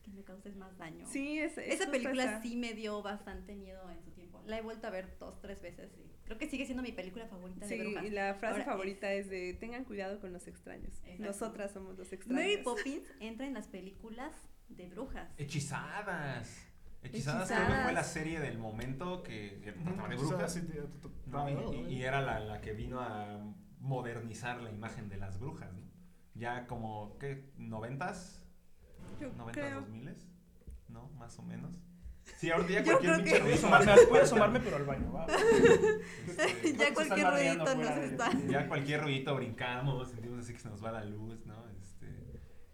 Que 0.03 0.13
me 0.13 0.23
causes 0.23 0.55
más 0.57 0.77
daño. 0.79 1.05
Sí, 1.09 1.39
es, 1.41 1.59
es 1.59 1.81
Esa 1.81 1.91
película 1.91 2.23
esa. 2.25 2.43
sí 2.43 2.57
me 2.57 2.75
dio 2.75 3.03
bastante 3.03 3.57
miedo 3.57 3.91
en 3.91 4.01
su 4.05 4.13
tiempo. 4.13 4.41
La 4.47 4.59
he 4.59 4.63
vuelto 4.63 4.87
a 4.87 4.91
ver 4.91 5.17
dos, 5.19 5.41
tres 5.41 5.61
veces 5.61 5.91
y 5.99 6.07
creo 6.27 6.39
que 6.39 6.49
sigue 6.49 6.65
siendo 6.65 6.83
mi 6.85 6.93
película 6.93 7.27
favorita 7.27 7.67
Sí, 7.67 7.77
de 7.77 7.85
brujas. 7.85 8.05
y 8.05 8.11
la 8.11 8.35
frase 8.35 8.61
Ahora, 8.61 8.65
favorita 8.73 9.13
es 9.13 9.29
de 9.29 9.55
tengan 9.55 9.85
cuidado 9.85 10.21
con 10.21 10.33
los 10.33 10.47
extraños. 10.47 10.95
Exacto. 11.01 11.25
Nosotras 11.25 11.73
somos 11.73 11.99
los 11.99 12.13
extraños. 12.13 12.41
Mary 12.45 12.63
Poppins 12.63 13.09
entra 13.19 13.47
en 13.47 13.55
las 13.55 13.67
películas 13.67 14.33
de 14.69 14.89
brujas. 14.89 15.29
Hechizadas. 15.39 16.66
Hechizadas 17.07 17.49
creo 17.51 17.67
que 17.67 17.83
fue 17.83 17.93
la 17.93 18.05
serie 18.05 18.41
del 18.41 18.59
momento 18.59 19.23
que, 19.23 19.61
que 19.63 19.73
trataba 19.73 20.09
de 20.09 20.17
brujas. 20.17 20.59
¿no? 21.27 21.73
Y- 21.73 21.95
y, 21.95 22.03
era 22.03 22.21
la, 22.21 22.41
la 22.41 22.61
que 22.61 22.73
vino 22.73 23.01
a 23.01 23.39
modernizar 23.81 24.61
la 24.61 24.71
imagen 24.71 25.09
de 25.09 25.17
las 25.19 25.39
brujas, 25.39 25.73
¿no? 25.73 25.83
Ya 26.35 26.67
como, 26.67 27.17
¿qué? 27.19 27.51
¿Noventas? 27.57 28.43
Yo 29.21 29.29
¿Noventas, 29.33 29.65
creo. 29.65 29.81
dos 29.81 29.89
miles? 29.89 30.29
¿No? 30.89 31.09
Más 31.19 31.39
o 31.39 31.43
menos. 31.43 31.71
Sí, 32.39 32.51
ahorita 32.51 32.73
ya 32.73 32.85
cualquier 32.85 33.17
pinche 33.17 33.39
ruido. 33.39 33.55
asomarme, 33.57 33.93
voy 34.11 34.19
a 34.19 34.23
asomarme, 34.23 34.61
pero 34.61 34.77
al 34.77 34.85
baño, 34.85 35.13
va. 35.13 35.27
este, 35.27 36.73
ya 36.77 36.93
cualquier 36.93 37.31
ruidito 37.31 37.75
nos 37.77 37.97
está. 37.99 38.31
ya 38.49 38.69
cualquier 38.69 39.03
ruidito 39.03 39.37
brincamos, 39.37 40.11
sentimos 40.11 40.41
así 40.41 40.53
que 40.53 40.59
se 40.59 40.69
nos 40.69 40.85
va 40.85 40.91
la 40.93 41.05
luz, 41.05 41.47
¿no? 41.47 41.66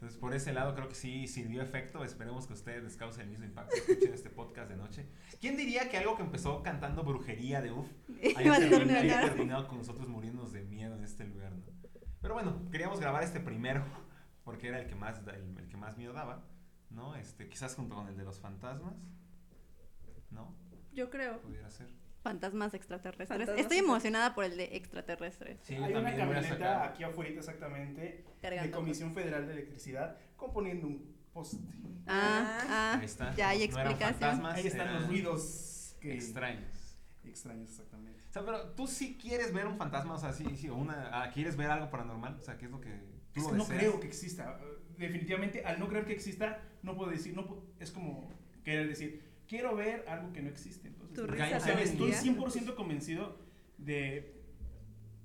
Entonces, 0.03 0.19
por 0.19 0.35
ese 0.35 0.53
lado 0.53 0.75
creo 0.75 0.89
que 0.89 0.97
sí 0.97 1.29
sirvió 1.29 1.63
efecto. 1.63 2.03
Esperemos 2.03 2.49
que 2.49 2.55
ustedes 2.55 2.83
les 2.83 2.97
cause 2.97 3.23
el 3.23 3.29
mismo 3.29 3.45
impacto. 3.45 3.77
Escuchen 3.77 4.13
este 4.13 4.31
podcast 4.31 4.69
de 4.69 4.77
noche. 4.77 5.07
¿Quién 5.41 5.57
diría 5.57 5.89
que 5.89 5.97
algo 5.97 6.17
que 6.17 6.25
empezó 6.25 6.61
cantando 6.65 7.05
brujería 7.05 7.63
de 7.63 7.71
UF 7.71 7.87
Iba 8.09 8.33
haya 8.41 8.69
terminado, 8.69 8.81
haya 8.81 8.91
terminar. 8.91 9.25
terminado 9.29 9.69
con 9.69 9.79
nosotros 9.79 10.09
muriéndonos 10.09 10.53
de 10.53 10.65
miedo 10.65 10.97
en 10.97 11.05
este 11.05 11.25
lugar, 11.25 11.53
¿no? 11.53 11.63
Pero 12.21 12.35
bueno, 12.35 12.69
queríamos 12.73 12.99
grabar 12.99 13.23
este 13.23 13.39
primero 13.39 13.85
porque 14.43 14.67
era 14.67 14.81
el 14.81 14.89
que 14.89 14.97
más, 14.97 15.21
el 15.29 15.69
que 15.69 15.77
más 15.77 15.97
miedo 15.97 16.13
daba, 16.13 16.49
¿no? 16.91 17.15
Este, 17.15 17.49
quizás 17.49 17.77
junto 17.77 17.95
con 17.95 18.09
el 18.09 18.17
de 18.17 18.25
los 18.25 18.41
fantasmas, 18.41 18.97
¿no? 20.33 20.53
Yo 20.93 21.11
creo. 21.11 21.41
Pudiera 21.43 21.71
ser. 21.71 21.87
Fantasmas 22.23 22.73
extraterrestres. 22.75 23.29
Fantasmas 23.29 23.61
Estoy 23.61 23.79
emocionada 23.79 24.35
por 24.35 24.45
el 24.45 24.57
de 24.57 24.77
extraterrestres. 24.77 25.59
Sí, 25.63 25.75
Hay 25.75 25.93
una 25.93 26.15
camioneta 26.15 26.85
aquí 26.85 27.03
afuera 27.03 27.31
exactamente 27.31 28.25
de. 28.41 28.71
Comisión 28.71 29.13
Federal 29.13 29.47
de 29.47 29.55
Electricidad 29.55 30.17
componiendo 30.37 30.87
un 30.87 31.17
poste. 31.33 31.59
Ah, 32.07 32.59
ah, 32.69 32.99
Ahí 32.99 33.05
está. 33.05 33.35
ya 33.35 33.49
hay 33.51 33.63
explicación. 33.65 33.99
fantasmas, 34.21 34.57
Ahí 34.57 34.67
están 34.67 34.95
los 34.95 35.09
ruidos 35.09 35.97
que 36.01 36.15
extraños. 36.15 36.99
extraños 37.25 37.71
exactamente. 37.71 38.21
O 38.29 38.33
sea, 38.33 38.45
pero 38.45 38.71
tú 38.71 38.87
sí 38.87 39.19
quieres 39.21 39.53
ver 39.53 39.67
un 39.67 39.77
fantasma, 39.77 40.15
o 40.15 40.19
sea, 40.19 40.33
sí, 40.33 40.45
sí, 40.57 40.69
o 40.69 40.77
una, 40.77 41.23
ah, 41.23 41.31
¿quieres 41.33 41.57
ver 41.57 41.71
algo 41.71 41.91
paranormal? 41.91 42.37
O 42.39 42.43
sea, 42.43 42.57
¿qué 42.57 42.67
es 42.67 42.71
lo 42.71 42.81
que 42.81 42.91
tú 43.33 43.41
Es 43.41 43.45
lo 43.45 43.51
que 43.51 43.57
no 43.59 43.67
creo 43.67 44.01
que 44.01 44.07
exista. 44.07 44.59
Definitivamente, 44.97 45.65
al 45.65 45.79
no 45.79 45.89
creer 45.89 46.05
que 46.05 46.13
exista, 46.13 46.61
no 46.83 46.97
puedo 46.97 47.11
decir, 47.11 47.35
no 47.35 47.65
es 47.81 47.91
como 47.91 48.31
querer 48.65 48.89
decir, 48.89 49.23
quiero 49.49 49.75
ver 49.75 50.05
algo 50.09 50.33
que 50.33 50.43
no 50.43 50.49
existe. 50.49 50.91
Tu 51.15 51.27
risa 51.27 51.59
te 51.59 51.73
hay- 51.73 51.83
estoy 51.85 52.11
vendía. 52.11 52.21
100% 52.21 52.75
convencido 52.75 53.39
de 53.79 54.41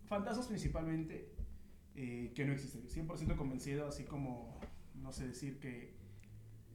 fantasmas 0.06 0.48
principalmente 0.48 1.30
eh, 1.96 2.32
que 2.36 2.46
no 2.46 2.54
existen. 2.54 2.88
100% 2.88 3.36
convencido, 3.36 3.88
así 3.88 4.04
como, 4.04 4.60
no 4.96 5.12
sé 5.12 5.28
decir 5.28 5.60
que 5.60 5.96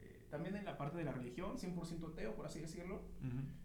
eh, 0.01 0.27
también 0.31 0.57
en 0.57 0.65
la 0.65 0.77
parte 0.77 0.99
de 0.99 1.05
la 1.05 1.13
religión, 1.13 1.57
100% 1.59 2.13
ateo, 2.13 2.35
por 2.35 2.47
así 2.47 2.61
decirlo. 2.61 3.03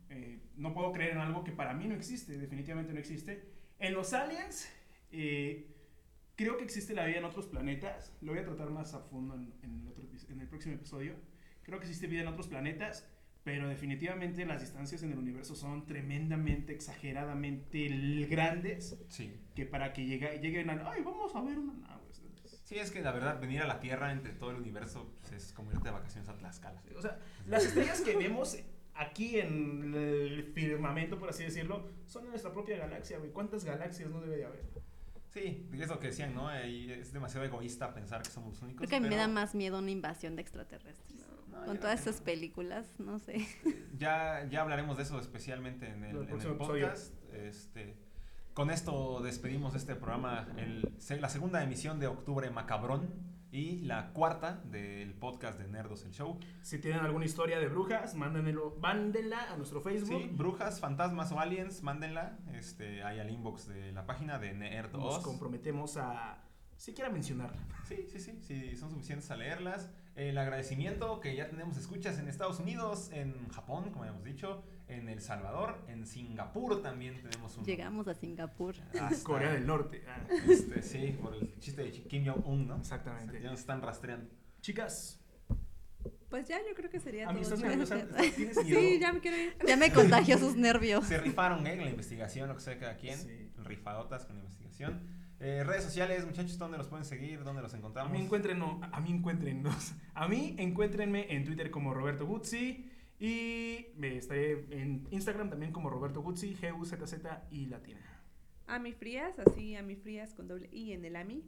Eh, 0.09 0.39
no 0.55 0.73
puedo 0.73 0.91
creer 0.93 1.11
en 1.11 1.17
algo 1.17 1.43
que 1.43 1.51
para 1.51 1.73
mí 1.73 1.87
no 1.87 1.95
existe, 1.95 2.37
definitivamente 2.37 2.93
no 2.93 2.99
existe. 2.99 3.43
En 3.79 3.93
los 3.93 4.13
aliens, 4.13 4.69
eh, 5.11 5.67
creo 6.35 6.57
que 6.57 6.63
existe 6.63 6.93
la 6.93 7.05
vida 7.05 7.17
en 7.17 7.25
otros 7.25 7.47
planetas. 7.47 8.13
Lo 8.21 8.31
voy 8.33 8.41
a 8.41 8.45
tratar 8.45 8.69
más 8.69 8.93
a 8.93 8.99
fondo 9.01 9.33
en, 9.35 9.53
en 9.63 9.79
el, 9.81 9.87
otro 9.87 10.03
en 10.29 10.39
el 10.41 10.47
próximo 10.47 10.75
episodio. 10.75 11.15
Creo 11.63 11.79
que 11.79 11.85
existe 11.85 12.07
vida 12.07 12.21
en 12.21 12.27
otros 12.27 12.47
planetas, 12.47 13.05
pero 13.47 13.69
definitivamente 13.69 14.45
las 14.45 14.59
distancias 14.59 15.03
en 15.03 15.13
el 15.13 15.17
universo 15.19 15.55
son 15.55 15.85
tremendamente, 15.85 16.73
exageradamente 16.73 17.87
grandes, 18.29 18.97
Sí. 19.07 19.33
que 19.55 19.65
para 19.65 19.93
que 19.93 20.05
llegue, 20.05 20.37
lleguen 20.41 20.69
a, 20.69 20.91
ay, 20.91 21.01
vamos 21.01 21.33
a 21.33 21.41
ver 21.41 21.57
una 21.57 21.71
nave. 21.75 22.03
Sí, 22.65 22.77
es 22.77 22.91
que 22.91 23.01
la 23.01 23.13
verdad, 23.13 23.39
venir 23.39 23.61
a 23.61 23.65
la 23.65 23.79
Tierra 23.79 24.11
entre 24.11 24.33
todo 24.33 24.51
el 24.51 24.57
universo 24.57 25.13
pues, 25.21 25.31
es 25.31 25.53
como 25.53 25.71
irte 25.71 25.85
de 25.85 25.91
vacaciones 25.91 26.27
a 26.27 26.35
Tlaxcala. 26.35 26.83
O 26.97 27.01
sea, 27.01 27.19
las 27.45 27.63
estrellas 27.63 28.01
que 28.01 28.17
vemos 28.17 28.57
aquí 28.95 29.39
en 29.39 29.93
el 29.95 30.43
firmamento, 30.53 31.17
por 31.17 31.29
así 31.29 31.45
decirlo, 31.45 31.87
son 32.05 32.25
de 32.25 32.31
nuestra 32.31 32.51
propia 32.51 32.75
galaxia, 32.75 33.17
güey. 33.17 33.31
¿Cuántas 33.31 33.63
galaxias 33.63 34.09
no 34.09 34.19
debe 34.19 34.35
de 34.35 34.43
haber? 34.45 34.65
Sí, 35.29 35.65
es 35.71 35.87
lo 35.87 35.99
que 36.01 36.07
decían, 36.07 36.35
¿no? 36.35 36.51
Es 36.53 37.13
demasiado 37.13 37.45
egoísta 37.45 37.93
pensar 37.93 38.23
que 38.23 38.29
somos 38.29 38.55
los 38.55 38.61
únicos. 38.61 38.85
Creo 38.85 39.01
que 39.01 39.07
me 39.07 39.15
da 39.15 39.29
más 39.29 39.55
miedo 39.55 39.79
una 39.79 39.91
invasión 39.91 40.35
de 40.35 40.41
extraterrestres. 40.41 41.15
no, 41.15 41.36
Con 41.65 41.77
todas 41.79 42.01
esas 42.01 42.19
no. 42.19 42.25
películas, 42.25 42.87
no 42.99 43.19
sé. 43.19 43.45
Ya, 43.97 44.47
ya 44.49 44.61
hablaremos 44.61 44.97
de 44.97 45.03
eso 45.03 45.19
especialmente 45.19 45.87
en 45.87 46.03
el, 46.03 46.09
El 46.11 46.15
en 46.15 46.21
el 46.21 46.27
próximo 46.27 46.53
episodio. 46.53 46.87
podcast. 46.87 47.13
Este, 47.33 47.97
con 48.53 48.69
esto 48.71 49.21
despedimos 49.21 49.75
este 49.75 49.95
programa, 49.95 50.47
el, 50.57 50.93
la 51.19 51.29
segunda 51.29 51.63
emisión 51.63 51.99
de 51.99 52.07
Octubre 52.07 52.49
Macabrón 52.49 53.13
y 53.51 53.79
la 53.81 54.11
cuarta 54.13 54.61
del 54.65 55.13
podcast 55.13 55.57
de 55.59 55.67
Nerdos 55.67 56.03
el 56.05 56.11
Show. 56.11 56.39
Si 56.61 56.79
tienen 56.79 56.99
alguna 57.01 57.25
historia 57.25 57.59
de 57.59 57.67
brujas, 57.67 58.13
mándenlo, 58.15 58.75
mándenla 58.81 59.51
a 59.53 59.57
nuestro 59.57 59.79
Facebook. 59.81 60.21
Sí, 60.21 60.29
brujas, 60.31 60.79
fantasmas 60.79 61.31
o 61.31 61.39
aliens, 61.39 61.81
mándenla 61.81 62.37
este, 62.53 63.03
ahí 63.03 63.19
al 63.19 63.29
inbox 63.29 63.67
de 63.67 63.91
la 63.93 64.05
página 64.05 64.37
de 64.37 64.53
Nerdos. 64.53 65.01
Nos 65.01 65.19
comprometemos 65.19 65.97
a 65.97 66.43
siquiera 66.77 67.09
mencionarla. 67.09 67.61
Sí, 67.87 68.05
sí, 68.11 68.19
sí, 68.19 68.39
sí, 68.41 68.75
son 68.75 68.89
suficientes 68.91 69.29
a 69.31 69.35
leerlas. 69.37 69.89
El 70.15 70.37
agradecimiento 70.39 71.19
que 71.19 71.35
ya 71.35 71.47
tenemos 71.49 71.77
escuchas 71.77 72.17
en 72.17 72.27
Estados 72.27 72.59
Unidos, 72.59 73.11
en 73.13 73.47
Japón, 73.49 73.91
como 73.91 74.01
habíamos 74.03 74.23
dicho, 74.23 74.63
en 74.87 75.09
El 75.09 75.21
Salvador, 75.21 75.77
en 75.87 76.07
Singapur 76.07 76.81
también 76.81 77.21
tenemos 77.21 77.55
un... 77.57 77.65
Llegamos 77.65 78.07
a 78.07 78.15
Singapur. 78.15 78.75
hasta- 78.99 79.09
Corea 79.23 79.51
del 79.51 79.67
Norte. 79.67 80.03
Ah, 80.07 80.25
Este, 80.49 80.81
sí, 80.81 81.15
por 81.21 81.35
el 81.35 81.59
chiste 81.59 81.83
de 81.83 81.91
Kim 81.91 82.25
Jong-un, 82.25 82.67
¿no? 82.67 82.77
Exactamente. 82.77 83.39
Ya 83.41 83.51
nos 83.51 83.59
están 83.59 83.81
rastreando. 83.81 84.27
Chicas, 84.61 85.19
Pues 86.29 86.47
ya, 86.47 86.57
yo 86.67 86.73
creo 86.75 86.89
que 86.89 86.99
sería 86.99 87.29
a 87.29 87.33
mí 87.33 87.41
todo. 87.41 87.53
estás 87.53 87.69
nerviosa. 87.69 88.07
¿Tienes 88.35 88.63
miedo? 88.65 88.79
Sí, 88.79 88.99
ya 88.99 89.13
me 89.13 89.19
quiero 89.19 89.37
ir. 89.37 89.55
Ya 89.67 89.77
me 89.77 89.91
contagió 89.93 90.37
sus 90.39 90.55
nervios. 90.55 91.05
Se 91.05 91.19
rifaron, 91.19 91.65
¿eh? 91.67 91.75
La 91.75 91.89
investigación, 91.91 92.49
lo 92.49 92.55
que 92.55 92.61
sea 92.61 92.79
cada 92.79 92.97
quien. 92.97 93.17
Sí. 93.19 93.51
Rifadotas 93.57 94.25
con 94.25 94.35
la 94.37 94.41
investigación. 94.41 95.16
Eh, 95.39 95.63
redes 95.63 95.83
sociales, 95.83 96.25
muchachos, 96.25 96.57
¿dónde 96.57 96.77
los 96.77 96.87
pueden 96.87 97.05
seguir? 97.05 97.43
¿Dónde 97.43 97.61
los 97.61 97.73
A 97.73 97.77
encontramos? 97.77 98.11
mí 98.11 98.19
encuentren, 98.19 98.57
no, 98.57 98.79
a 98.91 98.99
mí 98.99 99.11
encuéntrennos. 99.11 99.93
A 100.15 100.27
mí 100.27 100.55
encuéntrenme 100.57 101.31
en 101.33 101.45
Twitter 101.45 101.69
como 101.69 101.93
Roberto 101.93 102.25
Guzzi 102.25 102.89
y 103.19 103.87
me 103.95 104.17
estaré 104.17 104.65
en 104.71 105.07
Instagram 105.11 105.49
también 105.49 105.71
como 105.71 105.89
Roberto 105.89 106.21
Guzzi, 106.21 106.55
G-U-Z-Z 106.55 107.47
y 107.51 107.67
latina. 107.67 107.99
A 108.65 108.79
mi 108.79 108.93
frías, 108.93 109.37
así, 109.39 109.75
a 109.75 109.83
mi 109.83 109.95
frías 109.95 110.33
con 110.33 110.47
doble 110.47 110.69
I 110.71 110.93
en 110.93 111.05
el 111.05 111.15
AMI. 111.15 111.43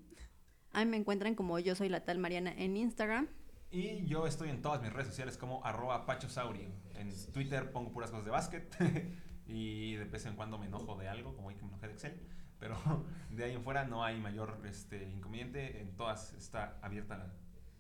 A 0.71 0.85
mí 0.85 0.91
me 0.91 0.97
encuentran 0.97 1.33
como 1.33 1.57
yo 1.57 1.75
soy 1.75 1.89
la 1.89 2.05
tal 2.05 2.19
Mariana 2.19 2.53
en 2.55 2.77
Instagram. 2.77 3.27
Y 3.71 4.05
yo 4.05 4.25
estoy 4.27 4.49
en 4.49 4.61
todas 4.61 4.81
mis 4.81 4.93
redes 4.93 5.07
sociales 5.07 5.37
como 5.37 5.65
arroba 5.65 6.05
pachosaurio. 6.05 6.69
En 6.95 7.11
Twitter 7.33 7.71
pongo 7.71 7.91
puras 7.91 8.11
cosas 8.11 8.25
de 8.25 8.31
básquet 8.31 8.75
y 9.47 9.95
de 9.95 10.05
vez 10.05 10.25
en 10.27 10.35
cuando 10.35 10.57
me 10.59 10.67
enojo 10.67 10.95
de 10.95 11.07
algo, 11.07 11.35
como 11.35 11.47
hoy 11.49 11.55
que 11.55 11.63
me 11.63 11.69
enojé 11.69 11.87
de 11.87 11.93
Excel. 11.93 12.19
Pero 12.59 12.75
de 13.29 13.43
ahí 13.43 13.53
en 13.55 13.63
fuera 13.63 13.85
no 13.85 14.03
hay 14.03 14.19
mayor 14.19 14.59
este, 14.65 15.09
inconveniente. 15.09 15.81
En 15.81 15.95
todas 15.95 16.33
está 16.33 16.77
abierta 16.81 17.17
la 17.17 17.33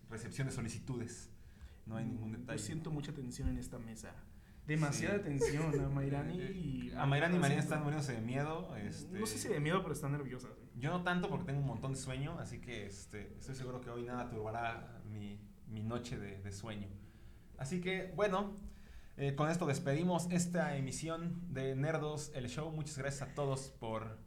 recepción 0.09 0.47
de 0.47 0.53
solicitudes. 0.53 1.29
No 1.85 1.97
hay 1.97 2.05
ningún 2.05 2.31
detalle. 2.31 2.57
Yo 2.59 2.65
siento 2.65 2.91
mucha 2.91 3.13
tensión 3.13 3.49
en 3.49 3.57
esta 3.57 3.79
mesa. 3.79 4.13
Demasiada 4.67 5.17
Sí. 5.17 5.23
tensión. 5.23 5.79
A 5.83 5.89
Mayrani 5.89 6.37
y... 6.39 6.93
A 6.95 7.05
Mayrani 7.05 7.37
y 7.37 7.39
Mariana 7.39 7.61
están 7.63 7.83
muriéndose 7.83 8.13
de 8.13 8.21
miedo. 8.21 8.75
este, 8.77 9.19
No 9.19 9.25
sé 9.25 9.37
si 9.39 9.47
de 9.47 9.59
miedo, 9.59 9.81
pero 9.81 9.93
están 9.93 10.11
nerviosas. 10.11 10.51
Yo 10.75 10.91
no 10.91 11.03
tanto 11.03 11.27
porque 11.29 11.45
tengo 11.45 11.59
un 11.59 11.65
montón 11.67 11.93
de 11.93 11.99
sueño, 11.99 12.37
así 12.39 12.59
que 12.59 12.85
este, 12.85 13.33
estoy 13.39 13.55
seguro 13.55 13.81
que 13.81 13.89
hoy 13.89 14.03
nada 14.03 14.29
turbará 14.29 15.01
mi, 15.09 15.39
mi 15.67 15.81
noche 15.81 16.17
de, 16.19 16.39
de 16.41 16.51
sueño. 16.51 16.87
Así 17.57 17.81
que, 17.81 18.13
bueno, 18.15 18.53
eh, 19.17 19.35
con 19.35 19.49
esto 19.49 19.65
despedimos 19.65 20.27
esta 20.31 20.77
emisión 20.77 21.41
de 21.53 21.75
Nerdos, 21.75 22.31
el 22.35 22.47
show. 22.47 22.71
Muchas 22.71 22.97
gracias 22.97 23.27
a 23.29 23.33
todos 23.33 23.69
por 23.79 24.17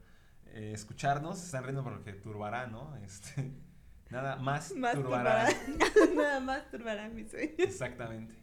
eh, 0.52 0.72
escucharnos. 0.74 1.38
Se 1.38 1.46
están 1.46 1.64
riendo 1.64 1.82
porque 1.82 2.12
turbará, 2.12 2.66
¿no? 2.66 2.96
Este, 2.96 3.52
nada 4.10 4.36
más, 4.36 4.72
Más 4.74 4.94
turbará. 4.94 5.48
turbará. 5.48 6.14
Nada 6.14 6.40
más 6.40 6.70
turbará 6.70 7.08
mi 7.08 7.24
sueño. 7.24 7.54
Exactamente. 7.58 8.34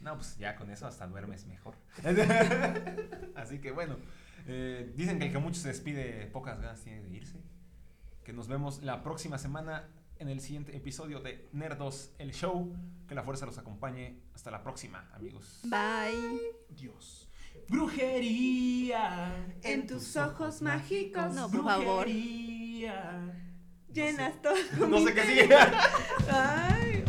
No, 0.00 0.16
pues 0.16 0.36
ya 0.36 0.56
con 0.56 0.68
eso 0.70 0.86
hasta 0.86 1.06
duermes 1.06 1.46
mejor. 1.46 1.76
Así 3.36 3.60
que 3.60 3.70
bueno, 3.70 3.96
eh, 4.46 4.92
dicen 4.96 5.18
que 5.20 5.26
el 5.26 5.32
que 5.32 5.38
mucho 5.38 5.60
se 5.60 5.68
despide, 5.68 6.26
pocas 6.26 6.60
ganas 6.60 6.80
tiene 6.82 7.02
de 7.02 7.10
irse. 7.10 7.40
Que 8.24 8.32
nos 8.32 8.48
vemos 8.48 8.82
la 8.82 9.02
próxima 9.02 9.38
semana 9.38 9.88
en 10.18 10.28
el 10.28 10.40
siguiente 10.40 10.76
episodio 10.76 11.20
de 11.20 11.48
Nerdos, 11.52 12.12
el 12.18 12.32
show. 12.32 12.74
Que 13.06 13.14
la 13.14 13.22
fuerza 13.22 13.46
los 13.46 13.58
acompañe. 13.58 14.22
Hasta 14.34 14.50
la 14.50 14.62
próxima, 14.62 15.08
amigos. 15.14 15.60
Bye. 15.64 16.40
Dios. 16.70 17.28
Brujería. 17.68 19.32
En 19.62 19.86
tus 19.86 20.16
ojos 20.16 20.62
mágicos. 20.62 21.34
No, 21.34 21.50
por 21.50 21.64
favor. 21.64 22.04
Brujería. 22.04 23.34
Llenas 23.92 24.40
todo. 24.42 24.88
No 24.88 24.98
sé 25.04 25.14
qué 25.14 25.22
sigue. 25.22 25.48
Ay. 26.30 27.04